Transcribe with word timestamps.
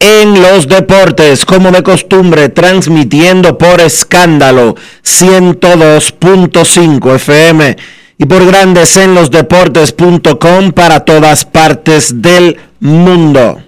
en 0.00 0.40
los 0.40 0.66
Deportes, 0.66 1.44
como 1.44 1.70
de 1.70 1.82
costumbre, 1.82 2.48
transmitiendo 2.48 3.58
por 3.58 3.82
escándalo 3.82 4.74
102.5 5.04 7.14
FM 7.16 7.76
y 8.16 8.24
por 8.24 8.46
Grandes 8.46 8.96
en 8.96 9.14
los 9.14 9.30
Deportes.com 9.30 10.72
para 10.72 11.00
todas 11.00 11.44
partes 11.44 12.22
del 12.22 12.56
mundo. 12.80 13.60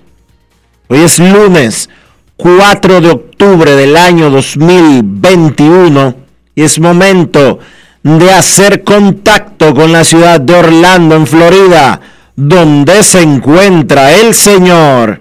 Hoy 0.88 1.00
es 1.00 1.18
lunes 1.18 1.90
4 2.36 3.02
de 3.02 3.10
octubre 3.10 3.72
del 3.72 3.94
año 3.96 4.30
2021 4.30 6.14
y 6.54 6.62
es 6.62 6.78
momento 6.78 7.58
de 8.02 8.32
hacer 8.32 8.84
contacto 8.84 9.74
con 9.74 9.92
la 9.92 10.02
ciudad 10.02 10.40
de 10.40 10.54
Orlando, 10.54 11.14
en 11.14 11.26
Florida, 11.26 12.00
donde 12.34 13.02
se 13.02 13.20
encuentra 13.20 14.12
el 14.12 14.34
señor 14.34 15.20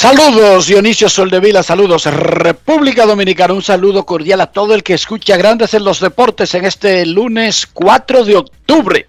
Saludos 0.00 0.68
Dionisio 0.68 1.08
Soldevila, 1.08 1.64
saludos 1.64 2.04
República 2.04 3.04
Dominicana, 3.04 3.52
un 3.52 3.62
saludo 3.62 4.06
cordial 4.06 4.40
a 4.40 4.46
todo 4.46 4.72
el 4.72 4.84
que 4.84 4.94
escucha 4.94 5.36
Grandes 5.36 5.74
en 5.74 5.82
los 5.82 5.98
Deportes 5.98 6.54
en 6.54 6.66
este 6.66 7.04
lunes 7.04 7.66
4 7.66 8.24
de 8.24 8.36
octubre 8.36 9.08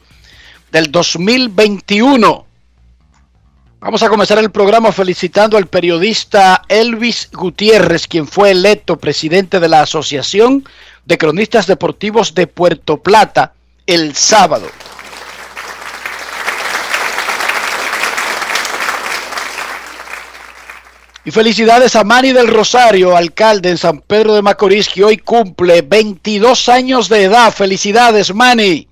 del 0.72 0.92
2021. 0.92 2.48
Vamos 3.80 4.02
a 4.02 4.10
comenzar 4.10 4.40
el 4.40 4.50
programa 4.50 4.92
felicitando 4.92 5.58
al 5.58 5.68
periodista 5.68 6.64
Elvis 6.68 7.30
Gutiérrez, 7.34 8.08
quien 8.08 8.26
fue 8.26 8.50
electo 8.50 8.98
presidente 8.98 9.60
de 9.60 9.70
la 9.70 9.84
Asociación 9.84 10.68
de 11.06 11.20
Cronistas 11.20 11.68
Deportivos 11.68 12.34
de 12.34 12.48
Puerto 12.48 12.98
Plata 12.98 13.54
el 13.86 14.16
sábado. 14.16 14.66
Y 21.25 21.31
felicidades 21.31 21.96
a 21.96 22.03
Manny 22.03 22.31
del 22.31 22.47
Rosario, 22.47 23.16
alcalde 23.16 23.69
en 23.69 23.78
San 23.78 24.00
Pedro 24.00 24.35
de 24.35 24.41
Macorís, 24.41 24.88
que 24.88 25.03
hoy 25.03 25.18
cumple 25.18 25.81
22 25.81 26.69
años 26.69 27.09
de 27.09 27.24
edad. 27.24 27.53
Felicidades, 27.53 28.34
Manny. 28.34 28.88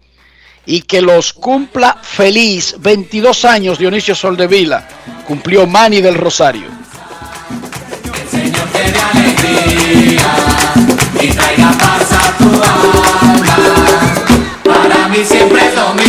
Y 0.65 0.81
que 0.81 1.01
los 1.01 1.31
cumpla 1.31 1.97
feliz. 2.01 2.75
22 2.79 3.45
años, 3.45 3.79
Dionisio 3.79 4.13
Soldevila. 4.13 4.85
Cumplió 5.25 5.65
Manny 5.65 6.01
del 6.01 6.15
Rosario. 6.15 6.67
El 8.21 8.29
Señor 8.29 8.67
alegría 9.13 10.27
y 11.21 11.27
traiga 11.29 11.71
paz 11.71 12.11
a 12.11 12.38
tu 12.38 12.45
alma. 12.45 13.57
Para 14.63 15.07
mí 15.07 15.23
siempre 15.23 15.65
es 15.67 15.75
lo 15.75 15.94
mismo, 15.94 16.06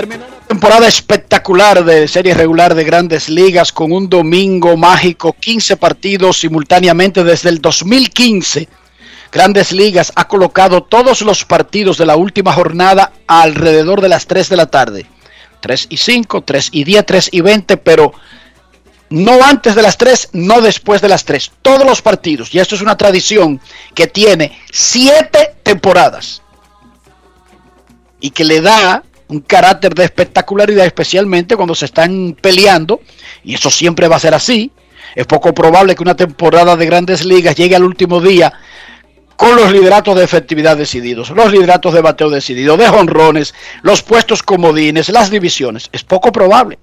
Terminó 0.00 0.24
una 0.26 0.46
temporada 0.46 0.88
espectacular 0.88 1.84
de 1.84 2.08
serie 2.08 2.32
regular 2.32 2.74
de 2.74 2.84
grandes 2.84 3.28
ligas 3.28 3.70
con 3.70 3.92
un 3.92 4.08
domingo 4.08 4.74
mágico, 4.78 5.34
15 5.38 5.76
partidos 5.76 6.40
simultáneamente 6.40 7.22
desde 7.22 7.50
el 7.50 7.60
2015 7.60 8.66
Grandes 9.30 9.72
Ligas 9.72 10.10
ha 10.16 10.26
colocado 10.26 10.82
todos 10.82 11.20
los 11.20 11.44
partidos 11.44 11.98
de 11.98 12.06
la 12.06 12.16
última 12.16 12.54
jornada 12.54 13.12
alrededor 13.26 14.00
de 14.00 14.08
las 14.08 14.26
3 14.26 14.48
de 14.48 14.56
la 14.56 14.66
tarde. 14.66 15.04
3 15.60 15.88
y 15.90 15.98
5, 15.98 16.44
3 16.44 16.70
y 16.72 16.84
10, 16.84 17.06
3 17.06 17.28
y 17.32 17.40
20, 17.42 17.76
pero 17.76 18.14
no 19.10 19.44
antes 19.44 19.74
de 19.74 19.82
las 19.82 19.98
3, 19.98 20.30
no 20.32 20.62
después 20.62 21.02
de 21.02 21.08
las 21.08 21.26
3. 21.26 21.52
Todos 21.60 21.84
los 21.84 22.00
partidos. 22.00 22.54
Y 22.54 22.58
esto 22.58 22.74
es 22.74 22.80
una 22.80 22.96
tradición 22.96 23.60
que 23.94 24.06
tiene 24.06 24.58
7 24.72 25.56
temporadas. 25.62 26.40
Y 28.18 28.30
que 28.30 28.44
le 28.44 28.62
da 28.62 29.04
un 29.30 29.40
carácter 29.40 29.94
de 29.94 30.04
espectacularidad, 30.04 30.84
especialmente 30.84 31.56
cuando 31.56 31.74
se 31.74 31.86
están 31.86 32.36
peleando. 32.40 33.00
Y 33.44 33.54
eso 33.54 33.70
siempre 33.70 34.08
va 34.08 34.16
a 34.16 34.20
ser 34.20 34.34
así. 34.34 34.72
Es 35.14 35.26
poco 35.26 35.54
probable 35.54 35.94
que 35.94 36.02
una 36.02 36.16
temporada 36.16 36.76
de 36.76 36.86
grandes 36.86 37.24
ligas 37.24 37.56
llegue 37.56 37.76
al 37.76 37.84
último 37.84 38.20
día 38.20 38.52
con 39.36 39.56
los 39.56 39.72
lideratos 39.72 40.16
de 40.16 40.24
efectividad 40.24 40.76
decididos, 40.76 41.30
los 41.30 41.50
lideratos 41.50 41.94
de 41.94 42.02
bateo 42.02 42.28
decidido, 42.28 42.76
de 42.76 42.86
jonrones, 42.88 43.54
los 43.80 44.02
puestos 44.02 44.42
comodines, 44.42 45.08
las 45.08 45.30
divisiones. 45.30 45.88
Es 45.92 46.04
poco 46.04 46.30
probable. 46.30 46.78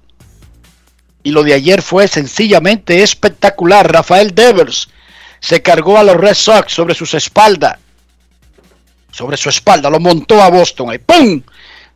Y 1.22 1.30
lo 1.30 1.44
de 1.44 1.54
ayer 1.54 1.82
fue 1.82 2.08
sencillamente 2.08 3.02
espectacular. 3.02 3.92
Rafael 3.92 4.34
Devers 4.34 4.88
se 5.40 5.62
cargó 5.62 5.98
a 5.98 6.02
los 6.02 6.16
Red 6.16 6.34
Sox 6.34 6.72
sobre 6.72 6.94
sus 6.94 7.14
espaldas. 7.14 7.78
Sobre 9.12 9.36
su 9.36 9.48
espalda, 9.48 9.88
lo 9.88 10.00
montó 10.00 10.42
a 10.42 10.50
Boston. 10.50 10.90
Ahí, 10.90 10.98
¡pum! 10.98 11.40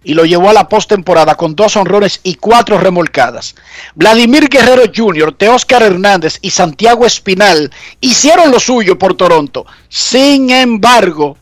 Y 0.04 0.14
lo 0.14 0.24
llevó 0.24 0.50
a 0.50 0.52
la 0.52 0.68
postemporada 0.68 1.36
con 1.36 1.54
dos 1.54 1.76
honrones 1.76 2.20
y 2.22 2.34
cuatro 2.34 2.78
remolcadas. 2.78 3.54
Vladimir 3.94 4.48
Guerrero 4.48 4.84
Jr., 4.94 5.34
Teóscar 5.34 5.82
Hernández 5.82 6.38
y 6.42 6.50
Santiago 6.50 7.06
Espinal 7.06 7.70
hicieron 8.00 8.50
lo 8.50 8.58
suyo 8.58 8.98
por 8.98 9.14
Toronto. 9.14 9.64
Sin 9.88 10.50
embargo, 10.50 11.36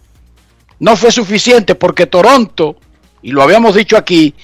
no 0.78 0.96
fue 0.96 1.10
suficiente 1.10 1.74
porque 1.74 2.06
Toronto, 2.06 2.76
y 3.22 3.32
lo 3.32 3.42
habíamos 3.42 3.74
dicho 3.74 3.96
aquí, 3.96 4.34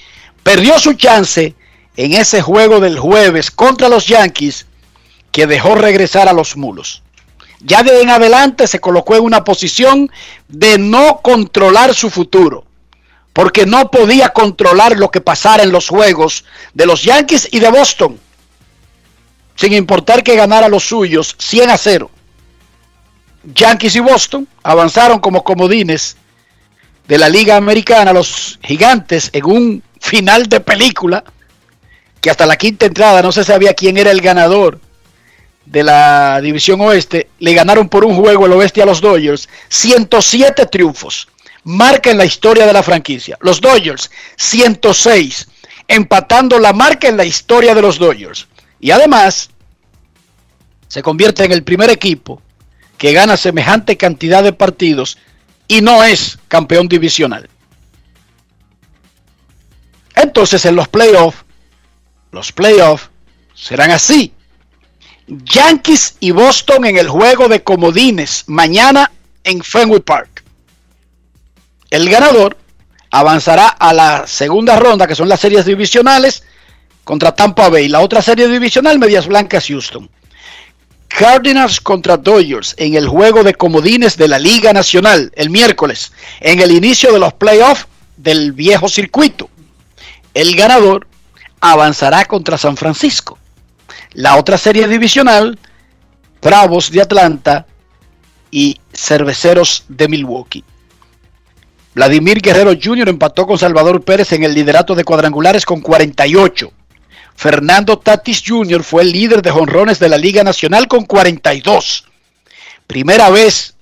perdió 0.43 0.79
su 0.79 0.93
chance 0.93 1.55
en 1.95 2.13
ese 2.13 2.41
juego 2.41 2.79
del 2.79 2.97
jueves 2.99 3.51
contra 3.51 3.89
los 3.89 4.07
Yankees 4.07 4.67
que 5.31 5.47
dejó 5.47 5.75
regresar 5.75 6.27
a 6.27 6.33
los 6.33 6.55
mulos. 6.55 7.03
Ya 7.59 7.81
de 7.81 8.01
en 8.01 8.11
adelante 8.11 8.67
se 8.67 8.79
colocó 8.79 9.15
en 9.15 9.23
una 9.23 9.43
posición 9.43 10.11
de 10.47 10.77
no 10.77 11.21
controlar 11.23 11.95
su 11.95 12.11
futuro, 12.11 12.66
porque 13.37 13.67
no 13.67 13.91
podía 13.91 14.29
controlar 14.29 14.97
lo 14.97 15.11
que 15.11 15.21
pasara 15.21 15.61
en 15.61 15.71
los 15.71 15.89
juegos 15.89 16.43
de 16.73 16.87
los 16.87 17.03
Yankees 17.03 17.47
y 17.51 17.59
de 17.59 17.69
Boston, 17.69 18.19
sin 19.55 19.73
importar 19.73 20.23
que 20.23 20.35
ganara 20.35 20.67
los 20.67 20.85
suyos 20.85 21.35
100 21.37 21.69
a 21.69 21.77
0. 21.77 22.09
Yankees 23.43 23.95
y 23.95 23.99
Boston 23.99 24.47
avanzaron 24.63 25.19
como 25.19 25.43
comodines 25.43 26.17
de 27.07 27.19
la 27.19 27.29
Liga 27.29 27.57
Americana, 27.57 28.11
los 28.11 28.57
gigantes, 28.63 29.29
en 29.31 29.45
un 29.45 29.83
final 30.01 30.49
de 30.49 30.59
película, 30.59 31.23
que 32.19 32.31
hasta 32.31 32.47
la 32.47 32.57
quinta 32.57 32.87
entrada 32.87 33.21
no 33.21 33.31
se 33.31 33.43
sabía 33.43 33.75
quién 33.75 33.97
era 33.97 34.09
el 34.09 34.21
ganador 34.21 34.79
de 35.63 35.83
la 35.83 36.41
División 36.41 36.81
Oeste, 36.81 37.29
le 37.37 37.53
ganaron 37.53 37.87
por 37.87 38.03
un 38.03 38.15
juego 38.15 38.47
el 38.47 38.53
Oeste 38.53 38.81
a 38.81 38.87
los 38.87 38.99
Dodgers, 38.99 39.47
107 39.69 40.65
triunfos, 40.65 41.27
marca 41.67 42.09
en 42.09 42.17
la 42.17 42.23
historia 42.23 42.65
de 42.65 42.71
la 42.71 42.81
franquicia. 42.81 43.37
Los 43.41 43.59
Dodgers, 43.59 44.09
106, 44.37 45.47
empatando 45.87 46.59
la 46.59 46.71
marca 46.71 47.09
en 47.09 47.17
la 47.17 47.25
historia 47.25 47.75
de 47.75 47.81
los 47.81 47.99
Dodgers. 47.99 48.47
Y 48.79 48.91
además, 48.91 49.49
se 50.87 51.03
convierte 51.03 51.43
en 51.43 51.51
el 51.51 51.63
primer 51.63 51.89
equipo 51.89 52.41
que 52.97 53.11
gana 53.11 53.35
semejante 53.35 53.97
cantidad 53.97 54.43
de 54.43 54.53
partidos 54.53 55.17
y 55.67 55.81
no 55.81 56.05
es 56.05 56.39
campeón 56.47 56.87
divisional. 56.87 57.49
Entonces 60.15 60.63
en 60.63 60.75
los 60.77 60.87
playoffs, 60.87 61.43
los 62.31 62.53
playoffs 62.53 63.09
serán 63.53 63.91
así. 63.91 64.33
Yankees 65.27 66.15
y 66.21 66.31
Boston 66.31 66.85
en 66.85 66.97
el 66.97 67.09
juego 67.09 67.49
de 67.49 67.61
comodines 67.61 68.45
mañana 68.47 69.11
en 69.43 69.61
Fenway 69.61 69.99
Park. 69.99 70.46
El 71.89 72.09
ganador 72.09 72.57
avanzará 73.11 73.67
a 73.67 73.93
la 73.93 74.27
segunda 74.27 74.77
ronda, 74.77 75.07
que 75.07 75.15
son 75.15 75.29
las 75.29 75.39
series 75.39 75.65
divisionales, 75.65 76.43
contra 77.03 77.33
Tampa 77.33 77.69
Bay. 77.69 77.87
La 77.87 78.01
otra 78.01 78.21
serie 78.21 78.47
divisional, 78.47 78.99
Medias 78.99 79.27
Blancas 79.27 79.67
Houston. 79.67 80.09
Cardinals 81.07 81.79
contra 81.79 82.17
Dodgers 82.17 82.75
en 82.77 82.95
el 82.95 83.07
juego 83.07 83.43
de 83.43 83.55
comodines 83.55 84.17
de 84.17 84.27
la 84.27 84.37
Liga 84.37 84.73
Nacional 84.73 85.31
el 85.35 85.49
miércoles, 85.49 86.11
en 86.41 86.59
el 86.59 86.71
inicio 86.71 87.13
de 87.13 87.19
los 87.19 87.33
playoffs 87.33 87.87
del 88.17 88.51
viejo 88.51 88.89
circuito. 88.89 89.49
El 90.33 90.55
ganador 90.55 91.07
avanzará 91.61 92.25
contra 92.25 92.57
San 92.57 92.75
Francisco. 92.77 93.39
La 94.13 94.35
otra 94.35 94.57
serie 94.57 94.87
divisional, 94.87 95.57
Bravos 96.41 96.91
de 96.91 97.01
Atlanta 97.01 97.65
y 98.51 98.79
Cerveceros 98.93 99.85
de 99.87 100.07
Milwaukee. 100.07 100.63
Vladimir 101.97 102.41
Guerrero 102.41 102.73
Jr. 102.79 103.09
empató 103.09 103.47
con 103.47 103.57
Salvador 103.57 104.03
Pérez 104.03 104.31
en 104.31 104.43
el 104.43 104.53
liderato 104.53 104.93
de 104.93 105.03
cuadrangulares 105.03 105.65
con 105.65 105.81
48. 105.81 106.71
Fernando 107.35 107.97
Tatis 107.97 108.43
Jr. 108.45 108.83
fue 108.83 109.01
el 109.01 109.11
líder 109.11 109.41
de 109.41 109.49
jonrones 109.49 109.97
de 109.97 110.07
la 110.07 110.19
Liga 110.19 110.43
Nacional 110.43 110.87
con 110.87 111.05
42. 111.05 112.05
Primera 112.85 113.31
vez 113.31 113.73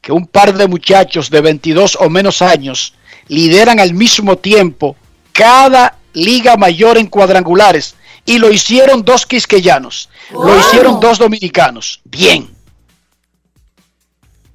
que 0.00 0.12
un 0.12 0.28
par 0.28 0.54
de 0.54 0.68
muchachos 0.68 1.28
de 1.28 1.40
22 1.40 1.98
o 2.00 2.08
menos 2.08 2.40
años 2.40 2.94
lideran 3.26 3.80
al 3.80 3.94
mismo 3.94 4.38
tiempo 4.38 4.94
cada 5.32 5.98
liga 6.12 6.56
mayor 6.56 6.98
en 6.98 7.08
cuadrangulares 7.08 7.96
y 8.24 8.38
lo 8.38 8.52
hicieron 8.52 9.04
dos 9.04 9.26
quisqueyanos, 9.26 10.08
lo 10.30 10.56
hicieron 10.56 11.00
dos 11.00 11.18
dominicanos. 11.18 12.00
Bien. 12.04 12.55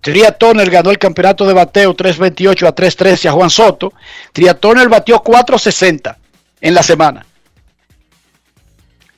Tria 0.02 0.32
Turner 0.32 0.70
ganó 0.70 0.90
el 0.90 0.98
campeonato 0.98 1.46
de 1.46 1.54
bateo 1.54 1.94
328 1.94 2.68
a 2.68 2.72
313 2.74 3.30
a 3.30 3.32
Juan 3.32 3.50
Soto. 3.50 3.94
Tria 4.34 4.56
Turner 4.56 4.90
batió 4.90 5.20
460 5.20 6.18
en 6.60 6.74
la 6.74 6.84
semana. 6.84 7.26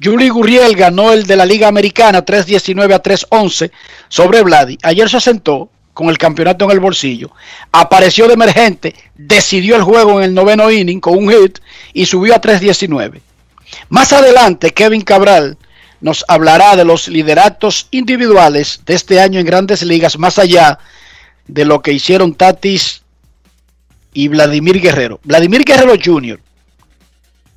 Julie 0.04 0.30
Gurriel 0.30 0.76
ganó 0.76 1.14
el 1.14 1.26
de 1.26 1.38
la 1.38 1.46
Liga 1.46 1.70
Americana 1.70 2.26
319 2.26 2.94
a 2.94 3.00
311 3.00 3.72
sobre 4.10 4.44
Vladi. 4.44 4.78
Ayer 4.84 5.10
se 5.10 5.22
sentó 5.22 5.70
con 5.94 6.10
el 6.10 6.18
campeonato 6.18 6.66
en 6.66 6.72
el 6.72 6.82
bolsillo. 6.82 7.32
Apareció 7.72 8.28
de 8.28 8.34
emergente, 8.34 8.96
decidió 9.16 9.78
el 9.78 9.84
juego 9.84 10.20
en 10.20 10.26
el 10.26 10.34
noveno 10.34 10.70
inning 10.70 11.00
con 11.00 11.18
un 11.18 11.32
hit 11.32 11.60
y 11.94 12.06
subió 12.06 12.36
a 12.36 12.42
319. 12.42 13.22
Más 13.90 14.12
adelante, 14.12 14.72
Kevin 14.72 15.02
Cabral 15.02 15.58
nos 16.04 16.26
hablará 16.28 16.76
de 16.76 16.84
los 16.84 17.08
lideratos 17.08 17.88
individuales 17.90 18.82
de 18.86 18.94
este 18.94 19.22
año 19.22 19.40
en 19.40 19.46
grandes 19.46 19.82
ligas, 19.84 20.20
más 20.20 20.38
allá 20.38 20.78
de 21.48 21.64
lo 21.64 21.82
que 21.82 21.94
hicieron 21.94 22.36
Tatis 22.36 23.04
y 24.14 24.28
Vladimir 24.28 24.82
Guerrero. 24.82 25.22
Vladimir 25.24 25.64
Guerrero 25.64 25.94
Jr. 25.94 26.42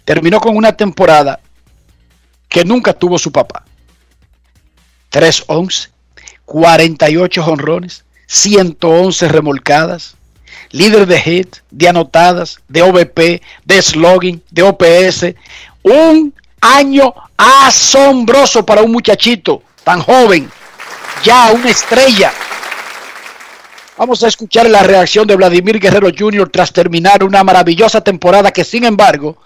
terminó 0.05 0.41
con 0.41 0.57
una 0.57 0.77
temporada 0.77 1.41
que 2.49 2.65
nunca 2.65 2.93
tuvo 2.93 3.19
su 3.19 3.33
papá. 3.33 3.65
3-11, 5.11 5.89
48 6.45 7.45
honrones, 7.45 8.05
111 8.29 9.27
remolcadas, 9.27 10.15
líder 10.71 11.07
de 11.07 11.21
hit, 11.21 11.57
de 11.73 11.89
anotadas, 11.89 12.61
de 12.69 12.83
OVP, 12.83 13.43
de 13.65 13.83
slogan, 13.83 14.41
de 14.53 14.63
OPS, 14.63 15.35
un 15.83 16.33
año 16.61 17.13
asombroso 17.37 18.65
para 18.65 18.83
un 18.83 18.93
muchachito 18.93 19.63
tan 19.85 20.01
joven, 20.01 20.51
ya 21.25 21.53
una 21.53 21.71
estrella. 21.71 22.33
Vamos 23.97 24.23
a 24.23 24.29
escuchar 24.29 24.69
la 24.69 24.83
reacción 24.83 25.27
de 25.27 25.37
Vladimir 25.37 25.79
Guerrero 25.79 26.11
Jr. 26.17 26.51
tras 26.51 26.73
terminar 26.73 27.25
una 27.25 27.43
maravillosa 27.43 28.03
temporada 28.03 28.51
que 28.51 28.65
sin 28.65 28.85
embargo 28.85 29.39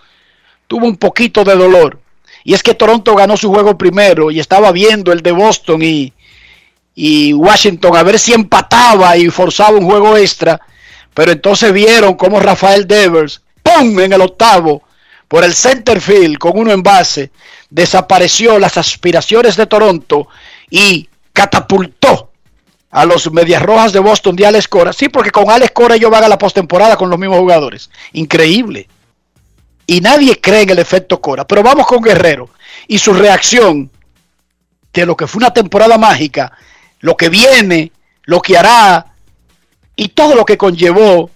tuvo 0.67 0.87
un 0.87 0.97
poquito 0.97 1.45
de 1.45 1.55
dolor. 1.55 2.01
Y 2.43 2.55
es 2.55 2.63
que 2.63 2.75
Toronto 2.75 3.15
ganó 3.15 3.37
su 3.37 3.51
juego 3.51 3.77
primero 3.77 4.31
y 4.31 4.41
estaba 4.41 4.73
viendo 4.73 5.13
el 5.13 5.23
de 5.23 5.33
Boston 5.33 5.83
y, 5.83 6.13
Washington 7.33 7.97
a 7.97 8.03
ver 8.03 8.19
si 8.19 8.33
empataba 8.33 9.17
y 9.17 9.31
forzaba 9.31 9.79
un 9.79 9.87
juego 9.87 10.17
extra. 10.17 10.61
Pero 11.15 11.33
entonces 11.33 11.73
vieron 11.73 12.15
cómo 12.15 12.41
Rafael 12.41 12.87
Devers, 12.87 13.43
¡pum! 13.63 13.99
en 14.01 14.13
el 14.13 14.21
octavo, 14.21 14.83
por 15.31 15.45
el 15.45 15.55
center 15.55 16.01
field 16.01 16.39
con 16.39 16.59
uno 16.59 16.73
en 16.73 16.83
base, 16.83 17.31
desapareció 17.71 18.59
las 18.59 18.77
aspiraciones 18.77 19.55
de 19.55 19.65
Toronto 19.65 20.27
y 20.69 21.09
catapultó 21.33 22.33
a 22.91 23.05
los 23.05 23.31
Medias 23.31 23.63
Rojas 23.63 23.93
de 23.93 24.01
Boston 24.01 24.35
de 24.35 24.47
Alex 24.47 24.67
Cora. 24.67 24.93
Sí, 24.93 25.09
porque 25.09 25.31
con 25.31 25.49
Alex 25.49 25.71
Cora 25.71 25.95
ellos 25.95 26.11
van 26.11 26.25
a 26.25 26.29
la 26.29 26.37
postemporada 26.37 26.97
con 26.97 27.11
los 27.11 27.17
mismos 27.17 27.39
jugadores. 27.39 27.91
Increíble. 28.13 28.89
Y 29.87 30.01
nadie 30.01 30.41
cree 30.41 30.63
en 30.63 30.71
el 30.71 30.81
efecto 30.81 31.21
Cora. 31.21 31.47
Pero 31.47 31.63
vamos 31.63 31.87
con 31.87 32.03
Guerrero 32.03 32.51
y 32.89 32.99
su 32.99 33.15
reacción 33.15 33.89
de 34.93 35.07
lo 35.07 35.17
que 35.17 35.29
fue 35.29 35.39
una 35.39 35.53
temporada 35.53 35.97
mágica, 35.97 36.51
lo 36.99 37.17
que 37.17 37.29
viene, 37.29 37.93
lo 38.25 38.43
que 38.43 38.59
hará 38.59 39.15
y 39.95 40.09
todo 40.09 40.35
lo 40.35 40.45
que 40.45 40.59
conllevó 40.59 41.31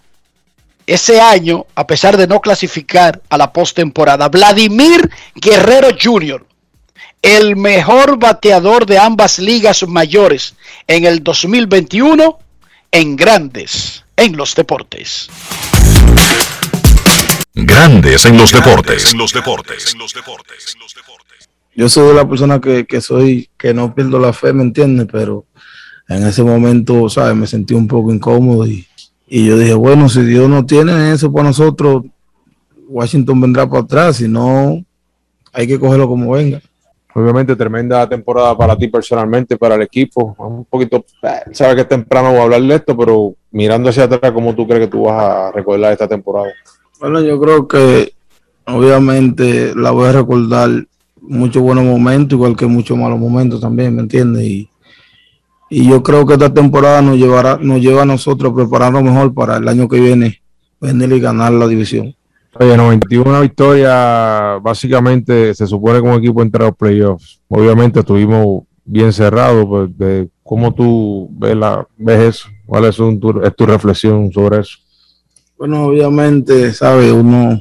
ese 0.87 1.21
año, 1.21 1.67
a 1.75 1.87
pesar 1.87 2.17
de 2.17 2.27
no 2.27 2.41
clasificar 2.41 3.21
a 3.29 3.39
la 3.39 3.53
postemporada. 3.53 4.29
Vladimir 4.29 5.11
Guerrero 5.35 5.89
Jr., 6.01 6.47
el 7.23 7.57
mejor 7.57 8.19
bateador 8.19 8.85
de 8.85 8.99
ambas 8.99 9.39
ligas 9.39 9.87
mayores 9.89 10.55
en 10.87 11.05
el 11.05 11.23
2021 11.23 12.39
en 12.93 13.17
grandes 13.17 14.05
en 14.17 14.37
los 14.37 14.55
deportes. 14.55 15.29
Grandes 17.55 18.27
en 18.27 18.37
los 18.37 18.53
deportes. 18.53 19.13
En 19.13 19.19
los 19.19 19.33
deportes. 19.33 19.97
Yo 21.75 21.89
soy 21.89 22.15
la 22.15 22.29
persona 22.29 22.61
que, 22.61 22.85
que 22.85 23.01
soy, 23.01 23.49
que 23.57 23.73
no 23.73 23.95
pierdo 23.95 24.19
la 24.19 24.33
fe, 24.33 24.53
¿me 24.53 24.63
entiendes? 24.63 25.09
Pero 25.11 25.47
en 26.09 26.27
ese 26.27 26.43
momento, 26.43 27.09
¿sabes? 27.09 27.35
Me 27.35 27.47
sentí 27.47 27.75
un 27.75 27.89
poco 27.89 28.13
incómodo 28.13 28.67
y, 28.67 28.87
y 29.37 29.47
yo 29.47 29.59
dije, 29.59 29.75
bueno, 29.75 30.09
si 30.09 30.23
Dios 30.23 30.49
no 30.49 30.65
tiene 30.65 31.11
eso 31.11 31.33
para 31.33 31.49
nosotros, 31.49 32.05
Washington 32.87 33.41
vendrá 33.41 33.69
para 33.69 33.83
atrás, 33.83 34.19
si 34.19 34.29
no, 34.29 34.81
hay 35.53 35.67
que 35.67 35.77
cogerlo 35.77 36.07
como 36.07 36.31
venga. 36.31 36.61
Obviamente, 37.13 37.57
tremenda 37.57 38.09
temporada 38.09 38.57
para 38.57 38.77
ti 38.77 38.87
personalmente, 38.87 39.57
para 39.57 39.75
el 39.75 39.83
equipo. 39.83 40.37
Un 40.39 40.65
poquito, 40.67 41.05
eh, 41.25 41.51
sabes 41.51 41.75
que 41.75 41.81
es 41.81 41.89
temprano 41.89 42.31
voy 42.31 42.39
a 42.39 42.43
hablar 42.45 42.63
de 42.63 42.77
esto, 42.77 42.97
pero 42.97 43.35
mirando 43.51 43.91
hacia 43.91 44.05
atrás, 44.05 44.31
¿cómo 44.31 44.55
tú 44.55 44.69
crees 44.69 44.83
que 44.83 44.93
tú 44.93 45.03
vas 45.03 45.21
a 45.21 45.51
recordar 45.51 45.91
esta 45.91 46.07
temporada? 46.07 46.53
Bueno, 47.01 47.21
yo 47.21 47.41
creo 47.41 47.67
que 47.67 48.13
obviamente 48.67 49.75
la 49.75 49.91
voy 49.91 50.11
a 50.11 50.13
recordar 50.13 50.71
muchos 51.21 51.61
buenos 51.61 51.83
momentos, 51.83 52.37
igual 52.37 52.55
que 52.55 52.67
muchos 52.67 52.97
malos 52.97 53.19
momentos 53.19 53.61
también, 53.61 53.97
¿me 53.97 54.03
entiendes? 54.03 54.45
Y 54.45 54.71
y 55.77 55.89
yo 55.89 56.05
creo 56.05 56.25
que 56.25 56.35
esta 56.35 56.55
temporada 56.55 57.03
nos 57.03 57.17
llevará, 57.17 57.59
nos 57.61 57.81
lleva 57.81 58.03
a 58.03 58.07
nosotros 58.07 58.53
a 58.53 58.55
prepararnos 58.55 59.03
mejor 59.03 59.35
para 59.35 59.57
el 59.57 59.67
año 59.67 59.89
que 59.89 59.99
viene 59.99 60.41
venir 60.81 61.13
y 61.13 61.19
ganar 61.19 61.53
la 61.53 61.67
división. 61.67 62.15
Oye, 62.61 62.77
91 62.77 63.41
victoria, 63.41 64.61
básicamente 64.63 65.53
se 65.53 65.67
supone 65.67 65.99
un 65.99 66.13
equipo 66.13 66.43
entra 66.43 66.67
a 66.67 66.69
los 66.69 66.77
playoffs. 66.77 67.41
Obviamente 67.49 68.05
tuvimos 68.05 68.63
bien 68.85 69.13
cerrado, 69.13 69.69
pues, 69.69 69.99
de 69.99 70.29
cómo 70.45 70.73
tú 70.73 71.29
ves, 71.33 71.57
la, 71.57 71.85
ves 71.97 72.21
eso, 72.21 72.49
cuál 72.67 72.85
es, 72.85 72.95
tu, 72.95 73.43
es 73.43 73.57
tu 73.57 73.67
reflexión 73.67 74.31
sobre 74.33 74.61
eso. 74.61 74.79
Bueno, 75.59 75.87
obviamente, 75.87 76.73
sabe, 76.73 77.11
uno, 77.11 77.61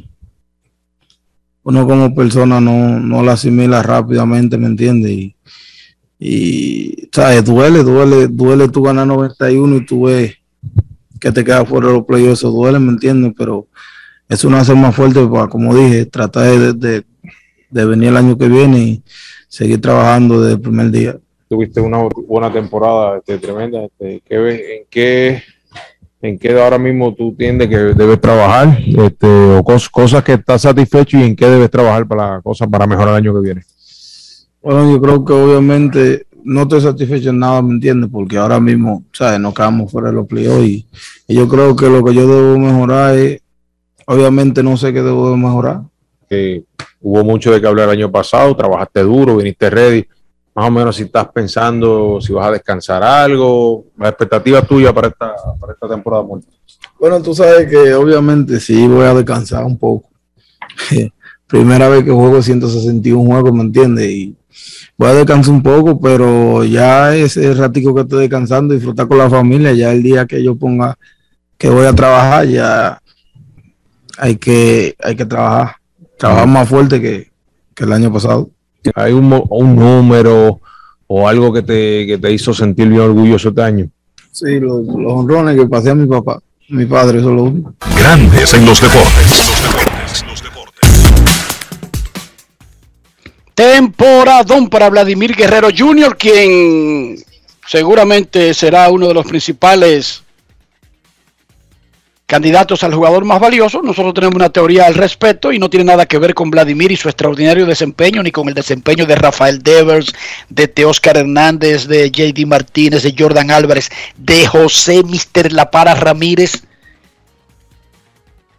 uno 1.64 1.88
como 1.88 2.14
persona 2.14 2.62
no, 2.62 3.00
no 3.00 3.24
la 3.24 3.32
asimila 3.32 3.82
rápidamente, 3.82 4.56
¿me 4.60 4.68
entiendes? 4.68 5.12
Y, 5.12 5.36
y, 6.26 7.10
¿sabes? 7.12 7.44
Duele, 7.44 7.84
duele, 7.84 8.28
duele 8.30 8.70
tú 8.70 8.82
ganar 8.82 9.06
91 9.06 9.76
y 9.76 9.86
tú 9.86 10.06
ves 10.06 10.38
que 11.20 11.34
te 11.34 11.44
quedas 11.44 11.68
fuera 11.68 11.88
de 11.88 11.94
los 11.96 12.06
playoffs, 12.06 12.40
eso 12.40 12.50
duele, 12.50 12.80
¿me 12.80 12.94
entiendes? 12.94 13.34
Pero 13.38 13.68
eso 14.30 14.50
no 14.50 14.56
hace 14.56 14.74
más 14.74 14.96
fuerte 14.96 15.26
para, 15.28 15.48
como 15.48 15.76
dije, 15.76 16.06
tratar 16.06 16.46
de, 16.46 17.04
de, 17.70 17.86
venir 17.86 18.10
el 18.10 18.18
año 18.18 18.38
que 18.38 18.48
viene 18.48 18.80
y 18.80 19.04
seguir 19.50 19.82
trabajando 19.82 20.42
desde 20.42 20.56
el 20.56 20.62
primer 20.62 20.92
día. 20.92 21.18
Tuviste 21.50 21.82
una 21.82 22.08
buena 22.26 22.52
temporada 22.54 23.18
este, 23.18 23.38
tremenda. 23.38 23.84
Este, 23.84 24.22
¿En 24.30 24.86
qué 24.90 25.44
en 26.22 26.40
qué 26.40 26.58
ahora 26.58 26.78
mismo 26.78 27.14
tú 27.14 27.30
entiendes 27.30 27.68
que 27.68 27.76
debes 27.76 28.22
trabajar 28.22 28.78
este, 28.80 29.28
o 29.28 29.62
cosas 29.62 30.24
que 30.24 30.34
estás 30.34 30.62
satisfecho 30.62 31.18
y 31.18 31.24
en 31.24 31.36
qué 31.36 31.48
debes 31.48 31.70
trabajar 31.70 32.08
para 32.08 32.42
cosas 32.42 32.70
para 32.70 32.88
mejorar 32.88 33.10
el 33.10 33.16
año 33.16 33.34
que 33.34 33.42
viene? 33.42 33.62
Bueno, 34.64 34.90
yo 34.90 35.02
creo 35.02 35.26
que 35.26 35.34
obviamente 35.34 36.28
no 36.46 36.62
estoy 36.62 36.80
satisfecho 36.80 37.32
en 37.32 37.40
nada, 37.40 37.62
¿me 37.62 37.74
entiendes? 37.74 38.10
Porque 38.10 38.38
ahora 38.38 38.62
mismo, 38.62 39.04
¿sabes? 39.12 39.38
Nos 39.38 39.54
quedamos 39.54 39.92
fuera 39.92 40.08
de 40.08 40.16
los 40.16 40.26
playoffs 40.26 40.66
y, 40.66 40.88
y, 41.28 41.36
yo 41.36 41.50
creo 41.50 41.76
que 41.76 41.90
lo 41.90 42.02
que 42.02 42.14
yo 42.14 42.26
debo 42.26 42.58
mejorar 42.58 43.16
es, 43.18 43.42
obviamente 44.08 44.64
no 44.64 44.78
sé 44.78 44.94
qué 44.94 45.02
debo 45.02 45.36
mejorar. 45.36 45.82
Que 46.30 46.64
hubo 47.02 47.26
mucho 47.26 47.52
de 47.52 47.60
que 47.60 47.68
hablar 47.68 47.90
el 47.90 48.00
año 48.00 48.10
pasado, 48.10 48.56
trabajaste 48.56 49.02
duro, 49.02 49.36
viniste 49.36 49.70
ready, 49.70 50.08
más 50.56 50.68
o 50.68 50.72
menos 50.72 50.96
si 50.96 51.04
estás 51.04 51.28
pensando 51.30 52.22
si 52.22 52.32
vas 52.32 52.48
a 52.48 52.52
descansar 52.52 53.04
algo, 53.04 53.88
la 53.98 54.10
expectativa 54.10 54.62
tuya 54.62 54.94
para 54.94 55.10
esta, 55.10 55.34
para 55.60 55.74
esta 55.74 55.90
temporada. 55.90 56.24
Bueno, 56.98 57.22
tú 57.22 57.36
sabes 57.36 57.70
que 57.70 57.94
obviamente 57.94 58.62
sí 58.62 58.88
voy 58.88 59.06
a 59.06 59.14
descansar 59.14 59.66
un 59.66 59.78
poco. 59.78 60.10
Primera 61.48 61.90
vez 61.90 62.06
que 62.06 62.12
juego 62.12 62.42
161 62.42 63.26
juegos, 63.26 63.54
¿me 63.54 63.62
entiendes? 63.62 64.10
Y 64.10 64.36
voy 64.98 65.10
a 65.10 65.14
descansar 65.14 65.54
un 65.54 65.64
poco, 65.64 66.00
pero 66.00 66.64
ya 66.64 67.16
ese 67.16 67.54
ratico 67.54 67.94
que 67.94 68.02
estoy 68.02 68.22
descansando, 68.22 68.74
disfrutar 68.74 69.08
con 69.08 69.18
la 69.18 69.30
familia, 69.30 69.74
ya 69.74 69.92
el 69.92 70.04
día 70.04 70.26
que 70.26 70.44
yo 70.44 70.56
ponga 70.56 70.98
que 71.58 71.70
voy 71.70 71.86
a 71.86 71.94
trabajar, 71.94 72.46
ya 72.48 73.02
hay 74.18 74.36
que, 74.36 74.96
hay 75.02 75.16
que 75.16 75.26
trabajar, 75.26 75.78
trabajar 76.18 76.48
más 76.48 76.68
fuerte 76.68 77.02
que, 77.02 77.32
que 77.74 77.84
el 77.84 77.94
año 77.94 78.12
pasado. 78.12 78.50
¿Hay 78.96 79.14
un, 79.14 79.30
número 79.30 80.60
o 81.08 81.28
algo 81.28 81.54
que 81.54 81.62
te, 81.62 82.06
que 82.06 82.18
te, 82.18 82.32
hizo 82.32 82.54
sentir 82.54 82.90
bien 82.90 83.02
orgulloso 83.02 83.50
este 83.50 83.62
año? 83.62 83.90
Sí, 84.32 84.60
los, 84.60 84.86
honrones 85.06 85.56
que 85.56 85.68
pasé 85.68 85.92
a 85.92 85.96
mi 85.96 86.08
papá, 86.08 86.40
mi 86.70 86.86
padre, 86.86 87.20
eso 87.20 87.32
lo 87.32 87.44
único. 87.44 87.74
Grandes 87.98 88.54
en 88.54 88.66
los 88.66 88.82
deportes. 88.82 89.54
Los 90.28 90.42
deportes, 90.44 90.53
Temporadón 93.56 94.70
para 94.70 94.90
Vladimir 94.90 95.36
Guerrero 95.36 95.70
Jr., 95.76 96.18
quien 96.18 97.16
seguramente 97.68 98.54
será 98.54 98.90
uno 98.90 99.08
de 99.08 99.14
los 99.14 99.26
principales 99.26 100.24
candidatos 102.26 102.84
al 102.84 102.96
jugador 102.96 103.26
más 103.26 103.40
valioso. 103.40 103.84
Nosotros 103.84 104.14
tenemos 104.16 104.36
una 104.36 104.50
teoría 104.50 104.86
al 104.88 104.96
respecto 104.96 105.52
y 105.52 105.60
no 105.60 105.70
tiene 105.70 105.86
nada 105.86 106.08
que 106.08 106.18
ver 106.18 106.34
con 106.34 106.50
Vladimir 106.50 106.92
y 106.92 106.96
su 106.96 107.08
extraordinario 107.08 107.68
desempeño, 107.68 108.24
ni 108.24 108.32
con 108.32 108.48
el 108.48 108.56
desempeño 108.56 109.06
de 109.06 109.16
Rafael 109.16 109.62
Devers, 109.62 110.14
de 110.50 110.68
Teóscar 110.68 111.18
Hernández, 111.18 111.86
de 111.88 112.10
JD 112.10 112.48
Martínez, 112.48 113.04
de 113.04 113.14
Jordan 113.18 113.52
Álvarez, 113.52 113.90
de 114.18 114.48
José 114.48 115.04
Mister 115.04 115.54
La 115.54 115.70
Para 115.70 115.94
Ramírez. 115.94 116.64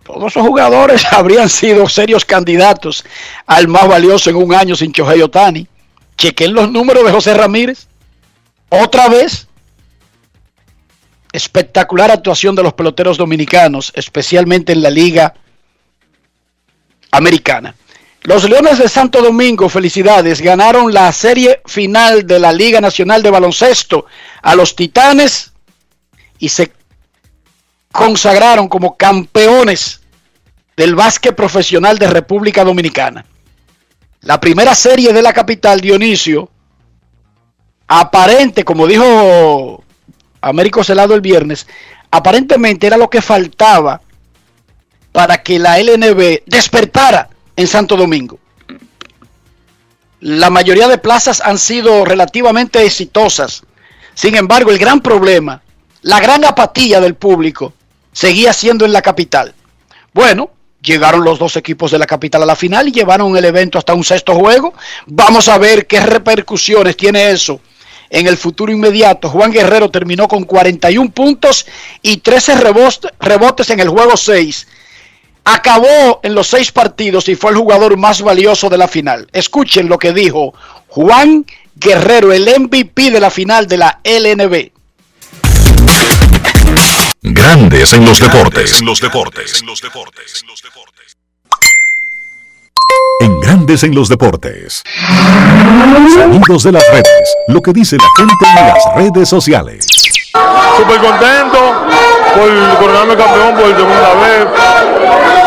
Todos 0.05 0.33
esos 0.33 0.47
jugadores 0.47 1.05
habrían 1.13 1.49
sido 1.49 1.89
serios 1.89 2.25
candidatos 2.25 3.05
al 3.47 3.69
más 3.69 3.89
valioso 3.89 4.31
en 4.31 4.37
un 4.37 4.55
año 4.55 4.77
sin 4.77 4.93
Chohei 4.93 5.23
Otani. 5.23 5.67
Chequen 6.17 6.55
los 6.55 6.71
números 6.71 7.05
de 7.05 7.13
José 7.13 7.35
Ramírez. 7.35 7.89
Otra 8.69 9.09
vez, 9.09 9.49
espectacular 11.33 12.11
actuación 12.11 12.55
de 12.55 12.63
los 12.63 12.75
peloteros 12.75 13.17
dominicanos, 13.17 13.93
especialmente 13.97 14.73
en 14.73 14.83
la 14.83 14.91
liga 14.91 15.35
americana. 17.11 17.75
Los 18.23 18.49
Leones 18.49 18.79
de 18.79 18.89
Santo 18.89 19.21
Domingo, 19.21 19.69
felicidades, 19.69 20.41
ganaron 20.41 20.95
la 20.95 21.13
serie 21.13 21.61
final 21.67 22.27
de 22.27 22.39
la 22.39 22.53
Liga 22.53 22.81
Nacional 22.81 23.23
de 23.23 23.31
Baloncesto 23.31 24.07
a 24.41 24.55
los 24.55 24.75
Titanes 24.75 25.53
y 26.39 26.49
se 26.49 26.73
consagraron 27.95 28.69
como 28.69 28.97
campeones 28.97 30.01
del 30.77 30.97
básquet 30.97 31.35
profesional 31.35 31.97
de 31.97 32.09
República 32.09 32.65
Dominicana. 32.65 33.25
La 34.23 34.41
primera 34.41 34.75
serie 34.75 35.13
de 35.13 35.23
la 35.23 35.33
capital, 35.33 35.81
Dionisio, 35.81 36.51
aparente, 37.87 38.65
como 38.65 38.89
dijo 38.89 39.85
Américo 40.41 40.83
Celado 40.83 41.15
el 41.15 41.21
viernes, 41.21 41.69
aparentemente 42.11 42.89
era 42.89 42.97
lo 42.97 43.09
que 43.09 43.23
faltaba 43.23 44.01
para 45.13 45.41
que 45.45 45.61
la 45.61 45.79
LNB 45.79 46.43
despertara 46.47 47.29
en 47.55 47.69
Santo 47.69 47.97
Domingo. 47.97 48.41
La 50.19 50.51
mayoría 50.51 50.89
de 50.89 50.99
plazas 50.99 51.41
han 51.41 51.59
sido 51.59 52.05
relativamente 52.05 52.85
exitosas. 52.85 53.63
Sin 54.15 54.35
embargo, 54.35 54.73
el 54.73 54.79
gran 54.79 55.01
problema, 55.01 55.63
la 56.03 56.19
gran 56.19 56.45
apatía 56.45 57.01
del 57.01 57.15
público, 57.15 57.73
seguía 58.15 58.55
siendo 58.55 58.87
en 58.87 58.95
la 58.95 59.03
capital. 59.03 59.55
Bueno, 60.15 60.51
llegaron 60.81 61.25
los 61.25 61.39
dos 61.39 61.57
equipos 61.57 61.91
de 61.91 61.99
la 61.99 62.07
capital 62.07 62.43
a 62.43 62.47
la 62.47 62.57
final 62.57 62.89
y 62.89 62.93
llevaron 62.93 63.37
el 63.37 63.45
evento 63.45 63.77
hasta 63.77 63.93
un 63.93 64.05
sexto 64.05 64.35
juego. 64.35 64.73
Vamos 65.07 65.49
a 65.49 65.59
ver 65.59 65.87
qué 65.87 66.01
repercusiones 66.01 66.97
tiene 66.97 67.31
eso 67.31 67.61
en 68.11 68.27
el 68.27 68.37
futuro 68.37 68.73
inmediato. 68.73 69.29
Juan 69.29 69.53
Guerrero 69.53 69.91
terminó 69.91 70.29
con 70.29 70.45
41 70.45 71.11
puntos 71.11 71.67
y 72.01 72.19
13 72.19 72.55
rebotes 73.19 73.71
en 73.71 73.81
el 73.81 73.89
juego 73.89 74.17
6. 74.17 74.69
Acabó 75.47 76.21
en 76.23 76.35
los 76.35 76.47
seis 76.47 76.73
partidos 76.73 77.29
y 77.29 77.35
fue 77.35 77.51
el 77.51 77.59
jugador 77.59 77.99
más 77.99 78.23
valioso 78.23 78.71
de 78.71 78.79
la 78.79 78.89
final. 78.89 79.29
Escuchen 79.33 79.91
lo 79.91 79.99
que 79.99 80.15
dijo 80.15 80.55
Juan 80.89 81.45
Guerrero, 81.75 82.33
el 82.33 82.49
MVP 82.61 83.11
de 83.11 83.21
la 83.21 83.31
final 83.31 83.67
de 83.67 83.77
la 83.77 84.01
LNB. 84.05 84.71
Grandes 87.27 87.95
en 87.95 88.05
los 88.05 88.21
deportes. 88.21 88.81
En 88.81 88.85
los 88.85 89.01
deportes. 89.01 89.63
En 89.63 89.67
los 89.67 89.81
deportes. 89.81 90.45
En 93.19 93.41
Grandes 93.41 93.83
en 93.83 93.95
los 93.95 94.11
Deportes. 94.11 94.83
Sonidos 96.15 96.65
de 96.65 96.73
las 96.73 96.87
redes. 96.91 97.35
Lo 97.49 97.63
que 97.63 97.73
dice 97.73 97.97
la 97.97 98.09
gente 98.19 98.45
en 98.45 98.69
las 98.69 98.95
redes 98.95 99.31
sociales. 99.31 99.87
Súper 100.77 101.01
contento 101.01 101.87
por 102.35 102.79
coronarme 102.79 103.17
campeón 103.17 103.55
por 103.55 103.69
segunda 103.69 104.15
vez. 104.17 104.47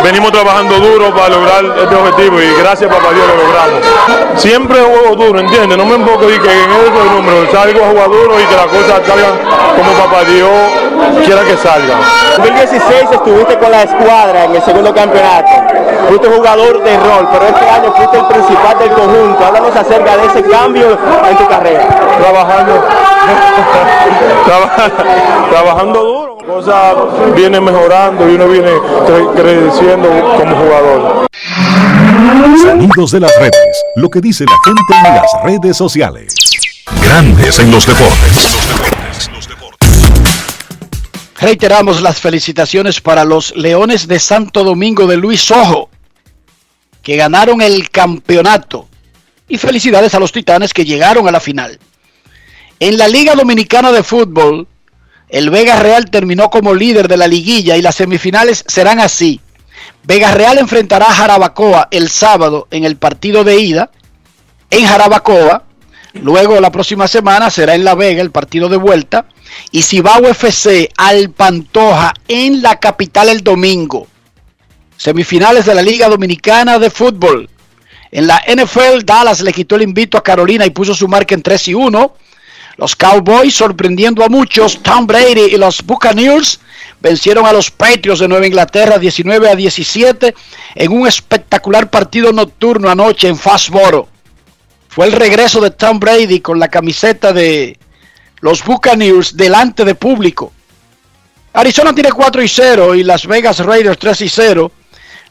Venimos 0.03 0.31
trabajando 0.31 0.79
duro 0.79 1.13
para 1.13 1.29
lograr 1.29 1.65
este 1.65 1.95
objetivo 1.95 2.39
y 2.41 2.61
gracias 2.61 2.89
papá 2.89 3.11
Dios 3.13 3.27
lo 3.27 3.35
logramos. 3.35 4.39
Siempre 4.39 4.79
juego 4.79 5.15
duro, 5.15 5.39
¿entiendes? 5.39 5.77
No 5.77 5.85
me 5.85 5.95
enfoco 5.95 6.29
y 6.29 6.39
que 6.39 6.51
en 6.51 6.71
eso 6.71 7.01
el 7.03 7.11
número 7.15 7.51
salgo 7.51 7.83
a 7.83 7.89
jugar 7.89 8.09
duro 8.09 8.39
y 8.39 8.43
que 8.43 8.55
las 8.55 8.67
cosas 8.67 9.01
salgan 9.05 9.39
como 9.75 9.91
papá 9.93 10.23
Dios 10.23 10.49
quiera 11.25 11.43
que 11.43 11.57
salgan. 11.57 11.99
En 12.35 12.43
2016 12.43 13.11
estuviste 13.11 13.57
con 13.57 13.71
la 13.71 13.83
escuadra 13.83 14.45
en 14.45 14.55
el 14.55 14.61
segundo 14.61 14.93
campeonato. 14.93 15.51
Fuiste 16.07 16.29
jugador 16.29 16.83
de 16.83 16.97
rol, 16.97 17.27
pero 17.31 17.47
este 17.47 17.69
año 17.69 17.93
fuiste 17.93 18.17
el 18.17 18.25
principal 18.27 18.79
del 18.79 18.89
conjunto. 18.91 19.45
Háblanos 19.45 19.75
acerca 19.75 20.17
de 20.17 20.25
ese 20.27 20.43
cambio 20.43 20.97
en 21.29 21.37
tu 21.37 21.47
carrera. 21.47 21.85
Trabajando, 22.17 22.73
trabajando 25.51 26.03
duro. 26.03 26.37
Cosas 26.47 26.95
vienen 27.35 27.61
mejorando 27.61 28.29
y 28.29 28.35
uno 28.35 28.47
viene 28.47 28.71
creciendo 29.35 29.86
como 29.95 30.55
jugador. 30.55 31.27
Sonidos 32.61 33.11
de 33.11 33.19
las 33.19 33.31
redes. 33.39 33.83
Lo 33.95 34.09
que 34.09 34.21
dice 34.21 34.45
la 34.45 34.57
gente 34.65 35.07
en 35.07 35.15
las 35.15 35.31
redes 35.43 35.77
sociales. 35.77 36.33
Grandes 37.01 37.59
en 37.59 37.71
los 37.71 37.85
deportes. 37.85 38.57
Reiteramos 41.39 42.01
las 42.01 42.19
felicitaciones 42.19 42.99
para 42.99 43.23
los 43.23 43.55
Leones 43.55 44.07
de 44.07 44.19
Santo 44.19 44.63
Domingo 44.63 45.05
de 45.05 45.17
Luis 45.17 45.51
Ojo, 45.51 45.89
que 47.03 47.15
ganaron 47.15 47.61
el 47.61 47.89
campeonato. 47.89 48.87
Y 49.47 49.57
felicidades 49.57 50.13
a 50.13 50.19
los 50.19 50.31
Titanes 50.31 50.73
que 50.73 50.83
llegaron 50.83 51.27
a 51.27 51.31
la 51.31 51.39
final. 51.39 51.79
En 52.79 52.97
la 52.97 53.07
Liga 53.07 53.35
Dominicana 53.35 53.91
de 53.91 54.03
Fútbol, 54.03 54.67
el 55.29 55.49
Vega 55.49 55.79
Real 55.79 56.09
terminó 56.09 56.49
como 56.49 56.73
líder 56.73 57.07
de 57.07 57.17
la 57.17 57.27
liguilla 57.27 57.77
y 57.77 57.81
las 57.81 57.95
semifinales 57.95 58.63
serán 58.67 58.99
así. 58.99 59.39
Vega 60.07 60.31
Real 60.31 60.57
enfrentará 60.57 61.07
a 61.07 61.13
Jarabacoa 61.13 61.89
el 61.91 62.07
sábado 62.07 62.69
en 62.71 62.85
el 62.85 62.95
partido 62.95 63.43
de 63.43 63.59
ida 63.59 63.91
en 64.69 64.85
Jarabacoa. 64.85 65.63
Luego 66.13 66.61
la 66.61 66.71
próxima 66.71 67.09
semana 67.09 67.49
será 67.49 67.75
en 67.75 67.83
La 67.83 67.93
Vega 67.93 68.21
el 68.21 68.31
partido 68.31 68.69
de 68.69 68.77
vuelta 68.77 69.25
y 69.69 69.81
si 69.81 69.99
va 69.99 70.19
UFC 70.19 70.89
al 70.95 71.31
Pantoja 71.31 72.13
en 72.29 72.61
la 72.61 72.79
capital 72.79 73.27
el 73.27 73.43
domingo. 73.43 74.07
Semifinales 74.95 75.65
de 75.65 75.75
la 75.75 75.81
Liga 75.81 76.07
Dominicana 76.07 76.79
de 76.79 76.89
Fútbol. 76.89 77.49
En 78.09 78.27
la 78.27 78.41
NFL, 78.47 79.03
Dallas 79.03 79.41
le 79.41 79.51
quitó 79.51 79.75
el 79.75 79.81
invito 79.81 80.17
a 80.17 80.23
Carolina 80.23 80.65
y 80.65 80.69
puso 80.69 80.95
su 80.95 81.09
marca 81.09 81.35
en 81.35 81.41
3 81.41 81.67
y 81.67 81.73
1. 81.73 82.13
Los 82.77 82.95
Cowboys 82.95 83.53
sorprendiendo 83.53 84.23
a 84.23 84.29
muchos. 84.29 84.81
Tom 84.81 85.05
Brady 85.05 85.53
y 85.53 85.57
los 85.57 85.85
Buccaneers 85.85 86.61
vencieron 86.99 87.45
a 87.45 87.53
los 87.53 87.71
Patriots 87.71 88.19
de 88.19 88.27
Nueva 88.27 88.47
Inglaterra 88.47 88.97
19 88.97 89.49
a 89.49 89.55
17 89.55 90.35
en 90.75 90.91
un 90.91 91.07
espectacular 91.07 91.89
partido 91.89 92.31
nocturno 92.31 92.89
anoche 92.89 93.27
en 93.27 93.37
Fastboro. 93.37 94.07
Fue 94.89 95.05
el 95.05 95.13
regreso 95.13 95.61
de 95.61 95.71
Tom 95.71 95.99
Brady 95.99 96.39
con 96.39 96.59
la 96.59 96.69
camiseta 96.69 97.31
de 97.33 97.77
los 98.41 98.63
Buccaneers 98.63 99.35
delante 99.35 99.85
de 99.85 99.95
público. 99.95 100.51
Arizona 101.53 101.93
tiene 101.93 102.11
4 102.11 102.43
y 102.43 102.47
0 102.47 102.95
y 102.95 103.03
Las 103.03 103.25
Vegas 103.25 103.59
Raiders 103.59 103.97
3 103.97 104.21
y 104.21 104.29
0. 104.29 104.71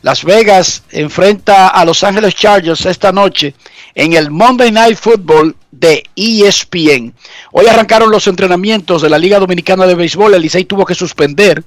Las 0.07 0.23
Vegas 0.23 0.85
enfrenta 0.93 1.67
a 1.67 1.85
Los 1.85 2.05
Ángeles 2.05 2.37
Chargers 2.37 2.87
esta 2.87 3.11
noche 3.11 3.57
en 3.93 4.13
el 4.13 4.31
Monday 4.31 4.71
Night 4.71 4.97
Football 4.97 5.57
de 5.73 6.05
ESPN. 6.15 7.13
Hoy 7.51 7.67
arrancaron 7.67 8.13
los 8.13 8.29
entrenamientos 8.29 9.03
de 9.03 9.11
la 9.11 9.19
Liga 9.19 9.41
Dominicana 9.41 9.85
de 9.85 9.97
Béisbol. 9.97 10.35
El 10.35 10.43
Licey 10.43 10.65
tuvo 10.65 10.87
que 10.87 10.95
suspender 10.95 11.65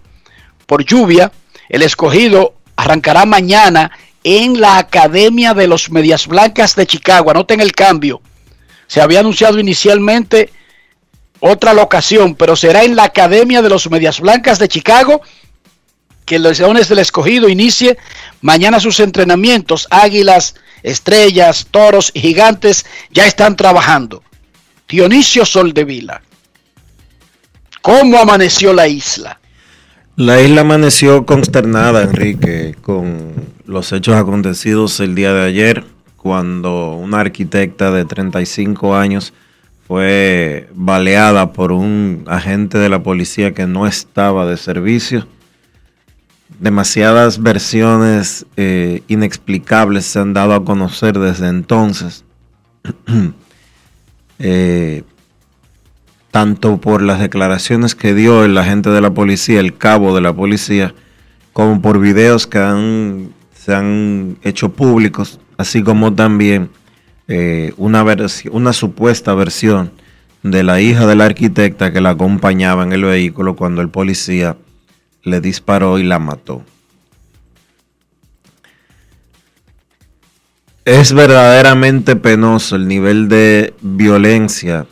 por 0.65 0.85
lluvia. 0.85 1.33
El 1.67 1.81
escogido 1.81 2.53
arrancará 2.77 3.25
mañana 3.25 3.91
en 4.23 4.61
la 4.61 4.77
Academia 4.77 5.53
de 5.53 5.67
los 5.67 5.91
Medias 5.91 6.25
Blancas 6.25 6.77
de 6.77 6.87
Chicago. 6.87 7.31
Anoten 7.31 7.59
el 7.59 7.73
cambio. 7.73 8.21
Se 8.87 9.01
había 9.01 9.19
anunciado 9.19 9.59
inicialmente 9.59 10.49
otra 11.41 11.73
locación, 11.73 12.35
pero 12.35 12.55
será 12.55 12.85
en 12.85 12.95
la 12.95 13.03
Academia 13.03 13.61
de 13.61 13.67
los 13.67 13.89
Medias 13.91 14.21
Blancas 14.21 14.59
de 14.59 14.69
Chicago 14.69 15.23
que 16.29 16.37
los 16.37 16.59
Leones 16.59 16.87
del 16.87 16.99
Escogido 16.99 17.49
inicie 17.49 17.97
mañana 18.41 18.79
sus 18.79 18.99
entrenamientos. 18.99 19.87
Águilas, 19.89 20.53
estrellas, 20.83 21.65
toros 21.71 22.11
y 22.13 22.19
gigantes 22.19 22.85
ya 23.09 23.25
están 23.25 23.55
trabajando. 23.55 24.21
Dionisio 24.87 25.43
Soldevila, 25.43 26.21
¿cómo 27.81 28.19
amaneció 28.19 28.73
la 28.73 28.87
isla? 28.87 29.39
La 30.17 30.39
isla 30.39 30.61
amaneció 30.61 31.25
consternada, 31.25 32.03
Enrique, 32.03 32.75
con 32.79 33.33
los 33.65 33.91
hechos 33.91 34.15
acontecidos 34.15 34.99
el 34.99 35.15
día 35.15 35.33
de 35.33 35.47
ayer, 35.47 35.83
cuando 36.15 36.91
una 36.93 37.21
arquitecta 37.21 37.89
de 37.89 38.05
35 38.05 38.95
años 38.95 39.33
fue 39.87 40.69
baleada 40.75 41.53
por 41.53 41.71
un 41.71 42.25
agente 42.27 42.77
de 42.77 42.89
la 42.89 43.01
policía 43.01 43.55
que 43.55 43.65
no 43.65 43.87
estaba 43.87 44.45
de 44.45 44.57
servicio 44.57 45.25
demasiadas 46.57 47.41
versiones 47.41 48.45
eh, 48.57 49.03
inexplicables 49.07 50.05
se 50.05 50.19
han 50.19 50.33
dado 50.33 50.53
a 50.53 50.65
conocer 50.65 51.19
desde 51.19 51.47
entonces, 51.47 52.25
eh, 54.39 55.03
tanto 56.31 56.79
por 56.79 57.01
las 57.01 57.19
declaraciones 57.19 57.95
que 57.95 58.13
dio 58.13 58.43
el 58.43 58.57
agente 58.57 58.89
de 58.89 59.01
la 59.01 59.13
policía, 59.13 59.59
el 59.59 59.77
cabo 59.77 60.15
de 60.15 60.21
la 60.21 60.33
policía, 60.33 60.93
como 61.53 61.81
por 61.81 61.99
videos 61.99 62.47
que 62.47 63.29
se 63.53 63.73
han 63.73 64.37
hecho 64.43 64.71
públicos, 64.73 65.39
así 65.57 65.83
como 65.83 66.13
también 66.13 66.69
eh, 67.27 67.73
una, 67.77 68.05
una 68.51 68.73
supuesta 68.73 69.33
versión 69.33 69.91
de 70.43 70.63
la 70.63 70.79
hija 70.81 71.05
del 71.05 71.21
arquitecta 71.21 71.91
que 71.91 72.01
la 72.01 72.11
acompañaba 72.11 72.83
en 72.83 72.93
el 72.93 73.03
vehículo 73.03 73.55
cuando 73.55 73.81
el 73.81 73.89
policía 73.89 74.55
le 75.23 75.41
disparó 75.41 75.99
y 75.99 76.03
la 76.03 76.19
mató. 76.19 76.63
Es 80.85 81.13
verdaderamente 81.13 82.15
penoso 82.15 82.75
el 82.75 82.87
nivel 82.87 83.29
de 83.29 83.73
violencia 83.81 84.87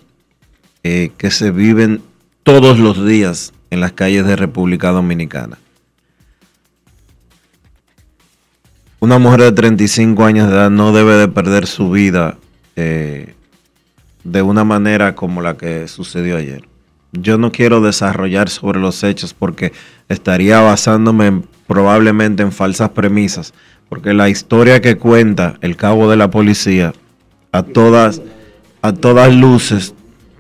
eh, 0.84 1.12
que 1.18 1.32
se 1.32 1.52
viven 1.52 2.02
todos 2.44 2.80
los 2.80 3.06
días 3.06 3.54
en 3.72 3.82
las 3.82 3.94
calles 3.94 4.26
de 4.26 4.36
República 4.36 4.92
Dominicana. 4.92 5.58
Una 9.00 9.20
mujer 9.20 9.42
de 9.42 9.52
35 9.52 10.24
años 10.26 10.50
de 10.50 10.56
edad 10.56 10.70
no 10.70 10.92
debe 10.92 11.16
de 11.16 11.28
perder 11.28 11.68
su 11.68 11.92
vida 11.92 12.38
eh, 12.76 13.36
de 14.24 14.42
una 14.42 14.64
manera 14.64 15.16
como 15.16 15.42
la 15.42 15.58
que 15.58 15.88
sucedió 15.88 16.38
ayer. 16.38 16.68
Yo 17.12 17.38
no 17.38 17.52
quiero 17.52 17.82
desarrollar 17.82 18.50
sobre 18.50 18.80
los 18.80 19.04
hechos 19.04 19.34
porque 19.34 19.74
estaría 20.10 20.60
basándome 20.60 21.42
probablemente 21.68 22.44
en 22.44 22.52
falsas 22.52 22.90
premisas, 22.90 23.54
porque 23.90 24.14
la 24.14 24.30
historia 24.30 24.82
que 24.82 24.98
cuenta 24.98 25.58
el 25.62 25.76
cabo 25.76 26.10
de 26.10 26.18
la 26.18 26.30
policía 26.30 26.94
a 27.52 27.64
todas, 27.64 28.22
a 28.82 28.94
todas 28.94 29.34
luces 29.34 29.94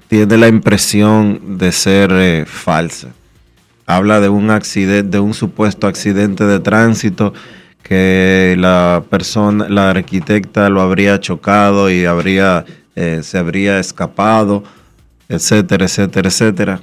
tiene 0.07 0.37
la 0.37 0.47
impresión 0.47 1.57
de 1.57 1.71
ser 1.71 2.11
eh, 2.13 2.45
falsa. 2.45 3.09
Habla 3.85 4.19
de 4.19 4.29
un 4.29 4.51
accidente, 4.51 5.09
de 5.09 5.19
un 5.19 5.33
supuesto 5.33 5.87
accidente 5.87 6.45
de 6.45 6.59
tránsito 6.59 7.33
que 7.83 8.55
la 8.57 9.03
persona, 9.09 9.69
la 9.69 9.91
arquitecta 9.91 10.69
lo 10.69 10.81
habría 10.81 11.19
chocado 11.21 11.89
y 11.89 12.05
habría, 12.05 12.65
eh, 12.95 13.21
se 13.23 13.37
habría 13.37 13.79
escapado, 13.79 14.63
etcétera, 15.29 15.85
etcétera, 15.85 16.27
etcétera 16.29 16.81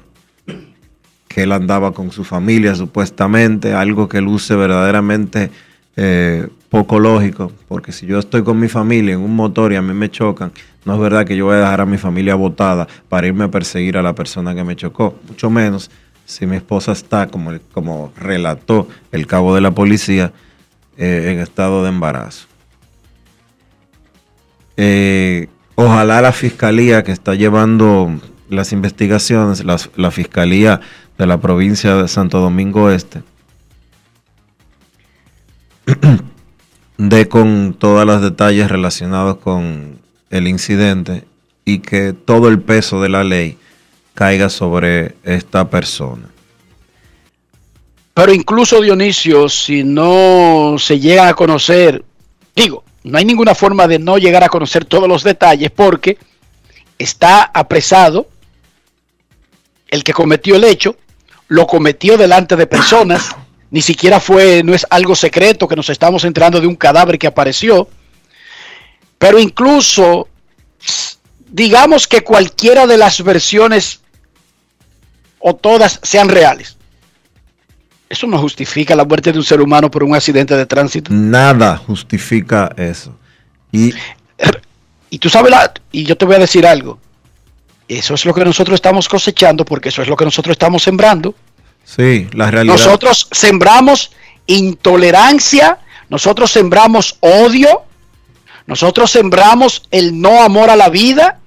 que 1.34 1.42
él 1.42 1.50
andaba 1.50 1.92
con 1.92 2.12
su 2.12 2.22
familia 2.22 2.76
supuestamente, 2.76 3.74
algo 3.74 4.08
que 4.08 4.20
luce 4.20 4.54
verdaderamente 4.54 5.50
eh, 5.96 6.46
poco 6.68 7.00
lógico, 7.00 7.50
porque 7.66 7.90
si 7.90 8.06
yo 8.06 8.20
estoy 8.20 8.44
con 8.44 8.60
mi 8.60 8.68
familia 8.68 9.14
en 9.14 9.20
un 9.20 9.34
motor 9.34 9.72
y 9.72 9.76
a 9.76 9.82
mí 9.82 9.92
me 9.94 10.08
chocan, 10.08 10.52
no 10.84 10.94
es 10.94 11.00
verdad 11.00 11.26
que 11.26 11.36
yo 11.36 11.46
voy 11.46 11.56
a 11.56 11.58
dejar 11.58 11.80
a 11.80 11.86
mi 11.86 11.98
familia 11.98 12.36
botada 12.36 12.86
para 13.08 13.26
irme 13.26 13.44
a 13.44 13.50
perseguir 13.50 13.96
a 13.96 14.02
la 14.02 14.14
persona 14.14 14.54
que 14.54 14.62
me 14.62 14.76
chocó, 14.76 15.18
mucho 15.26 15.50
menos 15.50 15.90
si 16.24 16.46
mi 16.46 16.54
esposa 16.54 16.92
está, 16.92 17.26
como, 17.26 17.52
como 17.72 18.12
relató 18.16 18.88
el 19.10 19.26
cabo 19.26 19.56
de 19.56 19.60
la 19.60 19.72
policía, 19.72 20.32
eh, 20.96 21.32
en 21.32 21.40
estado 21.40 21.82
de 21.82 21.88
embarazo. 21.88 22.46
Eh, 24.76 25.48
ojalá 25.74 26.20
la 26.20 26.30
fiscalía 26.30 27.02
que 27.02 27.10
está 27.10 27.34
llevando 27.34 28.20
las 28.48 28.72
investigaciones, 28.72 29.64
la 29.64 30.10
fiscalía 30.10 30.80
de 31.18 31.26
la 31.26 31.40
provincia 31.40 31.96
de 31.96 32.08
Santo 32.08 32.40
Domingo 32.40 32.90
Este, 32.90 33.22
de 36.98 37.28
con 37.28 37.74
todos 37.78 38.06
los 38.06 38.22
detalles 38.22 38.70
relacionados 38.70 39.36
con 39.38 39.98
el 40.30 40.48
incidente 40.48 41.24
y 41.64 41.78
que 41.78 42.12
todo 42.12 42.48
el 42.48 42.60
peso 42.60 43.00
de 43.00 43.08
la 43.08 43.24
ley 43.24 43.58
caiga 44.14 44.48
sobre 44.48 45.14
esta 45.24 45.68
persona. 45.70 46.28
Pero 48.14 48.32
incluso 48.32 48.80
Dionisio, 48.80 49.48
si 49.48 49.82
no 49.82 50.76
se 50.78 51.00
llega 51.00 51.28
a 51.28 51.34
conocer, 51.34 52.04
digo, 52.54 52.84
no 53.02 53.18
hay 53.18 53.24
ninguna 53.24 53.54
forma 53.54 53.88
de 53.88 53.98
no 53.98 54.18
llegar 54.18 54.44
a 54.44 54.48
conocer 54.48 54.84
todos 54.84 55.08
los 55.08 55.24
detalles 55.24 55.70
porque 55.70 56.16
está 56.96 57.42
apresado 57.42 58.28
el 59.94 60.02
que 60.02 60.12
cometió 60.12 60.56
el 60.56 60.64
hecho, 60.64 60.96
lo 61.46 61.68
cometió 61.68 62.16
delante 62.18 62.56
de 62.56 62.66
personas, 62.66 63.28
ni 63.70 63.80
siquiera 63.80 64.18
fue, 64.18 64.64
no 64.64 64.74
es 64.74 64.84
algo 64.90 65.14
secreto 65.14 65.68
que 65.68 65.76
nos 65.76 65.88
estamos 65.88 66.24
enterando 66.24 66.60
de 66.60 66.66
un 66.66 66.74
cadáver 66.74 67.16
que 67.16 67.28
apareció, 67.28 67.88
pero 69.18 69.38
incluso, 69.38 70.28
digamos 71.48 72.08
que 72.08 72.22
cualquiera 72.22 72.88
de 72.88 72.98
las 72.98 73.22
versiones 73.22 74.00
o 75.38 75.54
todas 75.54 76.00
sean 76.02 76.28
reales. 76.28 76.76
Eso 78.08 78.26
no 78.26 78.38
justifica 78.38 78.96
la 78.96 79.04
muerte 79.04 79.30
de 79.30 79.38
un 79.38 79.44
ser 79.44 79.60
humano 79.60 79.92
por 79.92 80.02
un 80.02 80.16
accidente 80.16 80.56
de 80.56 80.66
tránsito. 80.66 81.12
Nada 81.12 81.76
justifica 81.76 82.74
eso. 82.76 83.16
Y, 83.70 83.94
y 85.08 85.18
tú 85.20 85.28
sabes, 85.28 85.52
la, 85.52 85.72
y 85.92 86.02
yo 86.02 86.16
te 86.16 86.24
voy 86.24 86.34
a 86.34 86.40
decir 86.40 86.66
algo. 86.66 86.98
Eso 87.88 88.14
es 88.14 88.24
lo 88.24 88.34
que 88.34 88.44
nosotros 88.44 88.76
estamos 88.76 89.08
cosechando 89.08 89.64
porque 89.64 89.90
eso 89.90 90.02
es 90.02 90.08
lo 90.08 90.16
que 90.16 90.24
nosotros 90.24 90.52
estamos 90.52 90.82
sembrando. 90.82 91.34
Sí, 91.84 92.28
la 92.32 92.50
realidad. 92.50 92.74
Nosotros 92.74 93.28
sembramos 93.30 94.12
intolerancia, 94.46 95.78
nosotros 96.08 96.50
sembramos 96.50 97.16
odio, 97.20 97.82
nosotros 98.66 99.10
sembramos 99.10 99.82
el 99.90 100.20
no 100.20 100.42
amor 100.42 100.70
a 100.70 100.76
la 100.76 100.88
vida, 100.88 101.40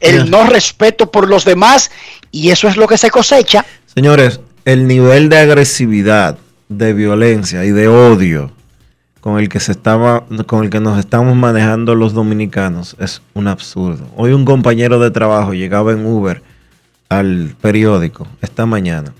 el 0.00 0.30
no 0.30 0.46
respeto 0.46 1.10
por 1.10 1.28
los 1.28 1.44
demás 1.44 1.90
y 2.30 2.50
eso 2.50 2.68
es 2.68 2.76
lo 2.76 2.88
que 2.88 2.96
se 2.96 3.10
cosecha. 3.10 3.64
Señores, 3.94 4.40
el 4.64 4.86
nivel 4.86 5.28
de 5.28 5.38
agresividad, 5.38 6.38
de 6.68 6.94
violencia 6.94 7.64
y 7.64 7.70
de 7.70 7.88
odio 7.88 8.50
con 9.22 9.38
el 9.38 9.48
que 9.48 9.60
se 9.60 9.70
estaba, 9.70 10.24
con 10.46 10.64
el 10.64 10.70
que 10.70 10.80
nos 10.80 10.98
estamos 10.98 11.36
manejando 11.36 11.94
los 11.94 12.12
dominicanos 12.12 12.96
es 12.98 13.22
un 13.34 13.46
absurdo. 13.46 14.04
Hoy 14.16 14.32
un 14.32 14.44
compañero 14.44 14.98
de 14.98 15.12
trabajo 15.12 15.54
llegaba 15.54 15.92
en 15.92 16.04
Uber 16.04 16.42
al 17.08 17.54
periódico 17.60 18.26
esta 18.40 18.66
mañana 18.66 19.14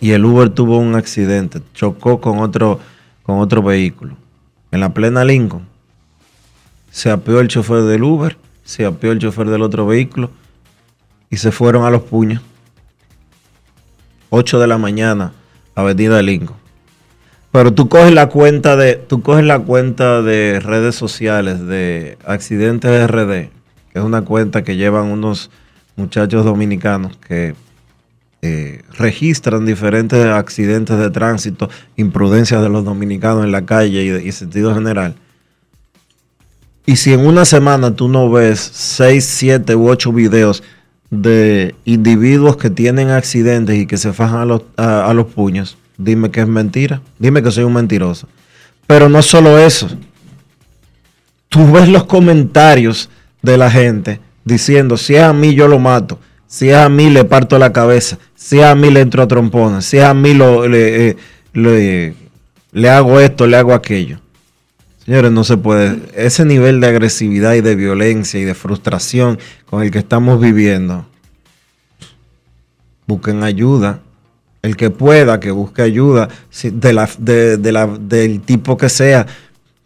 y 0.00 0.12
el 0.12 0.24
Uber 0.24 0.48
tuvo 0.48 0.78
un 0.78 0.94
accidente, 0.94 1.60
chocó 1.74 2.20
con 2.20 2.38
otro, 2.38 2.78
con 3.24 3.40
otro 3.40 3.64
vehículo 3.64 4.16
en 4.70 4.78
la 4.78 4.94
plena 4.94 5.24
Lincoln. 5.24 5.66
Se 6.92 7.10
apeó 7.10 7.40
el 7.40 7.48
chofer 7.48 7.82
del 7.82 8.04
Uber, 8.04 8.38
se 8.62 8.86
apeó 8.86 9.10
el 9.10 9.18
chofer 9.18 9.50
del 9.50 9.62
otro 9.62 9.86
vehículo 9.86 10.30
y 11.30 11.38
se 11.38 11.50
fueron 11.50 11.84
a 11.84 11.90
los 11.90 12.02
puños. 12.02 12.40
8 14.30 14.60
de 14.60 14.68
la 14.68 14.78
mañana, 14.78 15.32
Avenida 15.74 16.22
Lincoln. 16.22 16.63
Pero 17.54 17.72
tú 17.72 17.88
coges 17.88 18.12
la 18.12 18.26
cuenta 18.26 18.74
de, 18.74 18.96
tú 18.96 19.22
coges 19.22 19.44
la 19.44 19.60
cuenta 19.60 20.22
de 20.22 20.58
redes 20.58 20.96
sociales 20.96 21.64
de 21.64 22.18
accidentes 22.26 23.08
RD, 23.08 23.48
que 23.92 23.98
es 24.00 24.02
una 24.02 24.22
cuenta 24.22 24.64
que 24.64 24.74
llevan 24.74 25.06
unos 25.06 25.52
muchachos 25.94 26.44
dominicanos 26.44 27.16
que 27.16 27.54
eh, 28.42 28.82
registran 28.98 29.66
diferentes 29.66 30.26
accidentes 30.26 30.98
de 30.98 31.10
tránsito, 31.10 31.70
imprudencias 31.94 32.60
de 32.60 32.70
los 32.70 32.84
dominicanos 32.84 33.44
en 33.44 33.52
la 33.52 33.64
calle 33.64 34.02
y, 34.02 34.08
en 34.08 34.32
sentido 34.32 34.74
general. 34.74 35.14
Y 36.86 36.96
si 36.96 37.12
en 37.12 37.24
una 37.24 37.44
semana 37.44 37.94
tú 37.94 38.08
no 38.08 38.32
ves 38.32 38.58
6, 38.58 39.24
7 39.24 39.76
u 39.76 39.90
8 39.90 40.12
videos 40.12 40.64
de 41.08 41.76
individuos 41.84 42.56
que 42.56 42.70
tienen 42.70 43.10
accidentes 43.10 43.76
y 43.76 43.86
que 43.86 43.96
se 43.96 44.12
fajan 44.12 44.40
a 44.40 44.44
los, 44.44 44.62
a 44.76 45.14
los 45.14 45.26
puños, 45.26 45.78
dime 45.96 46.30
que 46.30 46.40
es 46.40 46.46
mentira, 46.46 47.02
dime 47.18 47.42
que 47.42 47.50
soy 47.50 47.64
un 47.64 47.74
mentiroso. 47.74 48.28
Pero 48.86 49.08
no 49.08 49.22
solo 49.22 49.58
eso. 49.58 49.88
Tú 51.48 51.70
ves 51.72 51.88
los 51.88 52.04
comentarios 52.04 53.08
de 53.42 53.56
la 53.56 53.70
gente 53.70 54.20
diciendo, 54.44 54.96
si 54.96 55.14
es 55.14 55.22
a 55.22 55.32
mí 55.32 55.54
yo 55.54 55.68
lo 55.68 55.78
mato, 55.78 56.18
si 56.46 56.70
es 56.70 56.76
a 56.76 56.88
mí 56.88 57.10
le 57.10 57.24
parto 57.24 57.58
la 57.58 57.72
cabeza, 57.72 58.18
si 58.34 58.58
es 58.58 58.64
a 58.64 58.74
mí 58.74 58.90
le 58.90 59.00
entro 59.00 59.22
a 59.22 59.28
trompona, 59.28 59.80
si 59.80 59.98
es 59.98 60.04
a 60.04 60.14
mí 60.14 60.34
le, 60.34 61.08
eh, 61.08 61.16
le, 61.52 62.14
le 62.72 62.90
hago 62.90 63.20
esto, 63.20 63.46
le 63.46 63.56
hago 63.56 63.72
aquello. 63.72 64.18
Señores, 65.04 65.32
no 65.32 65.44
se 65.44 65.56
puede. 65.56 65.98
Ese 66.14 66.44
nivel 66.44 66.80
de 66.80 66.86
agresividad 66.86 67.54
y 67.54 67.60
de 67.60 67.76
violencia 67.76 68.40
y 68.40 68.44
de 68.44 68.54
frustración 68.54 69.38
con 69.66 69.82
el 69.82 69.90
que 69.90 69.98
estamos 69.98 70.40
viviendo, 70.40 71.06
busquen 73.06 73.42
ayuda 73.42 74.00
el 74.64 74.76
que 74.78 74.88
pueda, 74.88 75.40
que 75.40 75.50
busque 75.50 75.82
ayuda 75.82 76.30
del 77.18 78.40
tipo 78.40 78.78
que 78.78 78.88
sea, 78.88 79.26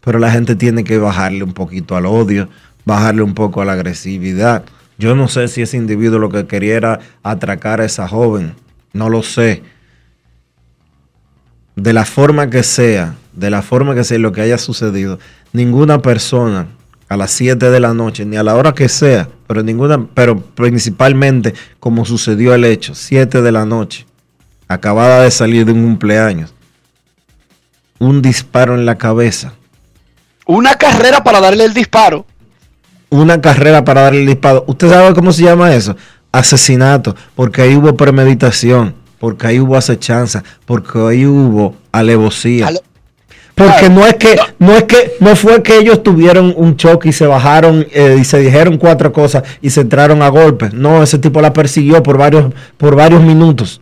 pero 0.00 0.20
la 0.20 0.30
gente 0.30 0.54
tiene 0.54 0.84
que 0.84 0.98
bajarle 0.98 1.42
un 1.42 1.52
poquito 1.52 1.96
al 1.96 2.06
odio, 2.06 2.48
bajarle 2.84 3.22
un 3.22 3.34
poco 3.34 3.60
a 3.60 3.64
la 3.64 3.72
agresividad. 3.72 4.62
Yo 4.96 5.16
no 5.16 5.26
sé 5.26 5.48
si 5.48 5.62
ese 5.62 5.76
individuo 5.76 6.20
lo 6.20 6.30
que 6.30 6.46
quería 6.46 6.76
era 6.76 7.00
atracar 7.24 7.80
a 7.80 7.86
esa 7.86 8.06
joven, 8.06 8.54
no 8.92 9.08
lo 9.08 9.24
sé. 9.24 9.64
De 11.74 11.92
la 11.92 12.04
forma 12.04 12.48
que 12.48 12.62
sea, 12.62 13.16
de 13.32 13.50
la 13.50 13.62
forma 13.62 13.96
que 13.96 14.04
sea 14.04 14.18
lo 14.18 14.30
que 14.30 14.42
haya 14.42 14.58
sucedido, 14.58 15.18
ninguna 15.52 16.02
persona 16.02 16.68
a 17.08 17.16
las 17.16 17.32
7 17.32 17.68
de 17.68 17.80
la 17.80 17.94
noche, 17.94 18.24
ni 18.24 18.36
a 18.36 18.44
la 18.44 18.54
hora 18.54 18.74
que 18.74 18.88
sea, 18.88 19.28
pero 19.48 19.64
ninguna, 19.64 20.06
pero 20.14 20.38
principalmente 20.38 21.52
como 21.80 22.04
sucedió 22.04 22.54
el 22.54 22.64
hecho, 22.64 22.94
7 22.94 23.42
de 23.42 23.50
la 23.50 23.64
noche, 23.64 24.06
acabada 24.68 25.22
de 25.22 25.30
salir 25.30 25.64
de 25.64 25.72
un 25.72 25.82
cumpleaños, 25.82 26.54
un 27.98 28.22
disparo 28.22 28.74
en 28.74 28.86
la 28.86 28.96
cabeza. 28.96 29.54
Una 30.46 30.76
carrera 30.76 31.24
para 31.24 31.40
darle 31.40 31.64
el 31.64 31.74
disparo. 31.74 32.26
Una 33.10 33.40
carrera 33.40 33.84
para 33.84 34.02
darle 34.02 34.20
el 34.20 34.26
disparo. 34.26 34.64
¿Usted 34.66 34.90
sabe 34.90 35.14
cómo 35.14 35.32
se 35.32 35.42
llama 35.42 35.74
eso? 35.74 35.96
Asesinato, 36.30 37.16
porque 37.34 37.62
ahí 37.62 37.74
hubo 37.74 37.96
premeditación, 37.96 38.94
porque 39.18 39.46
ahí 39.46 39.60
hubo 39.60 39.76
acechanza, 39.76 40.44
porque 40.66 40.98
ahí 40.98 41.26
hubo 41.26 41.74
alevosía. 41.90 42.70
Porque 43.54 43.88
no 43.90 44.06
es 44.06 44.14
que, 44.14 44.38
no 44.60 44.76
es 44.76 44.84
que, 44.84 45.16
no 45.18 45.34
fue 45.34 45.62
que 45.64 45.78
ellos 45.78 46.02
tuvieron 46.04 46.54
un 46.56 46.76
choque 46.76 47.08
y 47.08 47.12
se 47.12 47.26
bajaron 47.26 47.84
eh, 47.92 48.18
y 48.20 48.24
se 48.24 48.38
dijeron 48.38 48.78
cuatro 48.78 49.12
cosas 49.12 49.42
y 49.60 49.70
se 49.70 49.80
entraron 49.80 50.22
a 50.22 50.28
golpes. 50.28 50.72
No, 50.72 51.02
ese 51.02 51.18
tipo 51.18 51.40
la 51.40 51.52
persiguió 51.52 52.00
por 52.02 52.18
varios, 52.18 52.52
por 52.76 52.94
varios 52.94 53.20
minutos. 53.22 53.80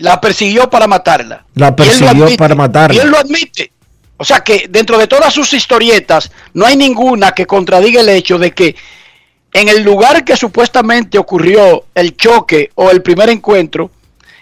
La 0.00 0.20
persiguió 0.20 0.68
para 0.70 0.86
matarla. 0.86 1.44
La 1.54 1.76
persiguió 1.76 2.34
para 2.36 2.54
matarla. 2.54 2.96
Y 2.96 2.98
él 2.98 3.10
lo 3.10 3.18
admite. 3.18 3.70
O 4.16 4.24
sea 4.24 4.40
que 4.40 4.66
dentro 4.68 4.98
de 4.98 5.06
todas 5.06 5.32
sus 5.32 5.52
historietas 5.52 6.30
no 6.54 6.66
hay 6.66 6.76
ninguna 6.76 7.32
que 7.32 7.46
contradiga 7.46 8.00
el 8.00 8.08
hecho 8.08 8.38
de 8.38 8.52
que 8.52 8.76
en 9.52 9.68
el 9.68 9.82
lugar 9.82 10.24
que 10.24 10.36
supuestamente 10.36 11.18
ocurrió 11.18 11.84
el 11.94 12.16
choque 12.16 12.70
o 12.76 12.90
el 12.90 13.02
primer 13.02 13.28
encuentro, 13.28 13.90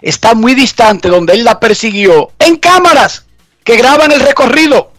está 0.01 0.35
muy 0.35 0.55
distante 0.55 1.09
donde 1.09 1.33
él 1.33 1.45
la 1.45 1.59
persiguió 1.59 2.33
en 2.39 2.57
cámaras 2.57 3.25
que 3.65 3.77
graban 3.77 4.13
el 4.13 4.21
recorrido 4.21 4.93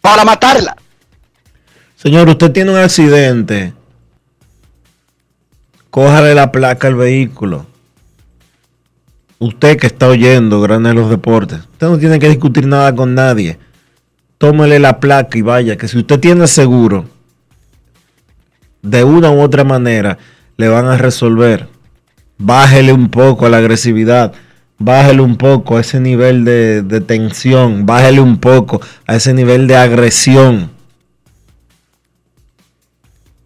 para 0.00 0.24
matarla. 0.24 0.76
Señor, 1.96 2.28
usted 2.28 2.52
tiene 2.52 2.70
un 2.70 2.78
accidente. 2.78 3.72
Cójale 5.90 6.34
la 6.34 6.52
placa 6.52 6.88
al 6.88 6.96
vehículo 6.96 7.71
usted 9.42 9.76
que 9.76 9.88
está 9.88 10.06
oyendo 10.06 10.60
Grandes 10.60 10.94
los 10.94 11.10
Deportes, 11.10 11.58
usted 11.72 11.88
no 11.88 11.98
tiene 11.98 12.20
que 12.20 12.28
discutir 12.28 12.66
nada 12.66 12.94
con 12.94 13.14
nadie. 13.14 13.58
Tómele 14.38 14.78
la 14.78 15.00
placa 15.00 15.36
y 15.36 15.42
vaya, 15.42 15.76
que 15.76 15.88
si 15.88 15.98
usted 15.98 16.20
tiene 16.20 16.46
seguro, 16.46 17.06
de 18.82 19.04
una 19.04 19.30
u 19.30 19.40
otra 19.40 19.64
manera 19.64 20.18
le 20.56 20.68
van 20.68 20.86
a 20.86 20.96
resolver. 20.96 21.68
Bájele 22.38 22.92
un 22.92 23.08
poco 23.08 23.46
a 23.46 23.48
la 23.48 23.58
agresividad, 23.58 24.32
bájele 24.78 25.22
un 25.22 25.36
poco 25.36 25.76
a 25.76 25.80
ese 25.80 25.98
nivel 26.00 26.44
de, 26.44 26.82
de 26.82 27.00
tensión, 27.00 27.84
bájele 27.84 28.20
un 28.20 28.38
poco 28.38 28.80
a 29.06 29.16
ese 29.16 29.34
nivel 29.34 29.66
de 29.66 29.76
agresión. 29.76 30.70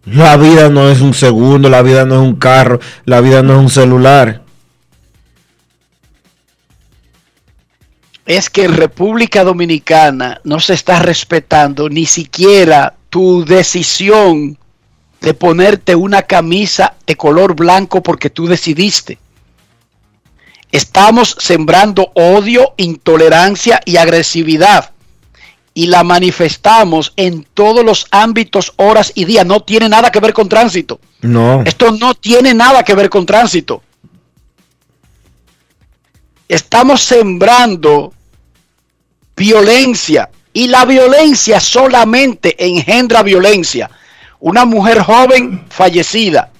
La 0.05 0.37
vida 0.37 0.69
no 0.69 0.89
es 0.89 1.01
un 1.01 1.13
segundo, 1.13 1.69
la 1.69 1.81
vida 1.81 2.05
no 2.05 2.21
es 2.21 2.21
un 2.21 2.35
carro, 2.35 2.79
la 3.05 3.19
vida 3.19 3.41
no 3.41 3.53
es 3.53 3.59
un 3.59 3.69
celular. 3.69 4.46
Es 8.27 8.49
que 8.49 8.65
en 8.65 8.75
República 8.75 9.45
Dominicana 9.45 10.41
no 10.43 10.59
se 10.59 10.73
está 10.73 10.99
respetando 10.99 11.87
ni 11.89 12.05
siquiera 12.05 12.93
tu 13.09 13.45
decisión 13.45 14.57
de 15.21 15.33
ponerte 15.33 15.95
una 15.95 16.21
camisa 16.23 16.95
de 17.07 17.15
color 17.15 17.55
blanco 17.55 18.03
porque 18.03 18.29
tú 18.29 18.45
decidiste. 18.45 19.17
Estamos 20.73 21.37
sembrando 21.39 22.11
odio, 22.15 22.73
intolerancia 22.75 23.79
y 23.85 23.95
agresividad. 23.95 24.91
Y 25.73 25.87
la 25.87 26.03
manifestamos 26.03 27.13
en 27.15 27.47
todos 27.53 27.85
los 27.85 28.07
ámbitos, 28.11 28.73
horas 28.75 29.13
y 29.15 29.23
días. 29.23 29.45
No 29.45 29.61
tiene 29.61 29.87
nada 29.87 30.11
que 30.11 30.19
ver 30.19 30.33
con 30.33 30.49
tránsito. 30.49 30.99
No. 31.21 31.61
Esto 31.63 31.91
no 31.91 32.13
tiene 32.13 32.53
nada 32.53 32.83
que 32.83 32.93
ver 32.93 33.09
con 33.09 33.25
tránsito. 33.25 33.81
Estamos 36.49 37.01
sembrando 37.03 38.13
violencia. 39.37 40.29
Y 40.51 40.67
la 40.67 40.85
violencia 40.85 41.59
solamente 41.59 42.55
engendra 42.57 43.21
violencia. 43.21 43.89
Una 44.39 44.65
mujer 44.65 45.01
joven 45.01 45.65
fallecida 45.69 46.51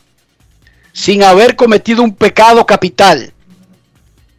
sin 0.93 1.23
haber 1.23 1.55
cometido 1.55 2.03
un 2.03 2.13
pecado 2.13 2.65
capital. 2.65 3.33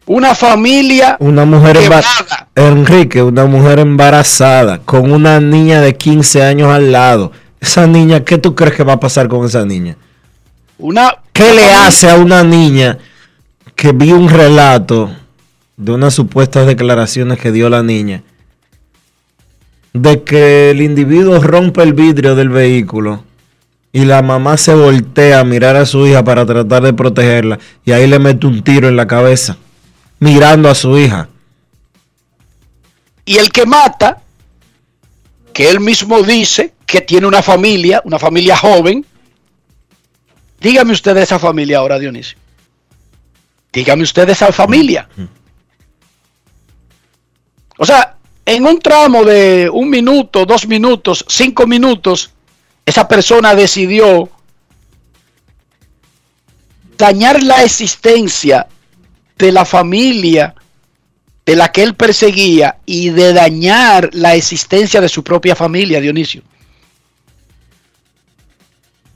Una 0.05 0.33
familia 0.33 1.17
una 1.19 1.45
mujer 1.45 1.77
embarazada. 1.77 2.47
Enrique, 2.55 3.21
una 3.21 3.45
mujer 3.45 3.79
embarazada 3.79 4.79
con 4.79 5.11
una 5.11 5.39
niña 5.39 5.81
de 5.81 5.95
15 5.95 6.41
años 6.43 6.71
al 6.71 6.91
lado. 6.91 7.31
Esa 7.61 7.85
niña, 7.85 8.23
¿qué 8.23 8.37
tú 8.37 8.55
crees 8.55 8.75
que 8.75 8.83
va 8.83 8.93
a 8.93 8.99
pasar 8.99 9.27
con 9.27 9.45
esa 9.45 9.65
niña? 9.65 9.97
Una, 10.79 11.17
¿Qué 11.33 11.53
le 11.53 11.71
hace 11.73 12.09
a 12.09 12.15
una 12.15 12.43
niña 12.43 12.97
que 13.75 13.91
vio 13.91 14.15
un 14.15 14.29
relato 14.29 15.11
de 15.77 15.91
unas 15.91 16.13
supuestas 16.13 16.65
declaraciones 16.65 17.39
que 17.39 17.51
dio 17.51 17.69
la 17.69 17.83
niña 17.83 18.23
de 20.01 20.23
que 20.23 20.71
el 20.71 20.81
individuo 20.81 21.39
rompe 21.39 21.83
el 21.83 21.93
vidrio 21.93 22.35
del 22.35 22.49
vehículo 22.49 23.23
y 23.91 24.05
la 24.05 24.21
mamá 24.21 24.55
se 24.57 24.73
voltea 24.73 25.39
a 25.39 25.43
mirar 25.43 25.75
a 25.75 25.85
su 25.85 26.05
hija 26.07 26.23
para 26.23 26.45
tratar 26.45 26.83
de 26.83 26.93
protegerla 26.93 27.59
y 27.83 27.91
ahí 27.91 28.07
le 28.07 28.19
mete 28.19 28.47
un 28.47 28.63
tiro 28.63 28.87
en 28.87 28.95
la 28.95 29.07
cabeza 29.07 29.57
mirando 30.19 30.69
a 30.69 30.75
su 30.75 30.97
hija. 30.97 31.27
Y 33.25 33.37
el 33.37 33.51
que 33.51 33.65
mata, 33.65 34.21
que 35.53 35.69
él 35.69 35.79
mismo 35.79 36.21
dice 36.23 36.73
que 36.85 37.01
tiene 37.01 37.27
una 37.27 37.41
familia, 37.41 38.01
una 38.05 38.19
familia 38.19 38.55
joven, 38.55 39.05
dígame 40.61 40.93
usted 40.93 41.13
de 41.13 41.23
esa 41.23 41.39
familia 41.39 41.79
ahora, 41.79 41.99
Dionisio. 41.99 42.37
Dígame 43.73 44.03
usted 44.03 44.25
de 44.25 44.31
esa 44.31 44.51
familia. 44.51 45.07
O 47.77 47.85
sea, 47.85 48.18
en 48.49 48.65
un 48.65 48.79
tramo 48.79 49.23
de 49.23 49.69
un 49.71 49.91
minuto, 49.91 50.43
dos 50.43 50.67
minutos, 50.67 51.23
cinco 51.27 51.67
minutos, 51.67 52.31
esa 52.83 53.07
persona 53.07 53.53
decidió 53.53 54.27
dañar 56.97 57.43
la 57.43 57.63
existencia 57.63 58.65
de 59.37 59.51
la 59.51 59.65
familia 59.65 60.55
de 61.45 61.55
la 61.55 61.71
que 61.71 61.83
él 61.83 61.93
perseguía 61.93 62.79
y 62.87 63.11
de 63.11 63.33
dañar 63.33 64.09
la 64.13 64.33
existencia 64.33 64.99
de 64.99 65.09
su 65.09 65.23
propia 65.23 65.55
familia, 65.55 66.01
Dionisio. 66.01 66.41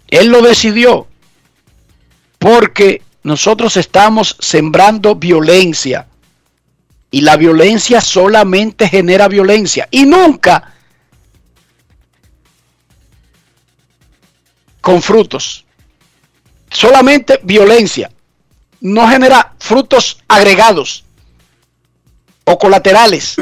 Él 0.10 0.28
lo 0.28 0.44
decidió 0.44 1.08
porque 2.38 3.02
nosotros 3.24 3.78
estamos 3.78 4.38
sembrando 4.40 5.16
violencia 5.16 6.06
y 7.14 7.22
la 7.22 7.38
violencia 7.38 8.02
solamente 8.02 8.90
genera 8.90 9.28
violencia 9.28 9.88
y 9.92 10.04
nunca 10.04 10.74
con 14.82 15.00
frutos. 15.00 15.64
Solamente 16.72 17.40
violencia. 17.44 18.12
No 18.82 19.08
genera 19.08 19.54
frutos 19.60 20.24
agregados 20.28 21.06
o 22.46 22.58
colaterales 22.58 23.36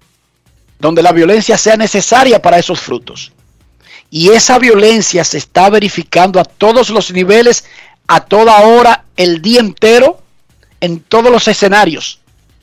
donde 0.78 1.02
la 1.02 1.12
violencia 1.12 1.56
sea 1.56 1.78
necesaria 1.78 2.42
para 2.42 2.58
esos 2.58 2.78
frutos. 2.78 3.32
Y 4.10 4.32
esa 4.32 4.58
violencia 4.58 5.24
se 5.24 5.38
está 5.38 5.70
verificando 5.70 6.38
a 6.40 6.44
todos 6.44 6.90
los 6.90 7.10
niveles, 7.10 7.64
a 8.06 8.20
toda 8.20 8.60
hora, 8.66 9.06
el 9.16 9.40
día 9.40 9.60
entero, 9.60 10.20
en 10.82 11.00
todos 11.00 11.32
los 11.32 11.48
escenarios 11.48 12.20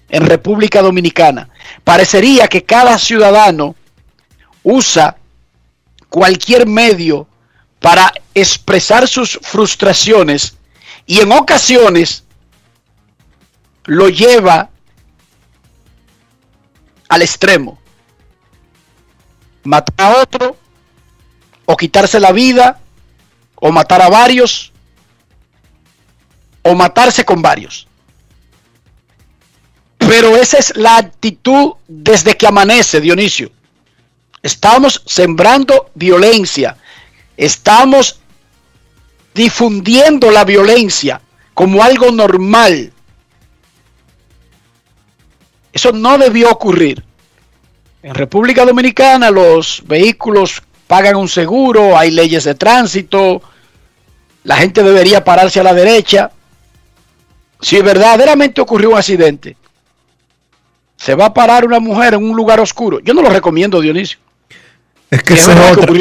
en 0.09 0.25
República 0.25 0.81
Dominicana. 0.81 1.49
Parecería 1.83 2.47
que 2.47 2.63
cada 2.63 2.97
ciudadano 2.99 3.75
usa 4.63 5.17
cualquier 6.09 6.67
medio 6.67 7.27
para 7.79 8.11
expresar 8.33 9.07
sus 9.07 9.39
frustraciones 9.41 10.57
y 11.05 11.19
en 11.19 11.31
ocasiones 11.31 12.23
lo 13.85 14.09
lleva 14.09 14.69
al 17.07 17.21
extremo. 17.21 17.79
Matar 19.63 19.93
a 19.97 20.21
otro, 20.21 20.57
o 21.65 21.75
quitarse 21.75 22.19
la 22.19 22.31
vida, 22.31 22.79
o 23.55 23.71
matar 23.71 24.01
a 24.01 24.09
varios, 24.09 24.71
o 26.61 26.75
matarse 26.75 27.25
con 27.25 27.41
varios. 27.41 27.87
Pero 30.07 30.35
esa 30.37 30.57
es 30.57 30.75
la 30.75 30.97
actitud 30.97 31.73
desde 31.87 32.35
que 32.37 32.47
amanece, 32.47 33.01
Dionisio. 33.01 33.51
Estamos 34.43 35.01
sembrando 35.05 35.89
violencia. 35.95 36.77
Estamos 37.35 38.19
difundiendo 39.33 40.31
la 40.31 40.45
violencia 40.45 41.21
como 41.53 41.83
algo 41.83 42.11
normal. 42.11 42.93
Eso 45.73 45.91
no 45.91 46.17
debió 46.17 46.51
ocurrir. 46.51 47.03
En 48.03 48.13
República 48.13 48.65
Dominicana 48.65 49.31
los 49.31 49.81
vehículos 49.85 50.61
pagan 50.87 51.15
un 51.15 51.27
seguro, 51.27 51.97
hay 51.97 52.11
leyes 52.11 52.43
de 52.43 52.53
tránsito, 52.53 53.41
la 54.43 54.57
gente 54.57 54.83
debería 54.83 55.23
pararse 55.23 55.59
a 55.59 55.63
la 55.63 55.73
derecha. 55.73 56.31
Si 57.59 57.81
verdaderamente 57.81 58.61
ocurrió 58.61 58.91
un 58.91 58.97
accidente, 58.97 59.57
se 61.05 61.13
va 61.13 61.25
a 61.25 61.33
parar 61.35 61.65
una 61.65 61.79
mujer 61.79 62.15
en 62.15 62.23
un 62.23 62.35
lugar 62.35 62.59
oscuro. 62.59 62.99
Yo 62.99 63.13
no 63.13 63.21
lo 63.21 63.29
recomiendo, 63.29 63.79
Dionisio. 63.79 64.17
Es 65.11 65.21
que, 65.21 65.35
esa, 65.35 65.53
es 65.53 65.77
otra, 65.77 65.93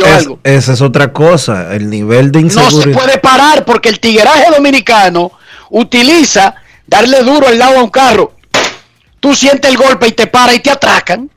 esa 0.44 0.72
es 0.72 0.80
otra 0.80 1.12
cosa, 1.12 1.74
el 1.74 1.90
nivel 1.90 2.32
de 2.32 2.40
inseguridad. 2.40 2.72
No 2.72 2.82
se 2.82 2.88
puede 2.88 3.18
parar 3.18 3.66
porque 3.66 3.90
el 3.90 4.00
tigueraje 4.00 4.50
dominicano 4.50 5.32
utiliza 5.68 6.54
darle 6.86 7.22
duro 7.22 7.48
al 7.48 7.58
lado 7.58 7.80
a 7.80 7.82
un 7.82 7.90
carro. 7.90 8.32
Tú 9.20 9.34
sientes 9.34 9.70
el 9.70 9.76
golpe 9.76 10.08
y 10.08 10.12
te 10.12 10.26
para 10.26 10.54
y 10.54 10.60
te 10.60 10.70
atracan 10.70 11.30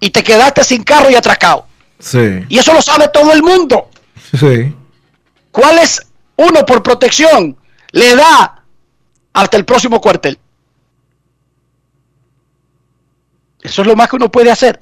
y 0.00 0.10
te 0.10 0.24
quedaste 0.24 0.64
sin 0.64 0.82
carro 0.82 1.08
y 1.08 1.14
atracado. 1.14 1.66
Sí. 2.00 2.44
Y 2.48 2.58
eso 2.58 2.74
lo 2.74 2.82
sabe 2.82 3.08
todo 3.14 3.32
el 3.32 3.44
mundo. 3.44 3.88
Sí. 4.36 4.74
¿Cuál 5.52 5.78
es 5.78 6.04
uno 6.34 6.66
por 6.66 6.82
protección? 6.82 7.56
Le 7.92 8.16
da 8.16 8.64
hasta 9.32 9.56
el 9.56 9.64
próximo 9.64 10.00
cuartel. 10.00 10.36
Eso 13.62 13.82
es 13.82 13.88
lo 13.88 13.96
más 13.96 14.08
que 14.08 14.16
uno 14.16 14.30
puede 14.30 14.50
hacer. 14.50 14.78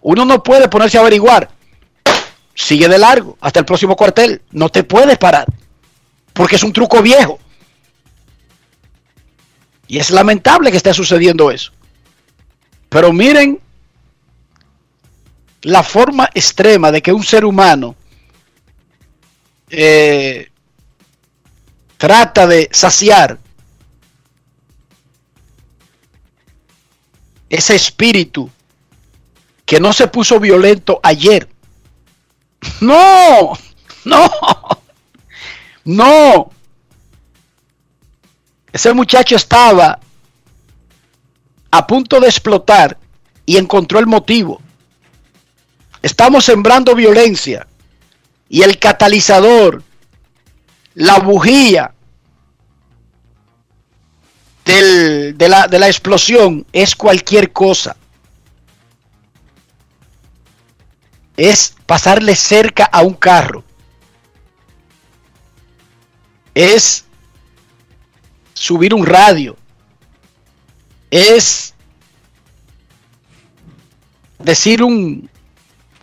Uno 0.00 0.24
no 0.24 0.42
puede 0.42 0.68
ponerse 0.68 0.98
a 0.98 1.00
averiguar. 1.00 1.50
Sigue 2.54 2.88
de 2.88 2.98
largo 2.98 3.36
hasta 3.40 3.60
el 3.60 3.66
próximo 3.66 3.96
cuartel. 3.96 4.42
No 4.50 4.68
te 4.68 4.84
puedes 4.84 5.18
parar. 5.18 5.46
Porque 6.32 6.56
es 6.56 6.62
un 6.62 6.72
truco 6.72 7.02
viejo. 7.02 7.38
Y 9.86 9.98
es 9.98 10.10
lamentable 10.10 10.70
que 10.70 10.78
esté 10.78 10.94
sucediendo 10.94 11.50
eso. 11.50 11.72
Pero 12.88 13.12
miren 13.12 13.60
la 15.62 15.82
forma 15.82 16.28
extrema 16.34 16.90
de 16.90 17.02
que 17.02 17.12
un 17.12 17.24
ser 17.24 17.44
humano 17.44 17.96
eh, 19.70 20.50
trata 21.96 22.46
de 22.46 22.68
saciar 22.70 23.38
ese 27.54 27.76
espíritu 27.76 28.50
que 29.64 29.78
no 29.78 29.92
se 29.92 30.08
puso 30.08 30.40
violento 30.40 30.98
ayer. 31.02 31.48
No, 32.80 33.52
no, 34.04 34.30
no. 35.84 36.50
Ese 38.72 38.92
muchacho 38.92 39.36
estaba 39.36 40.00
a 41.70 41.86
punto 41.86 42.18
de 42.18 42.26
explotar 42.26 42.98
y 43.46 43.56
encontró 43.56 44.00
el 44.00 44.06
motivo. 44.06 44.60
Estamos 46.02 46.44
sembrando 46.44 46.94
violencia 46.94 47.68
y 48.48 48.62
el 48.62 48.78
catalizador, 48.78 49.82
la 50.94 51.20
bujía 51.20 51.93
de, 54.64 55.48
la, 55.48 55.68
de 55.68 55.78
la 55.78 55.86
explosión 55.86 56.66
es 56.72 56.94
cualquier 56.94 57.52
cosa. 57.52 57.96
Es 61.36 61.74
pasarle 61.86 62.34
cerca 62.34 62.84
a 62.84 63.02
un 63.02 63.14
carro. 63.14 63.64
Es 66.54 67.04
subir 68.54 68.94
un 68.94 69.04
radio. 69.04 69.56
Es 71.10 71.74
decir 74.38 74.82
un, 74.82 75.28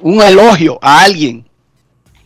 un 0.02 0.21
elogio 0.21 0.78
a 0.82 1.02
alguien. 1.02 1.47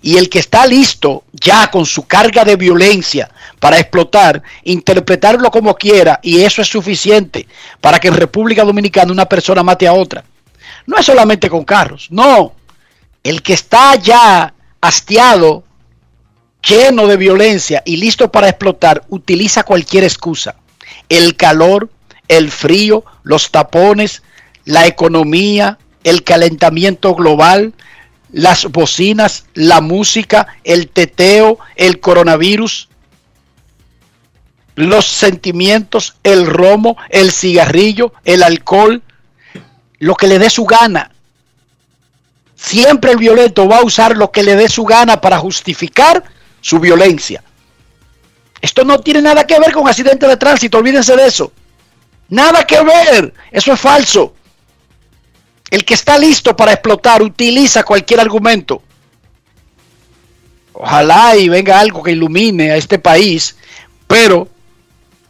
Y 0.01 0.17
el 0.17 0.29
que 0.29 0.39
está 0.39 0.65
listo 0.67 1.23
ya 1.31 1.71
con 1.71 1.85
su 1.85 2.05
carga 2.05 2.43
de 2.43 2.55
violencia 2.55 3.29
para 3.65 3.79
explotar, 3.79 4.43
interpretarlo 4.63 5.49
como 5.49 5.73
quiera, 5.73 6.19
y 6.21 6.41
eso 6.41 6.61
es 6.61 6.67
suficiente 6.67 7.47
para 7.81 7.99
que 7.99 8.09
en 8.09 8.13
República 8.13 8.63
Dominicana 8.63 9.11
una 9.11 9.25
persona 9.25 9.63
mate 9.63 9.87
a 9.87 9.93
otra. 9.93 10.23
No 10.85 10.99
es 10.99 11.05
solamente 11.07 11.49
con 11.49 11.65
carros, 11.65 12.05
no. 12.11 12.53
El 13.23 13.41
que 13.41 13.53
está 13.53 13.95
ya 13.95 14.53
hastiado, 14.81 15.63
lleno 16.61 17.07
de 17.07 17.17
violencia 17.17 17.81
y 17.87 17.97
listo 17.97 18.31
para 18.31 18.49
explotar, 18.49 19.03
utiliza 19.09 19.63
cualquier 19.63 20.03
excusa. 20.03 20.57
El 21.09 21.35
calor, 21.35 21.89
el 22.27 22.51
frío, 22.51 23.03
los 23.23 23.49
tapones, 23.49 24.21
la 24.65 24.85
economía, 24.85 25.79
el 26.03 26.23
calentamiento 26.23 27.15
global, 27.15 27.73
las 28.31 28.65
bocinas, 28.65 29.45
la 29.55 29.81
música, 29.81 30.49
el 30.63 30.87
teteo, 30.87 31.57
el 31.75 31.99
coronavirus, 31.99 32.89
los 34.75 35.07
sentimientos, 35.07 36.15
el 36.23 36.45
romo, 36.45 36.97
el 37.09 37.31
cigarrillo, 37.31 38.13
el 38.23 38.43
alcohol, 38.43 39.01
lo 39.99 40.15
que 40.15 40.27
le 40.27 40.39
dé 40.39 40.49
su 40.49 40.65
gana. 40.65 41.11
Siempre 42.55 43.11
el 43.11 43.17
violento 43.17 43.67
va 43.67 43.77
a 43.77 43.83
usar 43.83 44.15
lo 44.15 44.31
que 44.31 44.43
le 44.43 44.55
dé 44.55 44.69
su 44.69 44.83
gana 44.83 45.21
para 45.21 45.37
justificar 45.37 46.23
su 46.61 46.79
violencia. 46.79 47.43
Esto 48.61 48.83
no 48.83 48.99
tiene 48.99 49.21
nada 49.21 49.45
que 49.45 49.59
ver 49.59 49.71
con 49.71 49.87
accidentes 49.87 50.27
de 50.27 50.37
tránsito, 50.37 50.77
olvídense 50.77 51.15
de 51.15 51.27
eso. 51.27 51.51
Nada 52.29 52.65
que 52.65 52.81
ver, 52.81 53.33
eso 53.51 53.73
es 53.73 53.79
falso. 53.79 54.33
El 55.69 55.85
que 55.85 55.93
está 55.93 56.17
listo 56.17 56.55
para 56.55 56.73
explotar 56.73 57.21
utiliza 57.21 57.83
cualquier 57.83 58.19
argumento. 58.19 58.81
Ojalá 60.73 61.35
y 61.35 61.47
venga 61.47 61.79
algo 61.79 62.03
que 62.03 62.11
ilumine 62.11 62.71
a 62.71 62.77
este 62.77 62.99
país, 62.99 63.55
pero 64.07 64.49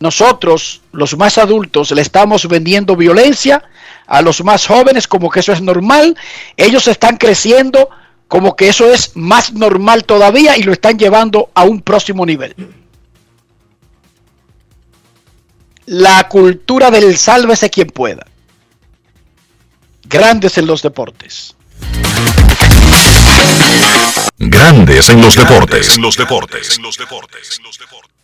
nosotros, 0.05 0.81
los 0.91 1.17
más 1.17 1.39
adultos, 1.39 1.89
le 1.89 2.01
estamos 2.03 2.47
vendiendo 2.47 2.95
violencia 2.95 3.63
a 4.05 4.21
los 4.21 4.43
más 4.43 4.67
jóvenes 4.67 5.07
como 5.07 5.31
que 5.31 5.39
eso 5.39 5.51
es 5.51 5.61
normal. 5.61 6.15
Ellos 6.55 6.87
están 6.87 7.17
creciendo 7.17 7.89
como 8.27 8.55
que 8.55 8.69
eso 8.69 8.85
es 8.93 9.15
más 9.15 9.53
normal 9.53 10.05
todavía 10.05 10.57
y 10.57 10.61
lo 10.61 10.73
están 10.73 10.99
llevando 10.99 11.49
a 11.55 11.63
un 11.63 11.81
próximo 11.81 12.23
nivel. 12.23 12.55
La 15.87 16.27
cultura 16.29 16.91
del 16.91 17.17
sálvese 17.17 17.71
quien 17.71 17.87
pueda. 17.87 18.27
Grandes 20.03 20.59
en 20.59 20.67
los 20.67 20.83
deportes. 20.83 21.55
Grandes 24.37 25.09
en 25.09 25.19
los 25.21 25.35
deportes. 25.35 25.95
En 25.95 26.03
los 26.03 26.15
deportes. 26.15 26.77
En 26.77 26.83
los 26.83 26.97
deportes. 26.97 28.14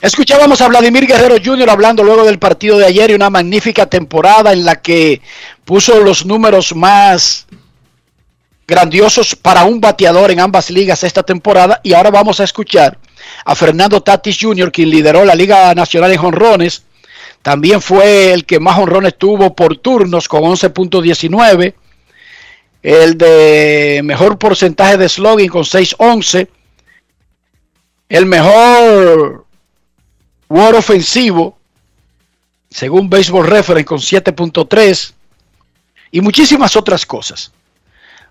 Escuchábamos 0.00 0.60
a 0.60 0.68
Vladimir 0.68 1.06
Guerrero 1.06 1.36
Jr. 1.44 1.70
hablando 1.70 2.04
luego 2.04 2.24
del 2.24 2.38
partido 2.38 2.78
de 2.78 2.86
ayer 2.86 3.10
y 3.10 3.14
una 3.14 3.30
magnífica 3.30 3.86
temporada 3.86 4.52
en 4.52 4.64
la 4.64 4.80
que 4.80 5.20
puso 5.64 5.98
los 6.00 6.24
números 6.24 6.72
más 6.76 7.48
grandiosos 8.66 9.34
para 9.34 9.64
un 9.64 9.80
bateador 9.80 10.30
en 10.30 10.38
ambas 10.38 10.70
ligas 10.70 11.02
esta 11.02 11.24
temporada. 11.24 11.80
Y 11.82 11.94
ahora 11.94 12.10
vamos 12.10 12.38
a 12.38 12.44
escuchar 12.44 12.96
a 13.44 13.56
Fernando 13.56 14.00
Tatis 14.00 14.38
Jr., 14.40 14.70
quien 14.70 14.88
lideró 14.90 15.24
la 15.24 15.34
Liga 15.34 15.74
Nacional 15.74 16.12
en 16.12 16.18
jonrones. 16.18 16.84
También 17.42 17.80
fue 17.80 18.32
el 18.32 18.44
que 18.44 18.60
más 18.60 18.76
jonrones 18.76 19.18
tuvo 19.18 19.56
por 19.56 19.78
turnos 19.78 20.28
con 20.28 20.42
11.19 20.42 21.74
el 22.82 23.18
de 23.18 24.00
mejor 24.04 24.38
porcentaje 24.38 24.96
de 24.96 25.08
slogan 25.08 25.48
con 25.48 25.64
6-11, 25.64 26.48
el 28.08 28.26
mejor 28.26 29.47
war 30.48 30.74
ofensivo, 30.74 31.58
según 32.70 33.08
Baseball 33.08 33.46
Reference, 33.46 33.84
con 33.84 33.98
7.3, 33.98 35.12
y 36.10 36.20
muchísimas 36.20 36.76
otras 36.76 37.04
cosas. 37.04 37.52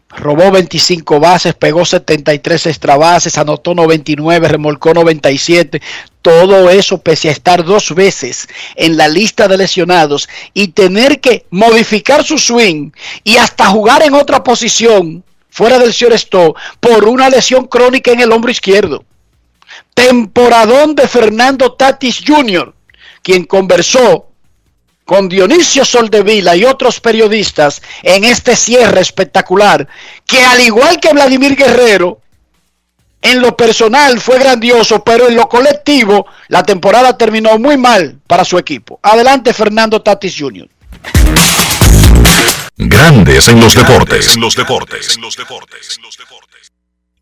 Robó 0.09 0.51
25 0.51 1.19
bases, 1.19 1.53
pegó 1.53 1.83
73 1.83 2.67
extra 2.67 2.95
bases, 2.95 3.37
anotó 3.37 3.75
99, 3.75 4.47
remolcó 4.47 4.93
97. 4.93 5.81
Todo 6.21 6.69
eso 6.69 6.97
pese 6.99 7.27
a 7.27 7.33
estar 7.33 7.63
dos 7.63 7.93
veces 7.93 8.47
en 8.75 8.95
la 8.95 9.09
lista 9.09 9.47
de 9.47 9.57
lesionados 9.57 10.29
y 10.53 10.69
tener 10.69 11.19
que 11.19 11.45
modificar 11.49 12.23
su 12.23 12.37
swing 12.37 12.91
y 13.23 13.37
hasta 13.37 13.65
jugar 13.65 14.01
en 14.03 14.13
otra 14.13 14.43
posición 14.43 15.23
fuera 15.49 15.77
del 15.77 15.89
Stone 15.89 16.53
por 16.79 17.05
una 17.05 17.29
lesión 17.29 17.65
crónica 17.65 18.11
en 18.11 18.21
el 18.21 18.31
hombro 18.31 18.49
izquierdo. 18.49 19.03
Temporadón 19.97 20.93
de 20.93 21.07
Fernando 21.07 21.73
Tatis 21.73 22.21
Jr., 22.23 22.71
quien 23.23 23.45
conversó 23.45 24.27
con 25.03 25.27
Dionisio 25.27 25.83
Soldevila 25.83 26.55
y 26.55 26.65
otros 26.65 26.99
periodistas 26.99 27.81
en 28.03 28.23
este 28.23 28.55
cierre 28.55 29.01
espectacular, 29.01 29.87
que 30.23 30.45
al 30.45 30.61
igual 30.61 30.99
que 30.99 31.11
Vladimir 31.13 31.55
Guerrero, 31.55 32.21
en 33.23 33.41
lo 33.41 33.57
personal 33.57 34.21
fue 34.21 34.37
grandioso, 34.37 35.03
pero 35.03 35.29
en 35.29 35.35
lo 35.35 35.49
colectivo 35.49 36.27
la 36.49 36.61
temporada 36.61 37.17
terminó 37.17 37.57
muy 37.57 37.75
mal 37.75 38.19
para 38.27 38.45
su 38.45 38.59
equipo. 38.59 38.99
Adelante 39.01 39.51
Fernando 39.51 40.03
Tatis 40.03 40.35
Jr. 40.37 40.69
Grandes 42.75 43.47
en 43.47 43.59
los 43.59 43.73
deportes. 43.73 44.35
En 44.35 44.41
los 44.41 44.55
deportes. 44.55 45.15
En 45.15 45.23
los 45.23 45.35
deportes. 45.35 45.97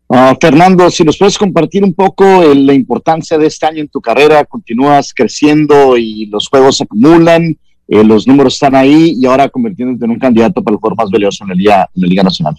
Uh, 0.08 0.36
Fernando, 0.40 0.88
si 0.88 1.02
nos 1.02 1.18
puedes 1.18 1.36
compartir 1.36 1.82
un 1.82 1.92
poco 1.92 2.24
eh, 2.24 2.54
la 2.54 2.72
importancia 2.72 3.36
de 3.36 3.48
este 3.48 3.66
año 3.66 3.80
en 3.80 3.88
tu 3.88 4.00
carrera, 4.00 4.44
continúas 4.44 5.12
creciendo 5.12 5.96
y 5.96 6.26
los 6.26 6.48
juegos 6.48 6.76
se 6.76 6.84
acumulan. 6.84 7.56
Eh, 7.88 8.04
los 8.04 8.26
números 8.26 8.54
están 8.54 8.76
ahí 8.76 9.14
y 9.16 9.26
ahora 9.26 9.48
convirtiéndote 9.48 10.04
en 10.04 10.12
un 10.12 10.18
candidato 10.18 10.62
para 10.62 10.74
el 10.74 10.80
jugador 10.80 10.98
más 10.98 11.10
valioso 11.10 11.42
en 11.44 11.48
la 11.48 11.54
Liga, 11.54 11.90
Liga 11.94 12.22
Nacional. 12.22 12.56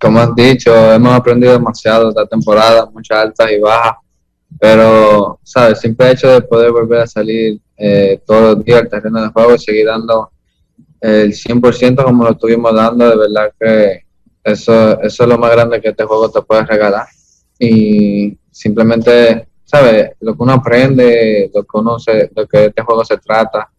Como 0.00 0.18
has 0.18 0.34
dicho, 0.34 0.92
hemos 0.92 1.12
aprendido 1.12 1.52
demasiado 1.52 2.08
esta 2.08 2.26
temporada, 2.26 2.88
muchas 2.90 3.18
altas 3.18 3.50
y 3.50 3.60
bajas, 3.60 3.96
pero, 4.58 5.38
¿sabes? 5.42 5.80
Simple 5.80 6.10
hecho 6.10 6.28
de 6.28 6.40
poder 6.40 6.72
volver 6.72 7.00
a 7.00 7.06
salir 7.06 7.60
eh, 7.76 8.20
todos 8.26 8.56
los 8.56 8.64
días 8.64 8.80
al 8.80 8.88
terreno 8.88 9.22
de 9.22 9.28
juego 9.28 9.54
y 9.54 9.58
seguir 9.58 9.86
dando 9.86 10.30
el 11.00 11.32
100% 11.32 12.02
como 12.02 12.24
lo 12.24 12.30
estuvimos 12.32 12.74
dando, 12.74 13.10
de 13.10 13.16
verdad 13.16 13.52
que 13.58 14.04
eso, 14.44 15.00
eso 15.00 15.22
es 15.22 15.28
lo 15.28 15.38
más 15.38 15.50
grande 15.52 15.80
que 15.80 15.90
este 15.90 16.04
juego 16.04 16.30
te 16.30 16.42
puede 16.42 16.64
regalar. 16.64 17.06
Y 17.58 18.36
simplemente, 18.50 19.48
¿sabes? 19.64 20.10
Lo 20.20 20.34
que 20.34 20.42
uno 20.42 20.52
aprende, 20.52 21.50
lo 21.54 21.62
que 21.62 21.78
uno 21.78 21.98
se, 21.98 22.30
lo 22.34 22.46
que 22.46 22.66
este 22.66 22.82
juego 22.82 23.04
se 23.04 23.18
trata, 23.18 23.70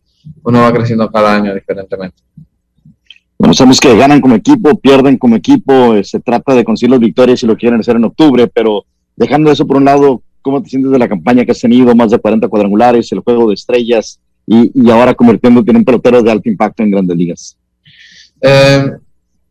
uno 0.44 0.62
va 0.62 0.74
creciendo 0.74 1.10
cada 1.12 1.36
año 1.36 1.54
diferentemente. 1.54 2.18
Bueno, 3.38 3.56
sabemos 3.56 3.80
que 3.80 3.98
ganan 3.98 4.22
como 4.22 4.36
equipo, 4.36 4.80
pierden 4.80 5.18
como 5.18 5.36
equipo, 5.36 5.96
eh, 5.96 6.04
se 6.04 6.20
trata 6.20 6.54
de 6.54 6.64
conseguir 6.64 6.92
las 6.92 7.00
victorias 7.00 7.40
si 7.40 7.48
lo 7.48 7.58
quieren 7.58 7.80
hacer 7.80 7.96
en 7.96 8.04
octubre, 8.04 8.48
pero 8.48 8.86
dejando 9.16 9.52
eso 9.52 9.66
por 9.66 9.78
un 9.78 9.86
lado, 9.86 10.22
¿cómo 10.44 10.62
te 10.62 10.70
sientes 10.70 10.92
de 10.92 11.00
la 11.00 11.10
campaña 11.10 11.44
que 11.44 11.52
has 11.52 11.60
tenido? 11.60 11.96
Más 11.96 12.12
de 12.12 12.20
40 12.20 12.48
cuadrangulares, 12.48 13.12
el 13.12 13.22
juego 13.22 13.48
de 13.48 13.56
estrellas 13.56 14.20
y, 14.46 14.72
y 14.76 14.92
ahora 14.92 15.16
convirtiéndote 15.16 15.72
en 15.72 15.78
un 15.78 15.86
pelotero 15.86 16.22
de 16.22 16.32
alto 16.32 16.50
impacto 16.50 16.84
en 16.84 16.92
grandes 16.92 17.18
ligas. 17.18 17.58
Eh, 18.42 18.92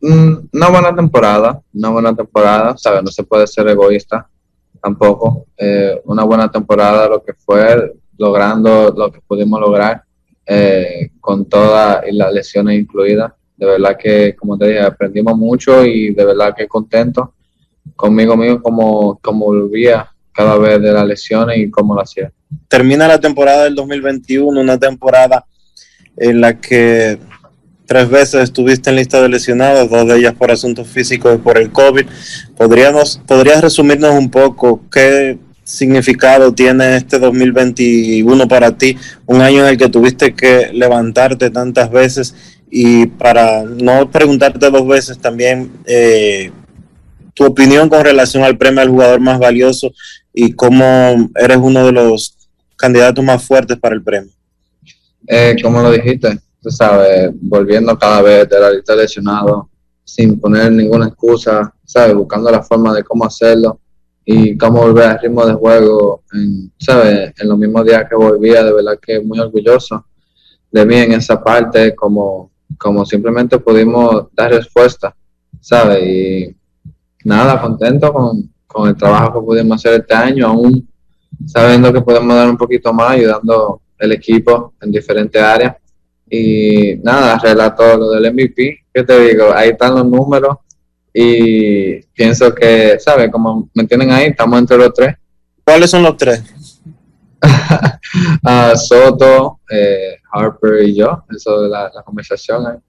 una 0.00 0.68
buena 0.68 0.94
temporada, 0.94 1.60
una 1.74 1.88
buena 1.90 2.14
temporada, 2.14 2.76
¿sabes? 2.76 3.02
No 3.02 3.10
se 3.10 3.22
puede 3.24 3.46
ser 3.46 3.68
egoísta 3.68 4.28
tampoco. 4.82 5.46
Eh, 5.56 6.00
una 6.04 6.24
buena 6.24 6.50
temporada, 6.50 7.08
lo 7.08 7.22
que 7.22 7.34
fue, 7.34 7.92
logrando 8.18 8.92
lo 8.96 9.12
que 9.12 9.20
pudimos 9.26 9.60
lograr 9.60 10.02
eh, 10.46 11.10
con 11.20 11.46
todas 11.46 12.02
las 12.12 12.32
lesiones 12.32 12.78
incluidas. 12.78 13.32
De 13.56 13.66
verdad 13.66 13.96
que, 13.98 14.34
como 14.34 14.56
te 14.56 14.68
dije, 14.68 14.80
aprendimos 14.80 15.36
mucho 15.36 15.84
y 15.84 16.14
de 16.14 16.24
verdad 16.24 16.54
que 16.56 16.66
contento 16.66 17.34
conmigo 17.94 18.36
mismo 18.36 18.62
como, 18.62 19.18
como 19.20 19.46
volvía 19.46 20.10
cada 20.32 20.56
vez 20.56 20.80
de 20.80 20.92
las 20.92 21.06
lesiones 21.06 21.58
y 21.58 21.70
cómo 21.70 21.94
lo 21.94 22.00
hacía. 22.00 22.32
Termina 22.68 23.06
la 23.06 23.20
temporada 23.20 23.64
del 23.64 23.74
2021, 23.74 24.60
una 24.60 24.78
temporada 24.78 25.44
en 26.16 26.40
la 26.40 26.58
que 26.58 27.18
tres 27.90 28.09
veces 28.09 28.44
estuviste 28.44 28.88
en 28.88 28.94
lista 28.94 29.20
de 29.20 29.29
lesionados, 29.29 29.90
dos 29.90 30.07
de 30.07 30.16
ellas 30.16 30.35
por 30.35 30.53
asuntos 30.53 30.87
físicos 30.87 31.35
y 31.35 31.38
por 31.38 31.59
el 31.59 31.72
COVID. 31.72 32.07
¿Podríamos, 32.57 33.20
¿Podrías 33.26 33.61
resumirnos 33.61 34.14
un 34.14 34.31
poco 34.31 34.81
qué 34.92 35.40
significado 35.64 36.55
tiene 36.55 36.94
este 36.94 37.18
2021 37.18 38.46
para 38.46 38.79
ti? 38.79 38.96
Un 39.26 39.40
año 39.40 39.64
en 39.64 39.70
el 39.70 39.76
que 39.76 39.88
tuviste 39.88 40.37
que 40.37 40.70
levantarte 40.72 41.50
tantas 41.50 41.90
veces 41.90 42.37
y 42.70 43.07
para 43.07 43.64
no 43.64 44.09
preguntarte 44.09 44.70
dos 44.70 44.87
veces 44.87 45.18
también 45.18 45.72
eh, 45.85 46.53
tu 47.35 47.44
opinión 47.44 47.88
con 47.88 48.05
relación 48.05 48.44
al 48.44 48.57
premio 48.57 48.83
al 48.83 48.88
jugador 48.88 49.18
más 49.18 49.40
valioso 49.40 49.92
y 50.33 50.53
cómo 50.53 51.29
eres 51.35 51.57
uno 51.57 51.85
de 51.85 51.90
los 51.90 52.37
candidatos 52.76 53.24
más 53.24 53.42
fuertes 53.42 53.76
para 53.79 53.96
el 53.96 54.03
premio. 54.05 54.31
Eh, 55.26 55.57
lo 55.61 55.90
dijiste, 55.90 56.38
tú 56.62 56.70
sabes, 56.70 57.31
volviendo 57.40 57.99
cada 57.99 58.23
vez 58.23 58.49
de 58.49 58.61
la 58.61 58.70
lista 58.70 58.94
lesionado, 58.94 59.68
sin 60.05 60.40
poner 60.40 60.73
ninguna 60.73 61.07
excusa, 61.07 61.73
sabes, 61.85 62.14
buscando 62.14 62.51
la 62.51 62.62
forma 62.62 62.94
de 62.94 63.05
cómo 63.05 63.25
hacerlo 63.25 63.81
y 64.25 64.57
cómo 64.59 64.83
volver 64.83 65.05
al 65.09 65.18
ritmo 65.20 65.46
de 65.46 65.55
juego, 65.55 66.23
en, 66.33 66.73
¿sabes? 66.79 67.33
En 67.38 67.49
los 67.49 67.59
mismos 67.59 67.85
días 67.85 68.07
que 68.09 68.16
volvía, 68.16 68.62
de 68.64 68.73
verdad 68.73 68.99
que 69.01 69.20
muy 69.20 69.38
orgulloso 69.38 70.05
de 70.70 70.87
mí 70.87 70.96
en 70.96 71.12
esa 71.12 71.42
parte, 71.42 71.94
como, 71.94 72.51
como 72.79 73.05
simplemente 73.05 73.59
pudimos 73.59 74.27
dar 74.33 74.53
respuesta, 74.53 75.14
¿sabes? 75.61 76.03
Y 76.05 76.57
nada, 77.25 77.61
contento 77.61 78.12
con, 78.12 78.53
con 78.66 78.88
el 78.88 78.96
trabajo 78.96 79.40
que 79.40 79.46
pudimos 79.46 79.77
hacer 79.77 80.01
este 80.01 80.14
año, 80.14 80.46
aún 80.46 80.88
sabiendo 81.46 81.92
que 81.92 82.03
podemos 82.03 82.35
dar 82.35 82.49
un 82.49 82.57
poquito 82.57 82.92
más, 82.92 83.12
ayudando 83.12 83.81
el 83.99 84.12
equipo 84.12 84.75
en 84.81 84.90
diferentes 84.90 85.42
áreas. 85.42 85.77
Y 86.31 86.95
nada, 87.03 87.41
relato 87.43 87.99
lo 87.99 88.11
del 88.12 88.33
MVP, 88.33 88.85
¿qué 88.95 89.03
te 89.03 89.18
digo? 89.20 89.53
Ahí 89.53 89.70
están 89.70 89.97
los 89.97 90.07
números 90.07 90.59
y 91.12 92.01
pienso 92.14 92.55
que, 92.55 92.99
¿sabes? 93.01 93.31
Como 93.33 93.68
me 93.74 93.85
tienen 93.85 94.12
ahí, 94.12 94.26
estamos 94.26 94.61
entre 94.61 94.76
los 94.76 94.95
tres. 94.95 95.16
¿Cuáles 95.64 95.91
son 95.91 96.05
los 96.05 96.16
tres? 96.16 96.45
uh, 97.43 98.76
Soto, 98.76 99.59
eh, 99.68 100.18
Harper 100.31 100.85
y 100.85 100.95
yo, 100.95 101.24
eso 101.35 101.62
de 101.62 101.68
la, 101.68 101.91
conversación, 102.05 102.81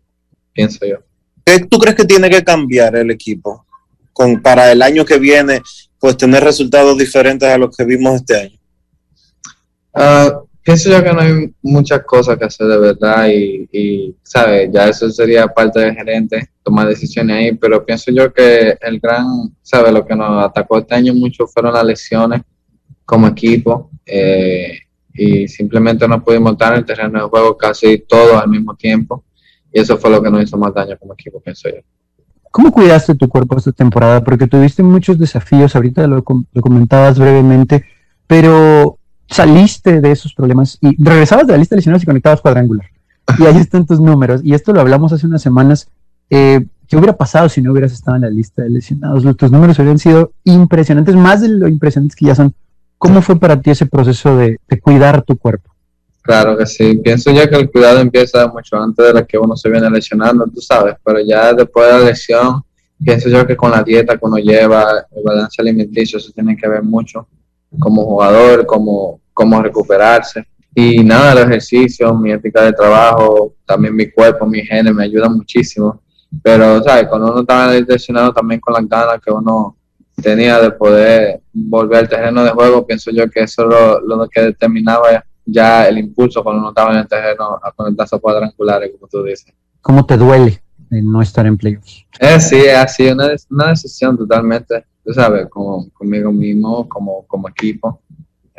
pienso 0.54 0.86
yo. 0.86 0.98
¿Qué 1.44 1.66
tú 1.66 1.80
crees 1.80 1.96
que 1.96 2.06
tiene 2.06 2.30
que 2.30 2.44
cambiar 2.44 2.96
el 2.96 3.10
equipo 3.10 3.66
con, 4.14 4.40
para 4.40 4.72
el 4.72 4.84
año 4.84 5.04
que 5.04 5.18
viene, 5.18 5.62
pues 6.00 6.16
tener 6.16 6.44
resultados 6.44 6.96
diferentes 6.96 7.50
a 7.50 7.58
los 7.58 7.76
que 7.76 7.86
vimos 7.86 8.16
este 8.16 8.40
año? 8.40 8.58
Uh, 9.94 10.48
pienso 10.64 10.90
yo 10.90 11.04
que 11.04 11.14
no 11.14 11.22
hay 11.22 11.54
muchas 11.62 12.04
cosas 12.04 12.38
que 12.38 12.46
hacer 12.46 12.68
de 12.68 12.78
verdad 12.78 13.28
y, 13.28 13.68
y 13.72 14.16
¿sabes? 14.24 14.70
Ya 14.72 14.88
eso 14.88 15.10
sería 15.10 15.48
parte 15.48 15.80
del 15.80 15.96
gerente, 15.96 16.50
tomar 16.64 16.88
decisiones 16.88 17.36
ahí, 17.36 17.52
pero 17.54 17.86
pienso 17.86 18.12
yo 18.12 18.32
que 18.34 18.78
el 18.82 19.00
gran, 19.00 19.26
¿sabes? 19.62 19.92
Lo 19.92 20.06
que 20.06 20.16
nos 20.16 20.46
atacó 20.46 20.80
este 20.80 20.96
año 20.96 21.14
mucho 21.14 21.48
fueron 21.48 21.74
las 21.74 21.86
lesiones 21.86 22.42
como 23.06 23.28
equipo. 23.28 23.90
Eh, 24.06 24.78
y 25.14 25.48
simplemente 25.48 26.08
no 26.08 26.24
pudimos 26.24 26.54
estar 26.54 26.74
en 26.74 26.80
el 26.80 26.86
terreno 26.86 27.22
de 27.22 27.30
juego 27.30 27.58
casi 27.58 28.00
todo 28.00 28.40
al 28.40 28.50
mismo 28.50 28.76
tiempo 28.76 29.24
y 29.72 29.80
eso 29.80 29.98
fue 29.98 30.10
lo 30.10 30.22
que 30.22 30.30
nos 30.30 30.44
hizo 30.44 30.58
más 30.58 30.74
daño 30.74 30.98
como 31.00 31.14
equipo, 31.14 31.40
pienso 31.40 31.70
yo. 31.70 31.78
¿Cómo 32.52 32.72
cuidaste 32.72 33.16
tu 33.16 33.30
cuerpo 33.30 33.58
esta 33.58 33.72
temporada? 33.72 34.22
Porque 34.24 34.48
tuviste 34.48 34.84
muchos 34.84 35.18
desafíos, 35.18 35.76
ahorita 35.76 36.06
lo, 36.08 36.24
lo 36.52 36.62
comentabas 36.62 37.18
brevemente, 37.18 37.86
pero 38.28 38.98
saliste 39.32 40.02
de 40.02 40.12
esos 40.12 40.34
problemas 40.34 40.78
y 40.82 41.02
regresabas 41.04 41.48
de 41.48 41.54
la 41.54 41.60
lista 41.60 41.76
de 41.76 41.78
lesionados 41.78 42.04
y 42.04 42.06
conectabas 42.06 42.42
cuadrangular. 42.42 42.86
Y 43.40 43.46
ahí 43.46 43.58
están 43.58 43.86
tus 43.86 44.00
números. 44.00 44.42
Y 44.44 44.54
esto 44.54 44.74
lo 44.74 44.82
hablamos 44.82 45.14
hace 45.14 45.26
unas 45.26 45.42
semanas. 45.42 45.88
Eh, 46.30 46.66
¿Qué 46.88 46.98
hubiera 46.98 47.16
pasado 47.16 47.48
si 47.48 47.62
no 47.62 47.72
hubieras 47.72 47.94
estado 47.94 48.18
en 48.18 48.24
la 48.24 48.30
lista 48.30 48.62
de 48.62 48.70
lesionados? 48.70 49.24
Tus 49.38 49.52
números 49.52 49.80
habrían 49.80 49.98
sido 49.98 50.34
impresionantes, 50.44 51.16
más 51.16 51.42
de 51.42 51.48
lo 51.48 51.68
impresionantes 51.70 52.16
que 52.16 52.26
ya 52.26 52.36
son. 52.36 52.54
¿Cómo 52.98 53.22
fue 53.22 53.40
para 53.40 53.60
ti 53.60 53.72
ese 53.72 53.86
proceso 53.86 54.36
de, 54.36 54.60
cuidar 54.82 55.24
tu 55.24 55.38
cuerpo? 55.38 55.72
Claro 56.22 56.58
que 56.58 56.66
sí. 56.66 56.98
Pienso 56.98 57.32
ya 57.32 57.50
que 57.50 57.56
el 57.56 57.72
cuidado 57.72 58.00
empieza 58.00 58.48
mucho 58.48 58.78
antes 58.78 59.08
de 59.08 59.14
la 59.14 59.26
que 59.26 59.38
uno 59.38 59.56
se 59.56 59.70
viene 59.70 59.90
lesionando, 59.90 60.46
tú 60.46 60.62
sabes, 60.62 60.96
pero 61.04 61.20
ya 61.22 61.54
después 61.54 61.88
de 61.88 61.94
la 61.94 62.06
lesión, 62.06 62.62
pienso 63.04 63.30
yo 63.30 63.48
que 63.48 63.56
con 63.56 63.72
la 63.72 63.82
dieta 63.82 64.18
que 64.18 64.26
uno 64.26 64.38
lleva, 64.38 65.08
el 65.16 65.24
balance 65.24 65.62
alimenticio, 65.62 66.20
se 66.20 66.32
tiene 66.34 66.56
que 66.56 66.68
ver 66.68 66.84
mucho 66.84 67.28
como 67.80 68.04
jugador, 68.04 68.66
como, 68.66 69.21
como 69.34 69.62
recuperarse. 69.62 70.46
Y 70.74 71.04
nada, 71.04 71.34
el 71.34 71.50
ejercicio, 71.50 72.14
mi 72.16 72.32
ética 72.32 72.64
de 72.64 72.74
trabajo, 72.74 73.56
también 73.66 73.96
mi 73.96 74.10
cuerpo, 74.10 74.46
mi 74.46 74.62
genes 74.62 74.94
me 74.94 75.04
ayudan 75.04 75.36
muchísimo. 75.36 76.02
Pero, 76.42 76.82
¿sabes? 76.84 77.08
Cuando 77.08 77.32
uno 77.32 77.42
estaba 77.42 77.74
lesionado 77.74 78.32
también 78.34 78.62
con 78.62 78.74
las 78.74 78.88
ganas 78.88 79.20
que 79.22 79.32
uno 79.32 79.76
tenía 80.22 80.60
de 80.62 80.72
poder 80.72 81.42
volver 81.52 82.00
al 82.00 82.10
terreno 82.10 82.44
de 82.44 82.52
juego, 82.52 82.86
pienso 82.86 83.12
yo 83.12 83.30
que 83.30 83.42
eso 83.42 83.64
es 83.64 83.68
lo, 83.68 84.18
lo 84.18 84.30
que 84.30 84.42
determinaba 84.42 85.24
ya 85.46 85.88
el 85.88 85.98
impulso 85.98 86.44
cuando 86.44 86.62
uno 86.62 86.70
estaba 86.70 86.94
en 86.94 87.00
el 87.00 87.08
terreno 87.08 87.60
a 87.62 87.72
conectarse 87.72 88.16
a 88.16 88.20
cuadrangulares, 88.20 88.92
como 88.94 89.08
tú 89.08 89.24
dices. 89.24 89.54
¿Cómo 89.82 90.06
te 90.06 90.16
duele 90.16 90.62
no 90.90 91.22
estar 91.22 91.46
en 91.46 91.58
playoffs? 91.58 92.06
Eh, 92.20 92.40
sí, 92.40 92.68
ha 92.68 92.88
sido 92.88 93.16
una, 93.16 93.30
una 93.50 93.68
decisión 93.70 94.18
totalmente, 94.18 94.86
tú 95.04 95.14
sabes, 95.14 95.48
como, 95.50 95.90
conmigo 95.92 96.32
mismo, 96.32 96.88
como, 96.88 97.26
como 97.28 97.50
equipo. 97.50 98.02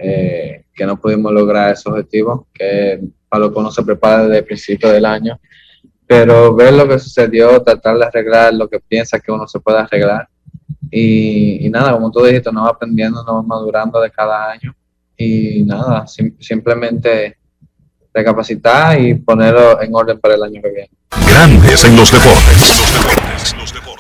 Eh, 0.03 0.65
que 0.75 0.87
no 0.87 0.99
pudimos 0.99 1.33
lograr 1.33 1.73
ese 1.73 1.89
objetivo, 1.89 2.49
que 2.53 3.01
para 3.29 3.45
lo 3.45 3.53
que 3.53 3.59
uno 3.59 3.71
se 3.71 3.83
prepara 3.83 4.25
desde 4.25 4.39
el 4.39 4.45
principio 4.45 4.91
del 4.91 5.05
año. 5.05 5.39
Pero 6.07 6.55
ver 6.55 6.75
lo 6.75 6.89
que 6.89 6.99
sucedió, 6.99 7.63
tratar 7.63 7.97
de 7.97 8.05
arreglar 8.05 8.53
lo 8.55 8.69
que 8.69 8.81
piensa 8.81 9.21
que 9.21 9.31
uno 9.31 9.47
se 9.47 9.61
puede 9.61 9.79
arreglar. 9.79 10.29
Y, 10.91 11.69
nada, 11.71 11.93
como 11.93 12.11
tú 12.11 12.23
dijiste, 12.25 12.53
nos 12.53 12.67
va 12.67 12.71
aprendiendo, 12.71 13.23
nos 13.25 13.37
va 13.37 13.43
madurando 13.43 14.01
de 14.01 14.11
cada 14.11 14.51
año. 14.51 14.75
Y 15.17 15.63
nada, 15.63 16.05
simplemente 16.07 17.39
recapacitar 18.13 19.01
y 19.01 19.15
ponerlo 19.15 19.81
en 19.81 19.95
orden 19.95 20.19
para 20.21 20.35
el 20.35 20.43
año 20.43 20.61
que 20.61 20.71
viene. 20.71 20.91
Grandes 21.29 21.85
en 21.85 21.97
los 21.97 22.11
deportes. 22.13 22.59
Los 22.61 22.93
deportes, 22.93 23.57
los 23.57 23.73
deportes. 23.73 23.92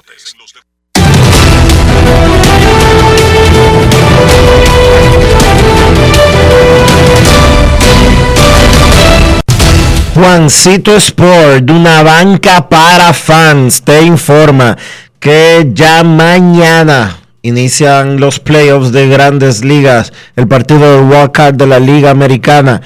Juancito 10.22 10.94
Sport, 10.94 11.68
una 11.68 12.04
banca 12.04 12.68
para 12.68 13.12
fans, 13.12 13.82
te 13.82 14.02
informa 14.02 14.78
que 15.18 15.68
ya 15.74 16.04
mañana 16.04 17.18
inician 17.42 18.20
los 18.20 18.38
playoffs 18.38 18.92
de 18.92 19.08
grandes 19.08 19.64
ligas, 19.64 20.12
el 20.36 20.46
partido 20.46 21.08
del 21.08 21.32
Card 21.32 21.56
de 21.56 21.66
la 21.66 21.80
Liga 21.80 22.10
Americana. 22.10 22.80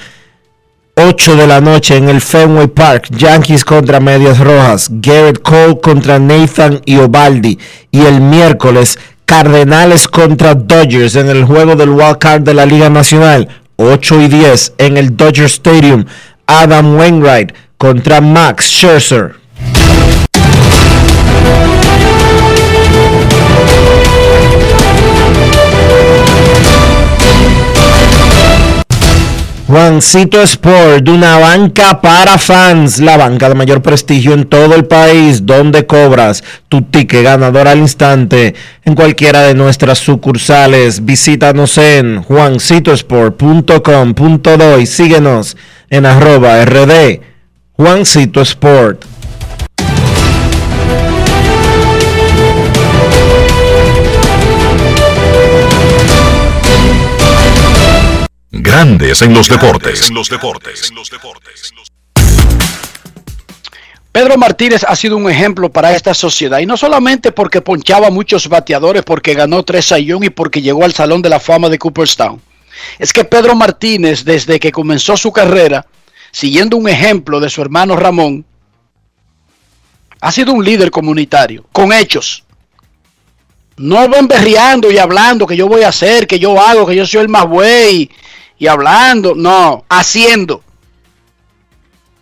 8 0.95 1.35
de 1.35 1.45
la 1.45 1.61
noche 1.61 1.97
en 1.97 2.09
el 2.09 2.21
Fenway 2.21 2.69
Park, 2.69 3.09
Yankees 3.11 3.63
contra 3.63 3.99
Medias 3.99 4.39
Rojas, 4.39 4.89
Garrett 4.89 5.39
Cole 5.43 5.79
contra 5.79 6.17
Nathan 6.17 6.81
Iobaldi 6.87 7.59
y 7.91 8.01
el 8.01 8.19
miércoles 8.19 8.97
Cardenales 9.25 10.07
contra 10.07 10.55
Dodgers 10.55 11.15
en 11.15 11.29
el 11.29 11.45
juego 11.45 11.75
del 11.75 11.95
Card 12.17 12.41
de 12.41 12.55
la 12.55 12.65
Liga 12.65 12.89
Nacional, 12.89 13.47
8 13.75 14.21
y 14.21 14.27
10 14.27 14.73
en 14.79 14.97
el 14.97 15.15
Dodger 15.15 15.45
Stadium. 15.45 16.05
Adam 16.47 16.95
Wainwright 16.95 17.53
contra 17.77 18.21
Max 18.21 18.65
Scherzer. 18.65 19.35
Juancito 29.67 30.41
Sport, 30.41 31.09
una 31.09 31.37
banca 31.39 31.99
para 31.99 32.37
fans, 32.37 33.01
la 33.01 33.17
banca 33.17 33.49
de 33.49 33.55
mayor 33.55 33.81
prestigio 33.81 34.33
en 34.33 34.45
todo 34.45 34.75
el 34.75 34.85
país, 34.85 35.45
donde 35.45 35.85
cobras 35.85 36.41
tu 36.69 36.83
ticket 36.83 37.23
ganador 37.23 37.67
al 37.67 37.79
instante 37.79 38.55
en 38.85 38.95
cualquiera 38.95 39.41
de 39.41 39.55
nuestras 39.55 39.99
sucursales. 39.99 41.03
Visítanos 41.03 41.77
en 41.77 42.23
juancitosport.com.do 42.23 44.79
y 44.79 44.85
síguenos 44.85 45.57
en 45.89 46.05
arroba 46.05 46.63
rd 46.65 47.21
Juancito 47.73 48.41
Sport. 48.41 49.05
Grandes 58.51 59.21
en 59.21 59.33
los 59.33 59.47
deportes. 59.47 60.09
En 60.09 60.15
los 60.15 60.29
deportes. 60.29 60.91
Pedro 64.11 64.37
Martínez 64.37 64.83
ha 64.87 64.95
sido 64.95 65.15
un 65.15 65.29
ejemplo 65.29 65.71
para 65.71 65.95
esta 65.95 66.15
sociedad 66.15 66.57
y 66.57 66.65
no 66.65 66.75
solamente 66.75 67.31
porque 67.31 67.61
ponchaba 67.61 68.09
muchos 68.09 68.49
bateadores, 68.49 69.03
porque 69.03 69.35
ganó 69.35 69.61
tres 69.61 69.85
sayón 69.85 70.23
y 70.23 70.31
porque 70.31 70.63
llegó 70.63 70.83
al 70.83 70.93
Salón 70.93 71.21
de 71.21 71.29
la 71.29 71.39
Fama 71.39 71.69
de 71.69 71.77
Cooperstown 71.77 72.41
es 72.99 73.13
que 73.13 73.23
Pedro 73.23 73.55
Martínez, 73.55 74.23
desde 74.23 74.59
que 74.59 74.71
comenzó 74.71 75.17
su 75.17 75.31
carrera, 75.31 75.85
siguiendo 76.31 76.77
un 76.77 76.89
ejemplo 76.89 77.39
de 77.39 77.49
su 77.49 77.61
hermano 77.61 77.95
Ramón, 77.95 78.45
ha 80.19 80.31
sido 80.31 80.53
un 80.53 80.63
líder 80.63 80.91
comunitario, 80.91 81.65
con 81.71 81.93
hechos. 81.93 82.43
No 83.77 84.09
ven 84.09 84.27
berreando 84.27 84.91
y 84.91 84.97
hablando 84.97 85.45
que 85.45 85.55
yo 85.55 85.67
voy 85.67 85.83
a 85.83 85.89
hacer, 85.89 86.25
que 86.25 86.39
yo 86.39 86.59
hago, 86.59 86.85
que 86.87 86.95
yo 86.95 87.05
soy 87.05 87.21
el 87.21 87.29
más 87.29 87.45
güey 87.45 88.09
y 88.57 88.67
hablando, 88.67 89.35
no, 89.35 89.85
haciendo. 89.87 90.63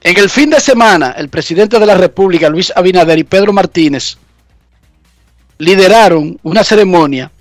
En 0.01 0.17
el 0.17 0.29
fin 0.29 0.49
de 0.49 0.59
semana, 0.59 1.15
el 1.17 1.29
presidente 1.29 1.79
de 1.79 1.85
la 1.85 1.95
República, 1.95 2.49
Luis 2.49 2.71
Abinader 2.75 3.17
y 3.17 3.23
Pedro 3.23 3.53
Martínez, 3.53 4.17
lideraron 5.57 6.37
una 6.43 6.63
ceremonia 6.63 7.31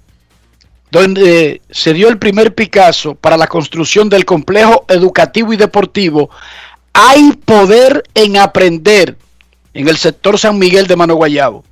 donde 0.95 1.61
se 1.71 1.93
dio 1.93 2.09
el 2.09 2.19
primer 2.19 2.55
Picasso 2.55 3.17
para 3.17 3.37
la 3.37 3.49
construcción 3.49 4.09
del 4.09 4.25
complejo 4.25 4.85
educativo 4.87 5.53
y 5.53 5.57
deportivo, 5.57 6.31
hay 6.93 7.33
poder 7.33 8.05
en 8.15 8.37
aprender 8.37 9.17
en 9.73 9.89
el 9.89 9.97
sector 9.97 10.39
San 10.39 10.57
Miguel 10.57 10.87
de 10.87 10.95
Mano 10.95 11.17
Guayabo. 11.17 11.65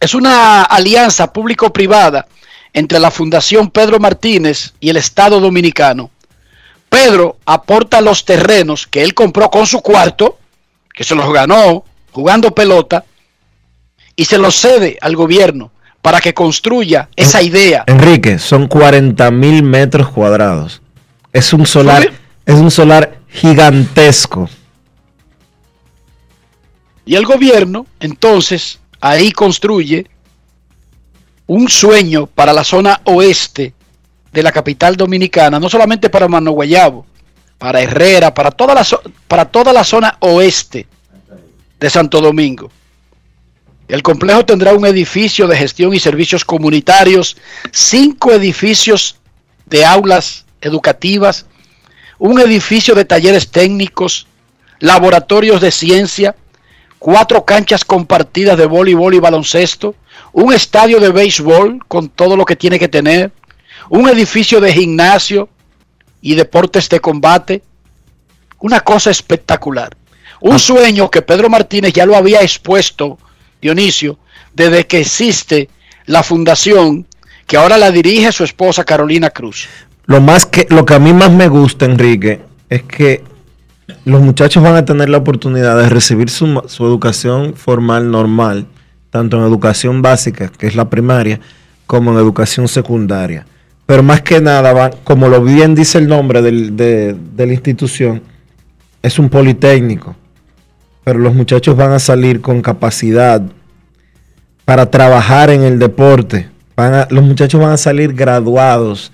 Es 0.00 0.14
una 0.14 0.62
alianza 0.62 1.34
público-privada 1.34 2.26
entre 2.72 2.98
la 2.98 3.10
Fundación 3.10 3.70
Pedro 3.70 3.98
Martínez 3.98 4.72
y 4.80 4.88
el 4.88 4.96
Estado 4.96 5.38
Dominicano. 5.38 6.10
Pedro 6.88 7.36
aporta 7.44 8.00
los 8.00 8.24
terrenos 8.24 8.86
que 8.86 9.02
él 9.02 9.12
compró 9.12 9.50
con 9.50 9.66
su 9.66 9.82
cuarto, 9.82 10.38
que 10.94 11.04
se 11.04 11.14
los 11.14 11.30
ganó 11.30 11.84
jugando 12.10 12.54
pelota, 12.54 13.04
y 14.16 14.24
se 14.24 14.38
los 14.38 14.54
cede 14.54 14.96
al 15.02 15.14
gobierno 15.14 15.72
para 16.02 16.20
que 16.20 16.34
construya 16.34 17.08
esa 17.14 17.40
idea. 17.40 17.84
Enrique, 17.86 18.38
son 18.38 18.66
40 18.66 19.30
mil 19.30 19.62
metros 19.62 20.08
cuadrados. 20.10 20.82
Es 21.32 21.52
un 21.52 21.64
solar, 21.64 22.12
es 22.44 22.56
un 22.56 22.70
solar 22.70 23.20
gigantesco. 23.28 24.50
Y 27.04 27.14
el 27.14 27.24
gobierno, 27.24 27.86
entonces, 28.00 28.80
ahí 29.00 29.32
construye 29.32 30.06
un 31.46 31.68
sueño 31.68 32.26
para 32.26 32.52
la 32.52 32.64
zona 32.64 33.00
oeste 33.04 33.74
de 34.32 34.42
la 34.42 34.52
capital 34.52 34.96
dominicana, 34.96 35.60
no 35.60 35.68
solamente 35.68 36.10
para 36.10 36.28
Mano 36.28 36.52
Guayabo, 36.52 37.06
para 37.58 37.80
Herrera, 37.80 38.34
para 38.34 38.50
toda 38.50 38.74
la, 38.74 38.86
para 39.28 39.44
toda 39.44 39.72
la 39.72 39.84
zona 39.84 40.16
oeste 40.20 40.86
de 41.78 41.90
Santo 41.90 42.20
Domingo. 42.20 42.70
El 43.88 44.02
complejo 44.02 44.44
tendrá 44.44 44.72
un 44.74 44.86
edificio 44.86 45.46
de 45.46 45.56
gestión 45.56 45.92
y 45.94 46.00
servicios 46.00 46.44
comunitarios, 46.44 47.36
cinco 47.70 48.32
edificios 48.32 49.16
de 49.66 49.84
aulas 49.84 50.46
educativas, 50.60 51.46
un 52.18 52.40
edificio 52.40 52.94
de 52.94 53.04
talleres 53.04 53.50
técnicos, 53.50 54.26
laboratorios 54.78 55.60
de 55.60 55.70
ciencia, 55.70 56.36
cuatro 56.98 57.44
canchas 57.44 57.84
compartidas 57.84 58.56
de 58.56 58.66
voleibol 58.66 59.14
y 59.14 59.18
baloncesto, 59.18 59.94
un 60.32 60.52
estadio 60.52 61.00
de 61.00 61.10
béisbol 61.10 61.80
con 61.88 62.08
todo 62.08 62.36
lo 62.36 62.44
que 62.44 62.56
tiene 62.56 62.78
que 62.78 62.88
tener, 62.88 63.32
un 63.90 64.08
edificio 64.08 64.60
de 64.60 64.72
gimnasio, 64.72 65.48
y 66.22 66.36
deportes 66.36 66.88
de 66.88 67.00
combate. 67.00 67.62
Una 68.60 68.80
cosa 68.80 69.10
espectacular. 69.10 69.94
Un 70.40 70.58
sueño 70.58 71.10
que 71.10 71.20
Pedro 71.20 71.50
Martínez 71.50 71.92
ya 71.92 72.06
lo 72.06 72.16
había 72.16 72.40
expuesto, 72.40 73.18
Dionisio, 73.62 74.18
desde 74.52 74.86
que 74.86 74.98
existe 74.98 75.70
la 76.06 76.24
fundación 76.24 77.06
que 77.46 77.56
ahora 77.56 77.78
la 77.78 77.92
dirige 77.92 78.32
su 78.32 78.42
esposa 78.42 78.84
Carolina 78.84 79.30
Cruz. 79.30 79.68
Lo 80.06 80.20
más 80.20 80.44
que 80.46 80.66
lo 80.68 80.84
que 80.84 80.94
a 80.94 80.98
mí 80.98 81.12
más 81.12 81.30
me 81.30 81.46
gusta, 81.46 81.84
Enrique, 81.84 82.40
es 82.68 82.82
que 82.82 83.22
los 84.04 84.20
muchachos 84.20 84.62
van 84.62 84.74
a 84.74 84.84
tener 84.84 85.08
la 85.08 85.18
oportunidad 85.18 85.78
de 85.78 85.88
recibir 85.88 86.28
su, 86.28 86.62
su 86.66 86.84
educación 86.84 87.54
formal 87.54 88.10
normal, 88.10 88.66
tanto 89.10 89.38
en 89.38 89.44
educación 89.44 90.02
básica, 90.02 90.50
que 90.50 90.66
es 90.66 90.74
la 90.74 90.90
primaria, 90.90 91.38
como 91.86 92.10
en 92.12 92.18
educación 92.18 92.66
secundaria. 92.66 93.46
Pero 93.86 94.02
más 94.02 94.22
que 94.22 94.40
nada, 94.40 94.90
como 95.04 95.28
lo 95.28 95.42
bien 95.42 95.74
dice 95.74 95.98
el 95.98 96.08
nombre 96.08 96.42
de 96.42 97.16
la 97.36 97.52
institución, 97.52 98.22
es 99.02 99.18
un 99.18 99.28
politécnico. 99.28 100.16
Pero 101.04 101.18
los 101.18 101.34
muchachos 101.34 101.76
van 101.76 101.92
a 101.92 101.98
salir 101.98 102.40
con 102.40 102.62
capacidad 102.62 103.42
para 104.64 104.90
trabajar 104.90 105.50
en 105.50 105.62
el 105.62 105.78
deporte. 105.78 106.48
Los 107.10 107.24
muchachos 107.24 107.60
van 107.60 107.72
a 107.72 107.76
salir 107.76 108.14
graduados 108.14 109.12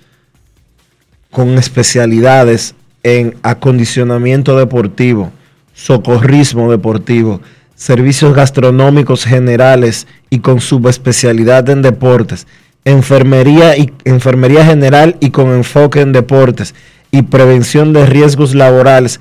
con 1.31 1.59
especialidades 1.59 2.75
en 3.03 3.37
acondicionamiento 3.43 4.59
deportivo, 4.59 5.33
socorrismo 5.75 6.71
deportivo, 6.71 7.41
servicios 7.75 8.35
gastronómicos 8.35 9.25
generales 9.25 10.07
y 10.31 10.41
con 10.41 10.61
subespecialidad 10.61 11.69
en 11.71 11.83
deportes, 11.83 12.47
enfermería 12.85 13.77
y 13.77 13.93
enfermería 14.05 14.65
general 14.65 15.17
y 15.21 15.31
con 15.31 15.51
enfoque 15.51 16.01
en 16.01 16.13
deportes 16.13 16.75
y 17.11 17.23
prevención 17.23 17.93
de 17.93 18.07
riesgos 18.07 18.55
laborales, 18.55 19.21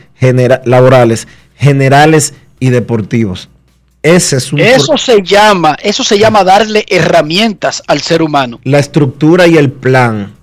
generales 1.56 2.34
y 2.60 2.70
deportivos. 2.70 3.50
Ese 4.04 4.38
es 4.38 4.54
un 4.54 4.60
Eso 4.60 4.98
se 4.98 5.22
llama, 5.22 5.76
eso 5.82 6.04
se 6.04 6.18
llama 6.18 6.44
darle 6.44 6.86
herramientas 6.88 7.82
al 7.88 8.02
ser 8.02 8.22
humano. 8.22 8.60
la 8.64 8.80
estructura 8.80 9.48
y 9.48 9.58
el 9.58 9.72
plan 9.72 10.34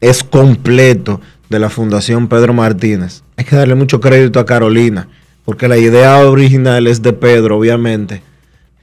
es 0.00 0.22
completo 0.22 1.20
de 1.48 1.58
la 1.58 1.70
Fundación 1.70 2.28
Pedro 2.28 2.52
Martínez. 2.52 3.22
Hay 3.36 3.44
que 3.44 3.56
darle 3.56 3.74
mucho 3.74 4.00
crédito 4.00 4.38
a 4.38 4.46
Carolina, 4.46 5.08
porque 5.44 5.66
la 5.68 5.76
idea 5.78 6.18
original 6.18 6.86
es 6.86 7.02
de 7.02 7.12
Pedro, 7.12 7.58
obviamente, 7.58 8.22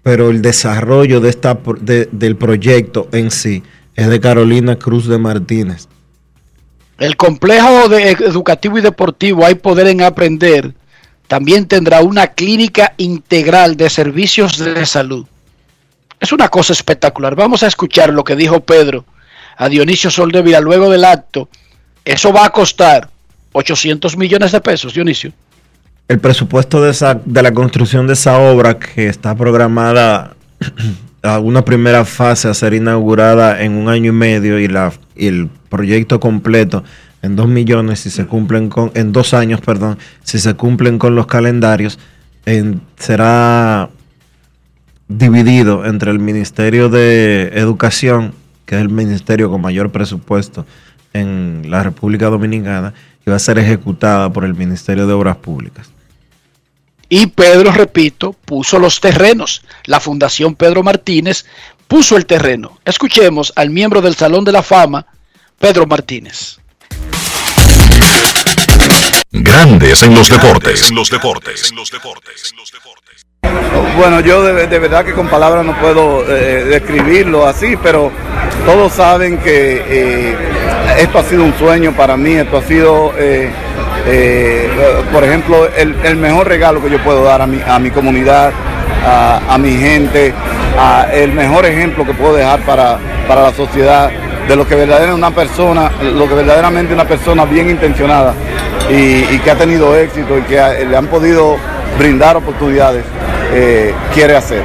pero 0.04 0.30
el 0.30 0.42
desarrollo 0.42 1.20
de 1.22 1.30
esta, 1.30 1.58
de- 1.80 2.10
del 2.12 2.36
proyecto 2.36 3.08
en 3.12 3.30
sí 3.32 3.64
es 3.96 4.08
de 4.10 4.20
Carolina 4.20 4.78
Cruz 4.78 5.08
de 5.08 5.18
Martínez. 5.20 5.88
El 6.98 7.16
complejo 7.18 7.88
de- 7.88 8.12
educativo 8.12 8.78
y 8.78 8.82
deportivo 8.82 9.46
Hay 9.46 9.56
Poder 9.56 9.88
en 9.88 10.02
Aprender 10.02 10.74
también 11.32 11.66
tendrá 11.66 12.02
una 12.02 12.28
clínica 12.28 12.94
integral 12.98 13.78
de 13.78 13.90
servicios 13.90 14.58
de 14.58 14.86
salud. 14.86 15.26
Es 16.20 16.34
una 16.34 16.50
cosa 16.50 16.74
espectacular. 16.74 17.36
Vamos 17.36 17.64
a 17.64 17.68
escuchar 17.68 18.12
lo 18.12 18.26
que 18.26 18.36
dijo 18.36 18.60
Pedro 18.60 19.06
a 19.56 19.70
Dionisio 19.70 20.12
Soldevila 20.12 20.60
luego 20.60 20.90
del 20.90 21.06
acto. 21.06 21.48
Eso 22.04 22.34
va 22.34 22.48
a 22.48 22.50
costar 22.50 23.08
800 23.54 24.18
millones 24.18 24.52
de 24.52 24.60
pesos, 24.60 24.94
Dionisio. 24.94 25.32
El 26.10 26.20
presupuesto 26.20 26.82
de, 26.82 26.92
esa, 26.92 27.22
de 27.24 27.42
la 27.42 27.54
construcción 27.54 28.08
de 28.08 28.14
esa 28.14 28.38
obra 28.38 28.78
que 28.78 29.08
está 29.08 29.34
programada 29.34 30.36
a 31.24 31.40
una 31.40 31.64
primera 31.64 32.04
fase 32.04 32.50
a 32.50 32.54
ser 32.54 32.74
inaugurada 32.74 33.62
en 33.62 33.78
un 33.78 33.88
año 33.88 34.10
y 34.10 34.16
medio 34.16 34.60
y, 34.60 34.68
la, 34.68 34.92
y 35.16 35.28
el 35.28 35.48
proyecto 35.70 36.20
completo 36.20 36.84
en 37.22 37.36
dos 37.36 37.48
millones 37.48 38.00
si 38.00 38.10
se 38.10 38.26
cumplen 38.26 38.70
con 38.70 38.92
en 38.96 39.12
dos 39.12 39.34
años 39.34 39.62
perdón 39.62 39.98
si 40.24 40.40
se 40.40 40.54
cumplen 40.56 40.98
con 40.98 41.16
los 41.16 41.28
calendarios 41.28 42.00
en- 42.46 42.82
será 42.98 43.90
dividido 45.08 45.86
entre 45.86 46.12
el 46.12 46.20
Ministerio 46.20 46.90
de 46.90 47.52
Educación 47.54 48.34
que 48.66 48.76
es 48.76 48.82
el 48.82 48.90
ministerio 48.90 49.50
con 49.52 49.62
mayor 49.62 49.92
presupuesto 49.92 50.66
en 51.14 51.64
la 51.70 51.84
República 51.84 52.28
Dominicana 52.30 52.94
y 53.26 53.30
va 53.30 53.36
a 53.36 53.40
ser 53.40 53.60
ejecutada 53.60 54.32
por 54.32 54.46
el 54.46 54.56
Ministerio 54.56 55.06
de 55.06 55.14
Obras 55.14 55.36
Públicas. 55.38 55.90
Y 57.10 57.28
Pedro, 57.28 57.74
repito, 57.74 58.32
puso 58.46 58.80
los 58.80 59.02
terrenos. 59.02 59.62
La 59.86 60.00
Fundación 60.00 60.56
Pedro 60.56 60.82
Martínez 60.84 61.46
puso 61.90 62.16
el 62.16 62.26
terreno. 62.26 62.80
Escuchemos 62.86 63.52
al 63.58 63.70
miembro 63.70 64.02
del 64.02 64.16
Salón 64.16 64.46
de 64.46 64.54
la 64.54 64.64
Fama, 64.64 65.06
Pedro 65.60 65.86
Martínez. 65.86 66.61
Grandes 69.32 70.04
en 70.04 70.14
los 70.14 70.30
deportes. 70.30 70.90
En 70.90 70.96
los 70.96 71.10
deportes. 71.10 71.72
Bueno, 73.98 74.20
yo 74.20 74.44
de, 74.44 74.68
de 74.68 74.80
verdad 74.80 75.04
que 75.06 75.14
con 75.14 75.28
palabras 75.28 75.66
no 75.66 75.78
puedo 75.80 76.24
eh, 76.28 76.64
describirlo 76.66 77.46
así, 77.48 77.76
pero 77.82 78.12
todos 78.66 78.94
saben 78.94 79.38
que 79.40 79.84
eh, 79.88 80.36
esto 81.00 81.20
ha 81.20 81.24
sido 81.24 81.44
un 81.44 81.54
sueño 81.58 81.94
para 81.94 82.16
mí, 82.18 82.34
esto 82.34 82.58
ha 82.58 82.64
sido, 82.64 83.14
eh, 83.18 83.50
eh, 84.08 84.70
por 85.12 85.24
ejemplo, 85.24 85.68
el, 85.76 85.96
el 86.04 86.16
mejor 86.16 86.48
regalo 86.48 86.82
que 86.82 86.90
yo 86.90 87.04
puedo 87.04 87.24
dar 87.24 87.42
a 87.42 87.48
mi, 87.48 87.60
a 87.66 87.80
mi 87.80 87.92
comunidad, 87.92 88.52
a, 89.06 89.42
a 89.54 89.58
mi 89.58 89.72
gente, 89.78 90.34
a 90.78 91.08
el 91.12 91.32
mejor 91.34 91.66
ejemplo 91.66 92.06
que 92.06 92.14
puedo 92.14 92.36
dejar 92.36 92.62
para, 92.62 92.98
para 93.28 93.44
la 93.44 93.54
sociedad 93.54 94.12
de 94.52 94.58
lo 94.58 94.68
que 94.68 94.76
verdaderamente 94.76 95.16
una 95.16 95.34
persona, 95.34 95.90
lo 96.14 96.28
que 96.28 96.34
verdaderamente 96.34 96.94
una 96.94 97.08
persona 97.08 97.46
bien 97.46 97.70
intencionada 97.70 98.34
y, 98.90 99.40
que 99.40 99.50
ha 99.50 99.56
tenido 99.56 99.96
éxito 99.96 100.38
y 100.38 100.42
que 100.42 100.86
le 100.90 100.98
han 100.98 101.08
podido 101.08 101.56
brindar 101.98 102.36
oportunidades 102.36 103.06
eh, 103.54 103.94
quiere 104.14 104.36
hacer. 104.36 104.62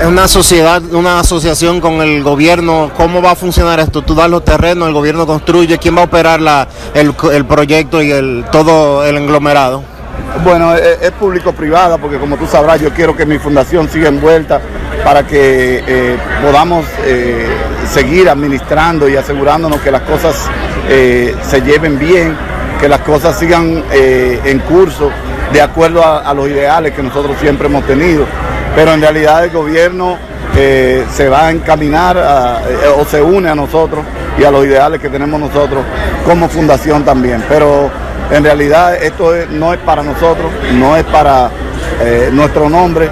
Es 0.00 0.06
una 0.06 0.26
sociedad, 0.26 0.82
una 0.92 1.20
asociación 1.20 1.80
con 1.80 2.02
el 2.02 2.24
gobierno. 2.24 2.90
¿Cómo 2.96 3.22
va 3.22 3.32
a 3.32 3.36
funcionar 3.36 3.78
esto? 3.78 4.02
Tú 4.02 4.16
das 4.16 4.28
los 4.28 4.44
terrenos, 4.44 4.88
el 4.88 4.94
gobierno 4.94 5.28
construye. 5.28 5.78
¿Quién 5.78 5.96
va 5.96 6.00
a 6.00 6.04
operar 6.06 6.40
la, 6.40 6.66
el, 6.94 7.14
el 7.32 7.44
proyecto 7.44 8.02
y 8.02 8.10
el, 8.10 8.44
todo 8.50 9.04
el 9.04 9.16
englomerado? 9.16 9.84
Bueno, 10.44 10.74
es, 10.74 11.02
es 11.02 11.10
público-privada 11.12 11.98
porque 11.98 12.18
como 12.18 12.36
tú 12.36 12.46
sabrás 12.46 12.80
yo 12.80 12.90
quiero 12.92 13.16
que 13.16 13.26
mi 13.26 13.38
fundación 13.38 13.88
siga 13.88 14.08
envuelta 14.08 14.60
para 15.04 15.26
que 15.26 15.82
eh, 15.86 16.16
podamos 16.42 16.84
eh, 17.04 17.46
seguir 17.92 18.28
administrando 18.28 19.08
y 19.08 19.16
asegurándonos 19.16 19.80
que 19.80 19.90
las 19.90 20.02
cosas 20.02 20.36
eh, 20.88 21.34
se 21.42 21.60
lleven 21.62 21.98
bien, 21.98 22.36
que 22.80 22.88
las 22.88 23.00
cosas 23.00 23.38
sigan 23.38 23.84
eh, 23.92 24.40
en 24.44 24.58
curso 24.60 25.10
de 25.52 25.60
acuerdo 25.60 26.04
a, 26.04 26.32
los 26.32 26.48
ideales 26.48 26.94
que 26.94 27.02
nosotros 27.02 27.36
siempre 27.40 27.66
hemos 27.66 27.84
tenido. 27.84 28.24
Pero 28.74 28.94
en 28.94 29.00
realidad 29.00 29.44
el 29.44 29.50
gobierno 29.50 30.16
eh, 30.56 31.04
se 31.12 31.28
va 31.28 31.46
a 31.46 31.50
encaminar 31.50 32.16
eh, 32.16 32.88
o 32.96 33.04
se 33.04 33.20
une 33.20 33.48
a 33.48 33.54
nosotros 33.54 34.04
y 34.38 34.44
a 34.44 34.50
los 34.50 34.64
ideales 34.64 35.00
que 35.00 35.08
tenemos 35.08 35.40
nosotros 35.40 35.84
como 36.24 36.48
fundación 36.48 37.04
también. 37.04 37.42
Pero 37.48 37.90
en 38.30 38.44
realidad 38.44 38.94
esto 39.02 39.34
es- 39.34 39.48
no 39.50 39.72
es 39.72 39.80
para 39.80 40.02
nosotros, 40.02 40.50
no 40.74 40.96
es 40.96 41.04
para 41.04 41.50
eh, 42.02 42.30
nuestro 42.32 42.68
nombre, 42.70 43.10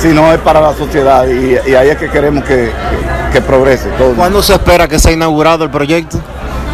sino 0.00 0.32
es 0.32 0.38
para 0.40 0.60
la 0.60 0.74
sociedad 0.74 1.26
y, 1.26 1.56
y 1.70 1.74
ahí 1.74 1.88
es 1.88 1.96
que 1.96 2.08
queremos 2.10 2.44
que, 2.44 2.54
que- 2.70 3.32
que 3.32 3.40
progrese 3.40 3.88
todo. 3.98 4.12
¿Cuándo 4.14 4.42
se 4.42 4.52
espera 4.54 4.86
que 4.88 4.98
sea 4.98 5.12
inaugurado 5.12 5.64
el 5.64 5.70
proyecto? 5.70 6.18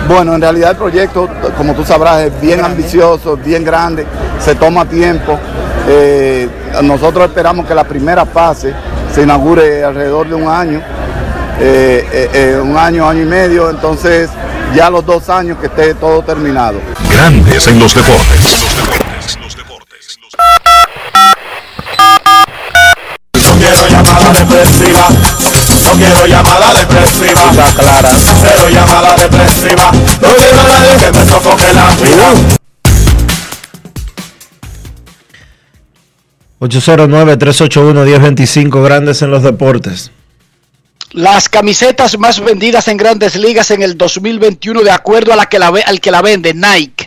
Bueno, 0.09 0.35
en 0.35 0.41
realidad 0.41 0.73
el 0.73 0.77
proyecto, 0.77 1.29
como 1.57 1.75
tú 1.75 1.85
sabrás, 1.85 2.23
es 2.23 2.41
bien 2.41 2.65
ambicioso, 2.65 3.37
bien 3.37 3.63
grande, 3.65 4.05
se 4.41 4.55
toma 4.57 4.85
tiempo. 4.85 5.39
Eh, 5.89 6.49
nosotros 6.83 7.27
esperamos 7.27 7.67
que 7.67 7.75
la 7.75 7.85
primera 7.85 8.25
fase 8.27 8.73
se 9.15 9.23
inaugure 9.23 9.85
alrededor 9.85 10.29
de 10.29 10.35
un 10.35 10.49
año, 10.49 10.81
eh, 11.61 12.07
eh, 12.13 12.31
eh, 12.33 12.61
un 12.61 12.77
año, 12.77 13.09
año 13.09 13.23
y 13.23 13.27
medio, 13.27 13.71
entonces 13.71 14.29
ya 14.75 14.91
los 14.91 15.05
dos 15.07 15.29
años 15.29 15.59
que 15.59 15.67
esté 15.67 15.95
todo 15.95 16.23
terminado. 16.23 16.79
Grandes 17.13 17.67
en 17.69 17.79
los 17.79 17.95
deportes. 17.95 18.59
No 23.35 23.59
quiero 23.59 23.89
llamada 23.89 24.33
depresiva. 24.33 25.09
No 25.11 25.93
quiero 25.99 26.27
llamada 26.27 26.75
depresiva. 26.75 27.51
Está 27.51 27.75
clara. 27.75 28.11
Cero 28.41 28.69
llamada 28.71 29.15
depresiva. 29.17 29.93
No 29.93 30.29
quiero 30.37 30.61
a 30.61 30.65
nadie 30.65 30.97
que 30.99 31.13
me 31.13 31.25
sofoque 31.27 31.73
la 31.73 31.91
vida. 31.97 32.33
809-381-1025, 36.61 38.83
grandes 38.85 39.23
en 39.23 39.31
los 39.31 39.43
deportes. 39.43 40.11
Las 41.11 41.49
camisetas 41.49 42.19
más 42.19 42.41
vendidas 42.41 42.89
en 42.89 42.97
grandes 42.97 43.37
ligas 43.37 43.71
en 43.71 43.83
el 43.83 43.99
2021 43.99 44.83
de 44.83 44.91
acuerdo 44.91 45.33
a 45.33 45.37
la 45.37 45.47
que 45.47 45.59
la 45.59 45.71
ve- 45.71 45.83
al 45.85 46.01
que 46.01 46.11
la 46.11 46.23
vende 46.23 46.55
Nike. 46.55 47.02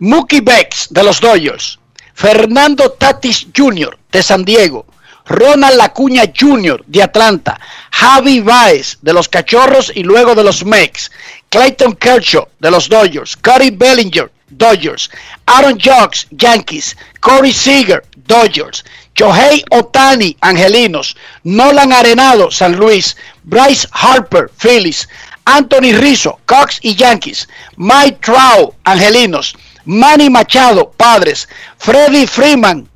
Mookie 0.00 0.40
Becks 0.40 0.88
de 0.90 1.02
los 1.02 1.20
Dodgers. 1.20 1.78
Fernando 2.14 2.92
Tatis 2.92 3.46
Jr. 3.56 3.96
de 4.12 4.22
San 4.22 4.44
Diego. 4.44 4.86
Ronald 5.26 5.80
Acuña 5.80 6.24
Jr. 6.32 6.82
de 6.86 7.02
Atlanta. 7.02 7.60
Javi 7.90 8.40
Baez 8.40 8.98
de 9.02 9.12
los 9.12 9.28
Cachorros 9.28 9.92
y 9.94 10.02
luego 10.02 10.34
de 10.34 10.44
los 10.44 10.64
Mex. 10.64 11.10
Clayton 11.48 11.94
Kershaw 11.96 12.46
de 12.58 12.70
los 12.70 12.88
Dodgers. 12.88 13.36
Cody 13.36 13.70
Bellinger 13.70 14.30
Dodgers. 14.50 15.10
Aaron 15.46 15.78
Jocks, 15.78 16.26
Yankees. 16.30 16.96
Corey 17.20 17.52
Seager, 17.52 18.04
Dodgers. 18.26 18.84
Shohei 19.14 19.64
Otani, 19.70 20.36
Angelinos. 20.40 21.16
Nolan 21.44 21.92
Arenado, 21.92 22.50
San 22.50 22.76
Luis. 22.76 23.16
Bryce 23.44 23.86
Harper, 23.92 24.50
Phillies. 24.56 25.08
Anthony 25.44 25.92
Rizzo, 25.92 26.38
Cox 26.44 26.78
y 26.82 26.94
Yankees. 26.94 27.48
Mike 27.76 28.18
Trout, 28.20 28.74
Angelinos. 28.84 29.56
Manny 29.88 30.28
Machado, 30.28 30.90
Padres. 30.90 31.48
Freddy 31.78 32.26
Freeman, 32.26 32.86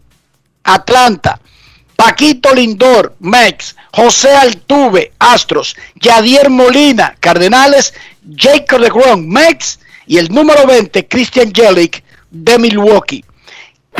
Atlanta. 0.62 1.40
Paquito 1.96 2.54
Lindor, 2.54 3.16
Mex. 3.20 3.74
José 3.92 4.34
Altuve, 4.34 5.12
Astros. 5.18 5.74
Yadier 5.94 6.50
Molina, 6.50 7.16
Cardenales. 7.18 7.94
Jacob 8.36 8.80
DeGrom, 8.80 9.26
Mex. 9.26 9.80
Y 10.06 10.18
el 10.18 10.28
número 10.28 10.66
20, 10.66 11.08
Christian 11.08 11.50
Jelic, 11.54 12.04
de 12.30 12.58
Milwaukee. 12.58 13.24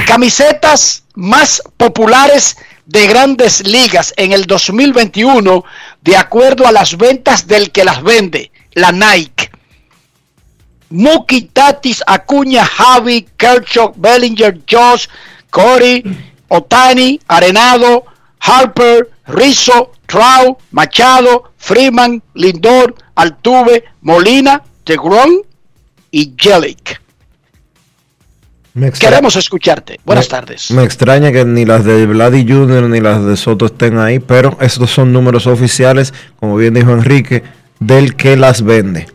Camisetas 0.07 1.05
más 1.14 1.62
populares 1.78 2.59
de 2.84 3.07
grandes 3.07 3.66
ligas 3.66 4.12
en 4.18 4.32
el 4.32 4.45
2021, 4.45 5.64
de 6.03 6.16
acuerdo 6.16 6.66
a 6.66 6.72
las 6.72 6.99
ventas 6.99 7.47
del 7.47 7.70
que 7.70 7.84
las 7.84 8.03
vende, 8.03 8.51
la 8.72 8.93
Nike. 8.93 9.51
Mookie 10.93 11.51
Tatis, 11.53 12.03
Acuña, 12.07 12.64
Javi, 12.64 13.26
Kershaw, 13.36 13.93
Bellinger, 13.97 14.61
Josh, 14.70 15.07
Corey, 15.51 16.05
Otani, 16.49 17.18
Arenado, 17.28 18.05
Harper, 18.40 19.11
Rizzo, 19.26 19.93
Trout, 20.07 20.59
Machado, 20.70 21.53
Freeman, 21.57 22.22
Lindor, 22.34 22.95
Altuve, 23.14 23.84
Molina, 24.03 24.62
Tegron 24.84 25.43
y 26.11 26.34
Jelic. 26.36 27.01
Queremos 28.99 29.36
escucharte. 29.36 30.01
Buenas 30.05 30.26
me, 30.26 30.30
tardes. 30.30 30.70
Me 30.70 30.82
extraña 30.82 31.30
que 31.30 31.45
ni 31.45 31.66
las 31.66 31.84
de 31.84 32.07
Vladi 32.07 32.47
Jr. 32.47 32.84
ni 32.84 33.01
las 33.01 33.24
de 33.24 33.36
Soto 33.36 33.66
estén 33.66 33.99
ahí, 33.99 34.18
pero 34.18 34.57
estos 34.61 34.90
son 34.90 35.12
números 35.12 35.47
oficiales, 35.47 36.14
como 36.36 36.57
bien 36.57 36.72
dijo 36.74 36.93
Enrique, 36.93 37.43
del 37.80 38.16
que 38.16 38.36
las 38.36 38.62
vende. 38.62 39.09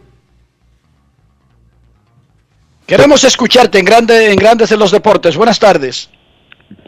Queremos 2.88 3.21
escucharte 3.25 3.79
en, 3.79 3.83
grande, 3.83 4.31
en 4.31 4.38
Grandes 4.38 4.71
en 4.71 4.79
los 4.79 4.91
Deportes. 4.91 5.35
Buenas 5.35 5.59
tardes. 5.59 6.09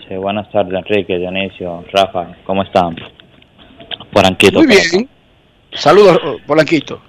Sí, 0.07 0.15
buenas 0.15 0.49
tardes, 0.49 0.73
Enrique, 0.73 1.17
Dionisio, 1.17 1.83
Rafa. 1.91 2.37
¿Cómo 2.45 2.63
están? 2.63 2.95
Polanquito. 4.13 4.59
Muy 4.59 4.67
bien. 4.67 5.09
Saludos, 5.73 6.17
Polanquito. 6.47 7.01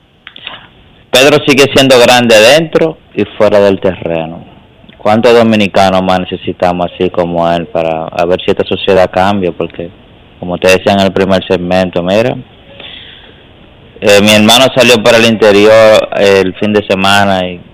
Pedro 1.08 1.36
sigue 1.46 1.66
siendo 1.72 2.00
grande 2.00 2.34
dentro 2.34 2.98
y 3.14 3.22
fuera 3.38 3.60
del 3.60 3.80
terreno. 3.80 4.44
¿Cuántos 4.98 5.34
dominicanos 5.34 6.02
más 6.02 6.18
necesitamos 6.28 6.86
así 6.92 7.10
como 7.10 7.48
él 7.48 7.68
para 7.68 8.08
a 8.08 8.24
ver 8.26 8.40
si 8.44 8.50
esta 8.50 8.64
sociedad 8.64 9.08
cambia? 9.08 9.52
Porque, 9.52 9.88
como 10.40 10.58
te 10.58 10.66
decía 10.66 10.94
en 10.94 11.00
el 11.00 11.12
primer 11.12 11.46
segmento, 11.46 12.02
mira, 12.02 12.36
eh, 14.00 14.18
mi 14.20 14.32
hermano 14.32 14.66
salió 14.74 15.00
para 15.00 15.18
el 15.18 15.26
interior 15.26 16.08
el 16.16 16.54
fin 16.56 16.72
de 16.72 16.84
semana 16.88 17.46
y 17.46 17.69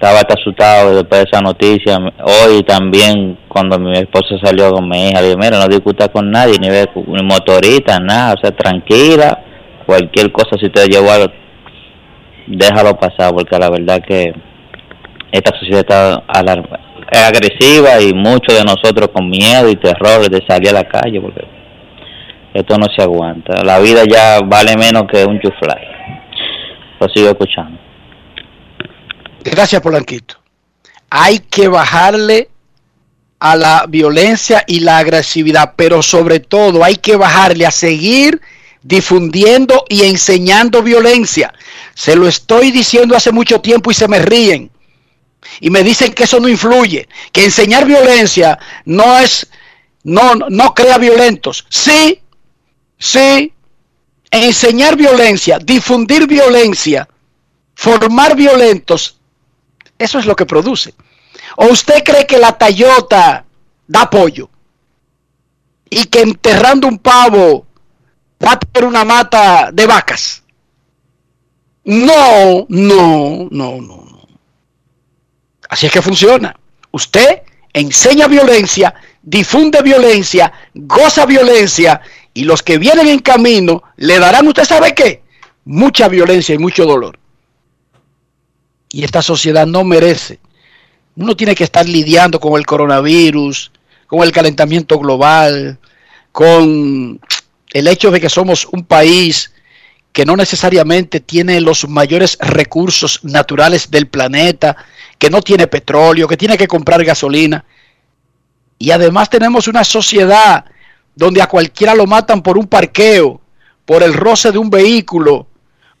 estaba 0.00 0.20
asustado 0.20 0.94
después 0.94 1.24
de 1.24 1.28
esa 1.28 1.40
noticia. 1.42 1.98
Hoy 2.22 2.62
también, 2.62 3.36
cuando 3.48 3.80
mi 3.80 3.92
esposa 3.98 4.36
salió 4.40 4.70
con 4.70 4.88
mi 4.88 5.08
hija, 5.08 5.20
dije, 5.20 5.36
mira, 5.36 5.58
no 5.58 5.66
discuta 5.66 6.06
con 6.06 6.30
nadie, 6.30 6.56
ni, 6.60 6.70
ve, 6.70 6.88
ni 6.94 7.22
motorista, 7.24 7.98
nada, 7.98 8.34
o 8.34 8.40
sea, 8.40 8.52
tranquila, 8.52 9.42
cualquier 9.86 10.30
cosa, 10.30 10.50
si 10.60 10.70
te 10.70 10.86
llevó 10.86 11.10
algo, 11.10 11.32
déjalo 12.46 12.96
pasar, 12.96 13.34
porque 13.34 13.58
la 13.58 13.70
verdad 13.70 14.00
que 14.06 14.32
esta 15.32 15.58
sociedad 15.58 15.80
está 15.80 16.22
es 17.10 17.20
agresiva 17.20 18.00
y 18.00 18.12
muchos 18.14 18.56
de 18.56 18.64
nosotros 18.64 19.08
con 19.12 19.28
miedo 19.28 19.68
y 19.68 19.76
terror 19.76 20.28
de 20.30 20.46
salir 20.46 20.68
a 20.68 20.74
la 20.74 20.84
calle, 20.84 21.20
porque 21.20 21.44
esto 22.54 22.76
no 22.78 22.86
se 22.96 23.02
aguanta. 23.02 23.64
La 23.64 23.80
vida 23.80 24.04
ya 24.08 24.40
vale 24.44 24.76
menos 24.76 25.04
que 25.10 25.24
un 25.24 25.40
chuflay. 25.40 25.88
Lo 27.00 27.08
sigo 27.08 27.30
escuchando. 27.30 27.87
Gracias, 29.50 29.80
Polanquito. 29.82 30.36
Hay 31.10 31.38
que 31.40 31.68
bajarle 31.68 32.48
a 33.40 33.56
la 33.56 33.86
violencia 33.88 34.64
y 34.66 34.80
la 34.80 34.98
agresividad, 34.98 35.74
pero 35.76 36.02
sobre 36.02 36.40
todo 36.40 36.82
hay 36.82 36.96
que 36.96 37.16
bajarle 37.16 37.66
a 37.66 37.70
seguir 37.70 38.40
difundiendo 38.82 39.84
y 39.88 40.04
enseñando 40.04 40.82
violencia. 40.82 41.52
Se 41.94 42.16
lo 42.16 42.28
estoy 42.28 42.70
diciendo 42.70 43.16
hace 43.16 43.32
mucho 43.32 43.60
tiempo 43.60 43.90
y 43.90 43.94
se 43.94 44.08
me 44.08 44.18
ríen. 44.18 44.70
Y 45.60 45.70
me 45.70 45.82
dicen 45.82 46.12
que 46.12 46.24
eso 46.24 46.40
no 46.40 46.48
influye, 46.48 47.08
que 47.32 47.44
enseñar 47.44 47.86
violencia 47.86 48.58
no 48.84 49.18
es, 49.18 49.48
no, 50.02 50.34
no 50.34 50.74
crea 50.74 50.98
violentos. 50.98 51.64
Sí, 51.68 52.20
sí, 52.98 53.52
enseñar 54.30 54.96
violencia, 54.96 55.58
difundir 55.58 56.26
violencia, 56.26 57.08
formar 57.74 58.36
violentos, 58.36 59.17
eso 59.98 60.18
es 60.18 60.26
lo 60.26 60.36
que 60.36 60.46
produce. 60.46 60.94
¿O 61.56 61.66
usted 61.66 62.02
cree 62.04 62.26
que 62.26 62.38
la 62.38 62.56
Tayota 62.56 63.44
da 63.86 64.02
apoyo? 64.02 64.48
Y 65.90 66.04
que 66.04 66.20
enterrando 66.20 66.86
un 66.86 66.98
pavo 66.98 67.66
va 68.44 68.52
a 68.52 68.58
tener 68.58 68.88
una 68.88 69.04
mata 69.04 69.70
de 69.72 69.86
vacas. 69.86 70.42
No, 71.84 72.66
no, 72.68 73.48
no, 73.50 73.80
no, 73.80 73.80
no. 73.80 74.28
Así 75.68 75.86
es 75.86 75.92
que 75.92 76.02
funciona. 76.02 76.54
Usted 76.90 77.42
enseña 77.72 78.28
violencia, 78.28 78.94
difunde 79.22 79.82
violencia, 79.82 80.52
goza 80.74 81.26
violencia 81.26 82.00
y 82.34 82.44
los 82.44 82.62
que 82.62 82.78
vienen 82.78 83.08
en 83.08 83.18
camino 83.20 83.82
le 83.96 84.18
darán, 84.18 84.46
¿usted 84.46 84.64
sabe 84.64 84.94
qué? 84.94 85.22
Mucha 85.64 86.08
violencia 86.08 86.54
y 86.54 86.58
mucho 86.58 86.84
dolor. 86.84 87.18
Y 88.90 89.04
esta 89.04 89.22
sociedad 89.22 89.66
no 89.66 89.84
merece. 89.84 90.38
Uno 91.16 91.36
tiene 91.36 91.54
que 91.54 91.64
estar 91.64 91.88
lidiando 91.88 92.40
con 92.40 92.58
el 92.58 92.66
coronavirus, 92.66 93.72
con 94.06 94.22
el 94.22 94.32
calentamiento 94.32 94.98
global, 94.98 95.78
con 96.32 97.20
el 97.72 97.88
hecho 97.88 98.10
de 98.10 98.20
que 98.20 98.28
somos 98.28 98.66
un 98.66 98.84
país 98.84 99.52
que 100.12 100.24
no 100.24 100.36
necesariamente 100.36 101.20
tiene 101.20 101.60
los 101.60 101.88
mayores 101.88 102.38
recursos 102.40 103.20
naturales 103.22 103.90
del 103.90 104.08
planeta, 104.08 104.76
que 105.18 105.30
no 105.30 105.42
tiene 105.42 105.66
petróleo, 105.66 106.26
que 106.26 106.36
tiene 106.36 106.56
que 106.56 106.66
comprar 106.66 107.04
gasolina. 107.04 107.64
Y 108.78 108.90
además 108.90 109.28
tenemos 109.28 109.68
una 109.68 109.84
sociedad 109.84 110.64
donde 111.14 111.42
a 111.42 111.48
cualquiera 111.48 111.94
lo 111.94 112.06
matan 112.06 112.42
por 112.42 112.56
un 112.56 112.66
parqueo, 112.66 113.40
por 113.84 114.02
el 114.02 114.14
roce 114.14 114.52
de 114.52 114.58
un 114.58 114.70
vehículo, 114.70 115.46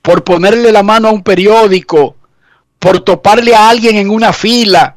por 0.00 0.22
ponerle 0.22 0.70
la 0.70 0.82
mano 0.82 1.08
a 1.08 1.12
un 1.12 1.22
periódico, 1.22 2.16
por 2.78 3.00
toparle 3.00 3.54
a 3.54 3.68
alguien 3.68 3.96
en 3.96 4.10
una 4.10 4.32
fila. 4.32 4.96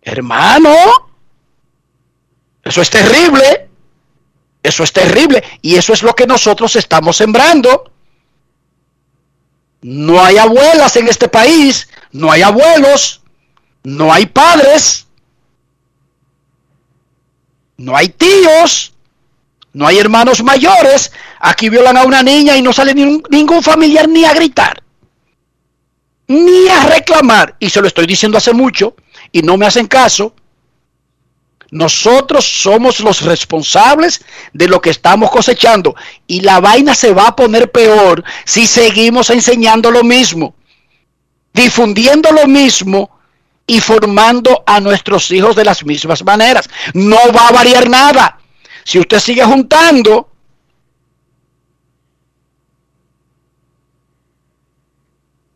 Hermano, 0.00 0.74
eso 2.62 2.82
es 2.82 2.90
terrible. 2.90 3.68
Eso 4.62 4.84
es 4.84 4.92
terrible. 4.92 5.42
Y 5.60 5.76
eso 5.76 5.92
es 5.92 6.02
lo 6.02 6.14
que 6.14 6.26
nosotros 6.26 6.76
estamos 6.76 7.16
sembrando. 7.16 7.90
No 9.82 10.24
hay 10.24 10.38
abuelas 10.38 10.94
en 10.96 11.08
este 11.08 11.28
país, 11.28 11.88
no 12.12 12.30
hay 12.30 12.42
abuelos, 12.42 13.20
no 13.82 14.12
hay 14.12 14.26
padres, 14.26 15.08
no 17.78 17.96
hay 17.96 18.10
tíos, 18.10 18.94
no 19.72 19.88
hay 19.88 19.98
hermanos 19.98 20.44
mayores. 20.44 21.10
Aquí 21.40 21.68
violan 21.68 21.96
a 21.96 22.04
una 22.04 22.22
niña 22.22 22.56
y 22.56 22.62
no 22.62 22.72
sale 22.72 22.94
ningún, 22.94 23.62
familiar 23.62 24.08
ni 24.08 24.24
a 24.24 24.34
gritar 24.34 24.81
ni 26.32 26.68
a 26.68 26.86
reclamar, 26.86 27.56
y 27.58 27.68
se 27.68 27.80
lo 27.80 27.86
estoy 27.86 28.06
diciendo 28.06 28.38
hace 28.38 28.52
mucho, 28.52 28.96
y 29.30 29.42
no 29.42 29.56
me 29.56 29.66
hacen 29.66 29.86
caso, 29.86 30.34
nosotros 31.70 32.44
somos 32.44 33.00
los 33.00 33.22
responsables 33.22 34.22
de 34.52 34.68
lo 34.68 34.80
que 34.80 34.90
estamos 34.90 35.30
cosechando. 35.30 35.94
Y 36.26 36.40
la 36.40 36.60
vaina 36.60 36.94
se 36.94 37.14
va 37.14 37.28
a 37.28 37.36
poner 37.36 37.70
peor 37.70 38.22
si 38.44 38.66
seguimos 38.66 39.30
enseñando 39.30 39.90
lo 39.90 40.04
mismo, 40.04 40.54
difundiendo 41.54 42.30
lo 42.30 42.46
mismo 42.46 43.10
y 43.66 43.80
formando 43.80 44.62
a 44.66 44.80
nuestros 44.80 45.30
hijos 45.30 45.56
de 45.56 45.64
las 45.64 45.82
mismas 45.82 46.22
maneras. 46.22 46.68
No 46.92 47.16
va 47.34 47.48
a 47.48 47.52
variar 47.52 47.88
nada. 47.88 48.38
Si 48.84 48.98
usted 48.98 49.18
sigue 49.18 49.44
juntando 49.44 50.31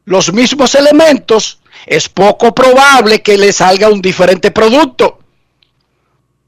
los 0.07 0.32
mismos 0.32 0.74
elementos, 0.74 1.61
es 1.84 2.09
poco 2.09 2.54
probable 2.54 3.20
que 3.22 3.36
le 3.36 3.52
salga 3.52 3.90
un 3.90 4.00
diferente 4.00 4.50
producto. 4.50 5.18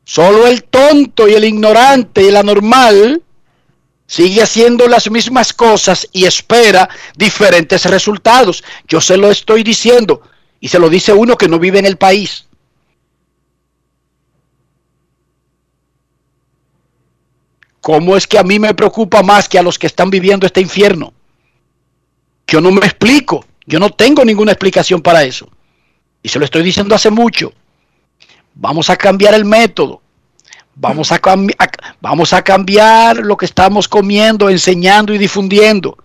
Solo 0.04 0.46
el 0.46 0.64
tonto 0.64 1.28
y 1.28 1.34
el 1.34 1.44
ignorante 1.44 2.22
y 2.22 2.28
el 2.28 2.36
anormal 2.36 3.22
sigue 4.06 4.42
haciendo 4.42 4.88
las 4.88 5.10
mismas 5.10 5.52
cosas 5.52 6.08
y 6.12 6.24
espera 6.24 6.88
diferentes 7.16 7.84
resultados. 7.84 8.64
Yo 8.86 9.00
se 9.00 9.16
lo 9.16 9.30
estoy 9.30 9.62
diciendo. 9.62 10.22
Y 10.60 10.68
se 10.68 10.78
lo 10.78 10.88
dice 10.88 11.12
uno 11.12 11.36
que 11.36 11.48
no 11.48 11.58
vive 11.58 11.78
en 11.78 11.86
el 11.86 11.98
país. 11.98 12.46
¿Cómo 17.80 18.16
es 18.16 18.26
que 18.26 18.38
a 18.38 18.42
mí 18.42 18.58
me 18.58 18.74
preocupa 18.74 19.22
más 19.22 19.48
que 19.48 19.58
a 19.58 19.62
los 19.62 19.78
que 19.78 19.86
están 19.86 20.10
viviendo 20.10 20.46
este 20.46 20.60
infierno? 20.60 21.12
Yo 22.46 22.60
no 22.60 22.70
me 22.72 22.86
explico. 22.86 23.44
Yo 23.68 23.78
no 23.78 23.90
tengo 23.90 24.24
ninguna 24.24 24.52
explicación 24.52 25.02
para 25.02 25.24
eso. 25.24 25.46
Y 26.22 26.30
se 26.30 26.38
lo 26.38 26.46
estoy 26.46 26.62
diciendo 26.62 26.94
hace 26.94 27.10
mucho. 27.10 27.52
Vamos 28.54 28.88
a 28.88 28.96
cambiar 28.96 29.34
el 29.34 29.44
método. 29.44 30.00
Vamos 30.74 31.12
a, 31.12 31.20
vamos 32.00 32.32
a 32.32 32.42
cambiar 32.42 33.18
lo 33.18 33.36
que 33.36 33.44
estamos 33.44 33.86
comiendo, 33.86 34.48
enseñando 34.48 35.12
y 35.12 35.18
difundiendo. 35.18 35.98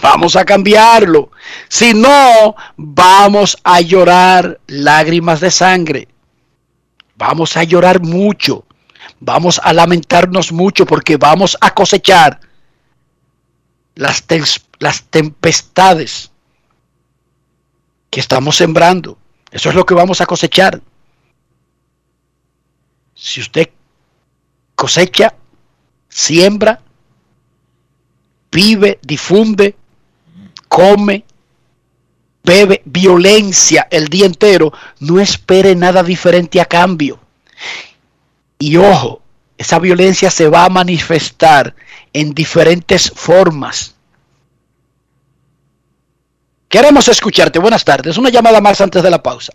Vamos 0.00 0.36
a 0.36 0.44
cambiarlo. 0.44 1.32
Si 1.68 1.92
no, 1.92 2.54
vamos 2.76 3.58
a 3.64 3.80
llorar 3.80 4.60
lágrimas 4.68 5.40
de 5.40 5.50
sangre. 5.50 6.08
Vamos 7.16 7.56
a 7.56 7.64
llorar 7.64 8.00
mucho. 8.00 8.64
Vamos 9.18 9.60
a 9.64 9.72
lamentarnos 9.72 10.52
mucho 10.52 10.86
porque 10.86 11.16
vamos 11.16 11.58
a 11.60 11.74
cosechar 11.74 12.38
las, 13.96 14.24
las 14.78 15.02
tempestades 15.02 16.30
que 18.10 18.20
estamos 18.20 18.56
sembrando. 18.56 19.18
Eso 19.50 19.68
es 19.68 19.74
lo 19.74 19.86
que 19.86 19.94
vamos 19.94 20.20
a 20.20 20.26
cosechar. 20.26 20.80
Si 23.14 23.40
usted 23.40 23.70
cosecha, 24.74 25.34
siembra, 26.08 26.80
vive, 28.50 28.98
difunde, 29.02 29.74
come, 30.68 31.24
bebe 32.44 32.82
violencia 32.84 33.88
el 33.90 34.08
día 34.08 34.26
entero, 34.26 34.72
no 35.00 35.20
espere 35.20 35.74
nada 35.74 36.02
diferente 36.02 36.60
a 36.60 36.64
cambio. 36.64 37.18
Y 38.58 38.76
ojo, 38.76 39.20
esa 39.56 39.78
violencia 39.78 40.30
se 40.30 40.48
va 40.48 40.64
a 40.64 40.70
manifestar 40.70 41.74
en 42.12 42.32
diferentes 42.32 43.10
formas. 43.10 43.96
Queremos 46.68 47.08
escucharte. 47.08 47.58
Buenas 47.58 47.84
tardes. 47.84 48.18
Una 48.18 48.28
llamada 48.28 48.60
más 48.60 48.80
antes 48.80 49.02
de 49.02 49.10
la 49.10 49.22
pausa. 49.22 49.52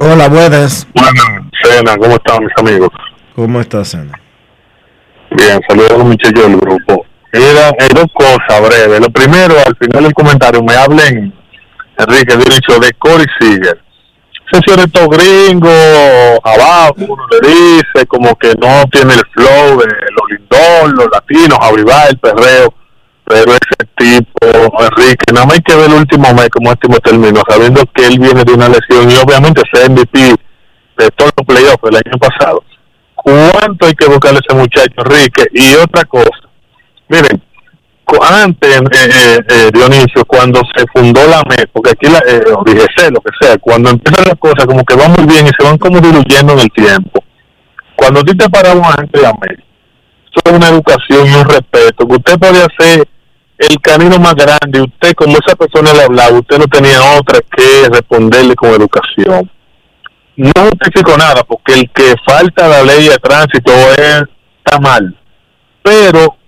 Hola, 0.00 0.28
buenas. 0.28 0.86
Buenas, 0.94 1.24
Cena, 1.62 1.96
¿cómo 1.96 2.14
están 2.14 2.42
mis 2.42 2.52
amigos? 2.56 2.88
¿Cómo 3.36 3.60
estás, 3.60 3.90
Cena? 3.90 4.18
Bien, 5.30 5.60
saludos 5.68 5.90
a 5.92 5.98
los 5.98 6.06
muchachos 6.06 6.42
del 6.42 6.56
grupo. 6.56 7.06
Era 7.32 7.68
hay 7.78 7.88
dos 7.94 8.06
cosas 8.14 8.60
breves. 8.68 9.00
Lo 9.00 9.10
primero, 9.10 9.54
al 9.64 9.76
final 9.76 10.04
del 10.04 10.14
comentario, 10.14 10.62
me 10.62 10.74
hablen, 10.74 11.32
Enrique, 11.98 12.36
dicho 12.36 12.80
de 12.80 12.92
Corey 12.94 13.26
Seager. 13.38 13.80
Ese 14.50 14.88
todo 14.88 15.08
gringo, 15.08 15.70
abajo, 16.42 16.94
uno 16.96 17.22
le 17.40 17.48
dice 17.48 18.06
como 18.08 18.34
que 18.34 18.52
no 18.60 18.84
tiene 18.90 19.14
el 19.14 19.22
flow 19.32 19.78
de 19.78 19.86
los 19.86 20.28
lindón, 20.28 20.96
los 20.96 21.06
latinos, 21.12 21.56
avivar 21.60 22.08
el 22.08 22.18
perreo 22.18 22.74
pero 23.30 23.52
ese 23.52 23.86
tipo, 23.96 24.82
Enrique, 24.82 25.32
nada 25.32 25.46
más 25.46 25.54
hay 25.54 25.62
que 25.62 25.76
ver 25.76 25.88
el 25.88 25.98
último 25.98 26.34
mes 26.34 26.48
como 26.48 26.70
último 26.70 26.96
término, 26.98 27.40
sabiendo 27.48 27.84
que 27.94 28.06
él 28.06 28.18
viene 28.18 28.42
de 28.42 28.52
una 28.52 28.68
lesión 28.68 29.08
y 29.08 29.14
obviamente 29.22 29.62
ese 29.72 29.88
MVP 29.88 30.18
de 30.98 31.10
todos 31.14 31.30
los 31.36 31.46
playoffs 31.46 31.80
del 31.80 31.94
año 31.94 32.18
pasado. 32.18 32.64
¿Cuánto 33.14 33.86
hay 33.86 33.94
que 33.94 34.08
buscarle 34.08 34.38
a 34.38 34.42
ese 34.44 34.58
muchacho, 34.58 34.94
Enrique? 34.96 35.44
Y 35.52 35.76
otra 35.76 36.02
cosa, 36.06 36.48
miren, 37.08 37.40
antes, 38.20 38.76
eh, 38.76 38.82
eh, 38.90 39.38
eh, 39.48 39.70
Dionisio, 39.72 40.24
cuando 40.26 40.60
se 40.74 40.84
fundó 40.92 41.24
la 41.28 41.44
MED, 41.48 41.68
porque 41.72 41.90
aquí, 41.90 42.08
la, 42.10 42.18
eh, 42.26 42.42
dije 42.66 43.12
lo 43.12 43.20
que 43.20 43.30
sea, 43.40 43.58
cuando 43.58 43.90
empiezan 43.90 44.24
las 44.26 44.38
cosas 44.40 44.66
como 44.66 44.82
que 44.82 44.96
van 44.96 45.12
muy 45.12 45.26
bien 45.32 45.46
y 45.46 45.50
se 45.56 45.64
van 45.64 45.78
como 45.78 46.00
diluyendo 46.00 46.54
en 46.54 46.58
el 46.58 46.70
tiempo, 46.72 47.22
cuando 47.94 48.20
a 48.20 48.24
ti 48.24 48.36
te 48.36 48.50
paramos 48.50 48.88
antes 48.88 49.12
de 49.12 49.22
la 49.22 49.32
MED, 49.34 49.60
eso 50.32 50.40
es 50.44 50.52
una 50.52 50.68
educación 50.68 51.28
y 51.28 51.34
un 51.36 51.48
respeto, 51.48 52.08
que 52.08 52.14
usted 52.16 52.38
puede 52.40 52.58
hacer 52.58 53.06
el 53.60 53.78
camino 53.80 54.18
más 54.18 54.34
grande, 54.34 54.80
usted 54.80 55.12
como 55.14 55.36
esa 55.36 55.54
persona 55.54 55.92
le 55.92 56.04
hablaba, 56.04 56.38
usted 56.38 56.58
no 56.58 56.66
tenía 56.66 56.98
otra 57.18 57.40
que 57.54 57.88
responderle 57.90 58.54
con 58.54 58.70
educación. 58.70 59.50
No 60.36 60.52
justifico 60.70 61.16
nada, 61.18 61.44
porque 61.44 61.74
el 61.74 61.90
que 61.90 62.14
falta 62.24 62.66
la 62.66 62.82
ley 62.82 63.08
de 63.08 63.18
tránsito 63.18 63.70
está 63.74 64.78
mal. 64.80 65.14
Pero 65.82 66.38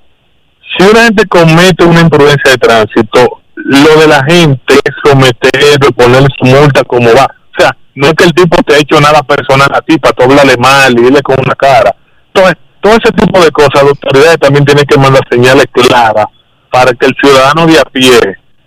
si 0.79 0.87
una 0.89 1.05
gente 1.05 1.27
comete 1.27 1.85
una 1.85 2.01
imprudencia 2.01 2.53
de 2.53 2.57
tránsito, 2.57 3.43
lo 3.57 4.01
de 4.01 4.07
la 4.07 4.25
gente 4.25 4.75
es 4.83 4.95
someterlo, 5.05 5.93
ponerle 5.95 6.29
su 6.39 6.47
multa 6.47 6.83
como 6.85 7.13
va. 7.15 7.25
O 7.25 7.61
sea, 7.61 7.77
no 7.95 8.07
es 8.07 8.15
que 8.15 8.25
el 8.25 8.33
tipo 8.33 8.63
te 8.63 8.75
ha 8.75 8.79
hecho 8.79 8.99
nada 9.03 9.23
personal 9.23 9.69
a 9.75 9.83
ti 9.83 9.99
para 9.99 10.15
tú 10.15 10.23
hablarle 10.23 10.57
mal 10.57 10.99
y 10.99 11.09
irle 11.09 11.21
con 11.21 11.37
una 11.45 11.55
cara. 11.55 11.95
Todo 12.33 12.95
ese 12.95 13.13
tipo 13.13 13.39
de 13.39 13.51
cosas, 13.51 13.83
las 13.83 13.89
autoridades 13.89 14.39
también 14.39 14.65
tienen 14.65 14.87
que 14.87 14.99
mandar 14.99 15.23
señales 15.31 15.67
claras 15.71 16.27
para 16.73 16.93
que 16.95 17.07
el 17.07 17.15
ciudadano 17.23 17.67
de 17.67 17.79
a 17.79 17.85
pie 17.85 18.19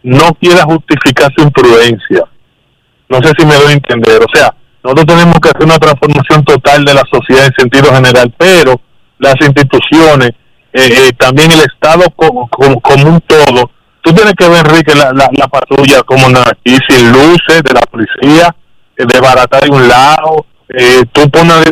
no 0.04 0.32
quiera 0.40 0.64
justificar 0.64 1.34
su 1.36 1.44
imprudencia. 1.44 2.24
No 3.10 3.18
sé 3.24 3.32
si 3.36 3.46
me 3.46 3.56
doy 3.56 3.72
a 3.72 3.74
entender. 3.74 4.22
O 4.22 4.28
sea, 4.32 4.54
nosotros 4.84 5.08
tenemos 5.08 5.40
que 5.42 5.50
hacer 5.50 5.64
una 5.64 5.80
transformación 5.80 6.46
total 6.46 6.86
de 6.86 6.94
la 6.94 7.04
sociedad 7.12 7.48
en 7.48 7.54
sentido 7.58 7.92
general, 7.92 8.32
pero 8.38 8.80
las 9.18 9.36
instituciones, 9.42 10.30
eh, 10.72 10.88
eh, 10.92 11.14
también 11.18 11.52
el 11.52 11.62
Estado 11.62 12.04
como, 12.16 12.48
un 12.52 13.22
todo. 13.22 13.72
Tú 14.02 14.14
tienes 14.14 14.36
que 14.36 14.48
ver, 14.50 14.68
Enrique, 14.68 14.94
la, 14.94 15.12
la, 15.12 15.48
patrulla 15.48 16.04
como 16.04 16.28
aquí, 16.28 16.78
sin 16.88 17.12
luces 17.12 17.64
de 17.64 17.74
la 17.74 17.82
policía, 17.82 18.56
eh, 18.98 19.06
de 19.08 19.72
un 19.72 19.88
lado. 19.88 20.46
tú 21.12 21.28
pones, 21.32 21.72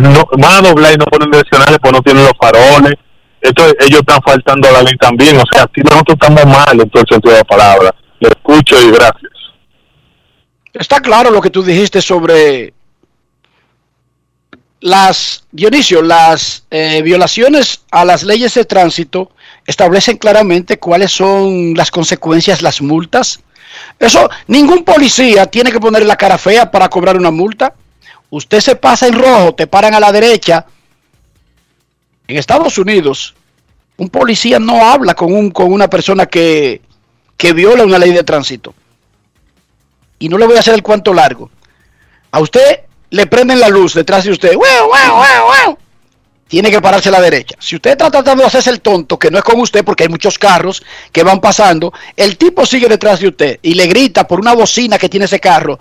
no, 0.00 0.24
van 0.38 0.54
a 0.54 0.68
doblar 0.68 0.92
y 0.92 0.96
no 0.98 1.06
ponen 1.06 1.32
direccionales, 1.32 1.78
pues 1.82 1.92
no 1.92 2.02
tienen 2.02 2.22
los 2.22 2.34
faroles 2.40 2.94
esto, 3.42 3.66
ellos 3.80 4.00
están 4.00 4.20
faltando 4.24 4.68
a 4.68 4.72
la 4.72 4.82
ley 4.82 4.96
también. 4.96 5.36
O 5.36 5.42
sea, 5.52 5.64
aquí 5.64 5.80
nosotros 5.82 6.16
estamos 6.20 6.46
mal 6.46 6.80
en 6.80 6.88
todo 6.88 7.02
el 7.02 7.08
sentido 7.08 7.32
de 7.32 7.38
la 7.40 7.44
palabra. 7.44 7.94
Le 8.20 8.28
escucho 8.28 8.80
y 8.80 8.90
gracias. 8.92 9.32
Está 10.72 11.00
claro 11.00 11.30
lo 11.30 11.40
que 11.40 11.50
tú 11.50 11.62
dijiste 11.62 12.00
sobre 12.00 12.72
las, 14.80 15.44
Dionisio, 15.50 16.02
las 16.02 16.64
eh, 16.70 17.02
violaciones 17.02 17.82
a 17.90 18.04
las 18.04 18.22
leyes 18.22 18.54
de 18.54 18.64
tránsito 18.64 19.30
establecen 19.66 20.16
claramente 20.16 20.78
cuáles 20.78 21.12
son 21.12 21.74
las 21.74 21.90
consecuencias, 21.90 22.62
las 22.62 22.80
multas. 22.80 23.40
Eso, 23.98 24.28
ningún 24.46 24.84
policía 24.84 25.46
tiene 25.46 25.72
que 25.72 25.80
poner 25.80 26.04
la 26.04 26.16
cara 26.16 26.38
fea 26.38 26.70
para 26.70 26.88
cobrar 26.88 27.16
una 27.16 27.30
multa. 27.30 27.74
Usted 28.30 28.60
se 28.60 28.76
pasa 28.76 29.06
en 29.06 29.18
rojo, 29.18 29.54
te 29.54 29.66
paran 29.66 29.94
a 29.94 30.00
la 30.00 30.10
derecha, 30.10 30.66
en 32.28 32.36
Estados 32.36 32.78
Unidos, 32.78 33.34
un 33.96 34.08
policía 34.08 34.58
no 34.58 34.84
habla 34.84 35.14
con, 35.14 35.32
un, 35.32 35.50
con 35.50 35.72
una 35.72 35.88
persona 35.88 36.26
que, 36.26 36.80
que 37.36 37.52
viola 37.52 37.84
una 37.84 37.98
ley 37.98 38.12
de 38.12 38.24
tránsito. 38.24 38.74
Y 40.18 40.28
no 40.28 40.38
le 40.38 40.46
voy 40.46 40.56
a 40.56 40.60
hacer 40.60 40.74
el 40.74 40.82
cuento 40.82 41.12
largo. 41.12 41.50
A 42.30 42.40
usted 42.40 42.80
le 43.10 43.26
prenden 43.26 43.60
la 43.60 43.68
luz 43.68 43.94
detrás 43.94 44.24
de 44.24 44.30
usted. 44.30 44.52
Tiene 46.48 46.70
que 46.70 46.80
pararse 46.80 47.08
a 47.08 47.12
la 47.12 47.20
derecha. 47.20 47.56
Si 47.58 47.76
usted 47.76 47.92
está 47.92 48.10
tratando 48.10 48.42
de 48.42 48.46
hacerse 48.46 48.70
el 48.70 48.80
tonto, 48.80 49.18
que 49.18 49.30
no 49.30 49.38
es 49.38 49.44
con 49.44 49.58
usted 49.60 49.84
porque 49.84 50.04
hay 50.04 50.08
muchos 50.08 50.38
carros 50.38 50.82
que 51.10 51.22
van 51.22 51.40
pasando, 51.40 51.92
el 52.16 52.36
tipo 52.36 52.64
sigue 52.66 52.88
detrás 52.88 53.20
de 53.20 53.28
usted 53.28 53.58
y 53.62 53.74
le 53.74 53.86
grita 53.86 54.26
por 54.26 54.40
una 54.40 54.54
bocina 54.54 54.98
que 54.98 55.08
tiene 55.08 55.26
ese 55.26 55.40
carro 55.40 55.78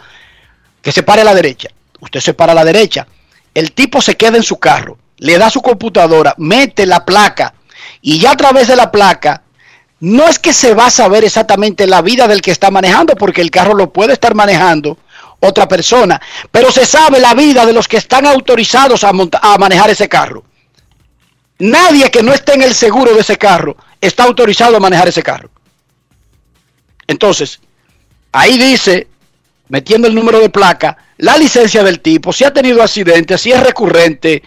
que 0.82 0.92
se 0.92 1.04
pare 1.04 1.22
a 1.22 1.26
la 1.26 1.36
derecha. 1.36 1.70
Usted 2.00 2.20
se 2.20 2.34
para 2.34 2.54
a 2.54 2.56
la 2.56 2.66
derecha. 2.66 3.08
El 3.54 3.74
tipo 3.74 4.02
se 4.02 4.16
queda 4.16 4.38
en 4.38 4.44
su 4.44 4.58
carro 4.58 4.98
le 5.22 5.38
da 5.38 5.50
su 5.50 5.62
computadora, 5.62 6.34
mete 6.38 6.86
la 6.86 7.06
placa 7.06 7.54
y 8.02 8.20
ya 8.20 8.32
a 8.32 8.38
través 8.38 8.68
de 8.68 8.76
la 8.76 8.92
placa 8.92 9.44
no 10.00 10.28
es 10.28 10.40
que 10.40 10.52
se 10.52 10.74
va 10.74 10.88
a 10.88 10.90
saber 10.90 11.24
exactamente 11.24 11.86
la 11.86 12.02
vida 12.02 12.28
del 12.28 12.42
que 12.42 12.50
está 12.50 12.72
manejando, 12.72 13.16
porque 13.16 13.42
el 13.42 13.52
carro 13.52 13.76
lo 13.76 13.94
puede 13.94 14.14
estar 14.14 14.34
manejando 14.34 14.98
otra 15.40 15.68
persona, 15.68 16.20
pero 16.50 16.72
se 16.72 16.88
sabe 16.88 17.20
la 17.20 17.36
vida 17.36 17.68
de 17.68 17.74
los 17.74 17.88
que 17.88 17.98
están 17.98 18.26
autorizados 18.26 19.04
a, 19.04 19.10
a 19.10 19.58
manejar 19.60 19.92
ese 19.92 20.10
carro. 20.10 20.44
Nadie 21.60 22.10
que 22.10 22.24
no 22.24 22.34
esté 22.34 22.56
en 22.56 22.64
el 22.64 22.74
seguro 22.74 23.14
de 23.14 23.22
ese 23.22 23.38
carro 23.38 23.78
está 24.00 24.24
autorizado 24.24 24.76
a 24.76 24.80
manejar 24.80 25.08
ese 25.08 25.22
carro. 25.22 25.52
Entonces, 27.06 27.60
ahí 28.32 28.58
dice, 28.58 29.08
metiendo 29.70 30.08
el 30.08 30.16
número 30.16 30.40
de 30.40 30.50
placa, 30.50 30.98
la 31.18 31.38
licencia 31.38 31.84
del 31.84 32.00
tipo, 32.00 32.34
si 32.34 32.44
ha 32.44 32.52
tenido 32.52 32.82
accidentes, 32.82 33.40
si 33.42 33.52
es 33.52 33.62
recurrente, 33.62 34.42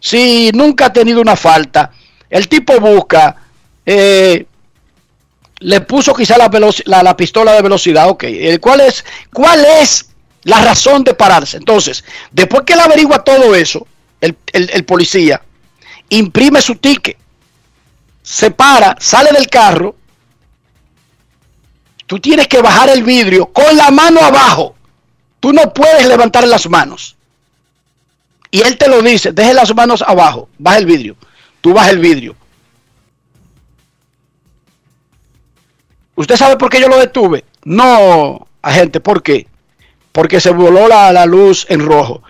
si 0.00 0.50
nunca 0.52 0.86
ha 0.86 0.92
tenido 0.92 1.20
una 1.20 1.36
falta, 1.36 1.92
el 2.28 2.48
tipo 2.48 2.80
busca, 2.80 3.36
eh, 3.86 4.46
le 5.60 5.80
puso 5.82 6.14
quizá 6.14 6.36
la, 6.38 7.02
la, 7.02 7.16
pistola 7.16 7.52
de 7.52 7.62
velocidad, 7.62 8.08
ok, 8.08 8.24
eh, 8.24 8.58
¿cuál 8.60 8.80
es, 8.80 9.04
¿cuál 9.32 9.64
es 9.80 10.10
la 10.44 10.60
razón 10.62 11.04
de 11.04 11.14
pararse? 11.14 11.58
Entonces, 11.58 12.04
después 12.32 12.62
que 12.64 12.72
él 12.72 12.80
averigua 12.80 13.22
todo 13.22 13.54
eso, 13.54 13.86
el, 14.20 14.36
el 14.52 14.84
policía 14.84 15.40
imprime 16.08 16.60
su 16.60 16.76
ticket, 16.76 17.16
se 18.22 18.50
para, 18.50 18.96
sale 18.98 19.30
del 19.32 19.48
carro, 19.48 19.94
Tú 22.10 22.18
tienes 22.18 22.48
que 22.48 22.60
bajar 22.60 22.88
el 22.88 23.04
vidrio 23.04 23.46
con 23.52 23.76
la 23.76 23.92
mano 23.92 24.18
abajo. 24.18 24.74
Tú 25.38 25.52
no 25.52 25.72
puedes 25.72 26.08
levantar 26.08 26.44
las 26.48 26.68
manos. 26.68 27.16
Y 28.50 28.62
él 28.62 28.76
te 28.76 28.88
lo 28.88 29.00
dice, 29.02 29.32
deje 29.32 29.54
las 29.54 29.74
manos 29.74 30.02
abajo, 30.02 30.48
baja 30.58 30.78
el 30.78 30.86
vidrio. 30.86 31.16
Tú 31.60 31.72
baja 31.72 31.90
el 31.90 31.98
vidrio. 31.98 32.34
¿Usted 36.16 36.36
sabe 36.36 36.56
por 36.56 36.68
qué 36.68 36.80
yo 36.80 36.88
lo 36.88 36.98
detuve? 36.98 37.44
No, 37.64 38.46
agente, 38.60 39.00
¿por 39.00 39.22
qué? 39.22 39.46
Porque 40.12 40.40
se 40.40 40.50
voló 40.50 40.88
la, 40.88 41.12
la 41.12 41.26
luz 41.26 41.66
en 41.68 41.86
rojo. 41.86 42.22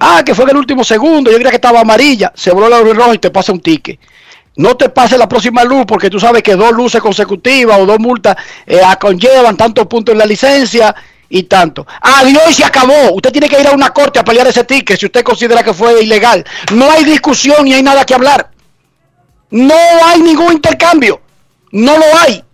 Ah, 0.00 0.22
que 0.24 0.34
fue 0.34 0.44
en 0.44 0.50
el 0.50 0.56
último 0.56 0.82
segundo, 0.82 1.30
yo 1.30 1.36
creía 1.36 1.50
que 1.50 1.56
estaba 1.56 1.80
amarilla, 1.80 2.32
se 2.34 2.50
voló 2.50 2.68
la 2.68 2.80
luz 2.80 2.90
en 2.90 2.96
rojo 2.96 3.14
y 3.14 3.18
te 3.18 3.30
pasa 3.30 3.52
un 3.52 3.60
ticket. 3.60 4.00
No 4.56 4.74
te 4.76 4.88
pase 4.88 5.18
la 5.18 5.28
próxima 5.28 5.64
luz 5.64 5.84
porque 5.86 6.08
tú 6.08 6.18
sabes 6.18 6.42
que 6.42 6.56
dos 6.56 6.72
luces 6.72 7.00
consecutivas 7.00 7.78
o 7.78 7.84
dos 7.84 7.98
multas 7.98 8.36
eh, 8.66 8.80
conllevan 8.98 9.56
tantos 9.56 9.86
puntos 9.86 10.14
en 10.14 10.18
la 10.18 10.24
licencia 10.24 10.94
y 11.28 11.44
tanto. 11.44 11.86
Adiós 12.00 12.50
y 12.50 12.54
se 12.54 12.64
acabó. 12.64 13.12
Usted 13.14 13.32
tiene 13.32 13.48
que 13.48 13.60
ir 13.60 13.66
a 13.66 13.72
una 13.72 13.90
corte 13.90 14.18
a 14.18 14.24
pelear 14.24 14.46
ese 14.46 14.64
ticket 14.64 14.98
si 14.98 15.06
usted 15.06 15.22
considera 15.22 15.62
que 15.62 15.74
fue 15.74 16.02
ilegal. 16.02 16.44
No 16.72 16.90
hay 16.90 17.04
discusión 17.04 17.64
ni 17.64 17.74
hay 17.74 17.82
nada 17.82 18.04
que 18.04 18.14
hablar. 18.14 18.50
No 19.50 19.76
hay 20.04 20.20
ningún 20.20 20.52
intercambio. 20.52 21.20
No 21.72 21.96
lo 21.96 22.04
hay. 22.18 22.44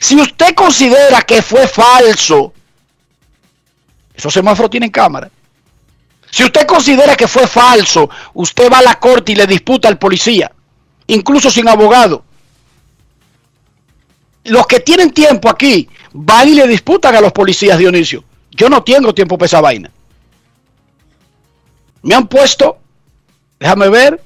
Si 0.00 0.20
usted 0.20 0.54
considera 0.54 1.22
que 1.22 1.42
fue 1.42 1.66
falso, 1.66 2.52
esos 4.14 4.32
semáforos 4.32 4.70
tienen 4.70 4.90
cámara. 4.90 5.30
Si 6.30 6.44
usted 6.44 6.66
considera 6.66 7.16
que 7.16 7.26
fue 7.26 7.46
falso, 7.46 8.10
usted 8.34 8.70
va 8.70 8.78
a 8.78 8.82
la 8.82 8.98
corte 8.98 9.32
y 9.32 9.36
le 9.36 9.46
disputa 9.46 9.88
al 9.88 9.98
policía, 9.98 10.52
incluso 11.06 11.50
sin 11.50 11.68
abogado. 11.68 12.24
Los 14.48 14.66
que 14.66 14.80
tienen 14.80 15.10
tiempo 15.10 15.48
aquí 15.48 15.88
van 16.12 16.48
y 16.48 16.54
le 16.54 16.66
disputan 16.66 17.14
a 17.14 17.20
los 17.20 17.32
policías, 17.32 17.78
Dionisio. 17.78 18.24
Yo 18.50 18.68
no 18.68 18.82
tengo 18.82 19.14
tiempo 19.14 19.38
para 19.38 19.46
esa 19.46 19.60
vaina. 19.60 19.90
Me 22.02 22.14
han 22.14 22.26
puesto, 22.26 22.78
déjame 23.58 23.88
ver, 23.88 24.22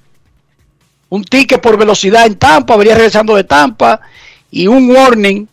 un 1.09 1.25
ticket 1.25 1.61
por 1.61 1.77
velocidad 1.77 2.27
en 2.27 2.37
Tampa, 2.37 2.77
venía 2.77 2.95
regresando 2.95 3.35
de 3.35 3.45
Tampa, 3.45 4.01
y 4.51 4.67
un 4.67 4.91
warning 4.91 5.47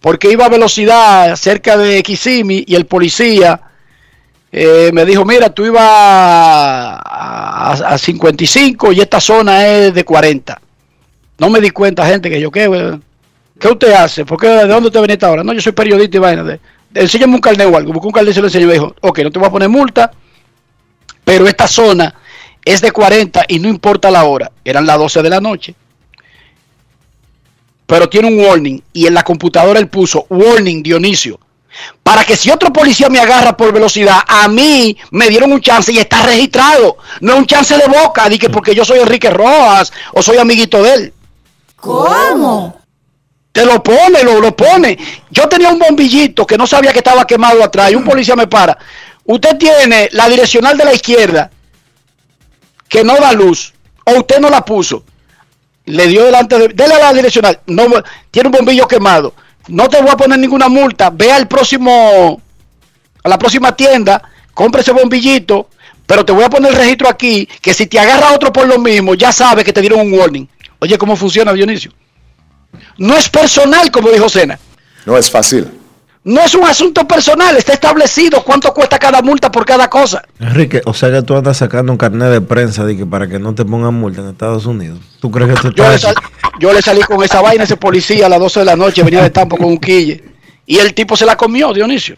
porque 0.00 0.30
iba 0.30 0.46
a 0.46 0.48
velocidad 0.48 1.34
cerca 1.36 1.76
de 1.76 2.02
Kissimmee 2.02 2.64
y 2.66 2.74
el 2.74 2.86
policía 2.86 3.60
eh, 4.52 4.90
me 4.92 5.04
dijo, 5.04 5.24
mira, 5.24 5.50
tú 5.50 5.66
ibas 5.66 5.82
a, 5.84 7.72
a, 7.86 7.98
55 7.98 8.92
y 8.92 9.00
esta 9.00 9.20
zona 9.20 9.66
es 9.66 9.92
de 9.92 10.04
40. 10.04 10.60
No 11.38 11.50
me 11.50 11.60
di 11.60 11.70
cuenta, 11.70 12.06
gente, 12.06 12.30
que 12.30 12.40
yo, 12.40 12.50
¿qué, 12.50 12.98
¿qué 13.58 13.68
usted 13.68 13.92
hace? 13.92 14.24
¿Por 14.24 14.40
qué, 14.40 14.48
¿De 14.48 14.66
dónde 14.66 14.88
usted 14.88 15.00
viene 15.00 15.18
ahora? 15.22 15.44
No, 15.44 15.52
yo 15.52 15.60
soy 15.60 15.72
periodista 15.72 16.16
y 16.16 16.20
vaina. 16.20 16.44
De, 16.44 16.60
enséñame 16.94 17.34
un 17.34 17.40
carnet 17.40 17.66
o 17.66 17.76
algo. 17.76 17.92
Busqué 17.92 18.06
un 18.06 18.12
carnet 18.12 18.32
y 18.32 18.34
se 18.34 18.40
lo 18.40 18.46
enseñó 18.46 18.68
y 18.68 18.72
dijo, 18.72 18.94
ok, 19.00 19.18
no 19.20 19.30
te 19.30 19.38
voy 19.38 19.48
a 19.48 19.52
poner 19.52 19.68
multa, 19.68 20.10
pero 21.24 21.46
esta 21.46 21.68
zona 21.68 22.14
es 22.64 22.80
de 22.80 22.90
40 22.90 23.44
y 23.48 23.58
no 23.58 23.68
importa 23.68 24.10
la 24.10 24.24
hora. 24.24 24.50
Eran 24.64 24.86
las 24.86 24.98
12 24.98 25.22
de 25.22 25.30
la 25.30 25.40
noche 25.40 25.74
pero 27.88 28.06
tiene 28.06 28.28
un 28.28 28.38
warning 28.38 28.82
y 28.92 29.06
en 29.06 29.14
la 29.14 29.22
computadora 29.22 29.80
él 29.80 29.88
puso 29.88 30.26
warning 30.28 30.82
Dionisio. 30.82 31.40
Para 32.02 32.22
que 32.22 32.36
si 32.36 32.50
otro 32.50 32.70
policía 32.70 33.08
me 33.08 33.18
agarra 33.18 33.56
por 33.56 33.72
velocidad, 33.72 34.18
a 34.26 34.46
mí 34.46 34.94
me 35.10 35.30
dieron 35.30 35.50
un 35.50 35.62
chance 35.62 35.90
y 35.90 35.98
está 35.98 36.20
registrado. 36.20 36.98
No 37.22 37.38
un 37.38 37.46
chance 37.46 37.74
de 37.78 37.86
boca, 37.86 38.28
di 38.28 38.38
que 38.38 38.50
porque 38.50 38.74
yo 38.74 38.84
soy 38.84 38.98
Enrique 38.98 39.30
Rojas 39.30 39.90
o 40.12 40.22
soy 40.22 40.36
amiguito 40.36 40.82
de 40.82 40.92
él. 40.92 41.14
¿Cómo? 41.76 42.77
Te 43.52 43.64
lo 43.64 43.82
pone, 43.82 44.22
lo, 44.22 44.40
lo 44.40 44.54
pone. 44.54 44.98
Yo 45.30 45.48
tenía 45.48 45.70
un 45.70 45.78
bombillito 45.78 46.46
que 46.46 46.56
no 46.56 46.66
sabía 46.66 46.92
que 46.92 46.98
estaba 46.98 47.26
quemado 47.26 47.62
atrás 47.62 47.90
y 47.90 47.94
un 47.94 48.04
policía 48.04 48.36
me 48.36 48.46
para. 48.46 48.78
Usted 49.24 49.56
tiene 49.56 50.08
la 50.12 50.28
direccional 50.28 50.76
de 50.76 50.84
la 50.84 50.94
izquierda 50.94 51.50
que 52.88 53.04
no 53.04 53.16
da 53.16 53.32
luz 53.32 53.74
o 54.04 54.12
usted 54.12 54.38
no 54.38 54.48
la 54.48 54.64
puso 54.64 55.04
le 55.88 56.06
dio 56.06 56.24
delante 56.24 56.58
de, 56.58 56.68
dele 56.68 56.94
a 56.94 56.98
la 56.98 57.12
direccional, 57.12 57.60
no, 57.66 57.86
tiene 58.30 58.48
un 58.48 58.52
bombillo 58.52 58.86
quemado, 58.86 59.34
no 59.68 59.88
te 59.88 60.00
voy 60.00 60.10
a 60.10 60.16
poner 60.16 60.38
ninguna 60.38 60.68
multa, 60.68 61.10
ve 61.10 61.32
al 61.32 61.48
próximo, 61.48 62.40
a 63.22 63.28
la 63.28 63.38
próxima 63.38 63.74
tienda, 63.74 64.22
compre 64.54 64.82
ese 64.82 64.92
bombillito, 64.92 65.68
pero 66.06 66.24
te 66.24 66.32
voy 66.32 66.44
a 66.44 66.50
poner 66.50 66.72
el 66.72 66.78
registro 66.78 67.08
aquí, 67.08 67.48
que 67.60 67.74
si 67.74 67.86
te 67.86 67.98
agarra 67.98 68.32
otro 68.32 68.52
por 68.52 68.66
lo 68.66 68.78
mismo, 68.78 69.14
ya 69.14 69.32
sabes 69.32 69.64
que 69.64 69.72
te 69.72 69.80
dieron 69.80 70.00
un 70.00 70.12
warning. 70.12 70.48
Oye, 70.78 70.96
¿cómo 70.96 71.16
funciona, 71.16 71.52
Dionisio? 71.52 71.92
No 72.98 73.16
es 73.16 73.28
personal, 73.28 73.90
como 73.90 74.10
dijo 74.10 74.28
Sena. 74.28 74.58
No 75.06 75.16
es 75.16 75.30
fácil. 75.30 75.68
No 76.24 76.42
es 76.42 76.54
un 76.54 76.64
asunto 76.64 77.06
personal, 77.08 77.56
está 77.56 77.72
establecido 77.72 78.42
cuánto 78.44 78.74
cuesta 78.74 78.98
cada 78.98 79.22
multa 79.22 79.50
por 79.50 79.64
cada 79.64 79.88
cosa. 79.88 80.22
Enrique, 80.40 80.82
o 80.84 80.92
sea 80.92 81.10
que 81.10 81.22
tú 81.22 81.34
andas 81.34 81.56
sacando 81.56 81.90
un 81.92 81.96
carnet 81.96 82.28
de 82.28 82.40
prensa 82.40 82.84
de 82.84 82.96
que 82.96 83.06
para 83.06 83.26
que 83.28 83.38
no 83.38 83.54
te 83.54 83.64
pongan 83.64 83.94
multa 83.94 84.20
en 84.20 84.28
Estados 84.28 84.66
Unidos. 84.66 84.98
¿Tú 85.20 85.30
crees 85.30 85.54
que 85.54 85.70
tú 85.70 85.74
yo, 85.74 85.90
le 85.90 85.98
yo 86.60 86.72
le 86.72 86.82
salí 86.82 87.00
con 87.02 87.22
esa 87.22 87.40
vaina 87.40 87.64
ese 87.64 87.76
policía 87.76 88.26
a 88.26 88.28
las 88.28 88.40
12 88.40 88.60
de 88.60 88.66
la 88.66 88.76
noche, 88.76 89.02
venía 89.04 89.22
de 89.22 89.30
Tampo 89.30 89.56
con 89.56 89.68
un 89.68 89.78
quille. 89.78 90.22
Y 90.66 90.76
el 90.76 90.92
tipo 90.92 91.16
se 91.16 91.24
la 91.24 91.36
comió, 91.36 91.72
Dionisio. 91.72 92.16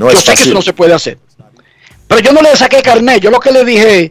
yo 0.00 0.10
sé 0.10 0.34
que 0.34 0.42
eso 0.42 0.54
no 0.54 0.62
se 0.62 0.72
puede 0.72 0.94
hacer. 0.94 1.18
Pero 2.08 2.20
yo 2.20 2.32
no 2.32 2.42
le 2.42 2.56
saqué 2.56 2.82
carnet, 2.82 3.20
yo 3.20 3.30
lo 3.30 3.38
que 3.38 3.52
le 3.52 3.64
dije 3.64 4.10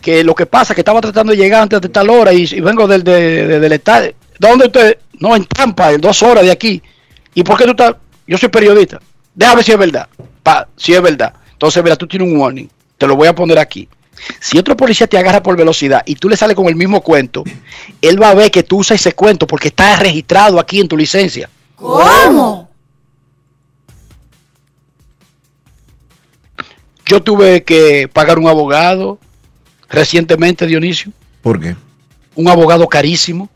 que 0.00 0.24
lo 0.24 0.34
que 0.34 0.46
pasa 0.46 0.72
es 0.72 0.74
que 0.74 0.80
estaba 0.80 1.00
tratando 1.00 1.30
de 1.30 1.38
llegar 1.38 1.62
antes 1.62 1.80
de 1.80 1.88
tal 1.90 2.10
hora 2.10 2.32
y, 2.32 2.46
vengo 2.60 2.88
del, 2.88 3.04
de, 3.04 3.60
del 3.60 3.72
estadio. 3.72 4.14
¿Dónde 4.38 4.66
usted? 4.66 4.98
No, 5.24 5.34
en 5.34 5.46
Tampa, 5.46 5.90
en 5.90 6.02
dos 6.02 6.22
horas 6.22 6.44
de 6.44 6.50
aquí. 6.50 6.82
¿Y 7.32 7.42
por 7.42 7.56
qué 7.56 7.64
tú 7.64 7.70
estás? 7.70 7.96
yo 8.26 8.36
soy 8.36 8.50
periodista, 8.50 9.00
déjame 9.34 9.56
ver 9.56 9.64
si 9.64 9.72
es 9.72 9.78
verdad. 9.78 10.08
Pa, 10.42 10.68
si 10.76 10.92
es 10.92 11.00
verdad. 11.00 11.32
Entonces, 11.50 11.82
mira, 11.82 11.96
tú 11.96 12.06
tienes 12.06 12.28
un 12.30 12.36
warning, 12.36 12.68
te 12.98 13.06
lo 13.06 13.16
voy 13.16 13.26
a 13.26 13.34
poner 13.34 13.58
aquí. 13.58 13.88
Si 14.38 14.58
otro 14.58 14.76
policía 14.76 15.06
te 15.06 15.16
agarra 15.16 15.42
por 15.42 15.56
velocidad 15.56 16.02
y 16.04 16.14
tú 16.16 16.28
le 16.28 16.36
sales 16.36 16.54
con 16.54 16.66
el 16.66 16.76
mismo 16.76 17.00
cuento, 17.00 17.42
él 18.02 18.20
va 18.20 18.30
a 18.30 18.34
ver 18.34 18.50
que 18.50 18.64
tú 18.64 18.80
usas 18.80 19.00
ese 19.00 19.14
cuento 19.14 19.46
porque 19.46 19.68
está 19.68 19.96
registrado 19.96 20.60
aquí 20.60 20.78
en 20.78 20.88
tu 20.88 20.96
licencia. 20.96 21.48
¿Cómo? 21.74 22.68
Yo 27.06 27.22
tuve 27.22 27.64
que 27.64 28.10
pagar 28.12 28.38
un 28.38 28.46
abogado 28.46 29.18
recientemente, 29.88 30.66
Dionisio. 30.66 31.12
¿Por 31.40 31.58
qué? 31.60 31.76
Un 32.34 32.48
abogado 32.48 32.86
carísimo. 32.88 33.48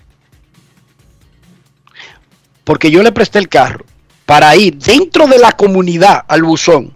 Porque 2.69 2.91
yo 2.91 3.03
le 3.03 3.13
presté 3.13 3.39
el 3.39 3.49
carro 3.49 3.87
para 4.27 4.55
ir 4.55 4.77
dentro 4.77 5.27
de 5.27 5.39
la 5.39 5.53
comunidad 5.53 6.27
al 6.29 6.43
buzón, 6.43 6.93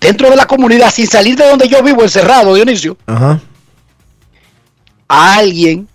dentro 0.00 0.30
de 0.30 0.36
la 0.36 0.46
comunidad, 0.46 0.92
sin 0.92 1.08
salir 1.08 1.34
de 1.34 1.44
donde 1.44 1.66
yo 1.66 1.82
vivo, 1.82 2.04
encerrado, 2.04 2.54
Dionisio, 2.54 2.96
Ajá. 3.06 3.40
a 5.08 5.34
alguien 5.34 5.88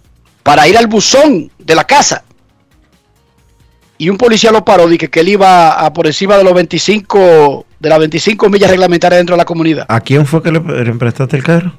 para 0.43 0.67
ir 0.67 0.77
al 0.77 0.87
buzón 0.87 1.49
de 1.57 1.73
la 1.73 1.85
casa. 1.85 2.25
Y 3.97 4.09
un 4.09 4.17
policía 4.17 4.51
lo 4.51 4.65
paró, 4.65 4.89
dije 4.89 5.09
que 5.09 5.21
él 5.21 5.29
iba 5.29 5.85
a 5.85 5.93
por 5.93 6.05
encima 6.05 6.35
de 6.35 6.43
los 6.43 6.53
25, 6.53 7.65
de 7.79 7.87
las 7.89 7.99
25 7.99 8.49
millas 8.49 8.69
reglamentarias 8.69 9.19
dentro 9.19 9.35
de 9.35 9.37
la 9.37 9.45
comunidad. 9.45 9.85
¿A 9.87 10.01
quién 10.01 10.25
fue 10.25 10.43
que 10.43 10.51
le, 10.51 10.59
prestaste 10.59 11.37
el 11.37 11.43
carro? 11.45 11.71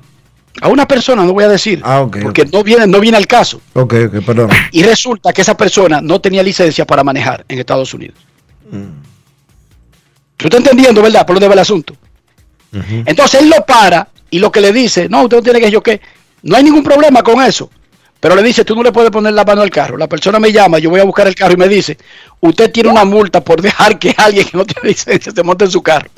A 0.61 0.69
una 0.69 0.87
persona, 0.87 1.25
no 1.25 1.33
voy 1.33 1.45
a 1.45 1.49
decir. 1.49 1.81
Ah. 1.85 2.07
Porque 2.11 2.45
no 2.47 2.63
viene, 2.63 2.87
no 2.87 3.01
viene 3.01 3.17
al 3.17 3.27
caso. 3.27 3.61
Ok, 3.75 3.95
ok, 4.07 4.25
perdón. 4.25 4.51
Y 4.73 4.83
resulta 4.83 5.33
que 5.33 5.43
esa 5.43 5.57
persona 5.57 6.01
no 6.01 6.21
tenía 6.21 6.43
licencia 6.43 6.87
para 6.87 7.05
manejar 7.05 7.45
en 7.49 7.59
Estados 7.59 7.93
Unidos. 7.95 8.17
¿Tú 10.37 10.47
estás 10.47 10.59
entendiendo, 10.59 11.03
verdad? 11.03 11.27
Por 11.27 11.37
dónde 11.37 11.49
va 11.49 11.55
el 11.55 11.61
asunto. 11.61 11.95
Entonces 12.73 13.41
él 13.41 13.49
lo 13.49 13.65
para 13.65 14.09
y 14.31 14.39
lo 14.39 14.53
que 14.53 14.61
le 14.61 14.73
dice, 14.73 15.09
no, 15.09 15.23
usted 15.23 15.39
no 15.39 15.43
tiene 15.43 15.61
que 15.61 15.71
yo 15.71 15.83
qué. 15.83 16.01
No 16.43 16.57
hay 16.57 16.65
ningún 16.65 16.83
problema 16.83 17.23
con 17.23 17.43
eso. 17.43 17.71
Pero 18.21 18.35
le 18.35 18.43
dice, 18.43 18.65
tú 18.65 18.75
no 18.75 18.83
le 18.83 18.91
puedes 18.91 19.11
poner 19.11 19.33
la 19.33 19.45
mano 19.45 19.63
al 19.63 19.71
carro. 19.71 19.97
La 19.97 20.09
persona 20.09 20.41
me 20.41 20.51
llama, 20.51 20.79
yo 20.79 20.91
voy 20.91 21.01
a 21.01 21.05
buscar 21.05 21.29
el 21.29 21.35
carro 21.35 21.55
y 21.55 21.57
me 21.57 21.69
dice, 21.69 21.97
usted 22.41 22.71
tiene 22.73 22.89
una 22.89 23.05
multa 23.05 23.43
por 23.43 23.63
dejar 23.63 23.99
que 23.99 24.15
alguien 24.17 24.47
que 24.47 24.57
no 24.57 24.65
tiene 24.65 24.89
licencia 24.89 25.33
se 25.33 25.43
monte 25.43 25.65
en 25.67 25.71
su 25.71 25.83
carro. 25.83 26.11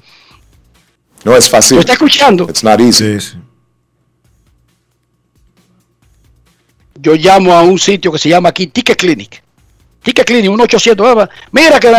No 1.24 1.36
es 1.36 1.51
fácil. 1.51 1.76
¿Lo 1.76 1.80
está 1.80 1.93
escuchando? 1.93 2.45
It's 2.49 2.64
not 2.64 2.80
easy. 2.80 3.18
Yo 7.01 7.14
llamo 7.14 7.55
a 7.55 7.62
un 7.62 7.78
sitio 7.78 8.12
que 8.12 8.18
se 8.18 8.28
llama 8.28 8.51
aquí 8.51 8.66
Ticket 8.66 8.98
Clinic. 8.98 9.42
Ticket 10.03 10.26
Clinic, 10.26 10.51
un 10.51 10.61
800. 10.61 11.28
Mira 11.53 11.78
que 11.80 11.90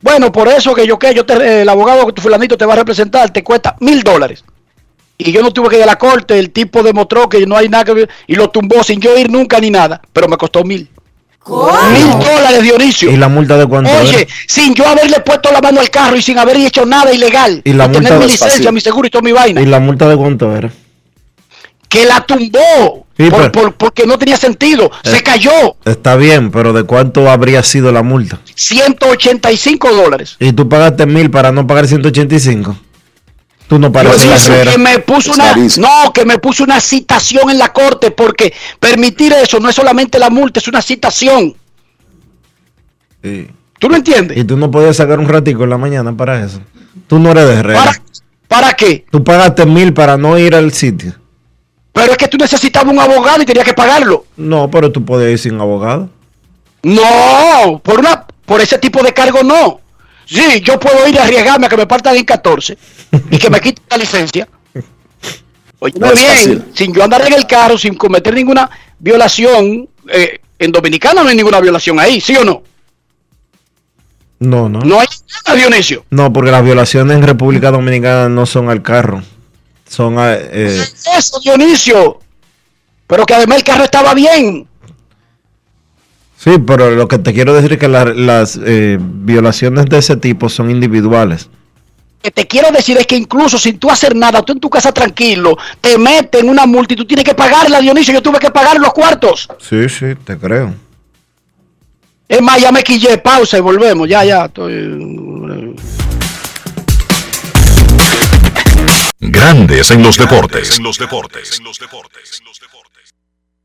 bueno, 0.00 0.30
por 0.30 0.48
eso 0.48 0.74
que 0.74 0.86
yo 0.86 0.98
que 0.98 1.14
yo 1.14 1.24
te, 1.24 1.62
el 1.62 1.68
abogado 1.68 2.06
que 2.06 2.12
tu 2.12 2.20
fulanito 2.20 2.58
te 2.58 2.66
va 2.66 2.74
a 2.74 2.76
representar 2.76 3.30
te 3.30 3.42
cuesta 3.42 3.74
mil 3.80 4.02
dólares. 4.02 4.44
Y 5.16 5.32
yo 5.32 5.40
no 5.40 5.50
tuve 5.50 5.70
que 5.70 5.76
ir 5.76 5.82
a 5.82 5.86
la 5.86 5.96
corte, 5.96 6.38
el 6.38 6.50
tipo 6.50 6.82
demostró 6.82 7.26
que 7.26 7.46
no 7.46 7.56
hay 7.56 7.70
nada 7.70 7.84
que 7.84 7.94
ver 7.94 8.10
y 8.26 8.34
lo 8.34 8.50
tumbó 8.50 8.82
sin 8.82 9.00
yo 9.00 9.16
ir 9.16 9.30
nunca 9.30 9.58
ni 9.60 9.70
nada, 9.70 10.02
pero 10.12 10.28
me 10.28 10.36
costó 10.36 10.62
mil. 10.62 10.90
Mil 11.46 12.10
dólares, 12.10 12.62
Dionisio. 12.62 13.10
¿Y 13.10 13.16
la 13.16 13.28
multa 13.28 13.56
de 13.56 13.66
cuánto? 13.66 13.90
Oye, 13.90 14.26
sin 14.46 14.74
yo 14.74 14.86
haberle 14.86 15.20
puesto 15.20 15.50
la 15.52 15.60
mano 15.60 15.80
al 15.80 15.88
carro 15.88 16.16
y 16.16 16.22
sin 16.22 16.38
haber 16.38 16.56
hecho 16.56 16.84
nada 16.84 17.12
ilegal. 17.12 17.62
¿Y 17.64 17.72
la 17.72 17.86
multa 17.86 18.02
tener 18.02 18.18
mi 18.18 18.26
licencia, 18.26 18.72
mi 18.72 18.80
seguro 18.80 19.06
y 19.06 19.10
toda 19.10 19.22
mi 19.22 19.32
vaina. 19.32 19.60
¿Y 19.60 19.66
la 19.66 19.80
multa 19.80 20.06
de 20.08 20.16
cuánto 20.16 20.54
era? 20.54 20.70
Que 21.88 22.04
la 22.04 22.20
tumbó. 22.26 23.03
Sí, 23.16 23.30
por- 23.30 23.38
pero- 23.40 23.52
por- 23.52 23.74
porque 23.74 24.06
no 24.06 24.18
tenía 24.18 24.36
sentido. 24.36 24.90
Se 25.04 25.22
cayó 25.22 25.76
Está 25.84 26.16
bien, 26.16 26.50
pero 26.50 26.72
¿de 26.72 26.82
cuánto 26.82 27.30
habría 27.30 27.62
sido 27.62 27.92
la 27.92 28.02
multa? 28.02 28.40
185 28.54 29.92
dólares. 29.94 30.36
Y 30.40 30.52
tú 30.52 30.68
pagaste 30.68 31.06
mil 31.06 31.30
para 31.30 31.52
no 31.52 31.66
pagar 31.66 31.86
185. 31.86 32.76
Tú 33.68 33.78
no 33.78 33.86
Yo 33.88 33.92
pareces 33.92 34.48
la 34.48 34.72
que 34.72 34.78
me 34.78 34.98
puso 34.98 35.32
una 35.32 35.54
no, 35.78 36.12
que 36.12 36.24
me 36.26 36.38
puso 36.38 36.64
una 36.64 36.80
citación 36.80 37.48
en 37.50 37.58
la 37.58 37.72
corte 37.72 38.10
porque 38.10 38.52
permitir 38.78 39.32
eso 39.32 39.58
no 39.58 39.68
es 39.70 39.74
solamente 39.74 40.18
la 40.18 40.28
multa, 40.28 40.60
es 40.60 40.68
una 40.68 40.82
citación. 40.82 41.54
Sí. 43.22 43.48
¿Tú 43.78 43.88
lo 43.88 43.96
entiendes? 43.96 44.36
Y 44.36 44.44
tú 44.44 44.56
no 44.56 44.70
podías 44.70 44.96
sacar 44.96 45.18
un 45.18 45.28
ratico 45.28 45.64
en 45.64 45.70
la 45.70 45.78
mañana 45.78 46.14
para 46.16 46.44
eso. 46.44 46.60
Tú 47.06 47.18
no 47.18 47.30
eres 47.30 47.46
de 47.48 47.54
Herrera. 47.54 47.78
¿Para, 47.84 48.02
¿Para 48.48 48.72
qué? 48.74 49.04
Tú 49.10 49.24
pagaste 49.24 49.64
mil 49.66 49.92
para 49.94 50.16
no 50.16 50.38
ir 50.38 50.54
al 50.54 50.72
sitio. 50.72 51.14
Pero 51.94 52.10
es 52.12 52.18
que 52.18 52.28
tú 52.28 52.36
necesitabas 52.36 52.92
un 52.92 52.98
abogado 52.98 53.40
y 53.40 53.46
tenías 53.46 53.64
que 53.64 53.72
pagarlo. 53.72 54.26
No, 54.36 54.68
pero 54.70 54.90
tú 54.92 55.02
podías 55.04 55.30
ir 55.30 55.38
sin 55.38 55.58
abogado. 55.60 56.10
No, 56.82 57.80
por 57.82 58.00
una 58.00 58.26
por 58.44 58.60
ese 58.60 58.76
tipo 58.78 59.02
de 59.02 59.14
cargo 59.14 59.42
no. 59.42 59.80
Sí, 60.26 60.60
yo 60.60 60.78
puedo 60.78 61.06
ir 61.08 61.18
a 61.18 61.22
arriesgarme 61.24 61.66
a 61.66 61.68
que 61.68 61.76
me 61.76 61.86
partan 61.86 62.16
en 62.16 62.24
14 62.24 62.76
y 63.30 63.38
que 63.38 63.48
me 63.48 63.60
quiten 63.60 63.84
la 63.90 63.96
licencia. 63.96 64.48
Oye, 65.78 65.94
No 65.98 66.12
bien, 66.12 66.26
fácil. 66.26 66.64
sin 66.74 66.92
yo 66.92 67.04
andar 67.04 67.24
en 67.26 67.32
el 67.32 67.46
carro, 67.46 67.78
sin 67.78 67.94
cometer 67.94 68.34
ninguna 68.34 68.68
violación, 68.98 69.88
eh, 70.12 70.40
en 70.58 70.72
Dominicana 70.72 71.22
no 71.22 71.28
hay 71.28 71.36
ninguna 71.36 71.60
violación 71.60 71.98
ahí, 72.00 72.20
¿sí 72.20 72.34
o 72.36 72.44
no? 72.44 72.62
No, 74.40 74.68
no. 74.68 74.80
No 74.80 75.00
hay 75.00 75.06
nada, 75.46 75.56
Dionisio. 75.58 76.04
No, 76.10 76.32
porque 76.32 76.50
las 76.50 76.64
violaciones 76.64 77.16
en 77.16 77.22
República 77.22 77.70
Dominicana 77.70 78.28
no 78.28 78.46
son 78.46 78.68
al 78.68 78.82
carro. 78.82 79.22
Son 79.94 80.18
a, 80.18 80.34
eh, 80.34 80.82
Eso, 81.16 81.38
Dionisio. 81.40 82.18
Pero 83.06 83.24
que 83.24 83.34
además 83.34 83.58
el 83.58 83.64
carro 83.64 83.84
estaba 83.84 84.12
bien. 84.14 84.66
Sí, 86.36 86.50
pero 86.66 86.90
lo 86.90 87.06
que 87.06 87.18
te 87.18 87.32
quiero 87.32 87.54
decir 87.54 87.74
es 87.74 87.78
que 87.78 87.86
la- 87.88 88.04
las 88.06 88.58
eh, 88.64 88.98
violaciones 89.00 89.86
de 89.86 89.98
ese 89.98 90.16
tipo 90.16 90.48
son 90.48 90.70
individuales. 90.70 91.48
que 92.22 92.30
te 92.30 92.46
quiero 92.46 92.70
decir 92.70 92.96
es 92.96 93.06
que 93.06 93.16
incluso 93.16 93.58
sin 93.58 93.78
tú 93.78 93.90
hacer 93.90 94.16
nada, 94.16 94.40
tú 94.40 94.54
en 94.54 94.58
tu 94.60 94.70
casa 94.70 94.90
tranquilo, 94.92 95.58
te 95.82 95.98
meten 95.98 96.48
una 96.48 96.64
tú 96.96 97.04
tienes 97.04 97.22
que 97.22 97.34
pagarla, 97.34 97.80
Dionisio. 97.80 98.14
Yo 98.14 98.22
tuve 98.22 98.38
que 98.38 98.50
pagar 98.50 98.78
los 98.78 98.94
cuartos. 98.94 99.46
Sí, 99.60 99.88
sí, 99.90 100.06
te 100.24 100.38
creo. 100.38 100.74
Es 102.26 102.40
más, 102.40 102.58
ya 102.58 102.72
me 102.72 102.82
quillé, 102.82 103.18
pausa 103.18 103.58
y 103.58 103.60
volvemos. 103.60 104.08
Ya, 104.08 104.24
ya. 104.24 104.46
Estoy... 104.46 105.76
Grandes 109.34 109.90
en 109.90 110.02
los 110.02 110.16
deportes. 110.16 110.80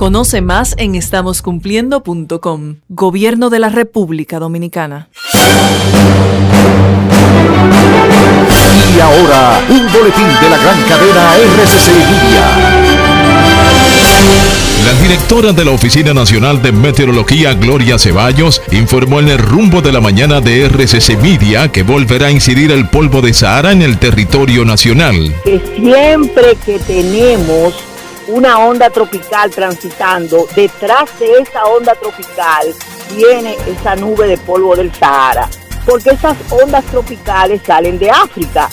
Conoce 0.00 0.40
más 0.40 0.74
en 0.78 0.94
estamoscumpliendo.com. 0.94 2.76
Gobierno 2.88 3.50
de 3.50 3.58
la 3.58 3.68
República 3.68 4.38
Dominicana. 4.38 5.10
Y 8.96 8.98
ahora, 8.98 9.60
un 9.68 9.92
boletín 9.92 10.26
de 10.40 10.48
la 10.48 10.56
gran 10.56 10.80
cadena 10.88 11.36
RCC 11.36 11.88
Media. 11.98 13.10
La 14.86 14.94
directora 15.02 15.52
de 15.52 15.66
la 15.66 15.72
Oficina 15.72 16.14
Nacional 16.14 16.62
de 16.62 16.72
Meteorología, 16.72 17.52
Gloria 17.52 17.98
Ceballos, 17.98 18.62
informó 18.72 19.20
en 19.20 19.28
el 19.28 19.36
rumbo 19.36 19.82
de 19.82 19.92
la 19.92 20.00
mañana 20.00 20.40
de 20.40 20.64
RCC 20.64 21.18
Media 21.20 21.70
que 21.70 21.82
volverá 21.82 22.28
a 22.28 22.30
incidir 22.30 22.72
el 22.72 22.88
polvo 22.88 23.20
de 23.20 23.34
Sahara 23.34 23.72
en 23.72 23.82
el 23.82 23.98
territorio 23.98 24.64
nacional. 24.64 25.34
que 25.44 25.60
siempre 25.76 26.56
que 26.64 26.78
tenemos 26.78 27.74
una 28.30 28.58
onda 28.58 28.90
tropical 28.90 29.50
transitando, 29.50 30.46
detrás 30.54 31.18
de 31.18 31.38
esa 31.38 31.64
onda 31.64 31.94
tropical 31.94 32.74
viene 33.14 33.56
esa 33.66 33.96
nube 33.96 34.26
de 34.26 34.38
polvo 34.38 34.76
del 34.76 34.94
Sahara, 34.94 35.48
porque 35.84 36.10
esas 36.10 36.36
ondas 36.50 36.84
tropicales 36.86 37.60
salen 37.66 37.98
de 37.98 38.10
África 38.10 38.68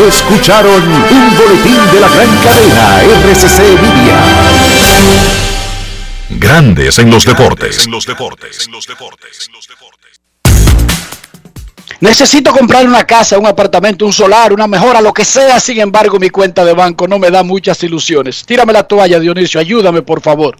Escucharon 0.07 0.83
un 0.83 1.37
boletín 1.37 1.91
de 1.93 2.01
la 2.01 2.09
gran 2.09 2.37
cadena 2.39 3.03
RCC 3.03 3.59
Media. 3.81 4.17
Grandes 6.31 6.99
en 6.99 7.11
los 7.11 7.25
deportes. 7.25 7.89
Necesito 12.01 12.53
comprar 12.53 12.87
una 12.87 13.05
casa, 13.05 13.39
un 13.39 13.47
apartamento, 13.47 14.07
un 14.07 14.13
solar, 14.13 14.53
una 14.53 14.69
mejora, 14.69 15.01
lo 15.01 15.13
que 15.13 15.25
sea. 15.25 15.59
Sin 15.59 15.81
embargo, 15.81 16.21
mi 16.21 16.31
cuenta 16.31 16.65
de 16.65 16.73
banco 16.73 17.09
no 17.09 17.19
me 17.19 17.29
da 17.31 17.43
muchas 17.43 17.83
ilusiones. 17.83 18.45
Tírame 18.45 18.73
la 18.73 18.85
toalla, 18.85 19.19
Dionisio. 19.19 19.59
Ayúdame, 19.59 20.03
por 20.03 20.21
favor. 20.21 20.57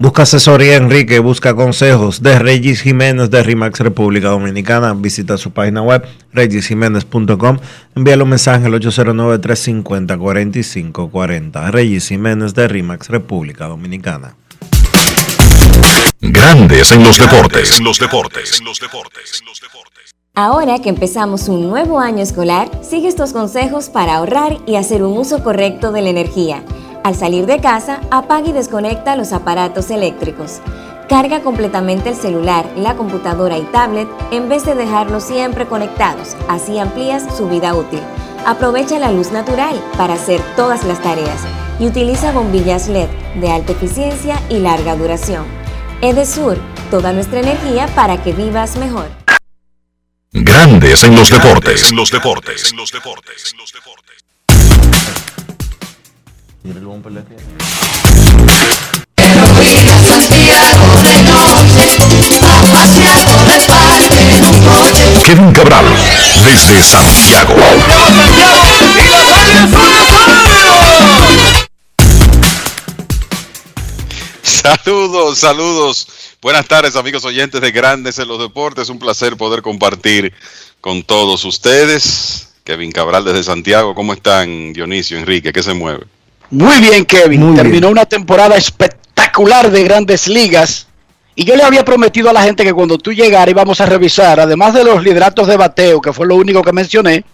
Busca 0.00 0.22
asesoría, 0.22 0.76
Enrique. 0.76 1.18
Busca 1.18 1.56
consejos 1.56 2.22
de 2.22 2.38
Regis 2.38 2.82
Jiménez 2.82 3.30
de 3.30 3.42
RIMAX 3.42 3.80
República 3.80 4.28
Dominicana. 4.28 4.94
Visita 4.94 5.36
su 5.36 5.50
página 5.50 5.82
web, 5.82 6.06
regisjiménez.com. 6.32 7.58
Envíale 7.96 8.22
un 8.22 8.28
mensaje 8.28 8.66
al 8.66 8.74
809-350-4540. 8.74 11.72
Regis 11.72 12.06
Jiménez 12.08 12.54
de 12.54 12.68
RIMAX 12.68 13.08
República 13.08 13.66
Dominicana. 13.66 14.36
Grandes 16.20 16.92
en 16.92 17.02
los 17.02 17.18
deportes. 17.18 17.80
Los 17.80 17.98
deportes. 17.98 18.62
Ahora 20.40 20.78
que 20.78 20.88
empezamos 20.88 21.48
un 21.48 21.68
nuevo 21.68 21.98
año 21.98 22.22
escolar, 22.22 22.70
sigue 22.80 23.08
estos 23.08 23.32
consejos 23.32 23.88
para 23.88 24.14
ahorrar 24.14 24.56
y 24.66 24.76
hacer 24.76 25.02
un 25.02 25.18
uso 25.18 25.42
correcto 25.42 25.90
de 25.90 26.00
la 26.00 26.10
energía. 26.10 26.62
Al 27.02 27.16
salir 27.16 27.44
de 27.46 27.58
casa, 27.58 27.98
apaga 28.12 28.46
y 28.48 28.52
desconecta 28.52 29.16
los 29.16 29.32
aparatos 29.32 29.90
eléctricos. 29.90 30.60
Carga 31.08 31.40
completamente 31.40 32.10
el 32.10 32.14
celular, 32.14 32.66
la 32.76 32.94
computadora 32.94 33.58
y 33.58 33.62
tablet 33.72 34.06
en 34.30 34.48
vez 34.48 34.64
de 34.64 34.76
dejarlos 34.76 35.24
siempre 35.24 35.66
conectados, 35.66 36.36
así 36.48 36.78
amplías 36.78 37.24
su 37.36 37.48
vida 37.48 37.74
útil. 37.74 37.98
Aprovecha 38.46 39.00
la 39.00 39.10
luz 39.10 39.32
natural 39.32 39.74
para 39.96 40.14
hacer 40.14 40.40
todas 40.54 40.84
las 40.84 41.02
tareas 41.02 41.42
y 41.80 41.88
utiliza 41.88 42.30
bombillas 42.30 42.86
LED 42.86 43.08
de 43.40 43.50
alta 43.50 43.72
eficiencia 43.72 44.40
y 44.48 44.60
larga 44.60 44.94
duración. 44.94 45.46
Edesur, 46.00 46.58
toda 46.92 47.12
nuestra 47.12 47.40
energía 47.40 47.88
para 47.96 48.22
que 48.22 48.32
vivas 48.32 48.76
mejor. 48.76 49.06
Grandes 50.32 51.04
en 51.04 51.16
los 51.16 51.30
deportes. 51.30 51.90
Los 51.92 52.10
deportes. 52.10 52.74
Kevin 65.24 65.52
Cabral, 65.52 65.86
desde 66.44 66.82
Santiago. 66.82 67.54
Saludos, 74.42 75.38
saludos. 75.38 76.17
Buenas 76.40 76.68
tardes, 76.68 76.94
amigos 76.94 77.24
oyentes 77.24 77.60
de 77.60 77.72
Grandes 77.72 78.16
en 78.20 78.28
los 78.28 78.38
Deportes. 78.38 78.88
Un 78.90 79.00
placer 79.00 79.36
poder 79.36 79.60
compartir 79.60 80.32
con 80.80 81.02
todos 81.02 81.44
ustedes. 81.44 82.54
Kevin 82.62 82.92
Cabral 82.92 83.24
desde 83.24 83.42
Santiago. 83.42 83.92
¿Cómo 83.92 84.12
están, 84.12 84.72
Dionisio, 84.72 85.18
Enrique? 85.18 85.52
¿Qué 85.52 85.64
se 85.64 85.74
mueve? 85.74 86.06
Muy 86.50 86.80
bien, 86.80 87.04
Kevin. 87.04 87.56
Terminó 87.56 87.88
una 87.88 88.06
temporada 88.06 88.56
espectacular 88.56 89.68
de 89.72 89.82
grandes 89.82 90.28
ligas. 90.28 90.86
Y 91.34 91.44
yo 91.44 91.56
le 91.56 91.64
había 91.64 91.84
prometido 91.84 92.30
a 92.30 92.32
la 92.32 92.44
gente 92.44 92.62
que 92.62 92.72
cuando 92.72 92.98
tú 92.98 93.12
llegaras 93.12 93.50
íbamos 93.50 93.80
a 93.80 93.86
revisar, 93.86 94.38
además 94.38 94.74
de 94.74 94.84
los 94.84 95.02
lideratos 95.02 95.48
de 95.48 95.56
bateo, 95.56 96.00
que 96.00 96.12
fue 96.12 96.28
lo 96.28 96.36
único 96.36 96.62
que 96.62 96.72
mencioné, 96.72 97.24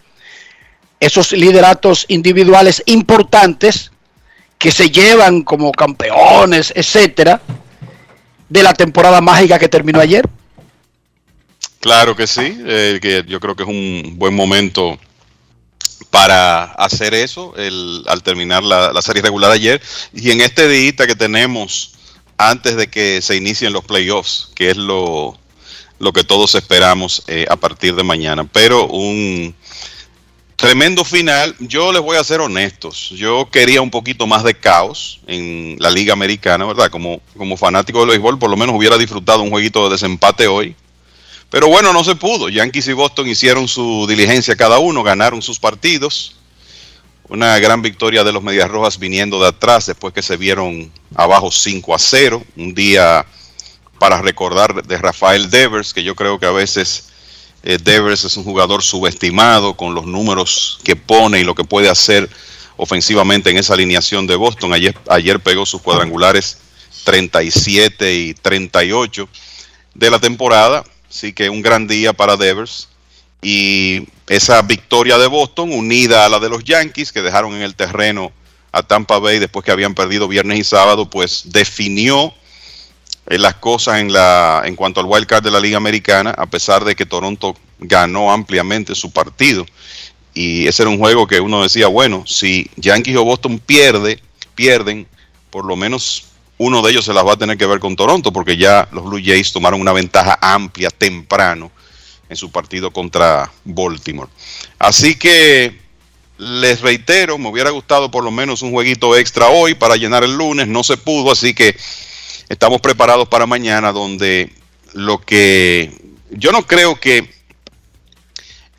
esos 0.99 1.31
lideratos 1.31 2.05
individuales 2.07 2.81
importantes 2.87 3.91
que 4.57 4.71
se 4.71 4.89
llevan 4.89 5.43
como 5.43 5.71
campeones, 5.71 6.73
etcétera, 6.75 7.39
de 8.49 8.63
la 8.63 8.73
temporada 8.73 9.21
mágica 9.21 9.59
que 9.59 9.69
terminó 9.69 9.99
ayer. 9.99 10.27
Claro 11.79 12.15
que 12.15 12.27
sí, 12.27 12.57
eh, 12.65 12.99
que 13.01 13.23
yo 13.27 13.39
creo 13.39 13.55
que 13.55 13.63
es 13.63 13.69
un 13.69 14.15
buen 14.17 14.33
momento 14.33 14.97
para 16.09 16.63
hacer 16.63 17.13
eso 17.13 17.53
el, 17.57 18.03
al 18.07 18.23
terminar 18.23 18.63
la, 18.63 18.91
la, 18.91 19.01
serie 19.01 19.21
regular 19.21 19.51
ayer 19.51 19.81
y 20.13 20.31
en 20.31 20.41
este 20.41 20.67
día 20.67 20.93
que 20.95 21.15
tenemos 21.15 21.95
antes 22.37 22.75
de 22.75 22.87
que 22.87 23.21
se 23.21 23.35
inicien 23.35 23.73
los 23.73 23.85
playoffs, 23.85 24.49
que 24.55 24.71
es 24.71 24.77
lo, 24.77 25.37
lo 25.99 26.13
que 26.13 26.23
todos 26.23 26.55
esperamos 26.55 27.23
eh, 27.27 27.45
a 27.49 27.55
partir 27.55 27.95
de 27.95 28.03
mañana. 28.03 28.43
Pero 28.45 28.87
un 28.87 29.55
tremendo 30.55 31.03
final. 31.03 31.55
Yo 31.59 31.91
les 31.91 32.01
voy 32.01 32.17
a 32.17 32.23
ser 32.23 32.41
honestos. 32.41 33.09
Yo 33.09 33.49
quería 33.51 33.81
un 33.81 33.91
poquito 33.91 34.27
más 34.27 34.43
de 34.43 34.55
caos 34.55 35.19
en 35.27 35.77
la 35.79 35.91
Liga 35.91 36.13
Americana, 36.13 36.65
¿verdad? 36.65 36.89
Como, 36.89 37.21
como 37.37 37.57
fanático 37.57 37.99
del 37.99 38.09
béisbol, 38.09 38.39
por 38.39 38.49
lo 38.49 38.57
menos 38.57 38.75
hubiera 38.75 38.97
disfrutado 38.97 39.41
un 39.41 39.49
jueguito 39.49 39.85
de 39.85 39.91
desempate 39.91 40.47
hoy. 40.47 40.75
Pero 41.49 41.67
bueno, 41.67 41.93
no 41.93 42.03
se 42.03 42.15
pudo. 42.15 42.49
Yankees 42.49 42.87
y 42.87 42.93
Boston 42.93 43.27
hicieron 43.27 43.67
su 43.67 44.05
diligencia 44.07 44.55
cada 44.55 44.79
uno, 44.79 45.03
ganaron 45.03 45.41
sus 45.41 45.59
partidos. 45.59 46.35
Una 47.27 47.57
gran 47.59 47.81
victoria 47.81 48.23
de 48.23 48.31
los 48.31 48.43
Medias 48.43 48.69
Rojas 48.69 48.99
viniendo 48.99 49.41
de 49.41 49.47
atrás 49.47 49.87
después 49.87 50.13
que 50.13 50.21
se 50.21 50.37
vieron 50.37 50.91
abajo 51.15 51.51
5 51.51 51.95
a 51.95 51.99
0. 51.99 52.43
Un 52.55 52.75
día 52.75 53.25
para 53.99 54.21
recordar 54.21 54.83
de 54.83 54.97
Rafael 54.97 55.49
Devers, 55.49 55.93
que 55.93 56.03
yo 56.03 56.15
creo 56.15 56.39
que 56.39 56.45
a 56.45 56.51
veces 56.51 57.09
eh, 57.65 57.79
Devers 57.81 58.23
es 58.23 58.37
un 58.37 58.43
jugador 58.43 58.83
subestimado 58.83 59.75
con 59.75 59.95
los 59.95 60.05
números 60.05 60.79
que 60.83 60.95
pone 60.95 61.39
y 61.39 61.43
lo 61.43 61.55
que 61.55 61.63
puede 61.63 61.89
hacer 61.89 62.29
ofensivamente 62.77 63.49
en 63.49 63.57
esa 63.57 63.73
alineación 63.73 64.27
de 64.27 64.35
Boston. 64.35 64.71
Ayer, 64.71 64.95
ayer 65.09 65.39
pegó 65.39 65.65
sus 65.65 65.81
cuadrangulares 65.81 66.59
37 67.05 68.13
y 68.13 68.33
38 68.35 69.27
de 69.95 70.09
la 70.11 70.19
temporada. 70.19 70.83
Así 71.09 71.33
que 71.33 71.49
un 71.49 71.63
gran 71.63 71.87
día 71.87 72.13
para 72.13 72.37
Devers. 72.37 72.87
Y 73.41 74.07
esa 74.27 74.61
victoria 74.61 75.17
de 75.17 75.27
Boston, 75.27 75.71
unida 75.73 76.25
a 76.25 76.29
la 76.29 76.39
de 76.39 76.49
los 76.49 76.63
Yankees, 76.63 77.11
que 77.11 77.23
dejaron 77.23 77.55
en 77.55 77.63
el 77.63 77.75
terreno 77.75 78.31
a 78.71 78.83
Tampa 78.83 79.17
Bay 79.17 79.39
después 79.39 79.65
que 79.65 79.71
habían 79.71 79.95
perdido 79.95 80.27
viernes 80.27 80.59
y 80.59 80.63
sábado, 80.63 81.09
pues 81.09 81.43
definió 81.45 82.31
las 83.25 83.55
cosas 83.55 83.99
en, 83.99 84.13
la, 84.13 84.61
en 84.65 84.75
cuanto 84.75 84.99
al 84.99 85.07
wild 85.07 85.25
card 85.25 85.43
de 85.43 85.51
la 85.51 85.59
Liga 85.59 85.77
Americana, 85.77 86.31
a 86.31 86.45
pesar 86.45 86.83
de 86.85 86.95
que 86.95 87.05
Toronto 87.05 87.55
ganó 87.79 88.31
ampliamente 88.31 88.95
su 88.95 89.11
partido. 89.11 89.65
Y 90.33 90.67
ese 90.67 90.83
era 90.83 90.89
un 90.89 90.99
juego 90.99 91.27
que 91.27 91.39
uno 91.39 91.63
decía, 91.63 91.87
bueno, 91.87 92.23
si 92.27 92.69
Yankees 92.75 93.15
o 93.15 93.23
Boston 93.23 93.59
pierde, 93.59 94.19
pierden, 94.53 95.07
por 95.49 95.65
lo 95.65 95.75
menos 95.75 96.25
uno 96.57 96.81
de 96.81 96.91
ellos 96.91 97.05
se 97.05 97.13
las 97.13 97.25
va 97.25 97.33
a 97.33 97.37
tener 97.37 97.57
que 97.57 97.65
ver 97.65 97.79
con 97.79 97.95
Toronto, 97.95 98.31
porque 98.31 98.57
ya 98.57 98.87
los 98.91 99.03
Blue 99.03 99.21
Jays 99.23 99.51
tomaron 99.51 99.81
una 99.81 99.93
ventaja 99.93 100.37
amplia 100.41 100.89
temprano 100.89 101.71
en 102.29 102.37
su 102.37 102.51
partido 102.51 102.91
contra 102.91 103.51
Baltimore. 103.63 104.29
Así 104.79 105.15
que 105.15 105.79
les 106.37 106.81
reitero, 106.81 107.37
me 107.37 107.49
hubiera 107.49 107.69
gustado 107.69 108.11
por 108.11 108.23
lo 108.23 108.31
menos 108.31 108.61
un 108.61 108.71
jueguito 108.71 109.15
extra 109.15 109.47
hoy 109.47 109.73
para 109.73 109.95
llenar 109.95 110.23
el 110.23 110.35
lunes, 110.35 110.67
no 110.67 110.83
se 110.83 110.97
pudo, 110.97 111.31
así 111.31 111.53
que 111.53 111.77
estamos 112.49 112.81
preparados 112.81 113.27
para 113.27 113.45
mañana 113.45 113.91
donde 113.91 114.53
lo 114.93 115.19
que 115.19 115.91
yo 116.31 116.51
no 116.51 116.65
creo 116.65 116.99
que 116.99 117.33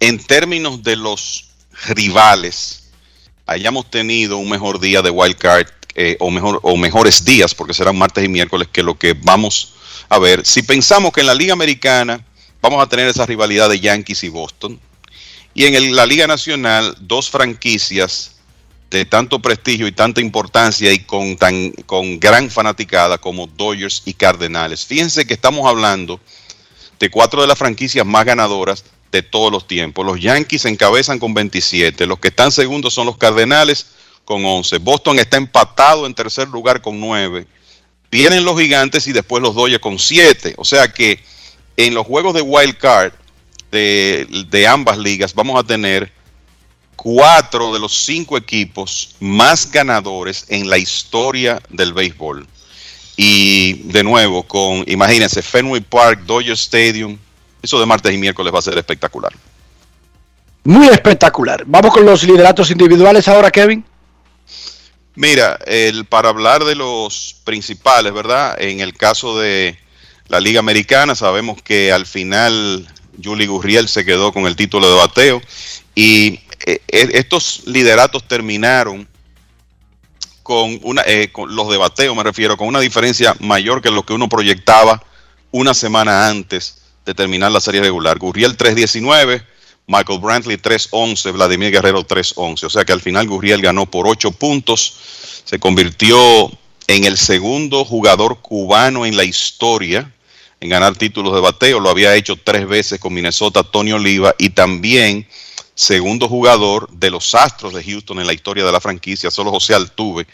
en 0.01 0.18
términos 0.18 0.82
de 0.82 0.97
los 0.97 1.51
rivales 1.94 2.90
hayamos 3.47 3.90
tenido 3.90 4.38
un 4.38 4.48
mejor 4.48 4.80
día 4.80 5.02
de 5.02 5.10
wild 5.10 5.36
card 5.36 5.66
eh, 5.94 6.16
o, 6.20 6.30
mejor, 6.30 6.60
o 6.62 6.76
mejores 6.76 7.24
días, 7.24 7.55
porque 7.55 7.72
serán 7.72 7.97
martes 7.97 8.22
y 8.22 8.28
miércoles, 8.28 8.68
que 8.70 8.82
lo 8.82 8.98
que 8.98 9.14
vamos 9.14 9.72
a 10.10 10.18
ver. 10.18 10.44
Si 10.44 10.62
pensamos 10.62 11.12
que 11.12 11.20
en 11.20 11.26
la 11.26 11.34
Liga 11.34 11.55
Americana 11.55 12.22
vamos 12.60 12.82
a 12.82 12.88
tener 12.88 13.09
esa 13.09 13.24
rivalidad 13.24 13.70
de 13.70 13.80
Yankees 13.80 14.24
y 14.24 14.28
Boston, 14.28 14.78
y 15.55 15.64
en 15.64 15.97
la 15.97 16.05
Liga 16.05 16.26
Nacional, 16.26 16.94
dos 17.01 17.30
franquicias 17.30 18.35
de 18.90 19.04
tanto 19.04 19.40
prestigio 19.40 19.86
y 19.86 19.92
tanta 19.92 20.20
importancia 20.20 20.92
y 20.92 21.00
con, 21.00 21.36
tan, 21.36 21.72
con 21.86 22.20
gran 22.20 22.50
fanaticada 22.50 23.18
como 23.18 23.46
Dodgers 23.46 24.02
y 24.04 24.14
Cardenales. 24.14 24.86
Fíjense 24.86 25.26
que 25.26 25.34
estamos 25.34 25.66
hablando 25.66 26.20
de 26.98 27.10
cuatro 27.10 27.40
de 27.42 27.48
las 27.48 27.58
franquicias 27.58 28.06
más 28.06 28.24
ganadoras 28.24 28.84
de 29.10 29.22
todos 29.22 29.50
los 29.50 29.66
tiempos. 29.66 30.06
Los 30.06 30.20
Yankees 30.20 30.64
encabezan 30.64 31.18
con 31.18 31.34
27, 31.34 32.06
los 32.06 32.18
que 32.18 32.28
están 32.28 32.52
segundos 32.52 32.94
son 32.94 33.06
los 33.06 33.16
Cardenales 33.16 33.86
con 34.24 34.44
11. 34.44 34.78
Boston 34.78 35.18
está 35.18 35.36
empatado 35.36 36.06
en 36.06 36.14
tercer 36.14 36.48
lugar 36.48 36.80
con 36.80 37.00
9. 37.00 37.46
Vienen 38.10 38.44
los 38.44 38.58
gigantes 38.58 39.06
y 39.08 39.12
después 39.12 39.42
los 39.42 39.54
Dodgers 39.54 39.80
con 39.80 39.98
7. 39.98 40.54
O 40.58 40.64
sea 40.64 40.92
que 40.92 41.22
en 41.76 41.92
los 41.92 42.06
juegos 42.06 42.34
de 42.34 42.42
wild 42.42 42.76
card 42.78 43.12
de, 43.70 44.26
de 44.48 44.66
ambas 44.66 44.96
ligas 44.96 45.34
vamos 45.34 45.58
a 45.58 45.66
tener 45.66 46.12
cuatro 46.97 47.73
de 47.73 47.78
los 47.78 47.94
cinco 48.05 48.36
equipos 48.36 49.14
más 49.20 49.70
ganadores 49.70 50.47
en 50.48 50.68
la 50.68 50.78
historia 50.78 51.62
del 51.68 51.93
béisbol. 51.93 52.47
Y 53.16 53.74
de 53.85 54.02
nuevo, 54.02 54.43
con, 54.43 54.85
imagínense, 54.86 55.43
Fenway 55.43 55.81
Park, 55.81 56.23
Dodger 56.27 56.52
Stadium, 56.55 57.16
eso 57.62 57.78
de 57.78 57.86
martes 57.86 58.12
y 58.12 58.18
miércoles 58.18 58.52
va 58.52 58.59
a 58.59 58.62
ser 58.62 58.77
espectacular. 58.77 59.32
Muy 60.64 60.89
espectacular. 60.89 61.62
Vamos 61.66 61.93
con 61.93 62.05
los 62.05 62.24
lideratos 62.24 62.70
individuales 62.70 63.28
ahora, 63.28 63.51
Kevin. 63.51 63.85
Mira, 65.14 65.59
el, 65.64 66.05
para 66.05 66.28
hablar 66.28 66.64
de 66.64 66.74
los 66.74 67.36
principales, 67.44 68.12
¿verdad? 68.12 68.60
En 68.60 68.81
el 68.81 68.94
caso 68.94 69.39
de 69.39 69.78
la 70.28 70.40
Liga 70.40 70.60
Americana, 70.60 71.14
sabemos 71.14 71.62
que 71.62 71.93
al 71.93 72.05
final 72.05 72.86
Julie 73.23 73.47
Gurriel 73.47 73.89
se 73.89 74.05
quedó 74.05 74.32
con 74.32 74.47
el 74.47 74.56
título 74.56 74.90
de 74.90 74.97
bateo 74.97 75.40
y 75.94 76.40
eh, 76.66 76.80
eh, 76.88 77.10
estos 77.14 77.62
lideratos 77.66 78.26
terminaron 78.26 79.09
con 80.43 80.78
una, 80.82 81.02
eh, 81.06 81.30
con 81.32 81.55
los 81.55 81.68
de 81.70 81.76
bateo, 81.76 82.14
me 82.14 82.24
refiero, 82.24 82.56
con 82.56 82.66
una 82.66 82.80
diferencia 82.80 83.36
mayor 83.38 83.80
que 83.80 83.90
lo 83.90 84.05
que 84.05 84.12
uno 84.12 84.28
proyectaba 84.28 85.02
una 85.52 85.74
semana 85.74 86.28
antes 86.28 86.82
de 87.05 87.14
terminar 87.14 87.52
la 87.52 87.60
serie 87.60 87.80
regular. 87.80 88.18
Gurriel 88.18 88.56
319, 88.56 89.43
Michael 89.86 90.18
Brantley 90.18 90.56
311, 90.56 91.30
Vladimir 91.30 91.70
Guerrero 91.70 92.05
311. 92.05 92.66
O 92.66 92.70
sea 92.70 92.84
que 92.84 92.93
al 92.93 93.01
final 93.01 93.28
Gurriel 93.28 93.62
ganó 93.62 93.86
por 93.86 94.09
8 94.09 94.32
puntos, 94.32 94.97
se 95.44 95.60
convirtió 95.60 96.51
en 96.88 97.05
el 97.05 97.16
segundo 97.16 97.84
jugador 97.84 98.40
cubano 98.40 99.06
en 99.06 99.16
la 99.16 99.24
historia 99.24 100.12
en 100.60 100.68
ganar 100.68 100.97
títulos 100.97 101.34
de 101.34 101.40
bateo. 101.40 101.80
Lo 101.80 101.90
había 101.90 102.14
hecho 102.16 102.36
tres 102.36 102.66
veces 102.66 102.98
con 102.98 103.14
Minnesota, 103.14 103.62
Tony 103.62 103.93
Oliva, 103.93 104.34
y 104.38 104.51
también 104.51 105.28
segundo 105.77 106.27
jugador 106.27 106.89
de 106.90 107.11
los 107.11 107.35
Astros 107.35 107.74
de 107.74 107.85
Houston 107.85 108.19
en 108.19 108.27
la 108.27 108.32
historia 108.32 108.65
de 108.65 108.73
la 108.73 108.81
franquicia. 108.81 109.31
Solo 109.31 109.51
José 109.51 109.74
Altuve, 109.74 110.27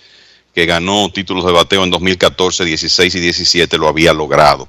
que 0.55 0.64
ganó 0.64 1.10
títulos 1.12 1.44
de 1.44 1.52
bateo 1.52 1.82
en 1.82 1.90
2014, 1.90 2.64
16 2.64 3.14
y 3.16 3.20
17, 3.20 3.77
lo 3.77 3.89
había 3.89 4.12
logrado. 4.12 4.69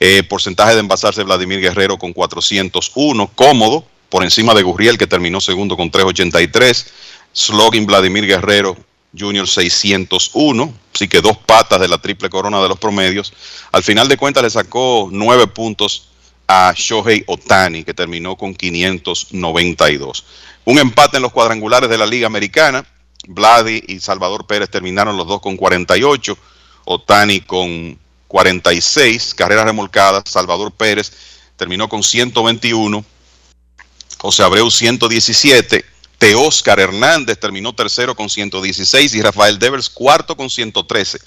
Eh, 0.00 0.24
porcentaje 0.24 0.74
de 0.74 0.80
envasarse 0.80 1.22
Vladimir 1.22 1.60
Guerrero 1.60 1.98
con 1.98 2.12
401, 2.12 3.30
cómodo, 3.34 3.86
por 4.08 4.24
encima 4.24 4.54
de 4.54 4.62
Gurriel, 4.62 4.98
que 4.98 5.06
terminó 5.06 5.40
segundo 5.40 5.76
con 5.76 5.90
383. 5.90 6.86
Slogan 7.32 7.86
Vladimir 7.86 8.26
Guerrero 8.26 8.76
Junior 9.16 9.46
601, 9.46 10.74
así 10.94 11.06
que 11.06 11.20
dos 11.20 11.36
patas 11.38 11.80
de 11.80 11.88
la 11.88 11.98
triple 11.98 12.28
corona 12.28 12.60
de 12.60 12.68
los 12.68 12.78
promedios. 12.78 13.32
Al 13.70 13.84
final 13.84 14.08
de 14.08 14.16
cuentas 14.16 14.42
le 14.42 14.50
sacó 14.50 15.08
nueve 15.12 15.46
puntos 15.46 16.08
a 16.48 16.72
Shohei 16.74 17.22
Otani, 17.26 17.84
que 17.84 17.92
terminó 17.92 18.34
con 18.34 18.54
592. 18.54 20.24
Un 20.64 20.78
empate 20.78 21.18
en 21.18 21.22
los 21.22 21.32
cuadrangulares 21.32 21.90
de 21.90 21.98
la 21.98 22.06
Liga 22.06 22.26
Americana. 22.26 22.84
Vladi 23.26 23.84
y 23.86 24.00
Salvador 24.00 24.46
Pérez 24.46 24.70
terminaron 24.70 25.16
los 25.16 25.26
dos 25.26 25.42
con 25.42 25.56
48. 25.56 26.36
Otani 26.86 27.42
con 27.42 27.98
46 28.28 29.34
carreras 29.34 29.66
remolcadas. 29.66 30.24
Salvador 30.26 30.72
Pérez 30.72 31.12
terminó 31.56 31.88
con 31.88 32.02
121. 32.02 33.04
José 34.16 34.42
Abreu 34.42 34.70
117. 34.70 35.84
Teóscar 36.16 36.80
Hernández 36.80 37.38
terminó 37.38 37.74
tercero 37.74 38.16
con 38.16 38.30
116 38.30 39.14
y 39.14 39.22
Rafael 39.22 39.58
Devers 39.58 39.90
cuarto 39.90 40.36
con 40.36 40.48
113. 40.48 41.18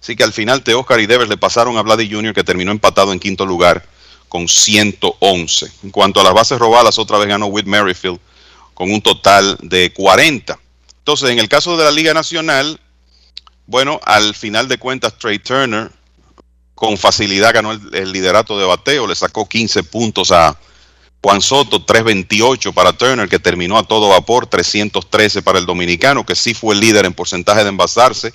Así 0.00 0.14
que 0.14 0.22
al 0.22 0.32
final 0.32 0.62
Teóscar 0.62 1.00
y 1.00 1.06
Devers 1.06 1.28
le 1.28 1.36
pasaron 1.36 1.76
a 1.76 1.82
Vladi 1.82 2.08
Jr. 2.10 2.32
que 2.32 2.44
terminó 2.44 2.70
empatado 2.70 3.12
en 3.12 3.18
quinto 3.18 3.44
lugar 3.44 3.97
con 4.28 4.48
111. 4.48 5.70
En 5.84 5.90
cuanto 5.90 6.20
a 6.20 6.24
las 6.24 6.34
bases 6.34 6.58
robadas, 6.58 6.98
otra 6.98 7.18
vez 7.18 7.28
ganó 7.28 7.46
Whit 7.46 7.66
Merrifield 7.66 8.18
con 8.74 8.90
un 8.90 9.02
total 9.02 9.58
de 9.62 9.92
40. 9.92 10.58
Entonces, 10.98 11.30
en 11.30 11.38
el 11.38 11.48
caso 11.48 11.76
de 11.76 11.84
la 11.84 11.90
Liga 11.90 12.14
Nacional, 12.14 12.80
bueno, 13.66 14.00
al 14.04 14.34
final 14.34 14.68
de 14.68 14.78
cuentas, 14.78 15.18
Trey 15.18 15.38
Turner 15.38 15.90
con 16.74 16.96
facilidad 16.96 17.52
ganó 17.52 17.72
el, 17.72 17.94
el 17.94 18.12
liderato 18.12 18.58
de 18.58 18.64
bateo, 18.64 19.06
le 19.06 19.14
sacó 19.14 19.48
15 19.48 19.82
puntos 19.84 20.30
a 20.30 20.56
Juan 21.22 21.42
Soto, 21.42 21.84
328 21.84 22.72
para 22.72 22.92
Turner, 22.92 23.28
que 23.28 23.38
terminó 23.38 23.76
a 23.76 23.82
todo 23.82 24.10
vapor, 24.10 24.46
313 24.46 25.42
para 25.42 25.58
el 25.58 25.66
dominicano, 25.66 26.24
que 26.24 26.36
sí 26.36 26.54
fue 26.54 26.74
el 26.74 26.80
líder 26.80 27.06
en 27.06 27.14
porcentaje 27.14 27.64
de 27.64 27.70
envasarse, 27.70 28.32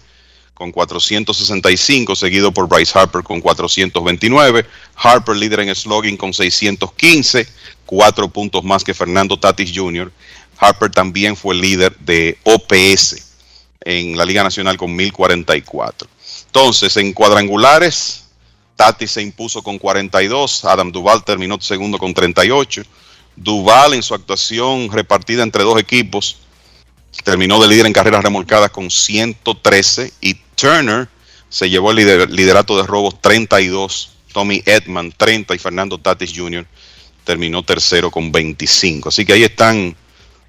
con 0.53 0.71
465, 0.71 2.15
seguido 2.15 2.51
por 2.51 2.67
Bryce 2.67 2.97
Harper 2.97 3.23
con 3.23 3.41
429. 3.41 4.65
Harper 4.95 5.35
líder 5.35 5.61
en 5.61 5.75
slogan 5.75 6.17
con 6.17 6.33
615, 6.33 7.47
cuatro 7.85 8.27
puntos 8.29 8.63
más 8.63 8.83
que 8.83 8.93
Fernando 8.93 9.37
Tatis 9.37 9.71
Jr. 9.73 10.11
Harper 10.57 10.91
también 10.91 11.35
fue 11.35 11.55
líder 11.55 11.97
de 11.99 12.37
OPS 12.43 13.33
en 13.81 14.15
la 14.17 14.25
Liga 14.25 14.43
Nacional 14.43 14.77
con 14.77 14.95
1044. 14.95 16.07
Entonces, 16.45 16.95
en 16.97 17.13
cuadrangulares, 17.13 18.25
Tati 18.75 19.07
se 19.07 19.21
impuso 19.21 19.63
con 19.63 19.79
42, 19.79 20.65
Adam 20.65 20.91
Duval 20.91 21.23
terminó 21.23 21.59
segundo 21.59 21.97
con 21.97 22.13
38. 22.13 22.83
Duval 23.35 23.95
en 23.95 24.03
su 24.03 24.13
actuación 24.13 24.91
repartida 24.91 25.41
entre 25.41 25.63
dos 25.63 25.79
equipos 25.79 26.37
terminó 27.21 27.61
de 27.61 27.67
líder 27.67 27.85
en 27.85 27.93
carreras 27.93 28.23
remolcadas 28.23 28.71
con 28.71 28.89
113 28.89 30.13
y 30.21 30.35
Turner 30.63 31.09
se 31.49 31.69
llevó 31.69 31.91
el 31.91 31.97
lider, 31.97 32.31
liderato 32.31 32.77
de 32.77 32.83
robos 32.87 33.21
32, 33.21 34.11
Tommy 34.31 34.63
Edman 34.65 35.11
30 35.11 35.53
y 35.53 35.59
Fernando 35.59 35.97
Tatis 35.97 36.31
Jr. 36.33 36.65
terminó 37.25 37.63
tercero 37.63 38.09
con 38.09 38.31
25. 38.31 39.09
Así 39.09 39.25
que 39.25 39.33
ahí 39.33 39.43
están 39.43 39.93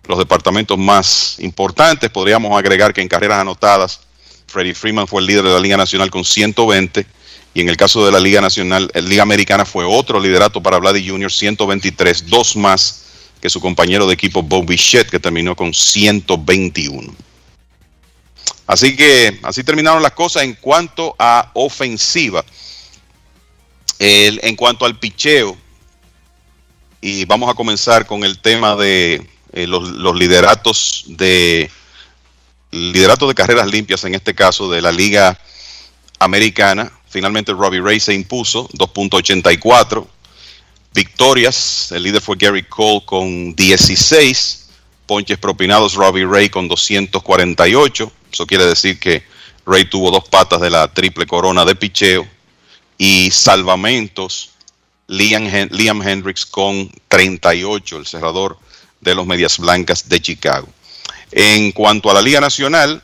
los 0.07 0.17
departamentos 0.17 0.79
más 0.79 1.41
importantes. 1.41 2.11
Podríamos 2.11 2.57
agregar 2.57 2.95
que 2.95 3.03
en 3.03 3.09
carreras 3.09 3.41
anotadas, 3.41 4.03
Freddie 4.47 4.75
Freeman 4.75 5.09
fue 5.09 5.21
el 5.21 5.27
líder 5.27 5.43
de 5.43 5.51
la 5.51 5.59
Liga 5.59 5.77
Nacional 5.77 6.13
con 6.13 6.25
120 6.25 7.05
y 7.53 7.61
en 7.61 7.69
el 7.69 7.77
caso 7.77 8.07
de 8.07 8.13
la 8.13 8.21
Liga 8.21 8.41
Nacional, 8.41 8.89
la 8.95 9.01
Liga 9.01 9.25
Americana 9.25 9.65
fue 9.65 9.85
otro 9.85 10.21
liderato 10.21 10.63
para 10.63 10.79
Vladi 10.79 11.09
Jr., 11.09 11.33
123, 11.33 12.29
dos 12.29 12.55
más 12.55 13.03
que 13.41 13.51
su 13.51 13.61
compañero 13.61 14.07
de 14.07 14.15
equipo 14.15 14.45
Bob 14.45 14.65
Bichette, 14.65 15.11
que 15.11 15.19
terminó 15.19 15.57
con 15.57 15.75
121. 15.75 17.13
Así 18.67 18.97
que 18.97 19.39
así 19.43 19.63
terminaron 19.63 20.03
las 20.03 20.13
cosas 20.13 20.45
en 20.45 20.55
cuanto 20.55 21.15
a 21.19 21.51
ofensiva. 21.55 22.45
En 23.99 24.57
cuanto 24.57 24.85
al 24.85 24.99
picheo, 24.99 25.57
y 27.01 27.27
vamos 27.27 27.51
a 27.51 27.55
comenzar 27.55 28.07
con 28.07 28.25
el 28.25 28.39
tema 28.39 28.77
de 28.77 29.27
eh, 29.53 29.67
los, 29.67 29.89
los, 29.91 30.17
lideratos 30.17 31.05
de 31.07 31.71
liderato 32.71 33.29
de 33.29 33.35
carreras 33.35 33.67
limpias, 33.67 34.05
en 34.05 34.15
este 34.15 34.35
caso 34.35 34.71
de 34.71 34.81
la 34.81 34.91
Liga 34.91 35.39
Americana. 36.19 36.91
Finalmente 37.09 37.53
Robbie 37.53 37.81
Ray 37.81 38.01
se 38.01 38.15
impuso 38.15 38.69
2.84 38.71 40.07
victorias. 40.95 41.93
El 41.93 42.05
líder 42.05 42.23
fue 42.23 42.37
Gary 42.37 42.63
Cole 42.63 43.03
con 43.05 43.55
16. 43.55 44.69
Ponches 45.07 45.39
propinados 45.39 45.95
Robbie 45.95 46.25
Ray 46.25 46.49
con 46.49 46.69
248. 46.69 48.11
Eso 48.35 48.47
quiere 48.49 48.67
decir 48.67 48.99
que 48.99 49.23
Ray 49.65 49.85
tuvo 49.85 50.11
dos 50.11 50.29
patas 50.29 50.61
de 50.61 50.69
la 50.69 50.93
triple 50.93 51.25
corona 51.25 51.65
de 51.65 51.77
picheo. 51.77 52.27
Y 52.99 53.31
salvamentos 53.31 54.51
Liam, 55.07 55.45
Liam 55.71 56.03
Hendricks 56.03 56.45
con 56.45 56.91
38, 57.09 57.97
el 57.97 58.07
cerrador 58.07 58.59
de 59.01 59.15
los 59.15 59.25
Medias 59.25 59.59
Blancas 59.59 60.09
de 60.09 60.21
Chicago. 60.21 60.69
En 61.31 61.71
cuanto 61.71 62.11
a 62.11 62.15
la 62.15 62.23
Liga 62.23 62.41
Nacional, 62.41 63.01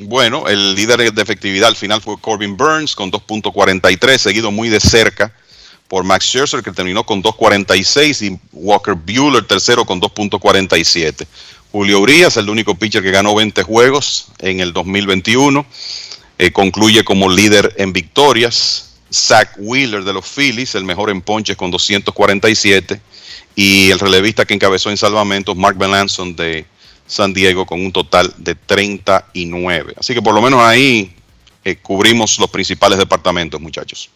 bueno, 0.00 0.48
el 0.48 0.74
líder 0.74 1.12
de 1.12 1.22
efectividad 1.22 1.68
al 1.68 1.76
final 1.76 2.00
fue 2.00 2.20
Corbin 2.20 2.56
Burns 2.56 2.96
con 2.96 3.12
2.43, 3.12 4.18
seguido 4.18 4.50
muy 4.50 4.68
de 4.68 4.80
cerca 4.80 5.32
por 5.86 6.04
Max 6.04 6.26
Scherzer, 6.26 6.62
que 6.62 6.72
terminó 6.72 7.04
con 7.04 7.22
2.46, 7.22 8.26
y 8.26 8.40
Walker 8.52 8.94
Bueller, 8.94 9.46
tercero, 9.46 9.84
con 9.84 10.00
2.47. 10.00 11.26
Julio 11.70 12.00
Urias, 12.00 12.36
el 12.36 12.48
único 12.48 12.74
pitcher 12.74 13.02
que 13.02 13.10
ganó 13.10 13.34
20 13.34 13.62
juegos 13.62 14.28
en 14.38 14.60
el 14.60 14.72
2021, 14.72 15.66
eh, 16.38 16.50
concluye 16.50 17.04
como 17.04 17.28
líder 17.28 17.74
en 17.76 17.92
victorias. 17.92 18.84
Zach 19.12 19.50
Wheeler 19.58 20.04
de 20.04 20.12
los 20.12 20.26
Phillies, 20.26 20.74
el 20.74 20.84
mejor 20.84 21.10
en 21.10 21.22
ponches 21.22 21.56
con 21.56 21.70
247. 21.70 23.00
Y 23.54 23.90
el 23.90 23.98
relevista 23.98 24.44
que 24.44 24.54
encabezó 24.54 24.90
en 24.90 24.96
salvamentos, 24.96 25.56
Mark 25.56 25.76
Melanson 25.78 26.36
de 26.36 26.66
San 27.06 27.32
Diego 27.32 27.66
con 27.66 27.80
un 27.80 27.92
total 27.92 28.32
de 28.36 28.54
39. 28.54 29.94
Así 29.98 30.14
que 30.14 30.22
por 30.22 30.34
lo 30.34 30.42
menos 30.42 30.60
ahí 30.60 31.14
eh, 31.64 31.76
cubrimos 31.76 32.38
los 32.38 32.50
principales 32.50 32.98
departamentos, 32.98 33.60
muchachos. 33.60 34.10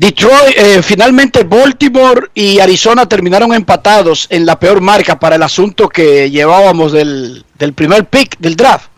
Detroit, 0.00 0.56
eh, 0.56 0.82
finalmente 0.82 1.44
Baltimore 1.44 2.30
y 2.32 2.58
Arizona 2.58 3.06
terminaron 3.06 3.52
empatados 3.52 4.26
en 4.30 4.46
la 4.46 4.58
peor 4.58 4.80
marca 4.80 5.20
para 5.20 5.36
el 5.36 5.42
asunto 5.42 5.90
que 5.90 6.30
llevábamos 6.30 6.92
del, 6.92 7.44
del 7.58 7.74
primer 7.74 8.06
pick 8.06 8.38
del 8.38 8.56
draft. 8.56 8.88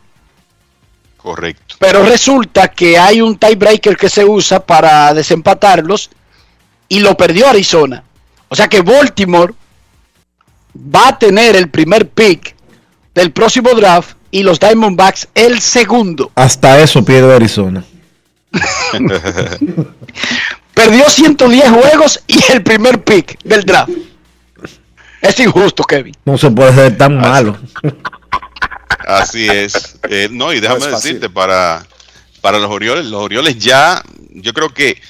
Correcto. 1.16 1.74
Pero 1.80 2.04
resulta 2.04 2.68
que 2.68 2.96
hay 2.96 3.20
un 3.20 3.36
tiebreaker 3.36 3.96
que 3.96 4.08
se 4.08 4.24
usa 4.24 4.64
para 4.64 5.12
desempatarlos 5.12 6.08
y 6.88 7.00
lo 7.00 7.16
perdió 7.16 7.48
Arizona. 7.48 8.04
O 8.46 8.54
sea 8.54 8.68
que 8.68 8.82
Baltimore 8.82 9.54
va 10.76 11.08
a 11.08 11.18
tener 11.18 11.56
el 11.56 11.68
primer 11.68 12.10
pick 12.10 12.54
del 13.12 13.32
próximo 13.32 13.70
draft 13.70 14.16
y 14.30 14.44
los 14.44 14.60
Diamondbacks 14.60 15.26
el 15.34 15.60
segundo. 15.60 16.30
Hasta 16.36 16.80
eso 16.80 17.04
pierde 17.04 17.34
Arizona. 17.34 17.82
Perdió 20.74 21.08
110 21.08 21.70
juegos 21.70 22.20
y 22.26 22.38
el 22.52 22.62
primer 22.62 23.02
pick 23.04 23.38
del 23.44 23.64
draft. 23.64 23.90
Es 25.20 25.38
injusto, 25.38 25.84
Kevin. 25.84 26.14
No 26.24 26.36
se 26.38 26.50
puede 26.50 26.74
ser 26.74 26.96
tan 26.96 27.16
malo. 27.16 27.56
Así 29.06 29.48
es. 29.48 29.98
Eh, 30.08 30.28
no, 30.30 30.52
y 30.52 30.60
déjame 30.60 30.80
No 30.80 30.86
decirte, 30.86 31.28
para, 31.30 31.86
para 32.40 32.58
los 32.58 32.70
Orioles, 32.70 33.06
los 33.06 33.22
Orioles 33.22 33.58
ya, 33.58 34.02
yo 34.30 34.52
creo 34.52 34.72
que 34.72 35.00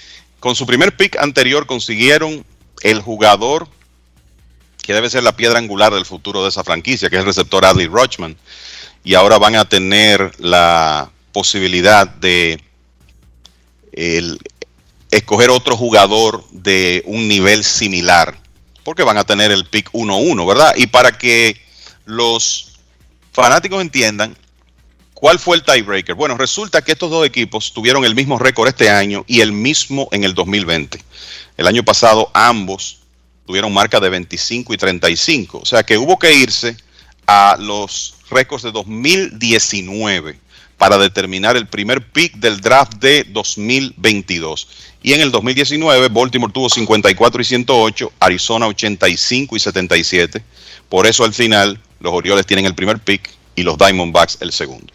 con 0.40 0.54
su 0.54 0.66
primer 0.66 0.96
pick 0.96 1.16
anterior 1.18 1.66
consiguieron 1.66 2.44
el 2.82 3.00
jugador 3.00 3.68
que 4.82 4.92
debe 4.92 5.08
ser 5.08 5.22
la 5.22 5.36
piedra 5.36 5.58
angular 5.58 5.94
del 5.94 6.04
futuro 6.04 6.42
de 6.42 6.48
esa 6.48 6.64
franquicia, 6.64 7.08
que 7.08 7.16
es 7.16 7.20
el 7.20 7.26
receptor 7.26 7.64
Adley 7.64 7.86
Rochman. 7.86 8.36
Y 9.04 9.14
ahora 9.14 9.38
van 9.38 9.54
a 9.56 9.64
tener 9.64 10.32
la 10.38 11.10
posibilidad 11.32 12.06
de 12.06 12.60
el- 13.92 14.38
escoger 15.12 15.50
otro 15.50 15.76
jugador 15.76 16.42
de 16.50 17.02
un 17.06 17.28
nivel 17.28 17.62
similar, 17.62 18.36
porque 18.82 19.04
van 19.04 19.18
a 19.18 19.24
tener 19.24 19.52
el 19.52 19.66
pick 19.66 19.92
1-1, 19.92 20.48
¿verdad? 20.48 20.74
Y 20.76 20.86
para 20.88 21.12
que 21.12 21.60
los 22.06 22.72
fanáticos 23.30 23.82
entiendan 23.82 24.36
cuál 25.12 25.38
fue 25.38 25.56
el 25.56 25.62
tiebreaker. 25.62 26.14
Bueno, 26.14 26.36
resulta 26.36 26.82
que 26.82 26.92
estos 26.92 27.10
dos 27.10 27.26
equipos 27.26 27.72
tuvieron 27.74 28.04
el 28.06 28.14
mismo 28.14 28.38
récord 28.38 28.68
este 28.68 28.88
año 28.88 29.24
y 29.28 29.42
el 29.42 29.52
mismo 29.52 30.08
en 30.12 30.24
el 30.24 30.34
2020. 30.34 30.98
El 31.58 31.66
año 31.66 31.84
pasado 31.84 32.30
ambos 32.32 33.00
tuvieron 33.46 33.72
marca 33.72 34.00
de 34.00 34.08
25 34.08 34.72
y 34.72 34.76
35, 34.78 35.58
o 35.58 35.66
sea 35.66 35.82
que 35.82 35.98
hubo 35.98 36.18
que 36.18 36.32
irse 36.32 36.74
a 37.26 37.56
los 37.58 38.14
récords 38.30 38.62
de 38.62 38.72
2019 38.72 40.38
para 40.82 40.98
determinar 40.98 41.56
el 41.56 41.68
primer 41.68 42.04
pick 42.04 42.34
del 42.38 42.60
draft 42.60 42.94
de 42.94 43.24
2022. 43.28 44.66
Y 45.00 45.12
en 45.12 45.20
el 45.20 45.30
2019 45.30 46.08
Baltimore 46.08 46.52
tuvo 46.52 46.68
54 46.68 47.40
y 47.40 47.44
108, 47.44 48.12
Arizona 48.18 48.66
85 48.66 49.54
y 49.54 49.60
77. 49.60 50.42
Por 50.88 51.06
eso 51.06 51.22
al 51.22 51.32
final 51.32 51.78
los 52.00 52.12
Orioles 52.12 52.46
tienen 52.46 52.66
el 52.66 52.74
primer 52.74 52.98
pick 52.98 53.30
y 53.54 53.62
los 53.62 53.78
Diamondbacks 53.78 54.38
el 54.40 54.50
segundo. 54.50 54.92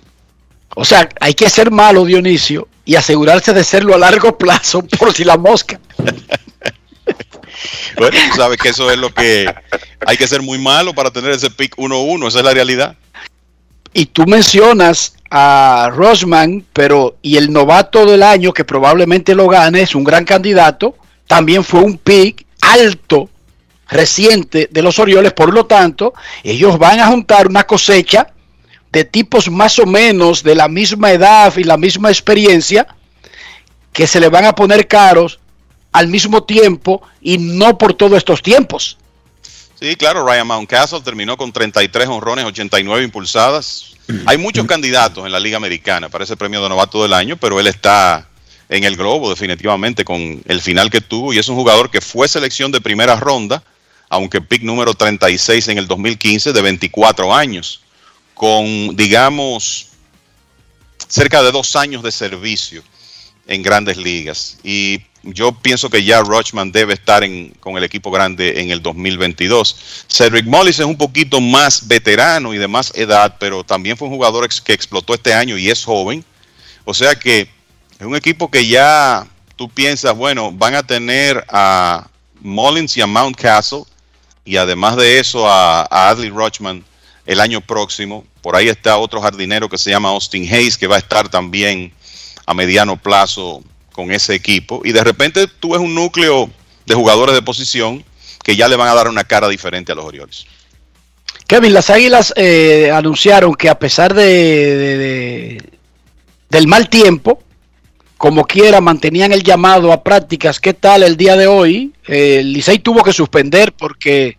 O 0.75 0.83
sea, 0.83 1.07
hay 1.21 1.33
que 1.33 1.49
ser 1.49 1.71
malo, 1.71 2.03
Dionisio, 2.03 2.67
y 2.83 2.95
asegurarse 2.95 3.53
de 3.53 3.63
serlo 3.63 3.95
a 3.95 3.97
largo 3.97 4.37
plazo 4.37 4.81
por 4.99 5.13
si 5.13 5.23
la 5.23 5.37
mosca. 5.37 5.79
Bueno, 7.95 8.17
tú 8.29 8.35
sabes 8.35 8.57
que 8.57 8.67
eso 8.67 8.91
es 8.91 8.97
lo 8.97 9.13
que 9.13 9.55
hay 10.05 10.17
que 10.17 10.27
ser 10.27 10.41
muy 10.41 10.57
malo 10.57 10.93
para 10.93 11.11
tener 11.11 11.31
ese 11.31 11.49
pick 11.49 11.77
1-1, 11.77 12.27
esa 12.27 12.39
es 12.39 12.43
la 12.43 12.53
realidad. 12.53 12.97
Y 13.97 14.05
tú 14.05 14.27
mencionas 14.27 15.15
a 15.31 15.89
Rosman, 15.91 16.63
pero 16.71 17.17
y 17.23 17.37
el 17.37 17.51
novato 17.51 18.05
del 18.05 18.21
año 18.21 18.53
que 18.53 18.63
probablemente 18.63 19.33
lo 19.33 19.47
gane 19.47 19.81
es 19.81 19.95
un 19.95 20.03
gran 20.03 20.23
candidato, 20.23 20.95
también 21.25 21.63
fue 21.63 21.79
un 21.79 21.97
pick 21.97 22.45
alto 22.61 23.27
reciente 23.89 24.69
de 24.71 24.81
los 24.83 24.99
Orioles, 24.99 25.33
por 25.33 25.51
lo 25.51 25.65
tanto, 25.65 26.13
ellos 26.43 26.77
van 26.77 26.99
a 26.99 27.07
juntar 27.07 27.47
una 27.47 27.63
cosecha 27.63 28.27
de 28.91 29.03
tipos 29.03 29.49
más 29.49 29.79
o 29.79 29.87
menos 29.87 30.43
de 30.43 30.53
la 30.53 30.67
misma 30.67 31.11
edad 31.11 31.57
y 31.57 31.63
la 31.63 31.77
misma 31.77 32.09
experiencia 32.09 32.85
que 33.93 34.05
se 34.05 34.19
le 34.19 34.29
van 34.29 34.45
a 34.45 34.53
poner 34.53 34.87
caros 34.87 35.39
al 35.91 36.07
mismo 36.07 36.43
tiempo 36.43 37.01
y 37.19 37.39
no 37.39 37.79
por 37.79 37.95
todos 37.95 38.19
estos 38.19 38.43
tiempos. 38.43 38.99
Sí, 39.79 39.95
claro, 39.95 40.25
Ryan 40.25 40.47
Mountcastle 40.47 41.01
terminó 41.01 41.37
con 41.37 41.51
33 41.51 42.07
honrones, 42.07 42.45
89 42.45 43.03
impulsadas. 43.03 43.95
Hay 44.25 44.37
muchos 44.37 44.65
candidatos 44.65 45.25
en 45.25 45.31
la 45.31 45.39
Liga 45.39 45.57
Americana 45.57 46.09
para 46.09 46.23
ese 46.23 46.35
premio 46.35 46.63
de 46.63 46.69
novato 46.69 47.03
del 47.03 47.13
año, 47.13 47.37
pero 47.37 47.59
él 47.59 47.67
está 47.67 48.27
en 48.69 48.83
el 48.83 48.95
globo 48.95 49.29
definitivamente 49.29 50.03
con 50.03 50.41
el 50.45 50.61
final 50.61 50.89
que 50.89 51.01
tuvo 51.01 51.33
y 51.33 51.39
es 51.39 51.47
un 51.47 51.55
jugador 51.55 51.91
que 51.91 52.01
fue 52.01 52.27
selección 52.27 52.71
de 52.71 52.81
primera 52.81 53.15
ronda, 53.17 53.63
aunque 54.09 54.41
pick 54.41 54.63
número 54.63 54.93
36 54.93 55.67
en 55.67 55.77
el 55.77 55.87
2015 55.87 56.53
de 56.53 56.61
24 56.61 57.35
años, 57.35 57.81
con 58.33 58.95
digamos 58.95 59.89
cerca 61.07 61.43
de 61.43 61.51
dos 61.51 61.75
años 61.75 62.01
de 62.01 62.11
servicio 62.11 62.83
en 63.45 63.61
grandes 63.61 63.97
ligas. 63.97 64.57
Y 64.63 65.01
yo 65.33 65.51
pienso 65.51 65.89
que 65.89 66.03
ya 66.03 66.21
Rochman 66.21 66.71
debe 66.71 66.93
estar 66.93 67.23
en- 67.23 67.49
con 67.59 67.77
el 67.77 67.83
equipo 67.83 68.11
grande 68.11 68.61
en 68.61 68.71
el 68.71 68.81
2022. 68.81 70.05
Cedric 70.07 70.45
Mollis 70.45 70.79
es 70.79 70.85
un 70.85 70.97
poquito 70.97 71.41
más 71.41 71.87
veterano 71.87 72.53
y 72.53 72.57
de 72.57 72.67
más 72.67 72.91
edad, 72.95 73.35
pero 73.39 73.63
también 73.63 73.97
fue 73.97 74.07
un 74.07 74.13
jugador 74.13 74.47
que 74.63 74.73
explotó 74.73 75.13
este 75.13 75.33
año 75.33 75.57
y 75.57 75.69
es 75.69 75.83
joven. 75.83 76.23
O 76.85 76.93
sea 76.93 77.15
que 77.15 77.41
es 77.99 78.05
un 78.05 78.15
equipo 78.15 78.49
que 78.49 78.65
ya 78.67 79.27
tú 79.55 79.69
piensas, 79.69 80.15
bueno, 80.15 80.51
van 80.51 80.75
a 80.75 80.83
tener 80.83 81.43
a 81.49 82.07
Mullins 82.41 82.95
y 82.95 83.01
a 83.01 83.07
Mountcastle 83.07 83.83
y 84.45 84.57
además 84.57 84.95
de 84.95 85.19
eso 85.19 85.47
a, 85.49 85.81
a 85.81 86.09
Adley 86.09 86.29
Rochman 86.29 86.83
el 87.25 87.39
año 87.41 87.59
próximo. 87.59 88.23
Por 88.41 88.55
ahí 88.55 88.69
está 88.69 88.97
otro 88.97 89.21
jardinero 89.21 89.67
que 89.67 89.77
se 89.77 89.89
llama 89.89 90.09
Austin 90.09 90.43
Hayes 90.51 90.77
que 90.77 90.87
va 90.87 90.95
a 90.95 90.99
estar 90.99 91.27
también 91.27 91.91
a 92.45 92.53
mediano 92.53 92.95
plazo 92.95 93.61
con 93.97 94.11
ese 94.11 94.35
equipo. 94.35 94.81
Y 94.85 94.91
de 94.91 95.03
repente 95.03 95.47
tú 95.59 95.71
ves 95.71 95.81
un 95.81 95.95
núcleo 95.95 96.51
de 96.85 96.93
jugadores 96.93 97.33
de 97.33 97.41
posición 97.41 98.05
que 98.43 98.55
ya 98.55 98.67
le 98.67 98.75
van 98.75 98.87
a 98.89 98.93
dar 98.93 99.07
una 99.07 99.23
cara 99.23 99.49
diferente 99.49 99.91
a 99.91 99.95
los 99.95 100.05
Orioles. 100.05 100.45
Kevin, 101.47 101.73
las 101.73 101.89
Águilas 101.89 102.31
eh, 102.35 102.91
anunciaron 102.93 103.55
que 103.55 103.69
a 103.69 103.79
pesar 103.79 104.13
de, 104.13 104.23
de- 104.23 104.97
de- 104.97 105.63
del 106.49 106.67
mal 106.67 106.89
tiempo, 106.89 107.41
como 108.17 108.45
quiera, 108.45 108.81
mantenían 108.81 109.31
el 109.33 109.41
llamado 109.43 109.91
a 109.91 110.03
prácticas. 110.03 110.59
¿Qué 110.59 110.73
tal 110.75 111.01
el 111.01 111.17
día 111.17 111.35
de 111.35 111.47
hoy? 111.47 111.91
Eh, 112.07 112.41
Licey 112.45 112.77
tuvo 112.79 113.03
que 113.03 113.13
suspender 113.13 113.73
porque 113.73 114.37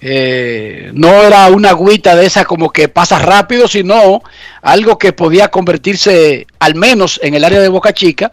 eh, 0.00 0.90
no 0.94 1.22
era 1.24 1.48
una 1.48 1.70
agüita 1.70 2.14
de 2.14 2.26
esa 2.26 2.44
como 2.44 2.70
que 2.70 2.88
pasa 2.88 3.18
rápido, 3.18 3.66
sino 3.66 4.22
algo 4.62 4.96
que 4.98 5.12
podía 5.12 5.48
convertirse, 5.48 6.46
al 6.60 6.76
menos 6.76 7.18
en 7.24 7.34
el 7.34 7.42
área 7.44 7.60
de 7.60 7.68
Boca 7.68 7.92
Chica, 7.92 8.30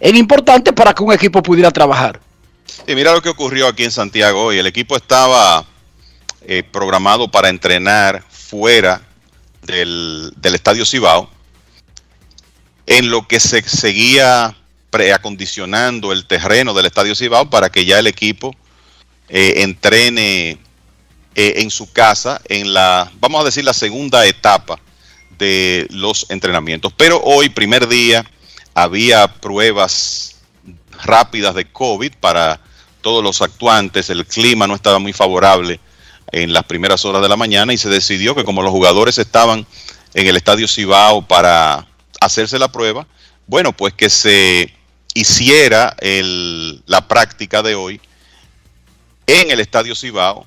en 0.00 0.16
importante 0.16 0.72
para 0.72 0.94
que 0.94 1.02
un 1.02 1.12
equipo 1.12 1.42
pudiera 1.42 1.70
trabajar. 1.70 2.20
Y 2.86 2.94
mira 2.94 3.12
lo 3.12 3.22
que 3.22 3.28
ocurrió 3.28 3.68
aquí 3.68 3.84
en 3.84 3.90
Santiago 3.90 4.42
hoy. 4.44 4.58
El 4.58 4.66
equipo 4.66 4.96
estaba 4.96 5.64
eh, 6.46 6.62
programado 6.62 7.30
para 7.30 7.48
entrenar 7.48 8.24
fuera 8.30 9.02
del, 9.62 10.32
Estadio 10.42 10.84
Cibao, 10.84 11.30
en 12.86 13.10
lo 13.10 13.28
que 13.28 13.38
se 13.38 13.62
seguía 13.62 14.56
preacondicionando 14.90 16.10
el 16.10 16.26
terreno 16.26 16.74
del 16.74 16.86
Estadio 16.86 17.14
Cibao 17.14 17.48
para 17.48 17.70
que 17.70 17.84
ya 17.84 17.98
el 17.98 18.08
equipo 18.08 18.56
eh, 19.28 19.54
entrene 19.58 20.58
eh, 21.36 21.54
en 21.56 21.70
su 21.70 21.92
casa 21.92 22.40
en 22.46 22.72
la, 22.72 23.12
vamos 23.20 23.42
a 23.42 23.44
decir, 23.44 23.64
la 23.64 23.74
segunda 23.74 24.26
etapa 24.26 24.80
de 25.38 25.86
los 25.90 26.26
entrenamientos. 26.30 26.92
Pero 26.96 27.20
hoy, 27.22 27.48
primer 27.50 27.86
día, 27.86 28.24
había 28.74 29.28
pruebas 29.28 30.36
rápidas 31.04 31.54
de 31.54 31.70
COVID 31.70 32.12
para 32.20 32.60
todos 33.00 33.22
los 33.24 33.42
actuantes. 33.42 34.10
El 34.10 34.26
clima 34.26 34.66
no 34.66 34.74
estaba 34.74 34.98
muy 34.98 35.12
favorable 35.12 35.80
en 36.32 36.52
las 36.52 36.64
primeras 36.64 37.04
horas 37.04 37.22
de 37.22 37.28
la 37.28 37.36
mañana 37.36 37.72
y 37.72 37.78
se 37.78 37.88
decidió 37.88 38.34
que 38.34 38.44
como 38.44 38.62
los 38.62 38.70
jugadores 38.70 39.18
estaban 39.18 39.66
en 40.14 40.26
el 40.26 40.36
estadio 40.36 40.68
Cibao 40.68 41.26
para 41.26 41.86
hacerse 42.20 42.58
la 42.58 42.70
prueba, 42.70 43.06
bueno, 43.46 43.72
pues 43.72 43.94
que 43.94 44.10
se 44.10 44.72
hiciera 45.14 45.96
el- 46.00 46.82
la 46.86 47.08
práctica 47.08 47.62
de 47.62 47.74
hoy 47.74 48.00
en 49.26 49.50
el 49.50 49.60
estadio 49.60 49.94
Cibao, 49.94 50.46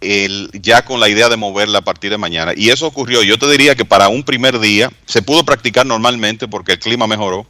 ya 0.00 0.84
con 0.84 1.00
la 1.00 1.08
idea 1.08 1.28
de 1.28 1.36
moverla 1.36 1.78
a 1.78 1.82
partir 1.82 2.10
de 2.10 2.18
mañana. 2.18 2.52
Y 2.56 2.70
eso 2.70 2.86
ocurrió, 2.86 3.22
yo 3.22 3.38
te 3.38 3.50
diría 3.50 3.74
que 3.74 3.84
para 3.84 4.08
un 4.08 4.22
primer 4.22 4.58
día 4.60 4.90
se 5.06 5.22
pudo 5.22 5.44
practicar 5.44 5.86
normalmente 5.86 6.46
porque 6.46 6.72
el 6.72 6.78
clima 6.78 7.06
mejoró, 7.06 7.46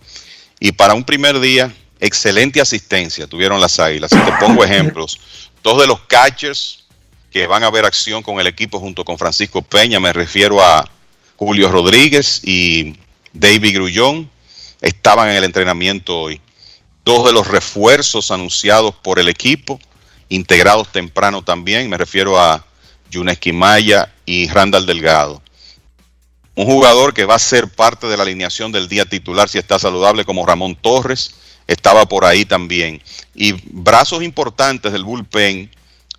y 0.60 0.72
para 0.72 0.94
un 0.94 1.04
primer 1.04 1.38
día, 1.40 1.72
excelente 2.00 2.60
asistencia 2.60 3.26
tuvieron 3.26 3.60
las 3.60 3.78
águilas. 3.78 4.12
Y 4.12 4.18
te 4.18 4.32
pongo 4.40 4.64
ejemplos. 4.64 5.20
Dos 5.62 5.80
de 5.80 5.86
los 5.86 6.00
catchers 6.00 6.84
que 7.30 7.46
van 7.46 7.62
a 7.62 7.70
ver 7.70 7.84
acción 7.84 8.22
con 8.22 8.40
el 8.40 8.46
equipo 8.46 8.80
junto 8.80 9.04
con 9.04 9.18
Francisco 9.18 9.62
Peña, 9.62 10.00
me 10.00 10.12
refiero 10.12 10.62
a 10.62 10.88
Julio 11.36 11.70
Rodríguez 11.70 12.40
y 12.42 12.96
David 13.32 13.74
Grullón, 13.74 14.30
estaban 14.80 15.28
en 15.28 15.36
el 15.36 15.44
entrenamiento 15.44 16.18
hoy. 16.18 16.40
Dos 17.04 17.26
de 17.26 17.32
los 17.32 17.46
refuerzos 17.46 18.30
anunciados 18.30 18.94
por 18.94 19.18
el 19.18 19.28
equipo, 19.28 19.78
integrados 20.28 20.90
temprano 20.92 21.42
también, 21.42 21.88
me 21.88 21.96
refiero 21.96 22.38
a 22.38 22.64
Yuneski 23.10 23.52
Maya 23.52 24.12
y 24.26 24.48
Randall 24.48 24.86
Delgado. 24.86 25.42
Un 26.54 26.66
jugador 26.66 27.14
que 27.14 27.24
va 27.24 27.36
a 27.36 27.38
ser 27.38 27.68
parte 27.68 28.08
de 28.08 28.16
la 28.16 28.24
alineación 28.24 28.72
del 28.72 28.88
día 28.88 29.04
titular 29.04 29.48
si 29.48 29.58
está 29.58 29.78
saludable 29.78 30.24
como 30.24 30.44
Ramón 30.44 30.74
Torres, 30.74 31.34
estaba 31.66 32.06
por 32.06 32.24
ahí 32.24 32.44
también. 32.44 33.00
Y 33.34 33.52
brazos 33.70 34.22
importantes 34.22 34.92
del 34.92 35.04
bullpen 35.04 35.70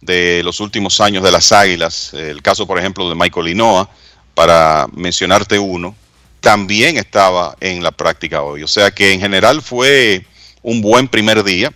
de 0.02 0.42
los 0.44 0.60
últimos 0.62 1.02
años 1.02 1.24
de 1.24 1.32
las 1.32 1.52
Águilas, 1.52 2.14
el 2.14 2.42
caso 2.42 2.66
por 2.66 2.80
ejemplo 2.80 3.10
de 3.10 3.16
Michael 3.16 3.48
Linoa, 3.48 3.90
para 4.34 4.88
mencionarte 4.94 5.60
uno, 5.60 5.96
también 6.40 6.98
estaba 6.98 7.58
en 7.60 7.84
la 7.84 7.92
práctica 7.92 8.42
hoy. 8.42 8.64
O 8.64 8.68
sea 8.68 8.92
que 8.92 9.12
en 9.12 9.20
general 9.20 9.62
fue 9.62 10.26
un 10.62 10.82
buen 10.82 11.08
primer 11.08 11.44
día, 11.44 11.74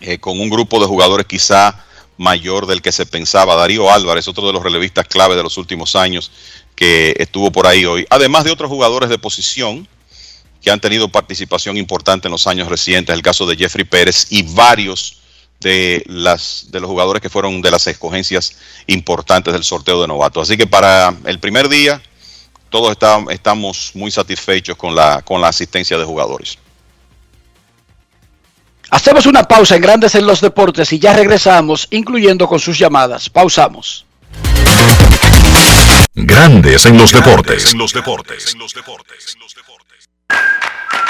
eh, 0.00 0.18
con 0.18 0.40
un 0.40 0.48
grupo 0.50 0.80
de 0.80 0.86
jugadores 0.86 1.26
quizá 1.26 1.84
mayor 2.16 2.66
del 2.66 2.82
que 2.82 2.92
se 2.92 3.06
pensaba. 3.06 3.54
Darío 3.54 3.90
Álvarez, 3.92 4.26
otro 4.28 4.46
de 4.46 4.52
los 4.52 4.62
relevistas 4.62 5.06
clave 5.06 5.36
de 5.36 5.42
los 5.42 5.56
últimos 5.56 5.94
años, 5.96 6.30
que 6.74 7.14
estuvo 7.18 7.50
por 7.52 7.66
ahí 7.66 7.84
hoy. 7.84 8.06
Además 8.10 8.44
de 8.44 8.50
otros 8.50 8.68
jugadores 8.70 9.08
de 9.10 9.18
posición 9.18 9.86
que 10.60 10.70
han 10.70 10.80
tenido 10.80 11.08
participación 11.08 11.76
importante 11.76 12.26
en 12.28 12.32
los 12.32 12.46
años 12.48 12.68
recientes, 12.68 13.14
el 13.14 13.22
caso 13.22 13.46
de 13.46 13.56
Jeffrey 13.56 13.84
Pérez 13.84 14.26
y 14.30 14.42
varios 14.42 15.16
de 15.60 16.04
las 16.06 16.66
de 16.70 16.78
los 16.80 16.88
jugadores 16.88 17.20
que 17.20 17.30
fueron 17.30 17.60
de 17.62 17.70
las 17.70 17.86
escogencias 17.88 18.56
importantes 18.86 19.52
del 19.52 19.64
sorteo 19.64 20.00
de 20.00 20.06
novatos. 20.08 20.48
Así 20.48 20.56
que 20.56 20.66
para 20.66 21.16
el 21.24 21.38
primer 21.40 21.68
día 21.68 22.00
todos 22.70 22.92
está- 22.92 23.24
estamos 23.30 23.92
muy 23.94 24.10
satisfechos 24.10 24.76
con 24.76 24.94
la 24.94 25.22
con 25.22 25.40
la 25.40 25.48
asistencia 25.48 25.96
de 25.98 26.04
jugadores. 26.04 26.58
Hacemos 28.90 29.26
una 29.26 29.42
pausa 29.44 29.76
en 29.76 29.82
Grandes 29.82 30.14
en 30.14 30.26
los 30.26 30.40
Deportes 30.40 30.92
y 30.92 30.98
ya 30.98 31.12
regresamos, 31.12 31.88
incluyendo 31.90 32.46
con 32.46 32.58
sus 32.58 32.78
llamadas. 32.78 33.28
Pausamos. 33.28 34.06
Grandes 36.14 36.86
en 36.86 36.96
los 36.96 37.12
deportes. 37.12 37.74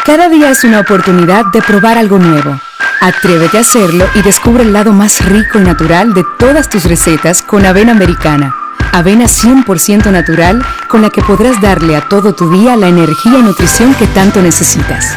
Cada 0.05 0.29
día 0.29 0.51
es 0.51 0.65
una 0.65 0.81
oportunidad 0.81 1.47
de 1.53 1.63
probar 1.63 1.99
algo 1.99 2.19
nuevo. 2.19 2.61
Atrévete 3.01 3.59
a 3.59 3.61
hacerlo 3.61 4.07
y 4.15 4.23
descubre 4.23 4.65
el 4.65 4.73
lado 4.73 4.93
más 4.93 5.25
rico 5.25 5.59
y 5.61 5.63
natural 5.63 6.15
de 6.15 6.25
todas 6.39 6.69
tus 6.69 6.85
recetas 6.85 7.43
con 7.43 7.65
avena 7.65 7.93
americana. 7.93 8.55
Avena 8.93 9.27
100% 9.27 10.11
natural 10.11 10.65
con 10.89 11.03
la 11.03 11.11
que 11.11 11.23
podrás 11.23 11.61
darle 11.61 11.95
a 11.95 12.09
todo 12.09 12.35
tu 12.35 12.51
día 12.51 12.75
la 12.75 12.89
energía 12.89 13.39
y 13.39 13.43
nutrición 13.43 13.95
que 13.95 14.07
tanto 14.09 14.43
necesitas. 14.43 15.17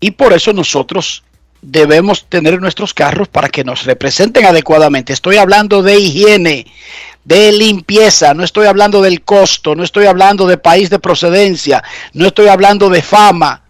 Y 0.00 0.12
por 0.12 0.32
eso 0.32 0.52
nosotros 0.52 1.22
debemos 1.60 2.26
tener 2.28 2.60
nuestros 2.60 2.94
carros 2.94 3.28
para 3.28 3.48
que 3.48 3.64
nos 3.64 3.84
representen 3.84 4.46
adecuadamente. 4.46 5.12
Estoy 5.12 5.36
hablando 5.36 5.82
de 5.82 5.98
higiene, 5.98 6.66
de 7.24 7.52
limpieza, 7.52 8.32
no 8.34 8.44
estoy 8.44 8.66
hablando 8.66 9.02
del 9.02 9.22
costo, 9.22 9.74
no 9.74 9.82
estoy 9.82 10.06
hablando 10.06 10.46
de 10.46 10.56
país 10.56 10.88
de 10.88 10.98
procedencia, 10.98 11.82
no 12.14 12.28
estoy 12.28 12.48
hablando 12.48 12.88
de 12.88 13.02
fama. 13.02 13.62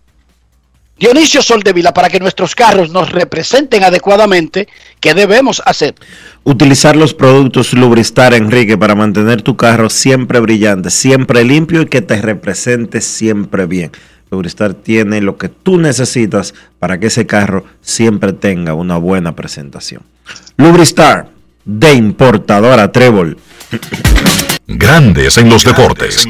Dionisio 0.98 1.42
Soldevila, 1.42 1.94
para 1.94 2.08
que 2.08 2.18
nuestros 2.18 2.56
carros 2.56 2.90
nos 2.90 3.12
representen 3.12 3.84
adecuadamente, 3.84 4.66
¿qué 5.00 5.14
debemos 5.14 5.62
hacer? 5.64 5.94
Utilizar 6.42 6.96
los 6.96 7.14
productos 7.14 7.72
Lubristar, 7.72 8.34
Enrique, 8.34 8.76
para 8.76 8.96
mantener 8.96 9.42
tu 9.42 9.56
carro 9.56 9.90
siempre 9.90 10.40
brillante, 10.40 10.90
siempre 10.90 11.44
limpio 11.44 11.82
y 11.82 11.86
que 11.86 12.02
te 12.02 12.20
represente 12.20 13.00
siempre 13.00 13.66
bien. 13.66 13.92
Lubristar 14.30 14.74
tiene 14.74 15.20
lo 15.20 15.38
que 15.38 15.48
tú 15.48 15.78
necesitas 15.78 16.54
para 16.78 16.98
que 16.98 17.06
ese 17.06 17.26
carro 17.26 17.64
siempre 17.80 18.32
tenga 18.32 18.74
una 18.74 18.98
buena 18.98 19.34
presentación. 19.34 20.02
Lubristar, 20.56 21.30
de 21.64 21.92
importadora 21.92 22.92
Trébol. 22.92 23.38
Grandes 24.66 25.38
en 25.38 25.48
los 25.48 25.64
deportes. 25.64 26.26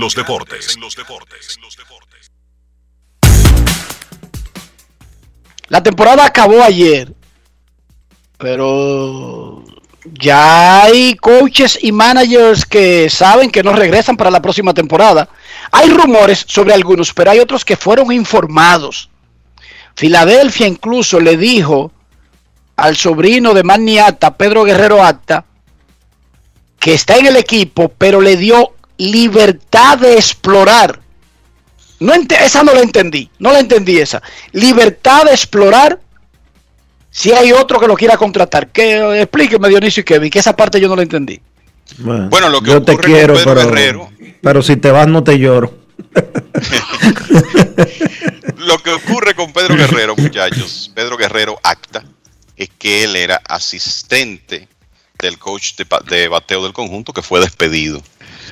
La 5.69 5.83
temporada 5.83 6.25
acabó 6.25 6.63
ayer, 6.63 7.13
pero 8.39 9.65
ya 10.15 10.83
hay 10.83 11.15
coaches 11.15 11.79
y 11.81 11.93
managers 11.93 12.65
que 12.65 13.09
saben 13.11 13.51
que 13.51 13.63
no 13.63 13.73
regresan 13.73 14.17
para 14.17 14.31
la 14.31 14.43
próxima 14.43 14.75
temporada. 14.75 15.29
Hay 15.73 15.89
rumores 15.91 16.45
sobre 16.47 16.75
algunos, 16.75 17.13
pero 17.13 17.31
hay 17.31 17.39
otros 17.39 17.65
que 17.65 17.77
fueron 17.77 18.13
informados. 18.13 19.11
Filadelfia 19.95 20.67
incluso 20.67 21.21
le 21.21 21.37
dijo 21.37 21.93
al 22.77 22.97
sobrino 22.97 23.55
de 23.55 23.65
Manny 23.65 23.99
Acta, 23.99 24.37
Pedro 24.37 24.65
Guerrero 24.65 25.03
Acta, 25.03 25.45
que 26.79 26.95
está 26.95 27.17
en 27.17 27.27
el 27.27 27.37
equipo, 27.37 27.89
pero 27.89 28.21
le 28.21 28.37
dio 28.37 28.75
libertad 28.97 29.99
de 29.99 30.15
explorar. 30.15 31.01
No 32.01 32.13
esa 32.15 32.63
no 32.63 32.73
la 32.73 32.81
entendí, 32.81 33.29
no 33.41 33.53
la 33.53 33.59
entendí 33.59 33.99
esa. 33.99 34.23
Libertad 34.53 35.25
de 35.25 35.33
explorar 35.33 35.99
si 37.19 37.33
hay 37.33 37.51
otro 37.53 37.81
que 37.81 37.89
lo 37.89 37.97
quiera 37.97 38.17
contratar. 38.17 38.69
Que 38.69 39.23
explíqueme 39.23 39.69
Dionisio 39.69 40.03
y 40.03 40.05
Kevin, 40.05 40.31
que 40.31 40.39
esa 40.39 40.55
parte 40.55 40.81
yo 40.81 40.87
no 40.89 40.95
la 40.95 41.03
entendí. 41.03 41.41
Bueno, 41.99 42.49
lo 42.49 42.61
que 42.61 42.71
yo 42.71 42.83
te 42.83 42.93
ocurre 42.93 43.03
con 43.07 43.13
quiero, 43.13 43.35
Pedro 43.35 43.55
pero, 43.55 43.69
Guerrero- 43.71 44.11
pero 44.41 44.63
si 44.63 44.77
te 44.77 44.91
vas 44.93 45.09
no 45.09 45.25
te 45.25 45.37
lloro. 45.39 45.77
Lo 48.57 48.79
que 48.83 48.91
ocurre 48.91 49.35
con 49.35 49.53
Pedro 49.53 49.75
Guerrero, 49.77 50.15
muchachos, 50.17 50.91
Pedro 50.95 51.17
Guerrero 51.17 51.59
acta, 51.63 52.05
es 52.57 52.69
que 52.79 53.05
él 53.05 53.17
era 53.17 53.41
asistente 53.49 54.69
del 55.19 55.39
coach 55.39 55.75
de, 55.77 55.87
de 56.09 56.29
bateo 56.29 56.63
del 56.63 56.73
conjunto 56.73 57.13
que 57.13 57.23
fue 57.23 57.41
despedido. 57.41 58.03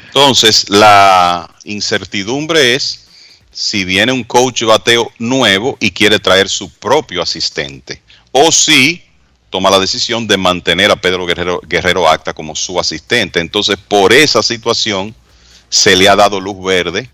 Entonces, 0.06 0.70
la 0.70 1.50
incertidumbre 1.64 2.74
es 2.74 3.06
si 3.52 3.84
viene 3.84 4.12
un 4.12 4.24
coach 4.24 4.60
de 4.60 4.66
bateo 4.66 5.12
nuevo 5.18 5.76
y 5.80 5.90
quiere 5.90 6.18
traer 6.18 6.48
su 6.48 6.70
propio 6.70 7.22
asistente, 7.22 8.02
o 8.38 8.52
si 8.52 9.02
toma 9.48 9.70
la 9.70 9.78
decisión 9.78 10.26
de 10.26 10.36
mantener 10.36 10.90
a 10.90 10.96
Pedro 10.96 11.24
Guerrero, 11.24 11.58
Guerrero 11.66 12.06
Acta 12.06 12.34
como 12.34 12.54
su 12.54 12.78
asistente. 12.78 13.40
Entonces, 13.40 13.78
por 13.78 14.12
esa 14.12 14.42
situación, 14.42 15.14
se 15.70 15.96
le 15.96 16.06
ha 16.06 16.16
dado 16.16 16.38
luz 16.38 16.62
verde 16.62 17.08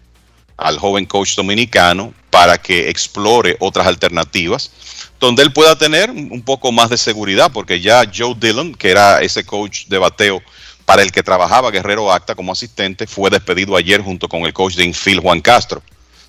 al 0.57 0.79
joven 0.79 1.07
coach 1.07 1.37
dominicano 1.37 2.13
para 2.29 2.61
que 2.61 2.89
explore 2.89 3.57
otras 3.61 3.87
alternativas 3.87 4.73
donde 5.21 5.45
él 5.45 5.53
pueda 5.53 5.79
tener 5.79 6.11
un 6.11 6.43
poco 6.43 6.73
más 6.73 6.91
de 6.91 6.99
seguridad, 6.99 7.53
porque 7.53 7.81
ya 7.81 8.03
Joe 8.13 8.35
Dillon, 8.37 8.75
que 8.75 8.91
era 8.91 9.23
ese 9.23 9.45
coach 9.45 9.87
de 9.87 9.99
bateo 9.99 10.43
para 10.85 11.03
el 11.03 11.13
que 11.13 11.23
trabajaba 11.23 11.71
Guerrero 11.71 12.13
Acta 12.13 12.35
como 12.35 12.51
asistente, 12.51 13.07
fue 13.07 13.31
despedido 13.31 13.77
ayer 13.77 14.03
junto 14.03 14.29
con 14.29 14.43
el 14.43 14.53
coach 14.53 14.75
de 14.75 14.85
infield 14.85 15.23
Juan 15.23 15.41
Castro. 15.41 15.81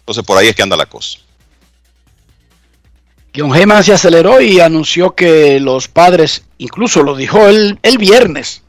Entonces 0.01 0.23
por 0.23 0.37
ahí 0.37 0.49
es 0.49 0.55
que 0.55 0.61
anda 0.61 0.77
la 0.77 0.85
cosa. 0.85 1.17
John 3.35 3.55
Heyman 3.55 3.83
se 3.83 3.93
aceleró 3.93 4.41
y 4.41 4.59
anunció 4.59 5.15
que 5.15 5.59
los 5.59 5.87
padres, 5.87 6.43
incluso 6.59 7.01
lo 7.03 7.15
dijo 7.15 7.47
el, 7.47 7.79
el 7.81 7.97
viernes 7.97 8.61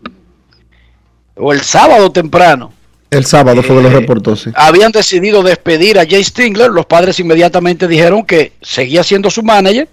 o 1.37 1.53
el 1.53 1.61
sábado 1.63 2.11
temprano, 2.13 2.73
El 3.11 3.27
sábado 3.27 3.63
fue 3.63 3.77
que 3.77 3.83
lo 3.83 3.89
Eh, 3.91 3.93
reportó, 4.01 4.35
sí. 4.37 4.51
habían 4.55 4.91
decidido 4.91 5.43
despedir 5.43 5.99
a 5.99 6.07
Jay 6.09 6.25
Stingler. 6.25 6.71
Los 6.71 6.87
padres 6.87 7.21
inmediatamente 7.21 7.87
dijeron 7.87 8.25
que 8.25 8.53
seguía 8.63 9.05
siendo 9.05 9.31
su 9.31 9.43
manager 9.43 9.89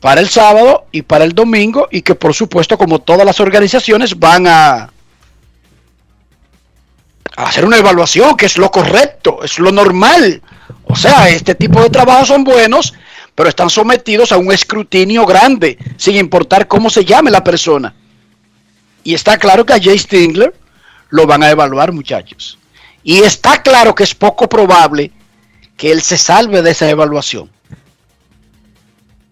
para 0.00 0.20
el 0.20 0.28
sábado 0.28 0.86
y 0.90 1.02
para 1.02 1.24
el 1.24 1.32
domingo 1.32 1.88
y 1.90 2.02
que 2.02 2.14
por 2.14 2.32
supuesto 2.34 2.78
como 2.78 3.00
todas 3.00 3.26
las 3.26 3.38
organizaciones 3.40 4.18
van 4.18 4.46
a, 4.46 4.90
a 7.36 7.42
hacer 7.48 7.64
una 7.64 7.78
evaluación 7.78 8.36
que 8.36 8.46
es 8.46 8.56
lo 8.56 8.70
correcto, 8.70 9.40
es 9.44 9.58
lo 9.58 9.70
normal. 9.72 10.40
O 10.84 10.96
sea, 10.96 11.28
este 11.28 11.54
tipo 11.54 11.80
de 11.82 11.90
trabajos 11.90 12.28
son 12.28 12.44
buenos, 12.44 12.94
pero 13.36 13.50
están 13.50 13.70
sometidos 13.70 14.32
a 14.32 14.38
un 14.38 14.50
escrutinio 14.50 15.26
grande, 15.26 15.78
sin 15.98 16.16
importar 16.16 16.66
cómo 16.66 16.88
se 16.90 17.04
llame 17.04 17.30
la 17.30 17.44
persona. 17.44 17.94
Y 19.04 19.14
está 19.14 19.38
claro 19.38 19.64
que 19.64 19.74
a 19.74 19.80
Jay 19.80 19.98
Stingler 19.98 20.52
lo 21.10 21.26
van 21.26 21.42
a 21.42 21.50
evaluar, 21.50 21.92
muchachos. 21.92 22.58
Y 23.04 23.18
está 23.18 23.62
claro 23.62 23.94
que 23.94 24.02
es 24.02 24.14
poco 24.14 24.48
probable 24.48 25.12
que 25.76 25.92
él 25.92 26.00
se 26.00 26.16
salve 26.16 26.62
de 26.62 26.70
esa 26.70 26.88
evaluación. 26.88 27.50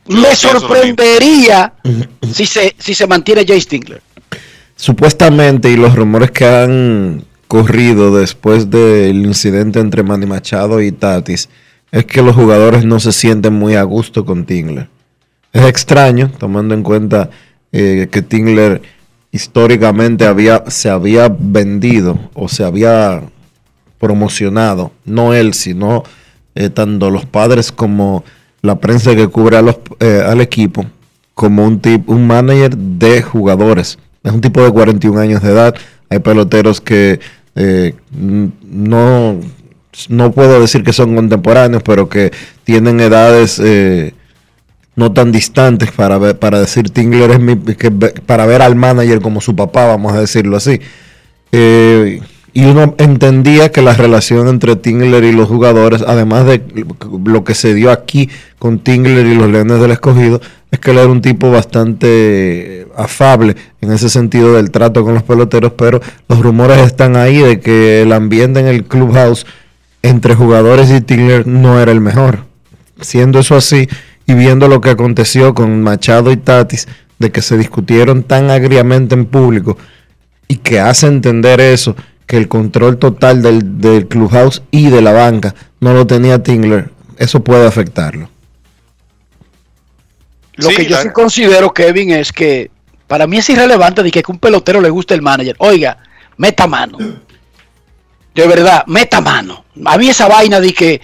Me 0.07 0.37
sorprendería 0.37 1.73
si 2.31 2.45
se, 2.45 2.77
si 2.79 2.95
se 2.95 3.07
mantiene 3.07 3.47
Jay 3.47 3.61
Stingler. 3.61 4.03
Supuestamente, 4.77 5.71
y 5.71 5.77
los 5.77 5.95
rumores 5.95 6.31
que 6.31 6.45
han 6.45 7.25
corrido 7.49 8.15
después 8.15 8.69
del 8.69 9.25
incidente 9.25 9.81
entre 9.81 10.03
Manny 10.03 10.27
Machado 10.27 10.83
y 10.83 10.93
Tatis, 10.93 11.49
es 11.95 12.07
que 12.07 12.23
los 12.23 12.35
jugadores 12.35 12.85
no 12.85 12.99
se 12.99 13.13
sienten 13.13 13.53
muy 13.55 13.77
a 13.77 13.85
gusto 13.85 14.25
con 14.25 14.47
Tingler. 14.47 14.89
Es 15.53 15.65
extraño, 15.65 16.29
tomando 16.39 16.75
en 16.75 16.83
cuenta 16.83 17.31
eh, 17.71 18.09
que 18.11 18.21
Tingler 18.21 18.83
históricamente 19.31 20.27
había, 20.27 20.65
se 20.67 20.91
había 20.91 21.29
vendido 21.29 22.19
o 22.35 22.49
se 22.49 22.65
había 22.65 23.23
promocionado, 24.01 24.91
no 25.05 25.35
él, 25.35 25.55
sino 25.55 26.03
eh, 26.57 26.69
tanto 26.69 27.11
los 27.11 27.27
padres 27.27 27.71
como 27.71 28.25
la 28.61 28.81
prensa 28.81 29.15
que 29.15 29.29
cubre 29.29 29.61
eh, 30.01 30.25
al 30.27 30.41
equipo, 30.41 30.85
como 31.33 31.65
un, 31.65 31.79
tip, 31.79 32.09
un 32.09 32.27
manager 32.27 32.77
de 32.77 33.23
jugadores. 33.23 34.01
Es 34.25 34.33
un 34.33 34.41
tipo 34.41 34.65
de 34.65 34.73
41 34.73 35.21
años 35.21 35.43
de 35.43 35.51
edad. 35.53 35.77
Hay 36.11 36.19
peloteros 36.19 36.81
que 36.81 37.21
no, 38.11 39.39
no 40.09 40.33
puedo 40.33 40.61
decir 40.61 40.83
que 40.83 40.93
son 40.93 41.15
contemporáneos, 41.15 41.83
pero 41.83 42.09
que 42.09 42.33
tienen 42.65 43.01
edades 43.01 43.61
eh, 43.63 44.15
no 44.97 45.13
tan 45.13 45.33
distantes 45.33 45.91
para 45.93 46.19
ver, 46.19 46.39
para 46.39 46.61
decir 46.61 46.91
Tingler 46.91 47.31
es 47.33 47.41
mi, 47.41 47.57
para 47.57 48.47
ver 48.47 48.63
al 48.63 48.77
manager 48.77 49.21
como 49.21 49.41
su 49.41 49.55
papá, 49.57 49.87
vamos 49.87 50.13
a 50.13 50.21
decirlo 50.21 50.57
así. 50.57 50.81
Eh, 51.53 52.21
y 52.57 52.65
uno 52.67 52.95
entendía 52.99 53.73
que 53.73 53.83
la 53.83 53.95
relación 53.95 54.47
entre 54.47 54.77
Tingler 54.77 55.25
y 55.25 55.33
los 55.33 55.49
jugadores, 55.49 56.05
además 56.07 56.47
de 56.47 56.63
lo 57.25 57.43
que 57.43 57.55
se 57.55 57.75
dio 57.75 57.91
aquí 57.91 58.31
con 58.61 58.79
Tingler 58.79 59.27
y 59.27 59.35
los 59.35 59.51
Leones 59.51 59.81
del 59.81 59.91
Escogido, 59.91 60.41
es 60.71 60.79
que 60.79 60.93
él 60.93 60.99
era 60.99 61.09
un 61.09 61.21
tipo 61.21 61.51
bastante 61.51 62.87
afable 62.97 63.57
en 63.81 63.91
ese 63.91 64.09
sentido 64.09 64.55
del 64.55 64.71
trato 64.71 65.03
con 65.05 65.15
los 65.15 65.25
peloteros, 65.25 65.73
pero 65.77 66.01
los 66.29 66.39
rumores 66.41 66.79
están 66.79 67.17
ahí 67.17 67.39
de 67.39 67.59
que 67.59 68.03
el 68.03 68.13
ambiente 68.13 68.61
en 68.61 68.69
el 68.69 68.85
clubhouse 68.85 69.47
entre 70.05 70.35
jugadores 70.35 70.91
y 70.91 71.01
Tingler 71.01 71.47
no 71.47 71.81
era 71.81 71.91
el 71.91 72.01
mejor. 72.01 72.45
Siendo 73.01 73.39
eso 73.41 73.57
así 73.57 73.89
y 74.27 74.35
viendo 74.35 74.69
lo 74.69 74.81
que 74.81 74.91
aconteció 74.91 75.55
con 75.55 75.83
Machado 75.83 76.31
y 76.31 76.37
Tatis, 76.37 76.87
de 77.19 77.33
que 77.33 77.43
se 77.43 77.57
discutieron 77.57 78.23
tan 78.23 78.51
agriamente 78.51 79.15
en 79.15 79.25
público 79.27 79.79
y 80.47 80.57
que 80.57 80.79
hace 80.81 81.07
entender 81.07 81.61
eso, 81.61 81.97
que 82.27 82.37
el 82.37 82.49
control 82.49 82.99
total 82.99 83.41
del, 83.43 83.81
del 83.81 84.07
clubhouse 84.07 84.63
y 84.71 84.91
de 84.91 85.01
la 85.01 85.13
banca 85.13 85.55
no 85.81 85.95
lo 85.95 86.07
tenía 86.07 86.43
Tingler, 86.43 86.91
eso 87.19 87.43
puede 87.43 87.67
afectarlo. 87.67 88.29
Lo 90.57 90.69
Sí, 90.69 90.77
que 90.77 90.85
yo 90.87 90.97
la- 90.97 91.03
sí 91.03 91.09
considero, 91.13 91.73
Kevin, 91.73 92.11
es 92.11 92.31
que 92.33 92.71
para 93.07 93.27
mí 93.27 93.39
es 93.39 93.49
irrelevante 93.51 94.03
de 94.03 94.11
que 94.11 94.21
a 94.21 94.23
un 94.33 94.39
pelotero 94.39 94.81
le 94.81 94.91
guste 94.91 95.15
el 95.15 95.23
manager. 95.23 95.57
Oiga, 95.59 95.99
meta 96.37 96.67
mano. 96.67 96.99
De 98.35 98.47
verdad, 98.47 98.85
meta 98.87 99.21
mano. 99.21 99.65
A 99.85 99.97
mí 99.97 100.09
esa 100.09 100.29
vaina 100.29 100.61
de 100.61 100.73
que, 100.73 101.01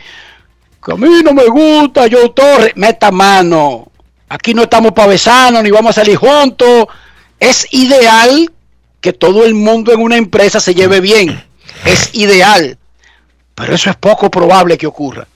a 0.82 0.94
mí 0.96 1.22
no 1.22 1.32
me 1.32 1.46
gusta, 1.46 2.06
yo 2.06 2.30
Torre, 2.32 2.72
meta 2.76 3.10
mano. 3.10 3.90
Aquí 4.28 4.54
no 4.54 4.62
estamos 4.62 4.92
para 4.92 5.08
besarnos 5.08 5.62
ni 5.62 5.70
vamos 5.70 5.90
a 5.90 6.00
salir 6.00 6.16
juntos. 6.16 6.86
Es 7.38 7.66
ideal 7.70 8.50
que 9.00 9.12
todo 9.12 9.44
el 9.44 9.54
mundo 9.54 9.92
en 9.92 10.00
una 10.00 10.16
empresa 10.16 10.60
se 10.60 10.74
lleve 10.74 11.00
bien. 11.00 11.42
Es 11.84 12.14
ideal. 12.14 12.78
Pero 13.54 13.74
eso 13.74 13.90
es 13.90 13.96
poco 13.96 14.30
probable 14.30 14.78
que 14.78 14.86
ocurra. 14.86 15.26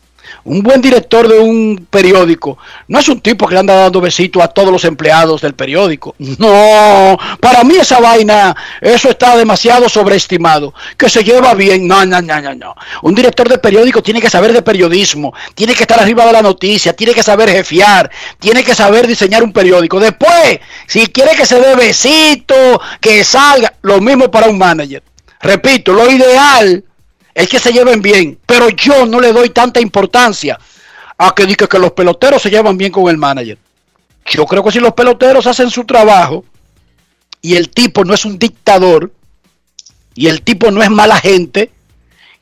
Un 0.45 0.63
buen 0.63 0.83
director 0.83 1.27
de 1.27 1.39
un 1.39 1.87
periódico 1.89 2.59
no 2.89 2.99
es 2.99 3.09
un 3.09 3.21
tipo 3.21 3.47
que 3.47 3.55
le 3.55 3.61
anda 3.61 3.75
dando 3.75 4.01
besitos 4.01 4.43
a 4.43 4.49
todos 4.49 4.71
los 4.71 4.85
empleados 4.85 5.41
del 5.41 5.55
periódico. 5.55 6.15
No, 6.19 7.17
para 7.41 7.65
mí 7.65 7.77
esa 7.77 8.01
vaina, 8.01 8.55
eso 8.81 9.09
está 9.09 9.37
demasiado 9.37 9.89
sobreestimado. 9.89 10.75
Que 10.99 11.09
se 11.09 11.25
lleva 11.25 11.55
bien, 11.55 11.87
no, 11.87 12.05
no, 12.05 12.21
no, 12.21 12.41
no, 12.41 12.55
no. 12.55 12.75
Un 13.03 13.15
director 13.15 13.49
de 13.49 13.59
periódico 13.59 14.03
tiene 14.03 14.21
que 14.21 14.29
saber 14.29 14.53
de 14.53 14.63
periodismo, 14.63 15.33
tiene 15.55 15.75
que 15.75 15.85
estar 15.85 16.01
arriba 16.01 16.27
de 16.27 16.33
la 16.33 16.43
noticia, 16.43 16.93
tiene 16.93 17.15
que 17.15 17.23
saber 17.23 17.49
jefiar, 17.51 18.11
tiene 18.39 18.63
que 18.63 18.75
saber 18.75 19.07
diseñar 19.07 19.43
un 19.43 19.53
periódico. 19.53 19.99
Después, 19.99 20.61
si 20.87 21.07
quiere 21.07 21.37
que 21.37 21.47
se 21.47 21.61
dé 21.61 21.75
besito, 21.75 22.81
que 23.01 23.25
salga, 23.25 23.73
lo 23.83 24.01
mismo 24.01 24.31
para 24.31 24.49
un 24.49 24.59
manager. 24.59 25.03
Repito, 25.41 25.93
lo 25.93 26.11
ideal 26.11 26.85
es 27.35 27.49
que 27.49 27.59
se 27.59 27.73
lleven 27.73 28.01
bien, 28.01 28.39
pero 28.47 28.69
yo 28.71 29.07
no 29.07 29.21
le 29.21 29.33
doy 29.33 29.51
tanta 29.51 29.81
importancia 29.81 30.59
a 31.19 31.35
que 31.35 31.47
diga 31.47 31.67
que 31.67 31.79
los 31.79 31.93
peloteros 31.93 32.41
se 32.41 32.51
llevan 32.51 32.77
bien 32.77 32.93
con 32.93 33.09
el 33.09 33.19
manager. 33.19 33.59
Yo 34.27 34.47
creo 34.47 34.63
que 34.63 34.73
si 34.73 34.81
los 34.81 34.95
peloteros 34.95 35.47
hacen 35.47 35.71
su 35.71 35.85
trabajo 35.85 36.45
y 37.43 37.57
el 37.57 37.71
tipo 37.71 38.05
no 38.05 38.15
es 38.15 38.25
un 38.25 38.39
dictador 38.39 39.13
y 40.15 40.29
el 40.29 40.43
tipo 40.43 40.71
no 40.71 40.83
es 40.83 40.91
mala 40.91 41.19
gente, 41.19 41.71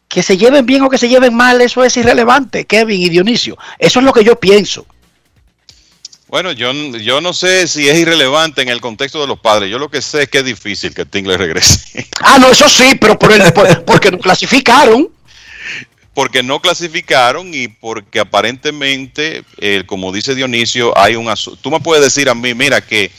que 0.08 0.22
se 0.22 0.36
lleven 0.36 0.66
bien 0.66 0.82
o 0.82 0.90
que 0.90 0.98
se 0.98 1.08
lleven 1.08 1.34
mal, 1.34 1.60
eso 1.62 1.82
es 1.82 1.96
irrelevante, 1.96 2.66
Kevin 2.66 3.00
y 3.00 3.08
Dionisio. 3.08 3.56
Eso 3.78 3.98
es 3.98 4.04
lo 4.04 4.12
que 4.12 4.22
yo 4.22 4.38
pienso. 4.38 4.86
Bueno, 6.32 6.52
yo, 6.52 6.72
yo 6.72 7.20
no 7.20 7.34
sé 7.34 7.68
si 7.68 7.90
es 7.90 7.98
irrelevante 7.98 8.62
en 8.62 8.70
el 8.70 8.80
contexto 8.80 9.20
de 9.20 9.26
los 9.26 9.38
padres. 9.38 9.70
Yo 9.70 9.78
lo 9.78 9.90
que 9.90 10.00
sé 10.00 10.22
es 10.22 10.28
que 10.30 10.38
es 10.38 10.44
difícil 10.46 10.94
que 10.94 11.04
Tingler 11.04 11.38
regrese. 11.38 12.06
Ah, 12.24 12.38
no, 12.38 12.48
eso 12.48 12.70
sí, 12.70 12.94
pero 12.98 13.18
por 13.18 13.32
el, 13.32 13.52
por- 13.52 13.84
porque 13.84 14.10
no 14.10 14.18
clasificaron. 14.18 15.10
porque 16.14 16.42
no 16.42 16.60
clasificaron 16.62 17.52
y 17.52 17.68
porque 17.68 18.18
aparentemente, 18.18 19.44
eh, 19.58 19.82
como 19.86 20.10
dice 20.10 20.34
Dionisio, 20.34 20.96
hay 20.96 21.16
un 21.16 21.26
asu- 21.26 21.58
Tú 21.60 21.70
me 21.70 21.80
puedes 21.80 22.02
decir 22.02 22.30
a 22.30 22.34
mí, 22.34 22.54
mira, 22.54 22.80
que 22.80 23.10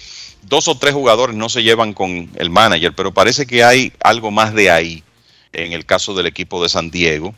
dos 0.42 0.68
o 0.68 0.76
tres 0.76 0.96
jugadores 0.96 1.36
no 1.36 1.50
se 1.50 1.62
llevan 1.62 1.94
con 1.94 2.32
el 2.36 2.50
manager, 2.50 2.94
pero 2.96 3.14
parece 3.14 3.46
que 3.46 3.64
hay 3.64 3.94
algo 4.04 4.32
más 4.32 4.56
de 4.56 4.72
ahí 4.72 5.04
en 5.52 5.74
el 5.74 5.86
caso 5.86 6.16
del 6.16 6.26
equipo 6.26 6.64
de 6.64 6.70
San 6.70 6.90
Diego. 6.90 7.36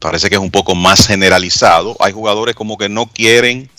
Parece 0.00 0.28
que 0.28 0.34
es 0.34 0.40
un 0.42 0.50
poco 0.50 0.74
más 0.74 1.06
generalizado. 1.06 1.96
Hay 2.00 2.12
jugadores 2.12 2.54
como 2.54 2.76
que 2.76 2.90
no 2.90 3.06
quieren 3.06 3.70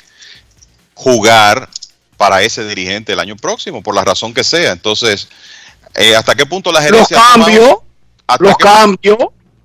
jugar 1.02 1.68
para 2.16 2.42
ese 2.44 2.64
dirigente 2.68 3.14
el 3.14 3.20
año 3.20 3.36
próximo, 3.36 3.82
por 3.82 3.96
la 3.96 4.04
razón 4.04 4.34
que 4.34 4.44
sea. 4.44 4.72
Entonces, 4.72 5.28
eh, 5.96 6.16
¿hasta 6.16 6.36
qué 6.36 6.46
punto 6.46 6.72
la 6.72 6.80
Los 6.82 6.90
gerencia... 6.92 7.18
tomado- 7.18 7.44
cambios, 7.46 7.76
los 8.40 8.58
cambios. 8.58 9.18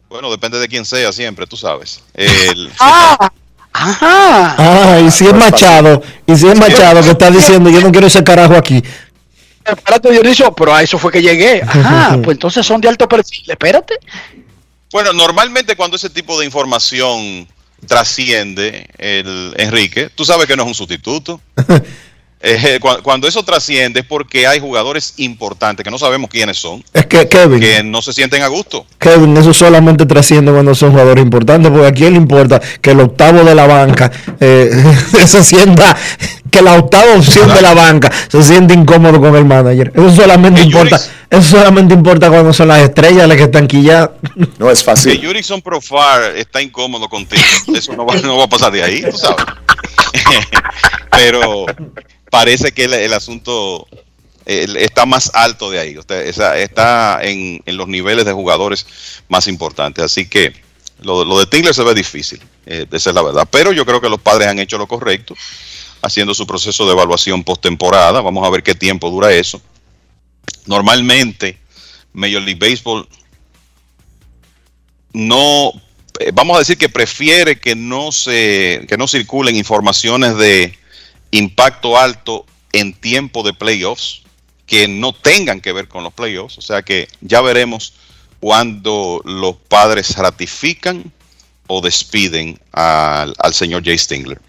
Bueno, 0.08 0.30
depende 0.30 0.58
de 0.58 0.66
quién 0.68 0.84
sea 0.86 1.12
siempre, 1.12 1.46
tú 1.46 1.56
sabes. 1.56 2.02
El- 2.14 2.70
Ah, 2.80 3.30
ajá. 3.72 4.54
Ah, 4.58 5.00
y 5.06 5.10
si 5.10 5.26
es 5.26 5.34
Machado, 5.34 6.02
y 6.26 6.34
si 6.36 6.48
es 6.48 6.58
Machado 6.58 7.02
que 7.02 7.10
está 7.10 7.30
diciendo 7.30 7.68
yo 7.68 7.80
no 7.82 7.92
quiero 7.92 8.06
ese 8.06 8.24
carajo 8.24 8.54
aquí. 8.56 8.82
Espérate, 9.62 10.10
Dionisio, 10.12 10.52
pero 10.54 10.72
a 10.74 10.82
eso 10.82 10.96
fue 10.98 11.12
que 11.12 11.20
llegué. 11.20 11.60
Ajá, 11.62 12.16
pues 12.24 12.36
entonces 12.36 12.64
son 12.64 12.80
de 12.80 12.88
alto 12.88 13.06
perfil. 13.06 13.44
Espérate. 13.50 13.98
Bueno, 14.92 15.12
normalmente 15.12 15.76
cuando 15.76 15.96
ese 15.96 16.08
tipo 16.08 16.38
de 16.38 16.46
información 16.46 17.46
trasciende, 17.86 18.88
el 18.98 19.54
Enrique, 19.58 20.08
tú 20.14 20.24
sabes 20.24 20.46
que 20.46 20.56
no 20.56 20.62
es 20.62 20.68
un 20.68 20.74
sustituto. 20.74 21.40
Eh, 22.48 22.78
cu- 22.80 23.02
cuando 23.02 23.26
eso 23.26 23.42
trasciende 23.42 24.00
es 24.00 24.06
porque 24.06 24.46
hay 24.46 24.60
jugadores 24.60 25.14
importantes 25.16 25.82
que 25.82 25.90
no 25.90 25.98
sabemos 25.98 26.28
quiénes 26.30 26.58
son, 26.58 26.84
Es 26.92 27.06
que 27.06 27.26
Kevin, 27.26 27.58
que 27.58 27.82
no 27.82 28.02
se 28.02 28.12
sienten 28.12 28.42
a 28.42 28.46
gusto. 28.48 28.86
Kevin, 28.98 29.34
eso 29.38 29.54
solamente 29.54 30.04
trasciende 30.04 30.52
cuando 30.52 30.74
son 30.74 30.90
jugadores 30.90 31.24
importantes, 31.24 31.72
porque 31.72 31.86
a 31.86 31.92
quién 31.92 32.12
le 32.12 32.18
importa 32.18 32.60
que 32.82 32.90
el 32.90 33.00
octavo 33.00 33.42
de 33.42 33.54
la 33.54 33.66
banca 33.66 34.12
eh, 34.38 34.70
se 35.26 35.42
sienta, 35.42 35.96
que 36.56 36.62
la 36.62 36.74
octava 36.74 37.14
opción 37.14 37.52
de 37.52 37.62
la 37.62 37.74
banca 37.74 38.10
se 38.28 38.42
siente 38.42 38.74
incómodo 38.74 39.20
con 39.20 39.34
el 39.36 39.44
manager. 39.44 39.92
Eso 39.94 40.10
solamente 40.10 40.60
importa, 40.62 41.00
eso 41.30 41.42
solamente 41.42 41.94
importa 41.94 42.28
cuando 42.28 42.52
son 42.52 42.68
las 42.68 42.80
estrellas 42.82 43.28
las 43.28 43.36
que 43.36 43.44
están 43.44 43.66
quilladas. 43.66 44.10
No 44.58 44.70
es 44.70 44.82
fácil. 44.84 45.20
Jurickson 45.24 45.60
Profar 45.62 46.36
está 46.36 46.60
incómodo 46.62 47.08
contigo, 47.08 47.42
eso 47.74 47.92
no 47.94 48.06
va, 48.06 48.14
no 48.16 48.38
va 48.38 48.44
a 48.44 48.48
pasar 48.48 48.72
de 48.72 48.82
ahí, 48.82 49.02
tú 49.02 49.16
sabes. 49.16 49.44
Pero 51.10 51.66
parece 52.30 52.72
que 52.72 52.84
el, 52.84 52.94
el 52.94 53.12
asunto 53.12 53.86
está 54.44 55.06
más 55.06 55.30
alto 55.34 55.70
de 55.70 55.80
ahí. 55.80 55.98
Usted, 55.98 56.26
esa- 56.26 56.56
está 56.58 57.18
en, 57.22 57.60
en 57.66 57.76
los 57.76 57.88
niveles 57.88 58.24
de 58.24 58.32
jugadores 58.32 58.86
más 59.28 59.46
importantes. 59.48 60.04
Así 60.04 60.28
que 60.28 60.52
lo, 61.02 61.24
lo 61.24 61.38
de 61.38 61.46
Tingler 61.46 61.74
se 61.74 61.82
ve 61.82 61.94
difícil, 61.94 62.40
eh, 62.66 62.86
esa 62.90 63.10
es 63.10 63.14
la 63.14 63.22
verdad. 63.22 63.46
Pero 63.50 63.72
yo 63.72 63.84
creo 63.84 64.00
que 64.00 64.08
los 64.08 64.20
padres 64.20 64.48
han 64.48 64.58
hecho 64.58 64.78
lo 64.78 64.86
correcto, 64.86 65.34
haciendo 66.02 66.34
su 66.34 66.46
proceso 66.46 66.86
de 66.86 66.92
evaluación 66.92 67.44
postemporada. 67.44 68.20
Vamos 68.20 68.46
a 68.46 68.50
ver 68.50 68.62
qué 68.62 68.74
tiempo 68.74 69.10
dura 69.10 69.32
eso. 69.32 69.60
Normalmente, 70.66 71.58
Major 72.12 72.42
League 72.42 72.58
Baseball 72.58 73.08
no, 75.12 75.72
eh, 76.20 76.30
vamos 76.34 76.56
a 76.56 76.58
decir 76.58 76.76
que 76.76 76.88
prefiere 76.88 77.58
que 77.58 77.74
no 77.74 78.12
se, 78.12 78.84
que 78.88 78.98
no 78.98 79.08
circulen 79.08 79.56
informaciones 79.56 80.36
de 80.36 80.78
impacto 81.30 81.98
alto 81.98 82.44
en 82.72 82.92
tiempo 82.92 83.42
de 83.42 83.54
playoffs 83.54 84.22
que 84.66 84.88
no 84.88 85.14
tengan 85.14 85.60
que 85.60 85.72
ver 85.72 85.88
con 85.88 86.04
los 86.04 86.12
playoffs. 86.12 86.58
O 86.58 86.60
sea 86.60 86.82
que 86.82 87.08
ya 87.20 87.40
veremos 87.40 87.94
cuando 88.40 89.22
los 89.24 89.56
padres 89.56 90.16
ratifican 90.16 91.12
o 91.68 91.80
despiden 91.80 92.60
al, 92.72 93.34
al 93.38 93.54
señor 93.54 93.84
Jay 93.84 93.96
Stingler. 93.96 94.40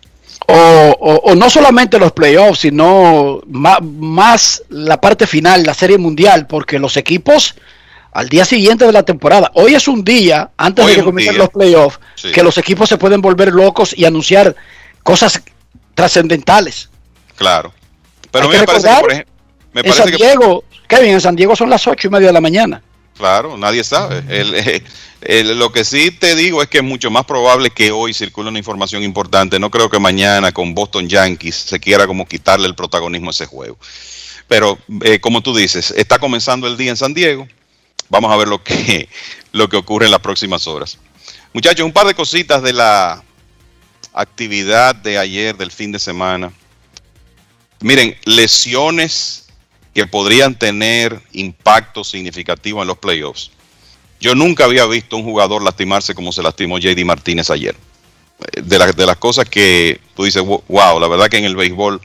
O, 0.49 0.53
o- 0.99 1.31
o 1.31 1.35
no 1.35 1.49
solamente 1.49 1.99
los 1.99 2.13
playoffs, 2.13 2.59
sino 2.59 3.41
ma- 3.47 3.79
más, 3.81 4.63
la 4.69 4.99
parte 5.01 5.27
final, 5.27 5.63
la 5.63 5.73
serie 5.73 5.97
mundial, 5.97 6.47
porque 6.47 6.79
los 6.79 6.95
equipos 6.95 7.55
al 8.13 8.29
día 8.29 8.45
siguiente 8.45 8.85
de 8.85 8.91
la 8.93 9.03
temporada, 9.03 9.51
hoy 9.55 9.75
es 9.75 9.87
un 9.87 10.03
día, 10.03 10.49
antes 10.57 10.83
Hoy 10.85 10.91
de 10.91 10.97
que 10.99 11.03
comiencen 11.03 11.37
los 11.37 11.49
playoffs, 11.49 11.99
Sí. 12.15 12.31
que 12.31 12.41
los 12.43 12.57
equipos 12.57 12.87
se 12.89 12.97
pueden 12.97 13.21
volver 13.21 13.49
locos 13.53 13.93
y 13.95 14.05
anunciar 14.05 14.55
cosas 15.03 15.41
trascendentales. 15.93 16.89
Claro. 17.35 17.73
Pero 18.31 18.45
a 18.45 18.47
mí 18.47 18.57
me 18.57 18.63
parece 18.65 18.87
que, 18.87 19.01
por 19.01 19.11
ejemplo, 19.11 19.33
me 19.73 19.81
en 19.81 19.93
San 19.93 20.09
que 20.09 20.15
Diego, 20.17 20.63
Kevin, 20.87 21.11
en 21.11 21.21
San 21.21 21.35
Diego 21.35 21.55
son 21.55 21.69
las 21.69 21.85
ocho 21.87 22.07
y 22.07 22.11
media 22.11 22.27
de 22.27 22.33
la 22.33 22.41
mañana. 22.41 22.81
Claro, 23.17 23.57
nadie 23.57 23.83
sabe. 23.83 24.23
El- 24.29 24.83
el- 25.21 25.57
lo 25.59 25.71
que 25.71 25.83
sí 25.83 26.11
te 26.11 26.35
digo 26.35 26.61
es 26.61 26.67
que 26.69 26.77
es 26.79 26.83
mucho 26.83 27.09
más 27.09 27.25
probable 27.25 27.69
que 27.71 27.91
hoy 27.91 28.13
circule 28.13 28.49
una 28.49 28.59
información 28.59 29.03
importante. 29.03 29.59
No 29.59 29.71
creo 29.71 29.89
que 29.89 29.99
mañana 29.99 30.51
con 30.51 30.73
Boston 30.75 31.09
Yankees 31.09 31.55
se 31.55 31.79
quiera 31.79 32.05
como 32.07 32.27
quitarle 32.27 32.67
el 32.67 32.75
protagonismo 32.75 33.29
a 33.29 33.31
ese 33.31 33.45
juego. 33.45 33.77
Pero 34.47 34.77
eh, 35.01 35.19
como 35.19 35.41
tú 35.41 35.55
dices, 35.55 35.91
está 35.91 36.19
comenzando 36.19 36.67
el 36.67 36.77
día 36.77 36.91
en 36.91 36.97
San 36.97 37.13
Diego. 37.13 37.47
Vamos 38.09 38.31
a 38.31 38.37
ver 38.37 38.47
lo 38.47 38.63
que, 38.63 39.09
lo 39.51 39.67
que 39.67 39.77
ocurre 39.77 40.05
en 40.05 40.11
las 40.11 40.21
próximas 40.21 40.67
horas. 40.67 40.97
Muchachos, 41.53 41.85
un 41.85 41.91
par 41.93 42.05
de 42.07 42.13
cositas 42.13 42.61
de 42.61 42.73
la 42.73 43.23
actividad 44.13 44.95
de 44.95 45.17
ayer, 45.17 45.57
del 45.57 45.71
fin 45.71 45.91
de 45.91 45.99
semana. 45.99 46.51
Miren, 47.81 48.15
lesiones 48.25 49.46
que 49.97 50.05
podrían 50.05 50.53
tener 50.53 51.19
impacto 51.31 52.03
significativo 52.03 52.83
en 52.83 52.87
los 52.87 52.99
playoffs. 52.99 53.49
Yo 54.19 54.35
nunca 54.35 54.65
había 54.65 54.85
visto 54.85 55.17
un 55.17 55.23
jugador 55.23 55.63
lastimarse 55.63 56.13
como 56.13 56.31
se 56.31 56.43
lastimó 56.43 56.77
JD 56.77 57.03
Martínez 57.03 57.49
ayer. 57.49 57.75
De, 58.53 58.77
de 58.93 59.05
las 59.07 59.17
cosas 59.17 59.49
que 59.49 59.99
tú 60.15 60.25
dices, 60.25 60.43
"Wo- 60.43 60.63
wow, 60.67 60.99
la 60.99 61.07
verdad 61.07 61.29
que 61.29 61.37
en 61.39 61.45
el 61.45 61.55
béisbol 61.55 61.99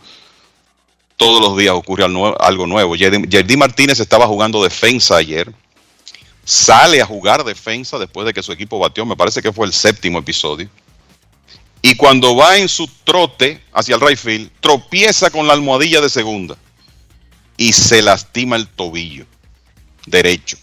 todos 1.18 1.42
los 1.42 1.54
días 1.58 1.74
ocurre 1.74 2.04
algo 2.04 2.66
nuevo. 2.66 2.96
JD 2.96 3.58
Martínez 3.58 4.00
estaba 4.00 4.26
jugando 4.26 4.64
defensa 4.64 5.16
ayer. 5.18 5.52
Sale 6.46 7.02
a 7.02 7.04
jugar 7.04 7.44
defensa 7.44 7.98
después 7.98 8.24
de 8.24 8.32
que 8.32 8.42
su 8.42 8.52
equipo 8.52 8.78
batió. 8.78 9.04
Me 9.04 9.16
parece 9.16 9.42
que 9.42 9.52
fue 9.52 9.66
el 9.66 9.74
séptimo 9.74 10.18
episodio. 10.20 10.66
Y 11.82 11.94
cuando 11.96 12.34
va 12.36 12.56
en 12.56 12.70
su 12.70 12.88
trote 13.04 13.60
hacia 13.74 13.96
el 13.96 14.00
right 14.00 14.18
field, 14.18 14.50
tropieza 14.62 15.28
con 15.28 15.46
la 15.46 15.52
almohadilla 15.52 16.00
de 16.00 16.08
segunda 16.08 16.56
y 17.62 17.72
se 17.72 18.02
lastima 18.02 18.56
el 18.56 18.66
tobillo 18.66 19.24
derecho. 20.06 20.56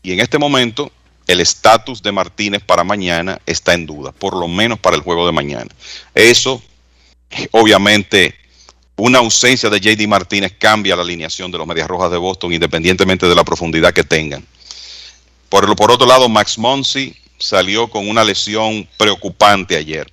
Y 0.00 0.12
en 0.12 0.20
este 0.20 0.38
momento 0.38 0.92
el 1.26 1.40
estatus 1.40 2.00
de 2.00 2.12
Martínez 2.12 2.62
para 2.62 2.84
mañana 2.84 3.40
está 3.46 3.74
en 3.74 3.84
duda, 3.84 4.12
por 4.12 4.36
lo 4.36 4.46
menos 4.46 4.78
para 4.78 4.94
el 4.94 5.02
juego 5.02 5.26
de 5.26 5.32
mañana. 5.32 5.66
Eso, 6.14 6.62
obviamente, 7.50 8.36
una 8.94 9.18
ausencia 9.18 9.68
de 9.68 9.80
JD 9.80 10.06
Martínez 10.06 10.54
cambia 10.56 10.94
la 10.94 11.02
alineación 11.02 11.50
de 11.50 11.58
los 11.58 11.66
Medias 11.66 11.88
Rojas 11.88 12.12
de 12.12 12.16
Boston, 12.16 12.52
independientemente 12.52 13.26
de 13.26 13.34
la 13.34 13.42
profundidad 13.42 13.92
que 13.92 14.04
tengan. 14.04 14.46
Por, 15.48 15.74
por 15.74 15.90
otro 15.90 16.06
lado, 16.06 16.28
Max 16.28 16.58
Monsi 16.58 17.12
salió 17.38 17.88
con 17.88 18.08
una 18.08 18.22
lesión 18.22 18.88
preocupante 18.96 19.76
ayer. 19.76 20.12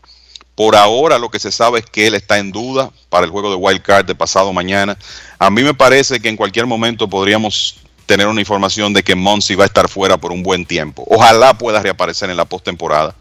Por 0.55 0.75
ahora 0.75 1.17
lo 1.17 1.29
que 1.29 1.39
se 1.39 1.51
sabe 1.51 1.79
es 1.79 1.85
que 1.85 2.07
él 2.07 2.13
está 2.13 2.37
en 2.37 2.51
duda 2.51 2.91
para 3.09 3.25
el 3.25 3.31
juego 3.31 3.49
de 3.49 3.55
Wild 3.55 3.81
Card 3.81 4.05
de 4.05 4.15
pasado 4.15 4.53
mañana. 4.53 4.97
A 5.39 5.49
mí 5.49 5.63
me 5.63 5.73
parece 5.73 6.19
que 6.19 6.29
en 6.29 6.37
cualquier 6.37 6.67
momento 6.67 7.09
podríamos 7.09 7.77
tener 8.05 8.27
una 8.27 8.41
información 8.41 8.93
de 8.93 9.03
que 9.03 9.15
Monsi 9.15 9.55
va 9.55 9.63
a 9.63 9.67
estar 9.67 9.89
fuera 9.89 10.17
por 10.17 10.31
un 10.31 10.43
buen 10.43 10.65
tiempo. 10.65 11.03
Ojalá 11.07 11.57
pueda 11.57 11.81
reaparecer 11.81 12.29
en 12.29 12.37
la 12.37 12.45
postemporada, 12.45 13.15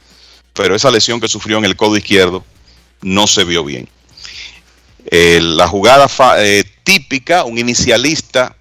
pero 0.52 0.74
esa 0.74 0.90
lesión 0.90 1.20
que 1.20 1.28
sufrió 1.28 1.58
en 1.58 1.64
el 1.64 1.76
codo 1.76 1.96
izquierdo 1.96 2.44
no 3.00 3.26
se 3.26 3.44
vio 3.44 3.64
bien. 3.64 3.88
Eh, 5.10 5.40
la 5.42 5.66
jugada 5.66 6.06
eh, 6.38 6.64
típica, 6.84 7.44
un 7.44 7.58
inicialista 7.58 8.56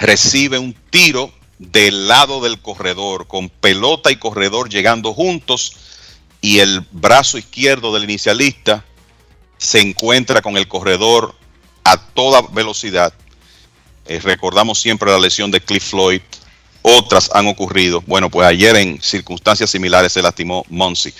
recibe 0.00 0.58
un 0.58 0.74
tiro 0.90 1.32
del 1.58 2.08
lado 2.08 2.40
del 2.40 2.60
corredor, 2.60 3.28
con 3.28 3.48
pelota 3.48 4.10
y 4.10 4.16
corredor 4.16 4.68
llegando 4.68 5.14
juntos, 5.14 5.76
y 6.42 6.58
el 6.58 6.84
brazo 6.90 7.38
izquierdo 7.38 7.94
del 7.94 8.04
inicialista 8.04 8.84
se 9.56 9.80
encuentra 9.80 10.42
con 10.42 10.58
el 10.58 10.68
corredor 10.68 11.34
a 11.84 11.96
toda 11.96 12.42
velocidad. 12.52 13.14
Eh, 14.06 14.18
recordamos 14.18 14.80
siempre 14.80 15.10
la 15.10 15.18
lesión 15.18 15.50
de 15.50 15.60
Cliff 15.60 15.84
Floyd, 15.90 16.20
otras 16.82 17.30
han 17.32 17.46
ocurrido. 17.46 18.02
Bueno, 18.06 18.28
pues 18.28 18.46
ayer 18.46 18.74
en 18.76 19.00
circunstancias 19.00 19.70
similares 19.70 20.12
se 20.12 20.20
lastimó 20.20 20.64
Monsi. 20.68 21.14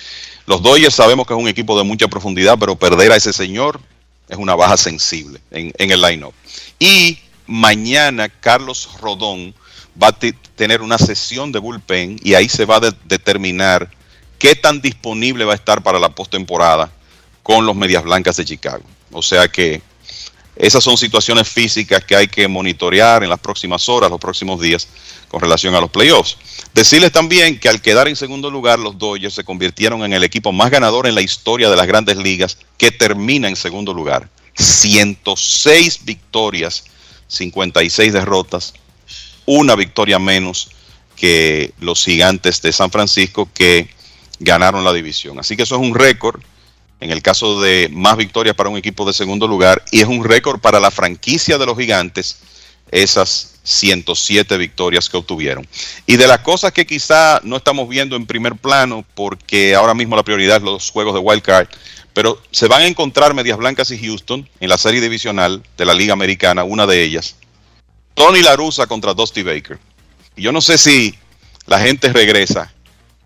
Los 0.45 0.61
Dodgers 0.61 0.93
sabemos 0.93 1.25
que 1.25 1.33
es 1.33 1.39
un 1.39 1.47
equipo 1.47 1.77
de 1.77 1.85
mucha 1.85 2.09
profundidad, 2.09 2.57
pero 2.59 2.75
perder 2.75 3.13
a 3.13 3.15
ese 3.15 3.31
señor 3.31 3.79
es 4.27 4.37
una 4.37 4.55
baja 4.55 4.75
sensible 4.75 5.39
en, 5.51 5.73
el 5.91 6.01
line-up. 6.01 6.33
Y 6.79 7.17
mañana 7.47 8.27
Carlos 8.27 8.89
Rodón 8.99 9.55
va 10.01 10.07
a 10.07 10.19
te- 10.19 10.33
tener 10.55 10.81
una 10.81 10.97
sesión 10.97 11.53
de 11.53 11.59
bullpen 11.59 12.19
y 12.21 12.33
ahí 12.33 12.49
se 12.49 12.65
va 12.65 12.77
a 12.77 12.79
de- 12.81 12.93
determinar 13.05 13.89
qué 14.43 14.57
tan 14.57 14.81
disponible 14.81 15.45
va 15.45 15.53
a 15.53 15.55
estar 15.55 15.81
para 15.81 15.99
la 15.99 16.09
postemporada 16.09 16.91
con 17.43 17.65
los 17.65 17.77
Medias 17.77 18.03
Blancas 18.03 18.35
de 18.35 18.43
Chicago. 18.43 18.83
O 19.13 19.21
sea 19.21 19.47
que 19.47 19.81
esas 20.57 20.83
son 20.83 20.97
situaciones 20.97 21.47
físicas 21.47 22.03
que 22.03 22.13
hay 22.13 22.27
que 22.27 22.45
monitorear 22.49 23.23
en 23.23 23.29
las 23.29 23.39
próximas 23.39 23.87
horas, 23.87 24.09
los 24.09 24.19
próximos 24.19 24.59
días, 24.59 24.89
con 25.29 25.39
relación 25.39 25.73
a 25.75 25.79
los 25.79 25.89
playoffs. 25.89 26.35
Decirles 26.73 27.13
también 27.13 27.57
que 27.57 27.69
al 27.69 27.81
quedar 27.81 28.09
en 28.09 28.17
segundo 28.17 28.51
lugar, 28.51 28.79
los 28.79 28.97
Dodgers 28.97 29.33
se 29.33 29.45
convirtieron 29.45 30.03
en 30.03 30.11
el 30.11 30.25
equipo 30.25 30.51
más 30.51 30.69
ganador 30.69 31.07
en 31.07 31.15
la 31.15 31.21
historia 31.21 31.69
de 31.69 31.77
las 31.77 31.87
grandes 31.87 32.17
ligas, 32.17 32.57
que 32.77 32.91
termina 32.91 33.47
en 33.47 33.55
segundo 33.55 33.93
lugar. 33.93 34.29
106 34.55 36.03
victorias, 36.03 36.83
56 37.29 38.11
derrotas, 38.11 38.73
una 39.45 39.77
victoria 39.77 40.19
menos 40.19 40.69
que 41.15 41.73
los 41.79 42.03
gigantes 42.03 42.61
de 42.61 42.73
San 42.73 42.91
Francisco 42.91 43.47
que 43.53 43.87
ganaron 44.43 44.83
la 44.83 44.93
división. 44.93 45.39
Así 45.39 45.55
que 45.55 45.63
eso 45.63 45.75
es 45.75 45.81
un 45.81 45.95
récord 45.95 46.41
en 46.99 47.11
el 47.11 47.21
caso 47.21 47.61
de 47.61 47.89
más 47.91 48.15
victorias 48.17 48.55
para 48.55 48.69
un 48.69 48.77
equipo 48.77 49.05
de 49.05 49.13
segundo 49.13 49.47
lugar 49.47 49.83
y 49.91 50.01
es 50.01 50.07
un 50.07 50.23
récord 50.23 50.59
para 50.59 50.79
la 50.79 50.91
franquicia 50.91 51.57
de 51.57 51.65
los 51.65 51.77
gigantes 51.77 52.39
esas 52.91 53.59
107 53.63 54.57
victorias 54.57 55.09
que 55.09 55.17
obtuvieron. 55.17 55.67
Y 56.05 56.17
de 56.17 56.27
las 56.27 56.39
cosas 56.39 56.71
que 56.71 56.85
quizá 56.85 57.41
no 57.43 57.57
estamos 57.57 57.89
viendo 57.89 58.15
en 58.15 58.25
primer 58.25 58.55
plano 58.55 59.05
porque 59.15 59.75
ahora 59.75 59.93
mismo 59.93 60.15
la 60.15 60.23
prioridad 60.23 60.57
es 60.57 60.63
los 60.63 60.91
juegos 60.91 61.13
de 61.13 61.19
wild 61.19 61.41
card, 61.41 61.67
pero 62.13 62.41
se 62.51 62.67
van 62.67 62.83
a 62.83 62.87
encontrar 62.87 63.33
Medias 63.33 63.57
Blancas 63.57 63.89
y 63.91 63.97
Houston 63.97 64.47
en 64.59 64.69
la 64.69 64.77
serie 64.77 65.01
divisional 65.01 65.63
de 65.77 65.85
la 65.85 65.93
Liga 65.93 66.13
Americana, 66.13 66.63
una 66.63 66.85
de 66.85 67.03
ellas. 67.03 67.35
Tony 68.13 68.41
La 68.41 68.55
Russa 68.55 68.85
contra 68.85 69.13
Dusty 69.13 69.41
Baker. 69.41 69.79
Y 70.35 70.43
yo 70.43 70.51
no 70.51 70.61
sé 70.61 70.77
si 70.77 71.15
la 71.65 71.79
gente 71.79 72.13
regresa, 72.13 72.71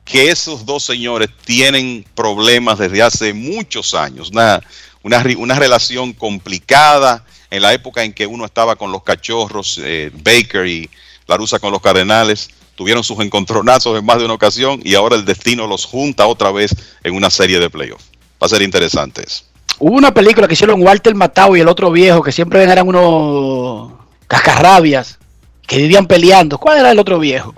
que 0.07 0.29
esos 0.29 0.65
dos 0.65 0.83
señores 0.83 1.29
tienen 1.43 2.05
problemas 2.15 2.79
desde 2.79 3.03
hace 3.03 3.33
muchos 3.33 3.93
años, 3.93 4.31
una, 4.31 4.61
una, 5.03 5.59
relación 5.59 6.13
complicada 6.13 7.25
en 7.51 7.61
la 7.61 7.73
época 7.73 8.03
en 8.03 8.13
que 8.13 8.25
uno 8.25 8.45
estaba 8.45 8.77
con 8.77 8.91
los 8.91 9.03
cachorros, 9.03 9.79
eh, 9.83 10.09
Baker 10.13 10.65
y 10.65 10.89
La 11.27 11.35
Russa 11.35 11.59
con 11.59 11.73
los 11.73 11.81
Cardenales, 11.81 12.49
tuvieron 12.75 13.03
sus 13.03 13.19
encontronazos 13.19 13.99
en 13.99 14.05
más 14.05 14.17
de 14.19 14.25
una 14.25 14.35
ocasión 14.35 14.79
y 14.83 14.95
ahora 14.95 15.17
el 15.17 15.25
destino 15.25 15.67
los 15.67 15.83
junta 15.83 16.25
otra 16.25 16.51
vez 16.51 16.73
en 17.03 17.13
una 17.13 17.29
serie 17.29 17.59
de 17.59 17.69
playoffs. 17.69 18.05
Va 18.41 18.45
a 18.45 18.49
ser 18.49 18.61
interesante 18.61 19.23
eso. 19.25 19.43
Hubo 19.79 19.95
una 19.95 20.13
película 20.13 20.47
que 20.47 20.53
hicieron 20.53 20.81
Walter 20.81 21.15
Matthau 21.15 21.55
y 21.57 21.59
el 21.59 21.67
otro 21.67 21.91
viejo, 21.91 22.23
que 22.23 22.31
siempre 22.31 22.63
eran 22.63 22.87
unos 22.87 23.91
cascarrabias, 24.27 25.19
que 25.67 25.77
vivían 25.77 26.07
peleando. 26.07 26.57
¿Cuál 26.57 26.77
era 26.79 26.91
el 26.91 26.99
otro 26.99 27.19
viejo? 27.19 27.53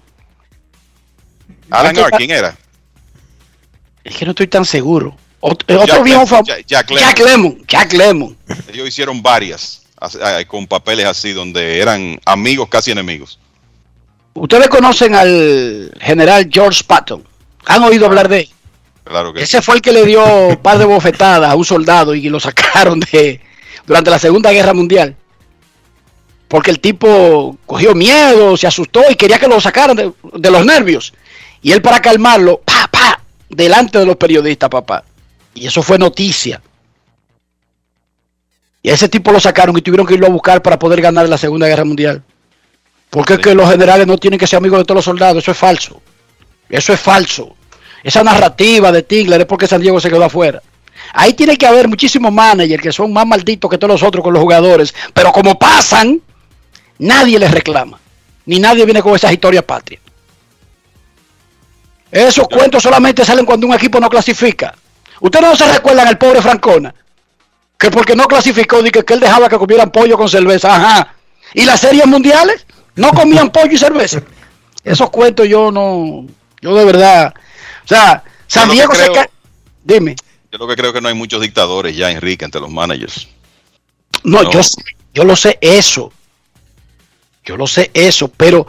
Alan 1.70 1.88
Walter- 1.96 2.04
Hart, 2.06 2.18
¿quién 2.18 2.32
era? 2.32 2.58
Es 4.04 4.16
que 4.16 4.26
no 4.26 4.32
estoy 4.32 4.48
tan 4.48 4.66
seguro. 4.66 5.16
Ot- 5.42 5.64
eh, 5.68 5.76
otro 5.76 6.04
viejo 6.04 6.22
Lemmon, 6.24 6.28
fam- 6.28 6.46
Jack- 6.46 6.66
Jack 6.66 6.92
Jack 6.98 7.20
Lemon. 7.20 7.64
Jack 7.68 7.94
Lemon. 7.94 8.38
Ellos 8.74 8.88
hicieron 8.88 9.22
varias 9.22 9.84
con 10.48 10.66
papeles 10.68 11.06
así, 11.06 11.34
donde 11.34 11.80
eran 11.80 12.20
amigos, 12.26 12.68
casi 12.70 12.92
enemigos. 12.92 13.38
Ustedes 14.34 14.68
conocen 14.70 15.16
al 15.16 15.92
general 16.00 16.48
George 16.52 16.84
Patton. 16.86 17.24
¿Han 17.66 17.84
oído 17.84 18.06
hablar 18.06 18.30
de 18.30 18.40
él? 18.42 18.50
Claro 19.04 19.34
que 19.34 19.42
Ese 19.42 19.62
fue 19.62 19.76
el 19.76 19.82
que 19.82 19.92
le 19.92 20.06
dio 20.06 20.24
un 20.50 20.58
par 20.58 20.78
de 20.78 20.86
bofetadas 20.86 21.50
a 21.50 21.56
un 21.56 21.66
soldado 21.66 22.16
y 22.16 22.30
lo 22.30 22.40
sacaron 22.40 23.00
de 23.00 23.42
durante 23.86 24.10
la 24.12 24.20
Segunda 24.20 24.52
Guerra 24.52 24.74
Mundial. 24.74 25.16
Porque 26.48 26.72
el 26.72 26.80
tipo 26.80 27.58
cogió 27.66 27.94
miedo, 27.94 28.56
se 28.58 28.68
asustó 28.68 29.02
y 29.10 29.16
quería 29.16 29.38
que 29.40 29.48
lo 29.48 29.60
sacaran 29.60 29.96
de, 29.96 30.12
de 30.34 30.52
los 30.52 30.66
nervios. 30.66 31.14
Y 31.62 31.72
él 31.72 31.82
para 31.82 32.02
calmarlo, 32.02 32.62
pa, 32.62 32.88
pa, 32.92 33.22
delante 33.50 34.00
de 34.00 34.06
los 34.06 34.16
periodistas, 34.16 34.70
papá. 34.70 35.04
Y 35.54 35.68
eso 35.68 35.82
fue 35.84 35.98
noticia. 35.98 36.62
Y 38.82 38.90
a 38.90 38.94
ese 38.94 39.10
tipo 39.10 39.32
lo 39.32 39.40
sacaron 39.40 39.78
y 39.78 39.82
tuvieron 39.82 40.08
que 40.08 40.14
irlo 40.14 40.28
a 40.28 40.30
buscar 40.30 40.62
para 40.62 40.80
poder 40.80 41.02
ganar 41.02 41.28
la 41.28 41.38
Segunda 41.38 41.68
Guerra 41.68 41.84
Mundial. 41.84 42.24
Porque 43.10 43.34
es 43.34 43.40
que 43.40 43.56
los 43.56 43.70
generales 43.70 44.08
no 44.08 44.18
tienen 44.18 44.40
que 44.40 44.48
ser 44.48 44.58
amigos 44.58 44.80
de 44.80 44.86
todos 44.86 44.98
los 44.98 45.06
soldados. 45.06 45.44
Eso 45.44 45.52
es 45.52 45.58
falso. 45.58 46.02
Eso 46.70 46.94
es 46.94 47.00
falso. 47.00 47.56
Esa 48.04 48.24
narrativa 48.24 48.92
de 48.92 49.04
Tigler 49.04 49.42
es 49.42 49.48
porque 49.48 49.68
San 49.68 49.82
Diego 49.82 50.00
se 50.00 50.10
quedó 50.10 50.24
afuera. 50.24 50.62
Ahí 51.14 51.34
tiene 51.34 51.58
que 51.58 51.66
haber 51.66 51.88
muchísimos 51.88 52.32
managers 52.32 52.84
que 52.84 52.92
son 52.92 53.12
más 53.12 53.26
malditos 53.26 53.70
que 53.70 53.78
todos 53.78 53.94
los 53.94 54.04
otros 54.04 54.24
con 54.24 54.34
los 54.34 54.42
jugadores. 54.42 54.94
Pero 55.14 55.32
como 55.32 55.58
pasan, 55.58 56.22
nadie 57.00 57.40
les 57.40 57.52
reclama. 57.52 58.00
Ni 58.46 58.60
nadie 58.60 58.86
viene 58.86 59.02
con 59.02 59.16
esas 59.16 59.34
historias 59.34 59.64
patrias. 59.64 60.02
Esos 62.12 62.48
cuentos 62.48 62.82
solamente 62.82 63.24
salen 63.24 63.46
cuando 63.46 63.68
un 63.68 63.74
equipo 63.74 64.00
no 64.00 64.10
clasifica. 64.10 64.74
Ustedes 65.22 65.46
no 65.46 65.56
se 65.56 65.72
recuerdan 65.72 66.08
al 66.08 66.18
pobre 66.18 66.42
Francona, 66.42 66.94
que 67.78 67.92
porque 67.92 68.16
no 68.16 68.28
clasificó, 68.28 68.82
que, 68.84 69.04
que 69.04 69.14
él 69.14 69.20
dejaba 69.20 69.50
que 69.50 69.58
comieran 69.58 69.92
pollo 69.92 70.18
con 70.18 70.30
cerveza. 70.30 70.76
Ajá. 70.76 71.16
¿Y 71.54 71.66
las 71.66 71.80
series 71.80 72.06
mundiales? 72.08 72.66
No 72.96 73.12
comían 73.12 73.50
pollo 73.52 73.72
y 73.72 73.78
cerveza. 73.78 74.22
Esos 74.84 75.10
cuentos 75.10 75.48
yo 75.48 75.72
no, 75.72 76.26
yo 76.62 76.76
de 76.76 76.86
verdad, 76.86 77.34
o 77.84 77.88
sea, 77.88 78.24
San 78.48 78.70
Diego 78.72 78.96
se 78.96 79.12
cae. 79.12 79.30
Dime. 79.84 80.16
Yo 80.52 80.58
lo 80.58 80.68
que 80.68 80.76
creo 80.76 80.92
que 80.92 81.02
no 81.02 81.10
hay 81.10 81.14
muchos 81.14 81.42
dictadores 81.42 81.96
ya, 81.96 82.10
Enrique, 82.10 82.46
entre 82.46 82.62
los 82.62 82.72
managers. 82.72 83.28
No, 84.24 84.42
no. 84.42 84.52
Yo, 84.52 84.62
yo 85.14 85.24
lo 85.24 85.36
sé 85.36 85.58
eso. 85.62 86.12
Yo 87.46 87.58
lo 87.58 87.68
sé 87.68 87.92
eso, 87.94 88.28
pero 88.28 88.68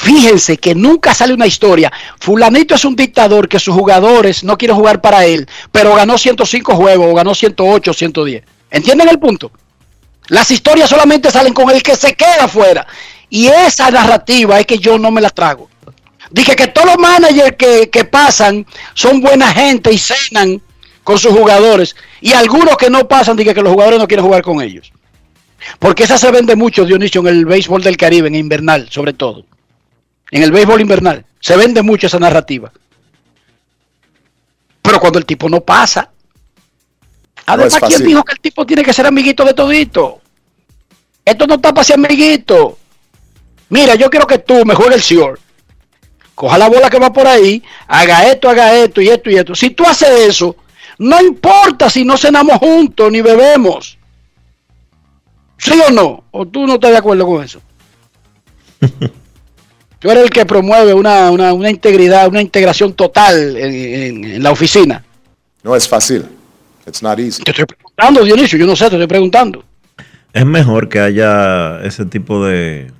fíjense 0.00 0.56
que 0.56 0.74
nunca 0.74 1.12
sale 1.12 1.34
una 1.34 1.46
historia. 1.46 1.92
Fulanito 2.18 2.74
es 2.74 2.84
un 2.84 2.96
dictador 2.96 3.48
que 3.48 3.58
sus 3.58 3.74
jugadores 3.74 4.42
no 4.42 4.56
quieren 4.56 4.76
jugar 4.76 5.00
para 5.02 5.26
él, 5.26 5.46
pero 5.70 5.94
ganó 5.94 6.16
105 6.16 6.74
juegos 6.74 7.06
o 7.10 7.14
ganó 7.14 7.34
108, 7.34 7.92
110. 7.92 8.42
¿Entienden 8.70 9.08
el 9.08 9.18
punto? 9.18 9.52
Las 10.28 10.50
historias 10.50 10.88
solamente 10.88 11.30
salen 11.30 11.52
con 11.52 11.68
el 11.70 11.82
que 11.82 11.96
se 11.96 12.14
queda 12.14 12.44
afuera. 12.44 12.86
Y 13.28 13.48
esa 13.48 13.90
narrativa 13.90 14.58
es 14.58 14.66
que 14.66 14.78
yo 14.78 14.98
no 14.98 15.10
me 15.10 15.20
la 15.20 15.30
trago. 15.30 15.68
Dije 16.30 16.56
que 16.56 16.68
todos 16.68 16.86
los 16.86 16.98
managers 16.98 17.56
que, 17.56 17.90
que 17.90 18.04
pasan 18.04 18.66
son 18.94 19.20
buena 19.20 19.52
gente 19.52 19.92
y 19.92 19.98
cenan 19.98 20.62
con 21.04 21.18
sus 21.18 21.32
jugadores. 21.32 21.94
Y 22.22 22.32
algunos 22.32 22.76
que 22.76 22.88
no 22.88 23.06
pasan, 23.06 23.36
dije 23.36 23.54
que 23.54 23.62
los 23.62 23.72
jugadores 23.72 23.98
no 23.98 24.08
quieren 24.08 24.24
jugar 24.24 24.42
con 24.42 24.62
ellos. 24.62 24.92
Porque 25.78 26.04
esa 26.04 26.16
se 26.16 26.30
vende 26.30 26.56
mucho, 26.56 26.86
Dionisio, 26.86 27.20
en 27.20 27.26
el 27.26 27.44
béisbol 27.44 27.82
del 27.82 27.96
Caribe, 27.98 28.28
en 28.28 28.34
invernal, 28.34 28.88
sobre 28.90 29.12
todo. 29.12 29.44
En 30.30 30.42
el 30.42 30.52
béisbol 30.52 30.80
invernal. 30.80 31.24
Se 31.40 31.56
vende 31.56 31.82
mucho 31.82 32.06
esa 32.06 32.18
narrativa. 32.18 32.72
Pero 34.82 35.00
cuando 35.00 35.18
el 35.18 35.26
tipo 35.26 35.48
no 35.48 35.60
pasa. 35.60 36.10
Además, 37.46 37.80
no 37.80 37.88
¿quién 37.88 38.04
dijo 38.04 38.22
que 38.22 38.32
el 38.32 38.40
tipo 38.40 38.66
tiene 38.66 38.82
que 38.82 38.92
ser 38.92 39.06
amiguito 39.06 39.44
de 39.44 39.54
todito? 39.54 40.20
Esto 41.24 41.46
no 41.46 41.54
está 41.54 41.72
para 41.72 41.84
ser 41.84 41.96
amiguito. 41.96 42.78
Mira, 43.68 43.94
yo 43.94 44.10
quiero 44.10 44.26
que 44.26 44.38
tú 44.38 44.64
me 44.64 44.74
juegues 44.74 44.96
el 44.96 45.18
short. 45.18 45.40
Coja 46.34 46.58
la 46.58 46.68
bola 46.68 46.88
que 46.88 46.98
va 46.98 47.12
por 47.12 47.26
ahí, 47.26 47.62
haga 47.86 48.30
esto, 48.30 48.48
haga 48.48 48.74
esto 48.76 49.00
y 49.00 49.08
esto 49.08 49.30
y 49.30 49.36
esto. 49.36 49.54
Si 49.54 49.70
tú 49.70 49.84
haces 49.84 50.08
eso, 50.08 50.56
no 50.98 51.20
importa 51.20 51.90
si 51.90 52.04
no 52.04 52.16
cenamos 52.16 52.58
juntos 52.58 53.12
ni 53.12 53.20
bebemos. 53.20 53.98
¿Sí 55.58 55.78
o 55.86 55.90
no? 55.90 56.24
¿O 56.30 56.46
tú 56.46 56.66
no 56.66 56.74
estás 56.74 56.92
de 56.92 56.96
acuerdo 56.96 57.26
con 57.26 57.44
eso? 57.44 57.60
tú 60.00 60.10
eres 60.10 60.24
el 60.24 60.30
que 60.30 60.44
promueve 60.44 60.92
una, 60.92 61.30
una, 61.30 61.52
una 61.52 61.70
integridad, 61.70 62.26
una 62.26 62.42
integración 62.42 62.94
total 62.94 63.56
en, 63.56 63.74
en, 63.74 64.24
en, 64.24 64.42
la 64.42 64.50
oficina. 64.50 65.04
No 65.62 65.76
es 65.76 65.86
fácil. 65.86 66.24
It's 66.86 67.02
not 67.02 67.20
easy. 67.20 67.44
Te 67.44 67.52
estoy 67.52 67.66
preguntando, 67.66 68.24
Dionisio, 68.24 68.58
yo 68.58 68.66
no 68.66 68.74
sé, 68.74 68.88
te 68.88 68.96
estoy 68.96 69.06
preguntando. 69.06 69.62
Es 70.32 70.44
mejor 70.44 70.88
que 70.88 70.98
haya 70.98 71.80
ese 71.82 72.06
tipo 72.06 72.44
de 72.44 72.90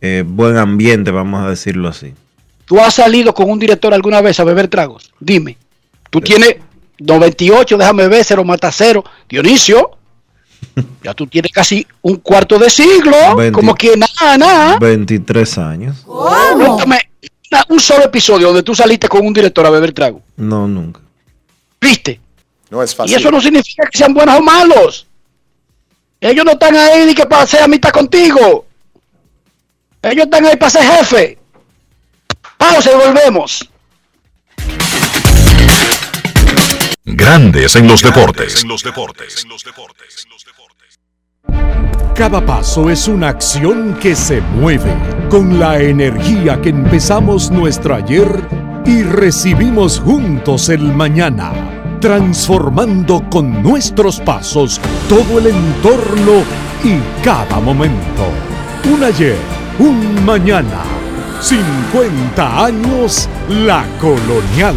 eh, 0.00 0.24
buen 0.26 0.56
ambiente, 0.56 1.10
vamos 1.10 1.44
a 1.44 1.50
decirlo 1.50 1.88
así. 1.88 2.14
¿Tú 2.64 2.80
has 2.80 2.94
salido 2.94 3.32
con 3.32 3.50
un 3.50 3.58
director 3.58 3.94
alguna 3.94 4.20
vez 4.20 4.38
a 4.40 4.44
beber 4.44 4.68
tragos? 4.68 5.12
Dime. 5.20 5.56
Tú 6.10 6.20
tienes 6.20 6.56
98, 6.98 7.78
déjame 7.78 8.08
ver, 8.08 8.24
cero 8.24 8.44
mata 8.44 8.70
cero. 8.72 9.04
Dionisio, 9.28 9.97
ya 11.02 11.14
tú 11.14 11.26
tienes 11.26 11.52
casi 11.52 11.86
un 12.02 12.16
cuarto 12.16 12.58
de 12.58 12.70
siglo, 12.70 13.36
20, 13.36 13.52
como 13.52 13.74
que 13.74 13.96
nada, 13.96 14.38
nada. 14.38 14.78
23 14.78 15.58
años. 15.58 16.04
Cuéntame 16.04 16.98
un 17.68 17.80
solo 17.80 18.04
episodio 18.04 18.48
donde 18.48 18.62
tú 18.62 18.74
saliste 18.74 19.08
con 19.08 19.26
un 19.26 19.32
director 19.32 19.64
a 19.66 19.70
beber 19.70 19.92
trago. 19.92 20.22
No, 20.36 20.68
nunca. 20.68 21.00
¿Viste? 21.80 22.20
No 22.70 22.82
es 22.82 22.94
fácil. 22.94 23.12
Y 23.12 23.16
eso 23.16 23.30
no 23.30 23.40
significa 23.40 23.88
que 23.90 23.98
sean 23.98 24.12
buenos 24.12 24.36
o 24.36 24.42
malos. 24.42 25.06
Ellos 26.20 26.44
no 26.44 26.52
están 26.52 26.76
ahí 26.76 27.06
ni 27.06 27.14
que 27.14 27.26
para 27.26 27.46
ser 27.46 27.62
amistad 27.62 27.90
contigo. 27.90 28.66
Ellos 30.02 30.24
están 30.24 30.46
ahí 30.46 30.56
para 30.56 30.70
ser 30.70 30.82
jefe. 30.82 31.38
Pausa 32.56 32.90
y 32.92 32.96
volvemos. 32.96 33.68
Grandes 37.04 37.74
en 37.76 37.88
los 37.88 38.02
deportes. 38.02 38.64
Cada 42.18 42.44
paso 42.44 42.90
es 42.90 43.06
una 43.06 43.28
acción 43.28 43.94
que 44.00 44.16
se 44.16 44.40
mueve 44.40 44.92
con 45.30 45.60
la 45.60 45.78
energía 45.78 46.60
que 46.60 46.70
empezamos 46.70 47.48
nuestro 47.52 47.94
ayer 47.94 48.26
y 48.84 49.04
recibimos 49.04 50.00
juntos 50.00 50.68
el 50.68 50.82
mañana, 50.82 51.52
transformando 52.00 53.22
con 53.30 53.62
nuestros 53.62 54.18
pasos 54.18 54.80
todo 55.08 55.38
el 55.38 55.46
entorno 55.46 56.42
y 56.82 56.98
cada 57.22 57.60
momento. 57.60 58.26
Un 58.92 59.04
ayer, 59.04 59.38
un 59.78 60.24
mañana, 60.24 60.82
50 61.40 62.64
años 62.64 63.28
la 63.48 63.84
colonial. 64.00 64.74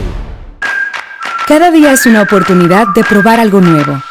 Cada 1.47 1.71
día 1.71 1.93
es 1.93 2.05
una 2.05 2.21
oportunidad 2.21 2.85
de 2.93 3.03
probar 3.03 3.39
algo 3.39 3.59
nuevo. 3.59 4.10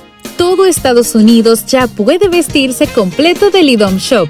Todo 0.41 0.65
Estados 0.65 1.13
Unidos 1.13 1.67
ya 1.67 1.85
puede 1.85 2.27
vestirse 2.27 2.87
completo 2.87 3.51
del 3.51 3.69
IDOM 3.69 3.97
Shop. 3.97 4.27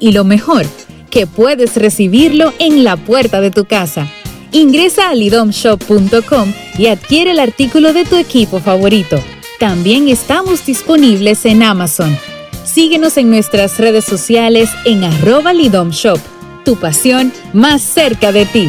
Y 0.00 0.10
lo 0.10 0.24
mejor, 0.24 0.66
que 1.08 1.28
puedes 1.28 1.76
recibirlo 1.76 2.52
en 2.58 2.82
la 2.82 2.96
puerta 2.96 3.40
de 3.40 3.52
tu 3.52 3.64
casa. 3.64 4.08
Ingresa 4.50 5.10
a 5.10 5.14
lidomshop.com 5.14 6.52
y 6.76 6.88
adquiere 6.88 7.30
el 7.30 7.38
artículo 7.38 7.92
de 7.92 8.04
tu 8.04 8.16
equipo 8.16 8.58
favorito. 8.58 9.20
También 9.60 10.08
estamos 10.08 10.66
disponibles 10.66 11.44
en 11.44 11.62
Amazon. 11.62 12.18
Síguenos 12.64 13.16
en 13.16 13.30
nuestras 13.30 13.78
redes 13.78 14.04
sociales 14.04 14.68
en 14.84 15.04
arroba 15.04 15.52
lidomshop. 15.52 16.18
Tu 16.64 16.74
pasión 16.74 17.32
más 17.52 17.82
cerca 17.82 18.32
de 18.32 18.46
ti. 18.46 18.68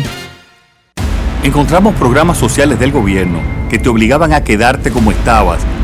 Encontramos 1.42 1.96
programas 1.96 2.38
sociales 2.38 2.80
del 2.80 2.92
gobierno 2.92 3.40
que 3.72 3.80
te 3.80 3.90
obligaban 3.90 4.32
a 4.32 4.44
quedarte 4.44 4.92
como 4.92 5.12
estabas 5.12 5.66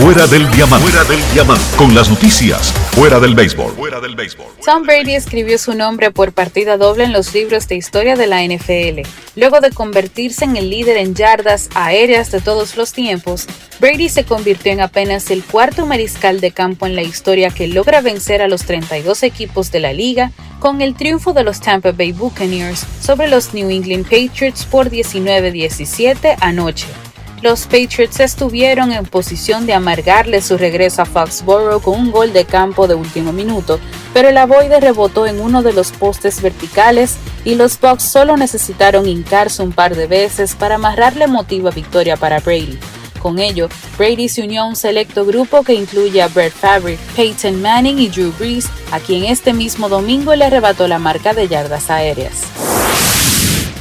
Fuera 0.00 0.28
del 0.28 0.48
diamante. 0.52 0.86
Fuera 0.86 1.04
del 1.08 1.32
diamante. 1.32 1.64
Con 1.76 1.92
las 1.92 2.08
noticias. 2.08 2.72
Fuera 2.92 3.18
del 3.18 3.34
béisbol. 3.34 3.72
Fuera 3.72 4.00
del 4.00 4.14
béisbol. 4.14 4.46
Tom 4.64 4.84
Brady 4.84 5.16
escribió 5.16 5.58
su 5.58 5.74
nombre 5.74 6.12
por 6.12 6.32
partida 6.32 6.76
doble 6.76 7.02
en 7.02 7.12
los 7.12 7.34
libros 7.34 7.66
de 7.66 7.74
historia 7.74 8.14
de 8.14 8.28
la 8.28 8.44
NFL. 8.44 9.00
Luego 9.34 9.60
de 9.60 9.72
convertirse 9.72 10.44
en 10.44 10.56
el 10.56 10.70
líder 10.70 10.98
en 10.98 11.16
yardas 11.16 11.68
aéreas 11.74 12.30
de 12.30 12.40
todos 12.40 12.76
los 12.76 12.92
tiempos, 12.92 13.48
Brady 13.80 14.08
se 14.08 14.24
convirtió 14.24 14.70
en 14.70 14.82
apenas 14.82 15.32
el 15.32 15.42
cuarto 15.42 15.84
mariscal 15.84 16.40
de 16.40 16.52
campo 16.52 16.86
en 16.86 16.94
la 16.94 17.02
historia 17.02 17.50
que 17.50 17.66
logra 17.66 18.00
vencer 18.00 18.40
a 18.40 18.46
los 18.46 18.62
32 18.66 19.24
equipos 19.24 19.72
de 19.72 19.80
la 19.80 19.92
liga 19.92 20.30
con 20.60 20.80
el 20.80 20.94
triunfo 20.94 21.32
de 21.32 21.42
los 21.42 21.60
Tampa 21.60 21.90
Bay 21.90 22.12
Buccaneers 22.12 22.86
sobre 23.00 23.26
los 23.26 23.52
New 23.52 23.68
England 23.68 24.04
Patriots 24.04 24.64
por 24.64 24.90
19-17 24.90 26.36
anoche. 26.40 26.86
Los 27.40 27.66
Patriots 27.66 28.18
estuvieron 28.18 28.90
en 28.90 29.06
posición 29.06 29.64
de 29.64 29.72
amargarle 29.72 30.42
su 30.42 30.58
regreso 30.58 31.02
a 31.02 31.04
Foxborough 31.04 31.80
con 31.80 32.00
un 32.00 32.10
gol 32.10 32.32
de 32.32 32.44
campo 32.44 32.88
de 32.88 32.94
último 32.94 33.32
minuto, 33.32 33.78
pero 34.12 34.28
el 34.28 34.38
avoide 34.38 34.80
rebotó 34.80 35.24
en 35.24 35.40
uno 35.40 35.62
de 35.62 35.72
los 35.72 35.92
postes 35.92 36.42
verticales 36.42 37.16
y 37.44 37.54
los 37.54 37.78
Bucks 37.78 38.02
solo 38.02 38.36
necesitaron 38.36 39.08
hincarse 39.08 39.62
un 39.62 39.70
par 39.70 39.94
de 39.94 40.08
veces 40.08 40.56
para 40.56 40.74
amarrarle 40.74 41.24
emotiva 41.24 41.70
victoria 41.70 42.16
para 42.16 42.40
Brady. 42.40 42.76
Con 43.20 43.38
ello, 43.38 43.68
Brady 43.96 44.28
se 44.28 44.42
unió 44.42 44.62
a 44.62 44.66
un 44.66 44.76
selecto 44.76 45.24
grupo 45.24 45.62
que 45.62 45.74
incluye 45.74 46.20
a 46.20 46.28
Brett 46.28 46.52
Favre, 46.52 46.98
Peyton 47.14 47.62
Manning 47.62 48.00
y 48.00 48.08
Drew 48.08 48.32
Brees, 48.32 48.68
a 48.90 48.98
quien 48.98 49.24
este 49.24 49.52
mismo 49.52 49.88
domingo 49.88 50.34
le 50.34 50.44
arrebató 50.44 50.88
la 50.88 50.98
marca 50.98 51.34
de 51.34 51.46
yardas 51.46 51.88
aéreas 51.88 52.57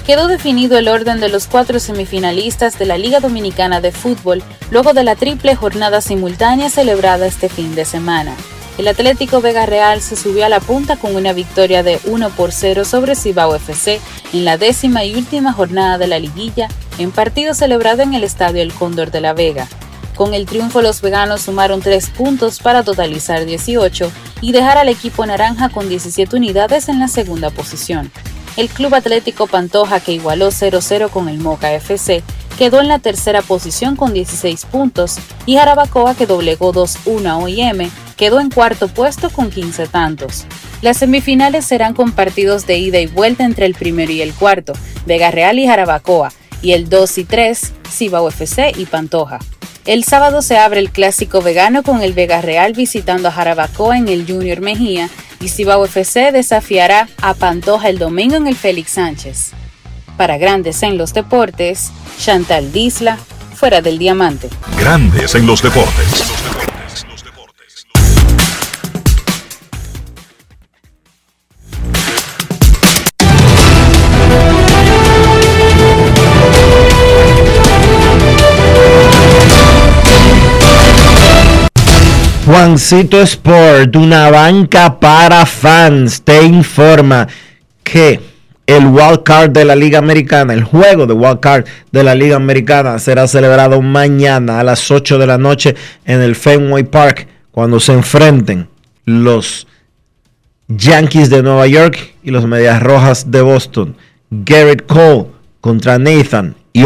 quedó 0.08 0.30
definido 0.30 0.78
el 0.78 0.88
orden 0.88 1.20
de 1.20 1.28
los 1.28 1.48
cuatro 1.48 1.82
semifinalistas 1.82 2.80
de 2.80 2.86
la 2.86 2.98
Liga 2.98 3.20
Dominicana 3.20 3.82
de 3.82 3.92
Fútbol 3.92 4.42
luego 4.72 4.94
de 4.94 5.04
la 5.04 5.18
triple 5.18 5.54
jornada 5.54 6.00
simultánea 6.00 6.70
celebrada 6.70 7.28
este 7.28 7.50
fin 7.50 7.76
de 7.76 7.84
semana. 7.84 8.34
El 8.78 8.88
Atlético 8.88 9.42
Vega 9.42 9.66
Real 9.66 10.00
se 10.00 10.16
subió 10.16 10.46
a 10.46 10.50
la 10.50 10.62
punta 10.62 10.96
con 10.96 11.18
una 11.18 11.34
victoria 11.34 11.84
de 11.84 12.00
1 12.06 12.30
por 12.30 12.54
0 12.54 12.86
sobre 12.86 13.16
Cibao 13.16 13.54
FC 13.54 14.00
en 14.32 14.46
la 14.46 14.58
décima 14.58 15.04
y 15.04 15.14
última 15.14 15.52
jornada 15.52 15.98
de 15.98 16.08
la 16.08 16.20
liguilla, 16.20 16.70
en 17.00 17.12
partido 17.12 17.54
celebrado 17.54 18.02
en 18.02 18.14
el 18.14 18.24
Estadio 18.24 18.62
El 18.62 18.74
Cóndor 18.74 19.12
de 19.12 19.20
la 19.20 19.34
Vega. 19.34 19.68
Con 20.16 20.34
el 20.34 20.46
triunfo 20.46 20.82
los 20.82 21.02
veganos 21.02 21.42
sumaron 21.42 21.82
3 21.82 22.12
puntos 22.12 22.60
para 22.60 22.84
totalizar 22.84 23.46
18 23.46 24.10
y 24.40 24.54
dejar 24.54 24.78
al 24.78 24.88
equipo 24.88 25.26
naranja 25.26 25.68
con 25.68 25.90
17 25.90 26.34
unidades 26.38 26.88
en 26.88 27.00
la 27.00 27.10
segunda 27.10 27.50
posición. 27.50 28.10
El 28.58 28.70
Club 28.70 28.96
Atlético 28.96 29.46
Pantoja, 29.46 30.00
que 30.00 30.14
igualó 30.14 30.48
0-0 30.48 31.12
con 31.12 31.30
el 31.30 31.38
Moca 31.38 31.72
FC, 31.74 32.24
quedó 32.58 32.82
en 32.82 32.88
la 32.88 32.98
tercera 32.98 33.44
posición 33.44 33.96
con 33.96 34.14
16 34.14 34.66
puntos 34.66 35.18
y 35.46 35.58
Jarabacoa, 35.58 36.16
que 36.16 36.26
doblegó 36.26 36.74
2-1 36.74 37.28
a 37.28 37.38
OIM, 37.38 37.92
quedó 38.18 38.40
en 38.40 38.50
cuarto 38.50 38.88
puesto 38.88 39.30
con 39.30 39.52
15 39.52 39.88
tantos. 39.88 40.46
Las 40.82 40.98
semifinales 40.98 41.66
serán 41.66 41.94
con 41.94 42.12
partidos 42.12 42.66
de 42.66 42.80
ida 42.80 43.00
y 43.00 43.06
vuelta 43.06 43.46
entre 43.46 43.68
el 43.68 43.76
primero 43.76 44.12
y 44.12 44.24
el 44.24 44.34
cuarto, 44.34 44.74
Vega 45.06 45.30
Real 45.30 45.60
y 45.60 45.68
Jarabacoa, 45.68 46.34
y 46.64 46.72
el 46.72 46.90
2 46.90 47.20
y 47.20 47.24
3, 47.26 47.74
Ciba 47.92 48.28
FC 48.28 48.74
y 48.76 48.86
Pantoja. 48.86 49.38
El 49.88 50.04
sábado 50.04 50.42
se 50.42 50.58
abre 50.58 50.82
el 50.82 50.92
clásico 50.92 51.42
vegano 51.42 51.82
con 51.82 52.02
el 52.02 52.12
Vega 52.12 52.42
Real 52.42 52.74
visitando 52.74 53.30
a 53.30 53.32
Jarabacoa 53.32 53.98
en 53.98 54.10
el 54.10 54.28
Junior 54.28 54.60
Mejía 54.60 55.10
y 55.40 55.48
Cibao 55.48 55.86
FC 55.86 56.34
desafiará 56.34 57.08
a 57.22 57.34
Pantoja 57.34 57.88
el 57.88 57.98
domingo 57.98 58.36
en 58.36 58.48
el 58.48 58.58
Félix 58.58 58.92
Sánchez. 58.92 59.52
Para 60.18 60.38
Grandes 60.38 60.84
en 60.84 60.98
los 60.98 61.14
Deportes, 61.14 61.94
Chantal 62.20 62.74
Disla, 62.74 63.18
fuera 63.56 63.80
del 63.82 63.98
diamante. 63.98 64.50
Grandes 64.78 65.36
en 65.36 65.48
los 65.48 65.62
deportes. 65.62 66.67
Juancito 82.48 83.22
Sport, 83.22 83.94
una 83.98 84.32
banca 84.32 85.02
para 85.02 85.46
fans, 85.46 86.22
te 86.22 86.44
informa 86.44 87.28
que 87.84 88.22
el 88.66 88.86
Wild 88.86 89.24
Card 89.24 89.50
de 89.50 89.66
la 89.66 89.76
Liga 89.76 90.00
Americana, 90.00 90.54
el 90.54 90.64
juego 90.64 91.06
de 91.06 91.12
Wild 91.12 91.42
Card 91.42 91.66
de 91.92 92.04
la 92.06 92.16
Liga 92.16 92.38
Americana 92.38 93.00
será 93.00 93.28
celebrado 93.28 93.82
mañana 93.82 94.62
a 94.62 94.64
las 94.64 94.90
8 94.90 95.18
de 95.18 95.28
la 95.28 95.38
noche 95.38 95.76
en 96.06 96.22
el 96.22 96.38
Fenway 96.38 96.84
Park 96.84 97.28
cuando 97.52 97.82
se 97.82 97.92
enfrenten 97.92 98.70
los 99.04 99.68
Yankees 100.70 101.30
de 101.30 101.44
Nueva 101.44 101.68
York 101.68 102.14
y 102.24 102.32
los 102.32 102.48
Medias 102.48 102.82
Rojas 102.82 103.30
de 103.30 103.42
Boston. 103.42 103.98
Garrett 104.30 104.86
Cole 104.86 105.26
contra 105.60 106.00
Nathan 106.00 106.56
y. 106.72 106.86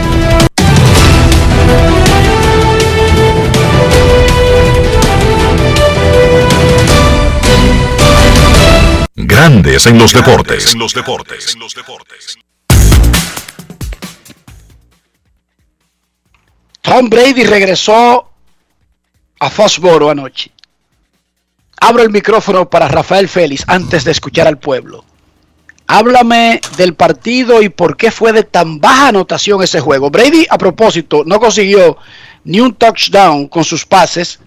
Grandes 9.27 9.85
en 9.85 9.99
los 9.99 10.13
deportes. 10.13 10.75
Tom 16.81 17.09
Brady 17.09 17.43
regresó 17.43 18.29
a 19.39 19.49
Foxboro 19.49 20.09
anoche. 20.09 20.51
Abro 21.79 22.01
el 22.01 22.09
micrófono 22.09 22.69
para 22.69 22.87
Rafael 22.87 23.29
Félix 23.29 23.63
antes 23.67 24.03
de 24.03 24.11
escuchar 24.11 24.47
al 24.47 24.57
pueblo. 24.57 25.05
Háblame 25.85 26.59
del 26.77 26.95
partido 26.95 27.61
y 27.61 27.69
por 27.69 27.97
qué 27.97 28.09
fue 28.11 28.33
de 28.33 28.43
tan 28.43 28.79
baja 28.79 29.09
anotación 29.09 29.61
ese 29.61 29.79
juego. 29.79 30.09
Brady, 30.09 30.47
a 30.49 30.57
propósito, 30.57 31.23
no 31.25 31.39
consiguió 31.39 31.97
ni 32.43 32.59
un 32.59 32.73
touchdown 32.73 33.47
con 33.47 33.63
sus 33.63 33.85
pases. 33.85 34.39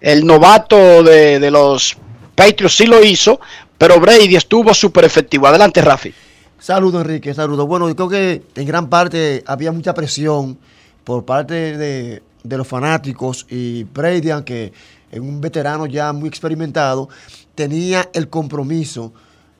El 0.00 0.26
novato 0.26 1.04
de, 1.04 1.38
de 1.38 1.50
los 1.50 1.96
Patriots 2.36 2.76
sí 2.76 2.86
lo 2.86 3.02
hizo, 3.02 3.40
pero 3.78 4.00
Brady 4.00 4.36
estuvo 4.36 4.72
súper 4.74 5.04
efectivo. 5.04 5.46
Adelante, 5.46 5.80
Rafi. 5.82 6.12
Saludos, 6.58 7.02
Enrique, 7.02 7.34
saludos. 7.34 7.66
Bueno, 7.66 7.88
yo 7.88 7.94
creo 7.96 8.08
que 8.08 8.42
en 8.54 8.66
gran 8.66 8.88
parte 8.88 9.44
había 9.46 9.72
mucha 9.72 9.94
presión 9.94 10.58
por 11.04 11.24
parte 11.24 11.76
de, 11.76 12.22
los 12.42 12.66
fanáticos 12.66 13.46
y 13.50 13.84
Brady, 13.84 14.30
aunque 14.30 14.72
es 15.10 15.20
un 15.20 15.40
veterano 15.40 15.86
ya 15.86 16.12
muy 16.12 16.28
experimentado, 16.28 17.08
tenía 17.54 18.08
el 18.12 18.28
compromiso 18.28 19.12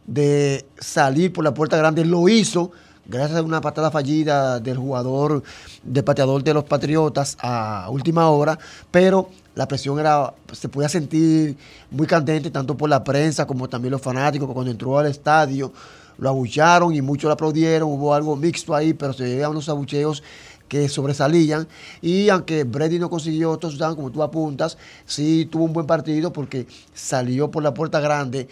de 0.07 0.67
salir 0.79 1.33
por 1.33 1.45
la 1.45 1.53
puerta 1.53 1.77
grande. 1.77 2.05
Lo 2.05 2.29
hizo 2.29 2.73
gracias 3.09 3.39
a 3.39 3.43
una 3.43 3.61
patada 3.61 3.91
fallida 3.91 4.61
del 4.61 4.79
jugador, 4.79 5.43
del 5.83 6.05
pateador 6.05 6.43
de 6.43 6.55
los 6.55 6.65
Patriotas 6.65 7.37
a 7.41 7.89
última 7.91 8.29
hora, 8.31 8.59
pero 8.91 9.31
la 9.55 9.67
presión 9.69 9.99
era, 9.99 10.35
se 10.53 10.69
podía 10.69 10.89
sentir 10.89 11.57
muy 11.91 12.07
candente, 12.07 12.51
tanto 12.51 12.77
por 12.77 12.91
la 12.91 13.03
prensa 13.03 13.47
como 13.47 13.69
también 13.69 13.93
los 13.93 14.03
fanáticos, 14.03 14.51
cuando 14.53 14.71
entró 14.71 14.99
al 14.99 15.07
estadio 15.07 15.73
lo 16.19 16.29
abucharon 16.29 16.95
y 16.95 17.03
muchos 17.03 17.29
lo 17.29 17.35
aplaudieron, 17.35 17.91
hubo 17.91 18.15
algo 18.15 18.37
mixto 18.37 18.75
ahí, 18.75 18.95
pero 18.95 19.13
se 19.13 19.29
llegaban 19.29 19.53
unos 19.53 19.69
abucheos 19.69 20.23
que 20.69 20.89
sobresalían. 20.89 21.69
Y 22.01 22.29
aunque 22.29 22.65
Brady 22.65 22.99
no 22.99 23.11
consiguió 23.11 23.57
touchdown, 23.57 23.97
como 23.97 24.11
tú 24.11 24.23
apuntas, 24.23 24.79
sí 25.05 25.47
tuvo 25.51 25.65
un 25.65 25.73
buen 25.73 25.87
partido 25.87 26.33
porque 26.33 26.67
salió 26.95 27.51
por 27.51 27.63
la 27.63 27.75
puerta 27.75 28.01
grande. 28.01 28.49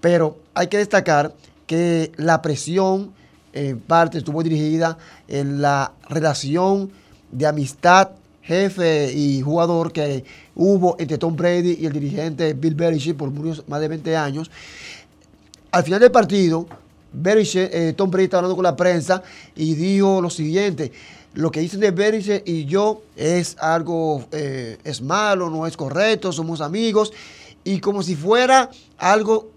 Pero 0.00 0.38
hay 0.54 0.66
que 0.66 0.78
destacar 0.78 1.34
que 1.66 2.12
la 2.16 2.42
presión 2.42 3.12
en 3.54 3.78
parte 3.78 4.18
estuvo 4.18 4.42
dirigida 4.42 4.98
en 5.28 5.62
la 5.62 5.92
relación 6.08 6.90
de 7.30 7.46
amistad 7.46 8.10
jefe 8.42 9.12
y 9.12 9.40
jugador 9.40 9.92
que 9.92 10.24
hubo 10.54 10.96
entre 10.98 11.16
Tom 11.16 11.34
Brady 11.34 11.78
y 11.80 11.86
el 11.86 11.92
dirigente 11.92 12.52
Bill 12.52 12.74
Belichick 12.74 13.16
por 13.16 13.30
más 13.30 13.80
de 13.80 13.88
20 13.88 14.16
años. 14.16 14.50
Al 15.70 15.82
final 15.82 16.00
del 16.00 16.10
partido, 16.10 16.66
eh, 17.24 17.94
Tom 17.96 18.10
Brady 18.10 18.24
estaba 18.24 18.40
hablando 18.40 18.56
con 18.56 18.64
la 18.64 18.76
prensa 18.76 19.22
y 19.56 19.74
dijo 19.74 20.20
lo 20.20 20.30
siguiente. 20.30 20.92
Lo 21.32 21.50
que 21.50 21.60
dicen 21.60 21.80
de 21.80 21.90
Belichick 21.90 22.42
y 22.46 22.64
yo 22.64 23.02
es 23.16 23.56
algo, 23.58 24.24
eh, 24.30 24.78
es 24.84 25.00
malo, 25.00 25.48
no 25.48 25.66
es 25.66 25.76
correcto, 25.76 26.32
somos 26.32 26.60
amigos. 26.60 27.12
Y 27.64 27.80
como 27.80 28.02
si 28.02 28.14
fuera 28.14 28.70
algo 28.98 29.50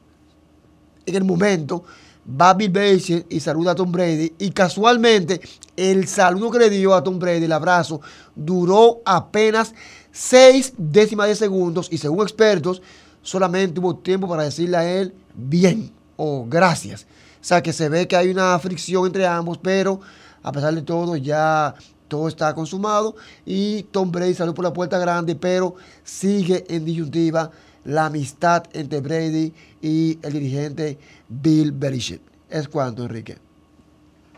en 1.06 1.15
el 1.15 1.24
momento, 1.24 1.84
va 2.30 2.54
Bill 2.54 3.26
y 3.30 3.40
saluda 3.40 3.72
a 3.72 3.76
Tom 3.76 3.91
Brady. 3.91 4.34
Y 4.40 4.52
casualmente, 4.52 5.41
el 5.76 6.08
saludo 6.08 6.52
que 6.52 6.60
le 6.60 6.70
dio 6.70 6.94
a 6.94 7.04
Tom 7.04 7.20
Brady, 7.20 7.45
el 7.45 7.52
abrazo, 7.52 8.02
duró 8.36 9.02
apenas 9.06 9.74
seis 10.12 10.74
décimas 10.78 11.28
de 11.28 11.36
segundos. 11.36 11.88
Y 11.91 11.98
según 11.98 12.22
expertos, 12.22 12.82
solamente 13.22 13.80
hubo 13.80 13.95
tiempo 13.95 14.28
para 14.28 14.44
decirle 14.44 14.78
a 14.78 14.99
él 14.99 15.14
bien 15.34 15.91
o 16.16 16.45
gracias. 16.48 17.08
O 17.41 17.45
sea 17.48 17.64
que 17.64 17.72
se 17.72 17.88
ve 17.88 18.08
que 18.08 18.18
hay 18.18 18.30
una 18.30 18.58
fricción 18.60 19.06
entre 19.06 19.26
ambos, 19.26 19.58
pero 19.58 20.02
a 20.44 20.52
pesar 20.52 20.74
de 20.76 20.82
todo, 20.82 21.16
ya 21.16 21.76
todo 22.08 22.28
está 22.28 22.54
consumado. 22.54 23.16
Y 23.45 23.84
Tom 23.84 24.12
Brady 24.12 24.34
salió 24.34 24.54
por 24.54 24.66
la 24.66 24.74
puerta 24.74 24.98
grande, 24.98 25.36
pero 25.36 25.76
sigue 26.04 26.66
en 26.68 26.84
disyuntiva 26.84 27.52
la 27.88 28.08
amistad 28.08 28.64
entre 28.74 28.99
Brady 28.99 29.54
y 29.82 30.20
el 30.22 30.34
dirigente 30.34 30.98
Bill 31.28 31.72
Belichick. 31.72 32.22
Es 32.49 32.68
cuanto, 32.68 33.04
Enrique. 33.04 33.38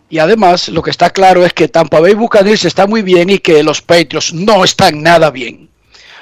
Y 0.09 0.17
además, 0.17 0.69
lo 0.69 0.81
que 0.81 0.89
está 0.89 1.11
claro 1.11 1.45
es 1.45 1.53
que 1.53 1.67
Tampa 1.67 1.99
Bay 1.99 2.15
Buccaneers 2.15 2.65
está 2.65 2.87
muy 2.87 3.03
bien 3.03 3.29
y 3.29 3.39
que 3.39 3.61
los 3.61 3.81
Patriots 3.81 4.33
no 4.33 4.63
están 4.63 5.03
nada 5.03 5.29
bien. 5.29 5.69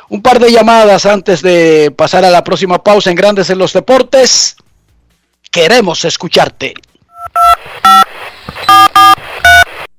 Un 0.10 0.22
par 0.22 0.39
de 0.39 0.52
llamadas 0.52 1.06
antes 1.06 1.41
de 1.41 1.94
pasar 1.95 2.26
a 2.26 2.30
la 2.30 2.44
próxima 2.44 2.84
pausa 2.84 3.10
en 3.10 3.15
Grandes 3.15 3.49
en 3.49 3.57
los 3.57 3.73
Deportes. 3.73 4.57
Queremos 5.52 6.03
escucharte. 6.03 6.73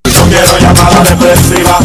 No 0.05 0.25
quiero 0.29 0.59
llamada 0.59 1.03
depresiva. 1.03 1.79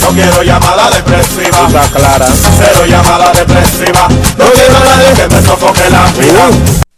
No 0.00 0.08
quiero 0.10 0.42
llamada 0.42 0.90
depresiva. 0.90 1.66
Está 1.66 1.88
clara. 1.90 2.28
Cero 2.58 2.86
llamada 2.86 3.32
depresiva. 3.32 4.08
No 4.38 4.50
quiero 4.52 4.76
a 4.76 4.80
nadie 4.80 5.14
que 5.14 5.34
me 5.34 5.42
sofoque 5.42 5.90
la 5.90 6.04
vida. 6.12 6.93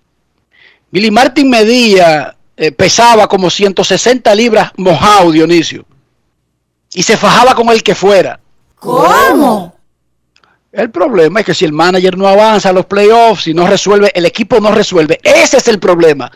Billy 0.91 1.09
Martin 1.09 1.49
medía, 1.49 2.35
eh, 2.55 2.71
pesaba 2.71 3.27
como 3.27 3.49
160 3.49 4.35
libras 4.35 4.71
mojado, 4.77 5.31
Dionisio. 5.31 5.84
Y 6.93 7.01
se 7.01 7.17
fajaba 7.17 7.55
con 7.55 7.69
el 7.69 7.81
que 7.81 7.95
fuera. 7.95 8.39
¿Cómo? 8.75 9.77
El 10.72 10.91
problema 10.91 11.39
es 11.39 11.45
que 11.45 11.53
si 11.53 11.65
el 11.65 11.73
manager 11.73 12.18
no 12.18 12.27
avanza 12.27 12.69
a 12.69 12.73
los 12.73 12.85
playoffs 12.85 13.48
y 13.48 13.53
no 13.53 13.68
resuelve, 13.68 14.11
el 14.14 14.26
equipo 14.26 14.60
no 14.60 14.72
resuelve. 14.72 15.19
Ese 15.23 15.57
es 15.57 15.68
el 15.68 15.80
problema. 15.80 16.31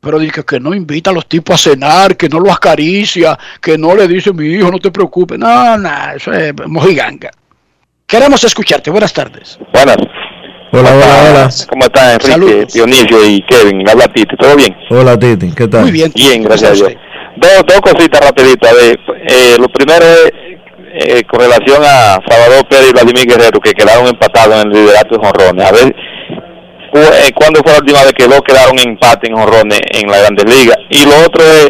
Pero 0.00 0.18
dice 0.18 0.44
que 0.44 0.58
no 0.58 0.74
invita 0.74 1.10
a 1.10 1.12
los 1.12 1.28
tipos 1.28 1.54
a 1.54 1.70
cenar, 1.70 2.16
que 2.16 2.28
no 2.28 2.40
lo 2.40 2.52
acaricia, 2.52 3.38
que 3.60 3.78
no 3.78 3.94
le 3.94 4.08
dice, 4.08 4.32
mi 4.32 4.46
hijo, 4.46 4.70
no 4.70 4.78
te 4.78 4.90
preocupes. 4.90 5.38
No, 5.38 5.78
no, 5.78 5.90
eso 6.14 6.32
es 6.32 6.52
mojiganga. 6.66 7.30
Queremos 8.06 8.42
escucharte. 8.44 8.90
Buenas 8.90 9.12
tardes. 9.12 9.58
Buenas. 9.72 9.96
Hola, 10.74 10.94
hola, 10.94 11.30
hola. 11.30 11.50
¿Cómo 11.68 11.84
están 11.84 12.12
Enrique, 12.12 12.32
Saludos. 12.32 12.72
Dionisio 12.72 13.26
y 13.26 13.42
Kevin? 13.42 13.88
Habla 13.88 14.08
Titi, 14.08 14.36
¿todo 14.36 14.56
bien? 14.56 14.74
Hola, 14.90 15.18
Titi, 15.18 15.52
¿qué 15.52 15.68
tal? 15.68 15.90
Bien, 15.90 16.42
gracias 16.42 16.70
a 16.70 16.74
Dios. 16.74 16.92
Dos, 17.36 17.62
dos 17.66 17.80
cositas 17.80 18.20
rapiditas. 18.20 18.74
Eh, 18.80 19.56
lo 19.58 19.68
primero 19.68 20.04
es 20.04 20.51
eh, 20.92 21.22
con 21.24 21.40
relación 21.40 21.82
a 21.84 22.18
Salvador 22.28 22.66
Pérez 22.68 22.90
y 22.90 22.92
Vladimir 22.92 23.26
Guerrero, 23.26 23.60
que 23.60 23.72
quedaron 23.72 24.06
empatados 24.08 24.62
en 24.62 24.70
el 24.72 24.82
liderato 24.84 25.16
de 25.16 25.24
jonrones. 25.26 25.66
A 25.66 25.72
ver, 25.72 25.94
cu- 26.92 26.98
eh, 26.98 27.32
¿cuándo 27.34 27.60
fue 27.62 27.72
la 27.72 27.78
última 27.78 28.02
vez 28.04 28.12
que 28.12 28.26
dos 28.28 28.40
quedaron 28.46 28.78
empate 28.78 29.28
en 29.28 29.36
jonrones 29.36 29.80
en 29.92 30.10
la 30.10 30.18
Grandes 30.18 30.44
Ligas? 30.44 30.76
Y 30.90 31.04
lo 31.04 31.16
otro 31.26 31.42
es, 31.44 31.68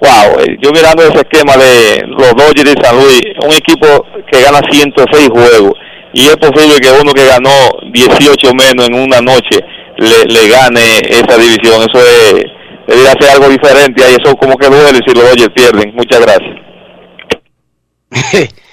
wow, 0.00 0.40
eh, 0.40 0.56
yo 0.62 0.70
mirando 0.72 1.02
ese 1.02 1.18
esquema 1.20 1.56
de 1.56 2.02
los 2.08 2.32
Dodgers 2.34 2.74
de 2.74 2.82
San 2.82 2.96
Luis, 2.96 3.22
un 3.44 3.52
equipo 3.52 3.86
que 4.30 4.40
gana 4.42 4.60
106 4.70 5.28
juegos, 5.28 5.72
y 6.12 6.22
es 6.22 6.36
posible 6.36 6.78
que 6.80 6.90
uno 7.00 7.12
que 7.12 7.26
ganó 7.26 7.50
18 7.92 8.54
menos 8.54 8.86
en 8.88 8.94
una 8.94 9.20
noche 9.20 9.60
le, 9.96 10.24
le 10.32 10.48
gane 10.48 10.98
esa 11.10 11.36
división. 11.36 11.82
Eso 11.82 11.98
es, 12.00 12.44
debería 12.86 13.12
ser 13.20 13.30
algo 13.32 13.48
diferente, 13.48 14.02
y 14.08 14.14
eso 14.22 14.36
como 14.36 14.56
que 14.56 14.66
duele 14.68 15.00
si 15.06 15.14
los 15.14 15.24
Dodgers 15.28 15.52
pierden. 15.54 15.92
Muchas 15.94 16.20
gracias. 16.20 16.54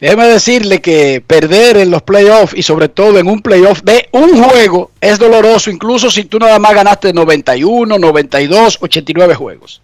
Déjeme 0.00 0.26
decirle 0.26 0.80
que 0.80 1.20
perder 1.26 1.76
en 1.76 1.90
los 1.90 2.02
playoffs 2.02 2.54
y 2.56 2.62
sobre 2.62 2.88
todo 2.88 3.18
en 3.18 3.26
un 3.26 3.42
playoff 3.42 3.82
de 3.82 4.08
un 4.12 4.40
juego 4.42 4.92
es 5.00 5.18
doloroso, 5.18 5.70
incluso 5.70 6.08
si 6.08 6.24
tú 6.24 6.38
nada 6.38 6.58
más 6.60 6.72
ganaste 6.72 7.12
91, 7.12 7.98
92, 7.98 8.78
89 8.80 9.34
juegos. 9.34 9.82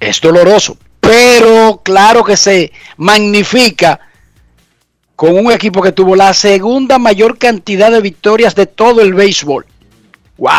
Es 0.00 0.20
doloroso, 0.20 0.76
pero 1.00 1.80
claro 1.82 2.22
que 2.24 2.36
se 2.36 2.72
magnifica 2.98 4.00
con 5.16 5.36
un 5.36 5.50
equipo 5.50 5.82
que 5.82 5.92
tuvo 5.92 6.14
la 6.14 6.34
segunda 6.34 6.98
mayor 6.98 7.38
cantidad 7.38 7.90
de 7.90 8.02
victorias 8.02 8.54
de 8.54 8.66
todo 8.66 9.00
el 9.00 9.14
béisbol. 9.14 9.66
¡Wow! 10.36 10.52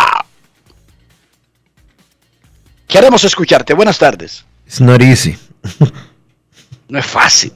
Queremos 2.87 3.23
escucharte. 3.23 3.75
Buenas 3.75 3.99
tardes. 3.99 4.43
It's 4.65 4.81
not 4.81 5.01
easy. 5.01 5.37
No 6.89 6.97
es 6.97 7.05
fácil. 7.05 7.53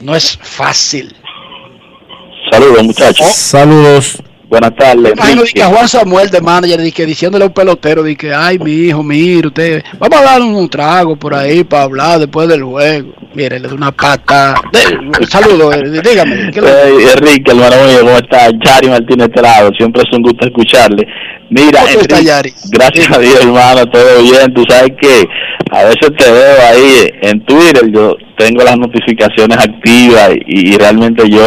No 0.00 0.16
es 0.16 0.38
fácil. 0.42 1.14
Saludos, 2.50 2.82
muchachos. 2.82 3.26
Saludos. 3.26 4.22
Buenas 4.54 4.76
tardes. 4.76 5.14
Que 5.52 5.62
a 5.64 5.66
Juan 5.66 5.88
Samuel 5.88 6.30
de 6.30 6.40
manager 6.40 6.92
que 6.92 7.06
diciéndole 7.06 7.42
a 7.44 7.48
un 7.48 7.52
pelotero 7.52 8.04
di 8.04 8.14
que 8.14 8.32
ay 8.32 8.56
mi 8.60 8.70
hijo, 8.70 9.02
mire 9.02 9.48
usted, 9.48 9.82
vamos 9.98 10.20
a 10.20 10.22
dar 10.22 10.40
un 10.42 10.68
trago 10.68 11.16
por 11.16 11.34
ahí 11.34 11.64
para 11.64 11.82
hablar 11.82 12.20
después 12.20 12.46
del 12.48 12.62
juego. 12.62 13.12
Mire, 13.34 13.58
le 13.58 13.66
da 13.66 13.74
una 13.74 13.90
pata. 13.90 14.54
De- 14.70 15.26
saludo, 15.26 15.72
eh, 15.72 15.82
dígame. 16.04 16.52
¿qué 16.52 16.60
le- 16.60 16.68
Hey, 16.68 17.04
Enrique, 17.16 17.50
hermano 17.50 17.74
mío, 17.84 17.98
¿cómo 18.02 18.16
está? 18.16 18.48
Yari 18.64 18.88
Martínez 18.90 19.26
este 19.26 19.42
lado, 19.42 19.70
siempre 19.76 20.02
es 20.08 20.16
un 20.16 20.22
gusto 20.22 20.46
escucharle. 20.46 21.04
Mira, 21.50 21.80
¿Cómo 21.80 21.86
está, 22.00 22.18
Enrique, 22.18 22.24
Yari? 22.24 22.54
gracias 22.70 23.10
a 23.10 23.18
Dios, 23.18 23.40
hermano, 23.42 23.86
todo 23.86 24.22
bien. 24.22 24.54
Tú 24.54 24.62
sabes 24.68 24.92
que 25.00 25.24
a 25.72 25.82
veces 25.82 26.10
te 26.16 26.30
veo 26.30 26.56
ahí 26.70 27.10
en 27.22 27.44
Twitter, 27.44 27.90
yo 27.92 28.14
tengo 28.38 28.62
las 28.62 28.78
notificaciones 28.78 29.58
activas 29.58 30.30
y, 30.46 30.74
y 30.74 30.78
realmente 30.78 31.28
yo 31.28 31.42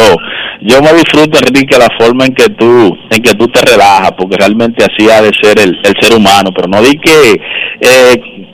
yo 0.62 0.82
me 0.82 0.94
disfruto, 0.94 1.38
Enrique, 1.38 1.78
la 1.78 1.90
forma 2.00 2.26
en 2.26 2.34
que 2.34 2.50
tú 2.50 2.98
en 3.10 3.22
que 3.22 3.34
tú 3.36 3.48
te 3.48 3.62
relajas, 3.62 4.12
porque 4.18 4.38
realmente 4.38 4.84
así 4.84 5.10
ha 5.10 5.22
de 5.22 5.32
ser 5.42 5.60
el, 5.60 5.78
el 5.84 5.94
ser 6.00 6.18
humano, 6.18 6.52
pero 6.56 6.68
no 6.68 6.82
di 6.82 6.98
que 6.98 7.40
eh, 7.82 8.48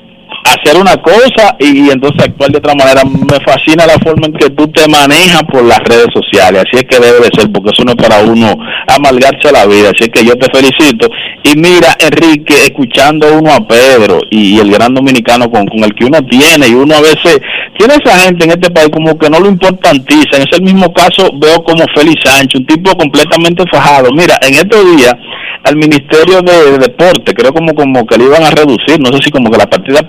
hacer 0.44 0.80
una 0.80 0.96
cosa 0.98 1.56
y, 1.60 1.90
entonces 1.90 2.24
actuar 2.24 2.52
de 2.52 2.58
otra 2.58 2.76
manera. 2.76 3.02
Me 3.04 3.40
fascina 3.46 3.86
la 3.86 3.98
forma 4.00 4.28
en 4.28 4.34
que 4.34 4.50
tú 4.52 4.68
te 4.68 4.88
manejas 4.88 5.44
por 5.44 5.64
las 5.64 5.80
redes 5.80 6.08
sociales. 6.14 6.64
Así 6.66 6.78
es 6.78 6.84
que 6.84 7.00
debe 7.04 7.20
de 7.20 7.30
ser, 7.34 7.52
porque 7.52 7.72
eso 7.72 7.84
no 7.84 7.92
es 7.92 7.98
para 7.98 8.22
uno 8.22 8.58
amargarse 8.88 9.52
la 9.52 9.66
vida. 9.66 9.90
Así 9.90 10.04
es 10.04 10.10
que 10.10 10.26
yo 10.26 10.36
te 10.36 10.50
felicito. 10.52 11.08
Y 11.44 11.58
mira, 11.58 11.96
Enrique, 12.00 12.54
escuchando 12.64 13.28
uno 13.38 13.54
a 13.54 13.68
Pedro 13.68 14.20
y, 14.30 14.60
el 14.60 14.72
gran 14.72 14.94
dominicano 14.94 15.50
con, 15.50 15.66
con 15.66 15.84
el 15.84 15.94
que 15.96 16.06
uno 16.06 16.20
tiene, 16.26 16.68
y 16.68 16.74
uno 16.74 16.96
a 16.96 17.02
veces 17.02 17.40
tiene 17.78 17.96
esa 17.96 18.18
gente 18.20 18.46
en 18.46 18.52
este 18.52 18.70
país 18.70 18.90
como 18.90 19.18
que 19.18 19.30
no 19.30 19.40
lo 19.40 19.48
importantiza. 19.48 20.38
En 20.38 20.48
ese 20.50 20.62
mismo 20.62 20.94
caso 20.94 21.32
veo 21.36 21.64
como 21.64 21.84
Félix 21.96 22.22
Sánchez, 22.24 22.62
un 22.62 22.66
tipo 22.66 22.96
completamente 22.96 23.64
fajado. 23.72 24.12
Mira, 24.12 24.38
en 24.42 24.56
estos 24.56 24.96
días 24.96 25.16
al 25.64 25.78
Ministerio 25.78 26.42
de, 26.42 26.72
de 26.72 26.78
Deporte, 26.78 27.34
creo 27.34 27.54
como, 27.54 27.74
como 27.74 28.06
que 28.06 28.18
le 28.18 28.26
iban 28.26 28.44
a 28.44 28.50
reducir, 28.50 29.00
no 29.00 29.12
sé 29.14 29.24
si 29.24 29.32
como 29.32 29.50
que 29.50 29.58
la 29.58 29.70
partida 29.70 30.06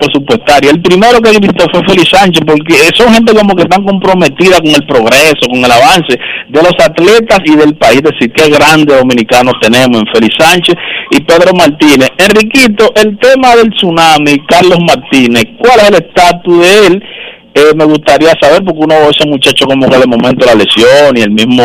El 0.63 0.83
primero 0.83 1.21
que 1.21 1.31
visitó 1.31 1.67
fue 1.73 1.83
Félix 1.87 2.11
Sánchez, 2.11 2.43
porque 2.47 2.75
son 2.95 3.13
gente 3.13 3.35
como 3.35 3.55
que 3.55 3.63
están 3.63 3.85
comprometida 3.85 4.59
con 4.59 4.69
el 4.69 4.87
progreso, 4.87 5.49
con 5.49 5.65
el 5.65 5.71
avance 5.71 6.19
de 6.49 6.63
los 6.63 6.75
atletas 6.79 7.41
y 7.45 7.57
del 7.57 7.75
país. 7.77 8.03
Decir, 8.03 8.33
qué 8.33 8.49
grandes 8.51 8.97
dominicanos 8.99 9.55
tenemos 9.61 9.99
en 9.99 10.07
Félix 10.13 10.37
Sánchez 10.39 10.75
y 11.11 11.21
Pedro 11.21 11.53
Martínez. 11.55 12.11
Enriquito, 12.19 12.93
el 12.97 13.19
tema 13.19 13.57
del 13.57 13.71
tsunami, 13.71 14.39
Carlos 14.49 14.79
Martínez, 14.81 15.45
¿cuál 15.59 15.81
es 15.81 15.89
el 15.89 15.95
estatus 15.95 16.61
de 16.61 16.87
él? 16.87 17.03
Eh, 17.57 17.73
me 17.77 17.85
gustaría 17.85 18.33
saber, 18.41 18.65
porque 18.65 18.81
uno 18.81 18.95
ese 19.11 19.29
muchacho 19.29 19.67
como 19.67 19.89
que 19.89 19.99
de 19.99 20.07
momento 20.07 20.45
la 20.45 20.57
lesión 20.57 21.17
y 21.17 21.23
el 21.23 21.31
mismo 21.31 21.63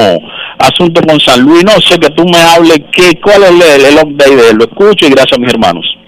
asunto 0.59 1.01
con 1.01 1.19
San 1.19 1.41
Luis. 1.41 1.63
No 1.63 1.81
sé, 1.81 1.97
que 1.99 2.09
tú 2.11 2.25
me 2.25 2.39
hables, 2.39 2.79
que, 2.91 3.19
cuál 3.21 3.43
es 3.43 3.49
el, 3.49 3.85
el 3.85 3.95
update 3.95 4.35
de 4.35 4.49
él. 4.49 4.57
Lo 4.57 4.65
escucho 4.65 5.07
y 5.07 5.09
gracias 5.09 5.37
a 5.37 5.41
mis 5.41 5.51
hermanos. 5.51 5.98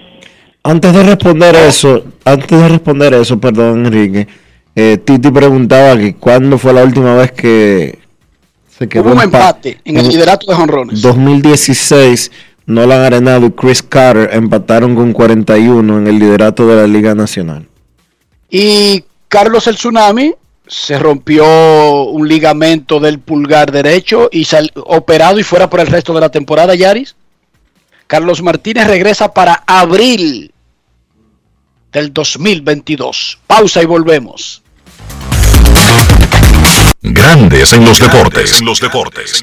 Antes 0.64 0.92
de 0.92 1.02
responder 1.02 1.56
eso, 1.56 2.04
antes 2.24 2.60
de 2.60 2.68
responder 2.68 3.14
eso, 3.14 3.38
perdón, 3.40 3.86
Enrique, 3.86 4.28
eh, 4.76 4.98
Titi 5.04 5.30
preguntaba 5.30 5.96
que 5.98 6.14
cuándo 6.14 6.56
fue 6.58 6.72
la 6.72 6.84
última 6.84 7.14
vez 7.16 7.32
que 7.32 7.98
se 8.78 8.88
quedó 8.88 9.04
Hubo 9.04 9.12
un 9.12 9.18
empa- 9.18 9.24
empate 9.24 9.80
en 9.84 9.96
el 9.98 10.08
liderato 10.08 10.46
de 10.46 10.54
jonrones. 10.56 11.02
2016, 11.02 12.30
Nolan 12.66 13.00
Arenado 13.00 13.46
y 13.46 13.50
Chris 13.50 13.82
Carter 13.82 14.30
empataron 14.32 14.94
con 14.94 15.12
41 15.12 15.98
en 15.98 16.06
el 16.06 16.18
liderato 16.18 16.66
de 16.68 16.76
la 16.76 16.86
Liga 16.86 17.14
Nacional. 17.14 17.66
Y 18.48 19.04
Carlos 19.28 19.66
el 19.66 19.74
Tsunami 19.76 20.34
se 20.68 20.96
rompió 20.98 22.04
un 22.04 22.28
ligamento 22.28 23.00
del 23.00 23.18
pulgar 23.18 23.72
derecho 23.72 24.28
y 24.30 24.44
sal- 24.44 24.70
operado 24.76 25.40
y 25.40 25.42
fuera 25.42 25.68
por 25.68 25.80
el 25.80 25.88
resto 25.88 26.14
de 26.14 26.20
la 26.20 26.28
temporada, 26.28 26.74
Yaris. 26.76 27.16
Carlos 28.12 28.42
Martínez 28.42 28.88
regresa 28.88 29.32
para 29.32 29.64
abril 29.66 30.52
del 31.90 32.12
2022. 32.12 33.38
Pausa 33.46 33.82
y 33.82 33.86
volvemos. 33.86 34.62
Grandes 37.00 37.72
en 37.72 37.86
los 37.86 37.98
deportes. 37.98 38.60
En 38.60 38.66
los 38.66 38.80
deportes. 38.80 39.42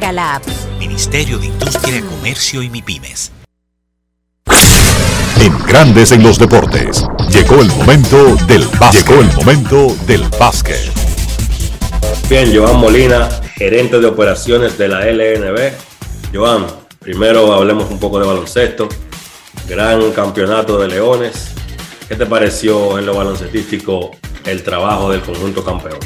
la 0.11 0.35
app. 0.35 0.43
Ministerio 0.79 1.37
de 1.37 1.45
Industria, 1.47 2.01
Comercio 2.01 2.63
y 2.63 2.69
MIPIMES. 2.69 3.31
En 5.39 5.57
Grandes 5.65 6.11
en 6.11 6.23
los 6.23 6.39
deportes. 6.39 7.05
Llegó 7.29 7.61
el 7.61 7.67
momento 7.69 8.35
del 8.47 8.65
básquet. 8.79 9.07
Llegó 9.07 9.21
el 9.21 9.33
momento 9.33 9.95
del 10.07 10.23
básquet. 10.39 10.91
Bien, 12.27 12.51
Joan 12.55 12.77
Molina, 12.77 13.29
gerente 13.55 13.99
de 13.99 14.07
operaciones 14.07 14.77
de 14.77 14.87
la 14.87 15.05
LNB. 15.05 15.71
Joan, 16.33 16.65
primero 16.99 17.53
hablemos 17.53 17.89
un 17.91 17.99
poco 17.99 18.19
de 18.19 18.25
baloncesto. 18.25 18.89
Gran 19.67 20.11
campeonato 20.11 20.79
de 20.79 20.87
Leones. 20.87 21.51
¿Qué 22.07 22.15
te 22.15 22.25
pareció 22.25 22.97
en 22.97 23.05
lo 23.05 23.13
baloncestístico 23.13 24.11
el 24.45 24.63
trabajo 24.63 25.11
del 25.11 25.21
conjunto 25.21 25.63
campeón? 25.63 25.99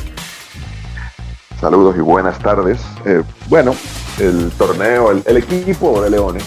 Saludos 1.59 1.95
y 1.97 2.01
buenas 2.01 2.37
tardes. 2.39 2.81
Eh, 3.05 3.23
bueno, 3.47 3.75
el 4.19 4.51
torneo, 4.51 5.11
el, 5.11 5.37
equipo 5.37 6.01
de 6.01 6.09
Leones, 6.09 6.43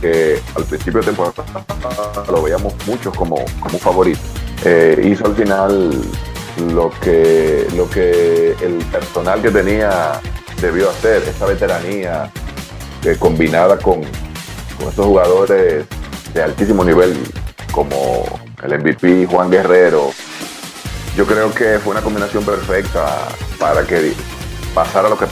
que 0.00 0.40
al 0.54 0.64
principio 0.64 1.00
de 1.00 1.06
temporada 1.06 1.44
lo 2.30 2.42
veíamos 2.42 2.74
muchos 2.86 3.14
como, 3.14 3.36
como 3.60 3.78
favorito, 3.78 4.20
eh, 4.64 5.00
hizo 5.04 5.26
al 5.26 5.36
final 5.36 6.02
lo 6.72 6.90
que, 7.00 7.66
lo 7.76 7.88
que 7.88 8.56
el 8.62 8.84
personal 8.90 9.42
que 9.42 9.50
tenía 9.50 10.20
debió 10.60 10.90
hacer, 10.90 11.22
esa 11.22 11.46
veteranía 11.46 12.30
eh, 13.04 13.16
combinada 13.18 13.78
con, 13.78 14.00
con 14.78 14.88
estos 14.88 15.06
jugadores 15.06 15.86
de 16.34 16.42
altísimo 16.42 16.84
nivel 16.84 17.16
como 17.72 18.24
el 18.62 18.78
MVP 18.78 19.26
Juan 19.26 19.50
Guerrero. 19.50 20.10
Yo 21.16 21.26
creo 21.26 21.52
que 21.52 21.78
fue 21.78 21.92
una 21.92 22.02
combinación 22.02 22.44
perfecta 22.44 23.28
para 23.58 23.84
que 23.84 24.12
pasara 24.74 25.08
lo 25.08 25.18
que 25.18 25.26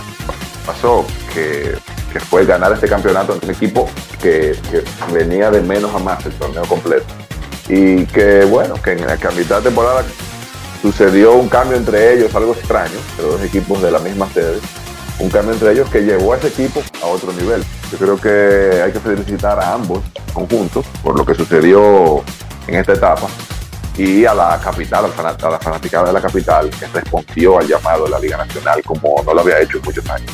pasó, 0.66 1.06
que, 1.32 1.78
que 2.12 2.20
fue 2.20 2.44
ganar 2.44 2.72
este 2.72 2.88
campeonato 2.88 3.34
en 3.34 3.40
un 3.44 3.50
equipo 3.54 3.88
que, 4.20 4.56
venía 5.12 5.50
de 5.50 5.60
menos 5.60 5.94
a 5.94 5.98
más 5.98 6.24
el 6.26 6.32
torneo 6.32 6.64
completo. 6.64 7.06
Y 7.68 8.06
que 8.06 8.44
bueno, 8.44 8.74
que 8.82 8.92
en 8.92 9.06
la 9.06 9.16
mitad 9.36 9.58
de 9.58 9.62
temporada 9.62 10.04
sucedió 10.82 11.34
un 11.34 11.48
cambio 11.48 11.76
entre 11.76 12.14
ellos, 12.14 12.34
algo 12.34 12.54
extraño, 12.54 12.98
los 13.18 13.32
dos 13.32 13.42
equipos 13.42 13.80
de 13.82 13.90
la 13.90 13.98
misma 13.98 14.28
sede, 14.32 14.58
un 15.18 15.28
cambio 15.28 15.52
entre 15.52 15.72
ellos 15.72 15.88
que 15.90 16.02
llevó 16.02 16.32
a 16.32 16.38
ese 16.38 16.48
equipo 16.48 16.82
a 17.02 17.06
otro 17.06 17.32
nivel. 17.32 17.62
Yo 17.92 17.98
creo 17.98 18.20
que 18.20 18.82
hay 18.82 18.92
que 18.92 19.00
felicitar 19.00 19.58
a 19.60 19.74
ambos 19.74 20.02
conjuntos 20.32 20.84
por 21.02 21.16
lo 21.16 21.24
que 21.24 21.34
sucedió 21.34 22.22
en 22.66 22.74
esta 22.74 22.92
etapa 22.92 23.28
y 23.98 24.24
a 24.24 24.32
la 24.32 24.60
capital, 24.60 25.06
a 25.16 25.50
la 25.50 25.58
fanaticada 25.58 26.06
de 26.06 26.12
la 26.12 26.20
capital 26.20 26.70
que 26.70 26.86
respondió 26.86 27.58
al 27.58 27.66
llamado 27.66 28.04
de 28.04 28.10
la 28.10 28.20
Liga 28.20 28.36
Nacional 28.36 28.80
como 28.84 29.20
no 29.24 29.34
lo 29.34 29.40
había 29.40 29.60
hecho 29.60 29.78
en 29.78 29.82
muchos 29.84 30.08
años. 30.08 30.30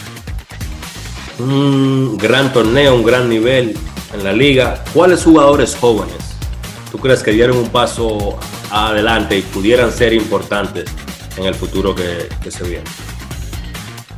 Un 1.39 2.19
gran 2.19 2.53
torneo, 2.53 2.95
un 2.95 3.05
gran 3.05 3.29
nivel 3.29 3.77
en 4.13 4.23
la 4.23 4.33
liga. 4.33 4.85
¿Cuáles 4.93 5.25
jugadores 5.25 5.75
jóvenes 5.75 6.37
tú 6.93 6.99
crees 6.99 7.23
que 7.23 7.31
dieron 7.31 7.57
un 7.57 7.71
paso 7.71 8.39
adelante 8.71 9.39
y 9.39 9.43
pudieran 9.43 9.91
ser 9.91 10.13
importantes 10.13 10.85
en 11.39 11.45
el 11.45 11.55
futuro 11.55 11.95
que, 11.95 12.29
que 12.43 12.51
se 12.51 12.65
viene? 12.65 12.85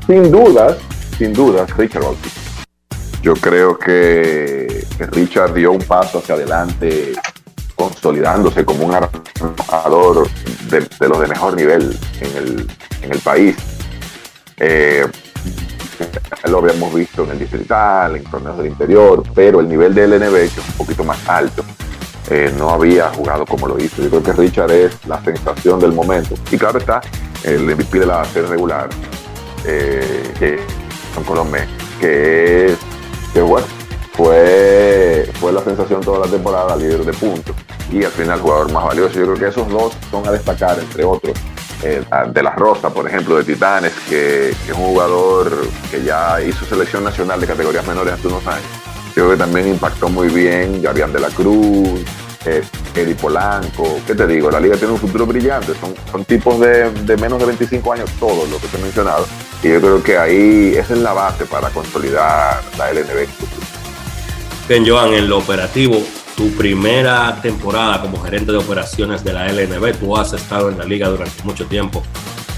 Sin 0.09 0.31
dudas, 0.31 0.77
sin 1.17 1.33
dudas, 1.33 1.75
Richard 1.77 2.05
Ortiz. 2.05 2.35
Yo 3.23 3.35
creo 3.35 3.79
que, 3.79 4.85
que 4.99 5.07
Richard 5.07 5.55
dio 5.55 5.71
un 5.73 5.83
paso 5.83 6.19
hacia 6.19 6.35
adelante, 6.35 7.13
consolidándose 7.77 8.65
como 8.65 8.87
un 8.87 8.95
armador 8.95 10.29
de, 10.71 10.81
de 10.81 11.09
los 11.09 11.21
de 11.21 11.27
mejor 11.29 11.55
nivel 11.55 11.97
en 12.21 12.37
el, 12.37 12.71
en 13.03 13.13
el 13.13 13.19
país. 13.21 13.57
Eh, 14.57 15.07
lo 16.49 16.59
habíamos 16.59 16.95
visto 16.95 17.25
en 17.25 17.31
el 17.31 17.39
distrital, 17.39 18.17
en 18.17 18.25
torneos 18.25 18.57
del 18.59 18.67
interior, 18.69 19.23
pero 19.35 19.61
el 19.61 19.69
nivel 19.69 19.95
del 19.95 20.11
LNB, 20.11 20.37
es 20.37 20.59
un 20.59 20.75
poquito 20.77 21.05
más 21.05 21.19
alto, 21.29 21.65
eh, 22.31 22.53
no 22.59 22.71
había 22.71 23.11
jugado 23.11 23.45
como 23.47 23.69
lo 23.69 23.79
hizo. 23.79 24.03
Yo 24.03 24.09
creo 24.09 24.23
que 24.23 24.33
Richard 24.33 24.71
es 24.71 25.07
la 25.07 25.23
sensación 25.23 25.79
del 25.81 25.93
momento. 25.93 26.35
Y 26.51 26.57
claro 26.57 26.79
está, 26.79 27.01
el 27.45 27.63
MVP 27.63 28.01
de 28.01 28.07
la 28.07 28.25
serie 28.25 28.49
regular, 28.49 28.89
eh, 29.65 30.33
que 30.39 30.59
son 31.15 31.25
Colomé, 31.25 31.67
que 32.01 32.67
es, 32.67 32.79
que 33.33 33.41
bueno, 33.41 33.67
fue, 34.17 35.29
fue 35.41 35.53
la 35.53 35.63
sensación 35.63 36.01
toda 36.01 36.27
la 36.27 36.31
temporada, 36.31 36.75
líder 36.77 37.05
de 37.05 37.13
puntos, 37.13 37.55
y 37.93 38.05
al 38.05 38.13
final 38.13 38.41
jugador 38.41 38.73
más 38.73 38.85
valioso. 38.85 39.15
Yo 39.19 39.25
creo 39.27 39.37
que 39.37 39.49
esos 39.49 39.69
dos 39.69 39.93
son 40.11 40.27
a 40.27 40.33
destacar, 40.33 40.79
entre 40.79 41.05
otros. 41.05 41.37
eh, 41.83 42.03
de 42.33 42.43
la 42.43 42.51
Rosa, 42.53 42.91
por 42.91 43.07
ejemplo, 43.07 43.37
de 43.37 43.45
Titanes, 43.45 43.93
que, 44.09 44.51
es 44.51 44.69
un 44.71 44.87
jugador 44.87 45.53
que 45.91 46.03
ya 46.03 46.41
hizo 46.41 46.65
selección 46.65 47.05
nacional 47.05 47.41
de 47.41 47.47
categorías 47.47 47.87
menores 47.87 48.15
hace 48.15 48.29
unos 48.29 48.47
años. 48.47 48.67
Yo 49.15 49.25
creo 49.25 49.31
que 49.31 49.37
también 49.37 49.69
impactó 49.69 50.09
muy 50.09 50.29
bien 50.29 50.83
Gabriel 50.83 51.13
de 51.13 51.21
la 51.21 51.29
Cruz, 51.29 52.01
eh, 52.45 52.63
Eddie 52.95 53.15
Polanco. 53.15 53.99
¿Qué 54.07 54.15
te 54.15 54.27
digo? 54.27 54.51
La 54.51 54.61
liga 54.61 54.77
tiene 54.77 54.93
un 54.95 54.99
futuro 54.99 55.27
brillante. 55.27 55.75
Son, 55.81 55.95
son 56.11 56.25
tipos 56.25 56.59
de, 56.61 56.91
de 56.91 57.17
menos 57.17 57.39
de 57.39 57.47
25 57.47 57.93
años 57.93 58.11
todos 58.19 58.49
los 58.49 58.61
que 58.61 58.69
te 58.69 58.77
he 58.79 58.81
mencionado. 58.81 59.27
Y 59.63 59.69
yo 59.69 59.81
creo 59.81 60.03
que 60.03 60.19
ahí 60.19 60.75
esa 60.77 60.95
es 60.95 61.01
la 61.01 61.13
base 61.13 61.45
para 61.47 61.71
consolidar 61.71 62.63
la 62.79 62.93
LNB. 62.93 63.27
Bien, 64.69 64.85
Joan, 64.85 65.15
en 65.15 65.29
lo 65.29 65.39
operativo, 65.39 66.03
tu 66.37 66.51
primera 66.57 67.41
temporada 67.41 68.03
como 68.03 68.21
gerente 68.21 68.51
de 68.51 68.59
operaciones 68.59 69.23
de 69.23 69.33
la 69.33 69.47
LNB, 69.47 69.97
tú 69.97 70.17
has 70.17 70.33
estado 70.33 70.71
en 70.71 70.77
la 70.77 70.85
liga 70.85 71.09
durante 71.09 71.41
mucho 71.45 71.67
tiempo, 71.67 72.03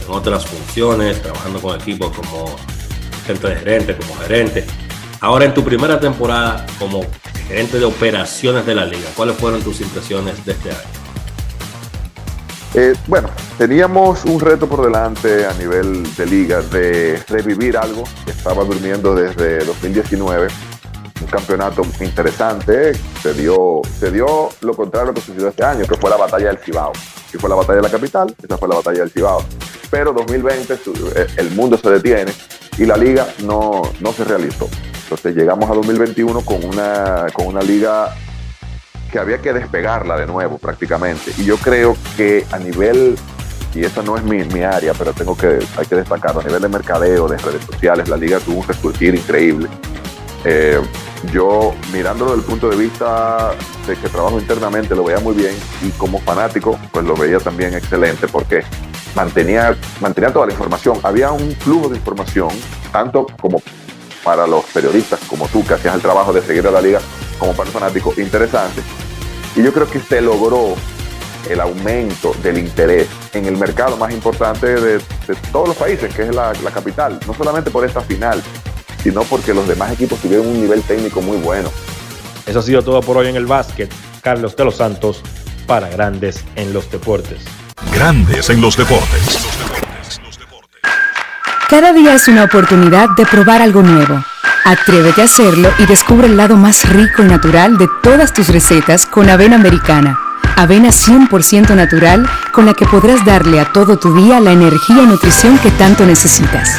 en 0.06 0.14
otras 0.14 0.46
funciones, 0.46 1.20
trabajando 1.20 1.60
con 1.60 1.78
equipos 1.78 2.16
como 2.16 2.56
gente 3.26 3.48
de 3.48 3.56
gerente, 3.56 3.94
como 3.94 4.14
gerente. 4.20 4.64
Ahora 5.20 5.44
en 5.44 5.52
tu 5.52 5.62
primera 5.62 6.00
temporada 6.00 6.64
como 6.78 7.04
gerente 7.46 7.78
de 7.78 7.84
operaciones 7.84 8.64
de 8.64 8.74
la 8.74 8.86
liga, 8.86 9.10
¿cuáles 9.14 9.36
fueron 9.36 9.60
tus 9.60 9.82
impresiones 9.82 10.42
de 10.46 10.52
este 10.52 10.70
año? 10.70 10.98
Eh, 12.72 12.94
bueno, 13.06 13.28
teníamos 13.58 14.24
un 14.24 14.40
reto 14.40 14.66
por 14.66 14.82
delante 14.82 15.44
a 15.44 15.52
nivel 15.54 16.04
de 16.16 16.26
liga 16.26 16.62
de 16.62 17.22
revivir 17.28 17.76
algo 17.76 18.04
que 18.24 18.30
estaba 18.30 18.64
durmiendo 18.64 19.14
desde 19.14 19.62
2019. 19.62 20.48
Un 21.20 21.26
campeonato 21.26 21.82
interesante. 22.00 22.94
Se 23.22 23.34
dio, 23.34 23.82
se 23.98 24.10
dio 24.10 24.48
lo 24.60 24.74
contrario 24.74 25.10
a 25.10 25.12
lo 25.12 25.14
que 25.14 25.20
sucedió 25.20 25.48
este 25.48 25.64
año, 25.64 25.84
que 25.86 25.96
fue 25.96 26.10
la 26.10 26.16
batalla 26.16 26.48
del 26.48 26.58
Cibao. 26.58 26.92
Que 27.30 27.38
fue 27.38 27.48
la 27.48 27.56
batalla 27.56 27.76
de 27.76 27.82
la 27.82 27.90
capital, 27.90 28.34
esa 28.42 28.56
fue 28.56 28.68
la 28.68 28.76
batalla 28.76 29.00
del 29.00 29.10
Cibao. 29.10 29.44
Pero 29.90 30.12
2020 30.12 30.74
eh, 30.74 31.26
el 31.36 31.50
mundo 31.52 31.78
se 31.78 31.90
detiene 31.90 32.32
y 32.76 32.84
la 32.86 32.96
liga 32.96 33.26
no, 33.44 33.82
no 34.00 34.12
se 34.12 34.24
realizó. 34.24 34.68
Entonces 35.04 35.34
llegamos 35.34 35.70
a 35.70 35.74
2021 35.74 36.42
con 36.42 36.64
una, 36.64 37.26
con 37.32 37.46
una 37.46 37.62
liga 37.62 38.14
que 39.10 39.18
había 39.18 39.38
que 39.38 39.52
despegarla 39.52 40.16
de 40.16 40.26
nuevo 40.26 40.58
prácticamente. 40.58 41.32
Y 41.38 41.44
yo 41.44 41.56
creo 41.56 41.96
que 42.16 42.44
a 42.52 42.58
nivel, 42.58 43.16
y 43.74 43.84
esa 43.84 44.02
no 44.02 44.16
es 44.16 44.22
mi, 44.22 44.44
mi, 44.44 44.62
área, 44.62 44.92
pero 44.94 45.12
tengo 45.12 45.36
que, 45.36 45.58
hay 45.76 45.86
que 45.86 45.96
destacarlo, 45.96 46.40
a 46.40 46.44
nivel 46.44 46.62
de 46.62 46.68
mercadeo, 46.68 47.26
de 47.26 47.38
redes 47.38 47.64
sociales, 47.64 48.08
la 48.08 48.16
liga 48.16 48.38
tuvo 48.38 48.60
un 48.60 48.68
resurgir 48.68 49.14
increíble. 49.14 49.68
Eh, 50.44 50.80
yo 51.32 51.74
mirándolo 51.92 52.30
desde 52.30 52.42
el 52.42 52.48
punto 52.48 52.68
de 52.68 52.76
vista 52.76 53.50
de 53.86 53.96
que 53.96 54.08
trabajo 54.08 54.38
internamente 54.38 54.94
lo 54.94 55.04
veía 55.04 55.18
muy 55.20 55.34
bien 55.34 55.54
y 55.82 55.90
como 55.90 56.20
fanático 56.20 56.78
pues 56.92 57.04
lo 57.04 57.16
veía 57.16 57.38
también 57.38 57.74
excelente 57.74 58.28
porque 58.28 58.62
mantenía, 59.14 59.76
mantenía 60.00 60.32
toda 60.32 60.46
la 60.46 60.52
información. 60.52 60.98
Había 61.02 61.32
un 61.32 61.50
flujo 61.56 61.88
de 61.88 61.96
información, 61.96 62.50
tanto 62.92 63.26
como 63.40 63.60
para 64.22 64.46
los 64.46 64.64
periodistas 64.66 65.20
como 65.28 65.48
tú 65.48 65.64
que 65.66 65.74
hacías 65.74 65.94
el 65.94 66.02
trabajo 66.02 66.32
de 66.32 66.42
seguir 66.42 66.66
a 66.66 66.70
la 66.70 66.80
liga, 66.80 67.00
como 67.38 67.52
para 67.52 67.68
el 67.68 67.72
fanático 67.72 68.12
interesante. 68.16 68.82
Y 69.56 69.62
yo 69.62 69.72
creo 69.72 69.90
que 69.90 70.00
se 70.00 70.20
logró 70.20 70.74
el 71.48 71.60
aumento 71.60 72.34
del 72.42 72.58
interés 72.58 73.08
en 73.32 73.46
el 73.46 73.56
mercado 73.56 73.96
más 73.96 74.12
importante 74.12 74.66
de, 74.66 75.00
todos 75.50 75.68
los 75.68 75.76
países, 75.76 76.14
que 76.14 76.22
es 76.22 76.34
la, 76.34 76.52
capital. 76.72 77.18
No 77.26 77.34
solamente 77.34 77.70
por 77.70 77.84
esta 77.84 78.00
final, 78.02 78.42
sino 79.08 79.22
porque 79.22 79.54
los 79.54 79.66
demás 79.66 79.90
equipos 79.92 80.18
tuvieron 80.20 80.46
un 80.46 80.60
nivel 80.60 80.82
técnico 80.82 81.22
muy 81.22 81.38
bueno. 81.38 81.70
Eso 82.44 82.58
ha 82.58 82.62
sido 82.62 82.82
todo 82.82 83.00
por 83.00 83.16
hoy 83.16 83.28
en 83.28 83.36
el 83.36 83.46
básquet. 83.46 83.90
Carlos 84.22 84.54
de 84.54 84.66
los 84.66 84.76
Santos 84.76 85.22
para 85.66 85.88
Grandes 85.88 86.44
en 86.56 86.74
los 86.74 86.90
Deportes. 86.90 87.42
Grandes 87.90 88.50
en 88.50 88.60
los 88.60 88.76
Deportes. 88.76 89.48
Cada 91.70 91.94
día 91.94 92.16
es 92.16 92.28
una 92.28 92.44
oportunidad 92.44 93.08
de 93.16 93.24
probar 93.24 93.62
algo 93.62 93.82
nuevo. 93.82 94.22
Atrévete 94.66 95.22
a 95.22 95.24
hacerlo 95.24 95.70
y 95.78 95.86
descubre 95.86 96.26
el 96.26 96.36
lado 96.36 96.56
más 96.56 96.86
rico 96.90 97.22
y 97.22 97.26
natural 97.26 97.78
de 97.78 97.88
todas 98.02 98.34
tus 98.34 98.48
recetas 98.48 99.06
con 99.06 99.30
avena 99.30 99.56
americana. 99.56 100.18
Avena 100.56 100.90
100% 100.90 101.74
natural 101.74 102.28
con 102.52 102.66
la 102.66 102.74
que 102.74 102.84
podrás 102.84 103.24
darle 103.24 103.58
a 103.58 103.72
todo 103.72 103.98
tu 103.98 104.14
día 104.14 104.38
la 104.38 104.52
energía 104.52 105.02
y 105.02 105.06
nutrición 105.06 105.56
que 105.60 105.70
tanto 105.70 106.04
necesitas. 106.04 106.78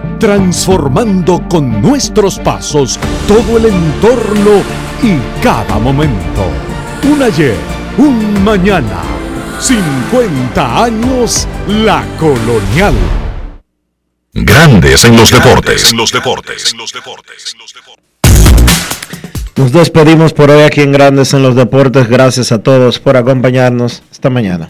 transformando 0.21 1.41
con 1.49 1.81
nuestros 1.81 2.37
pasos 2.37 2.99
todo 3.27 3.57
el 3.57 3.65
entorno 3.65 4.61
y 5.01 5.17
cada 5.41 5.79
momento. 5.79 6.45
Un 7.11 7.23
ayer, 7.23 7.57
un 7.97 8.43
mañana, 8.43 9.01
50 9.59 10.83
años 10.83 11.47
la 11.67 12.05
colonial. 12.19 12.93
Grandes 14.31 15.03
en 15.05 15.17
los 15.17 15.31
deportes. 15.31 15.91
Los 15.91 16.11
deportes. 16.11 16.75
Los 16.77 16.93
deportes. 16.93 17.55
Nos 19.55 19.71
despedimos 19.71 20.33
por 20.33 20.51
hoy 20.51 20.61
aquí 20.61 20.81
en 20.81 20.91
Grandes 20.91 21.33
en 21.33 21.41
los 21.41 21.55
Deportes. 21.55 22.07
Gracias 22.07 22.51
a 22.51 22.59
todos 22.59 22.99
por 22.99 23.17
acompañarnos 23.17 24.03
esta 24.11 24.29
mañana. 24.29 24.69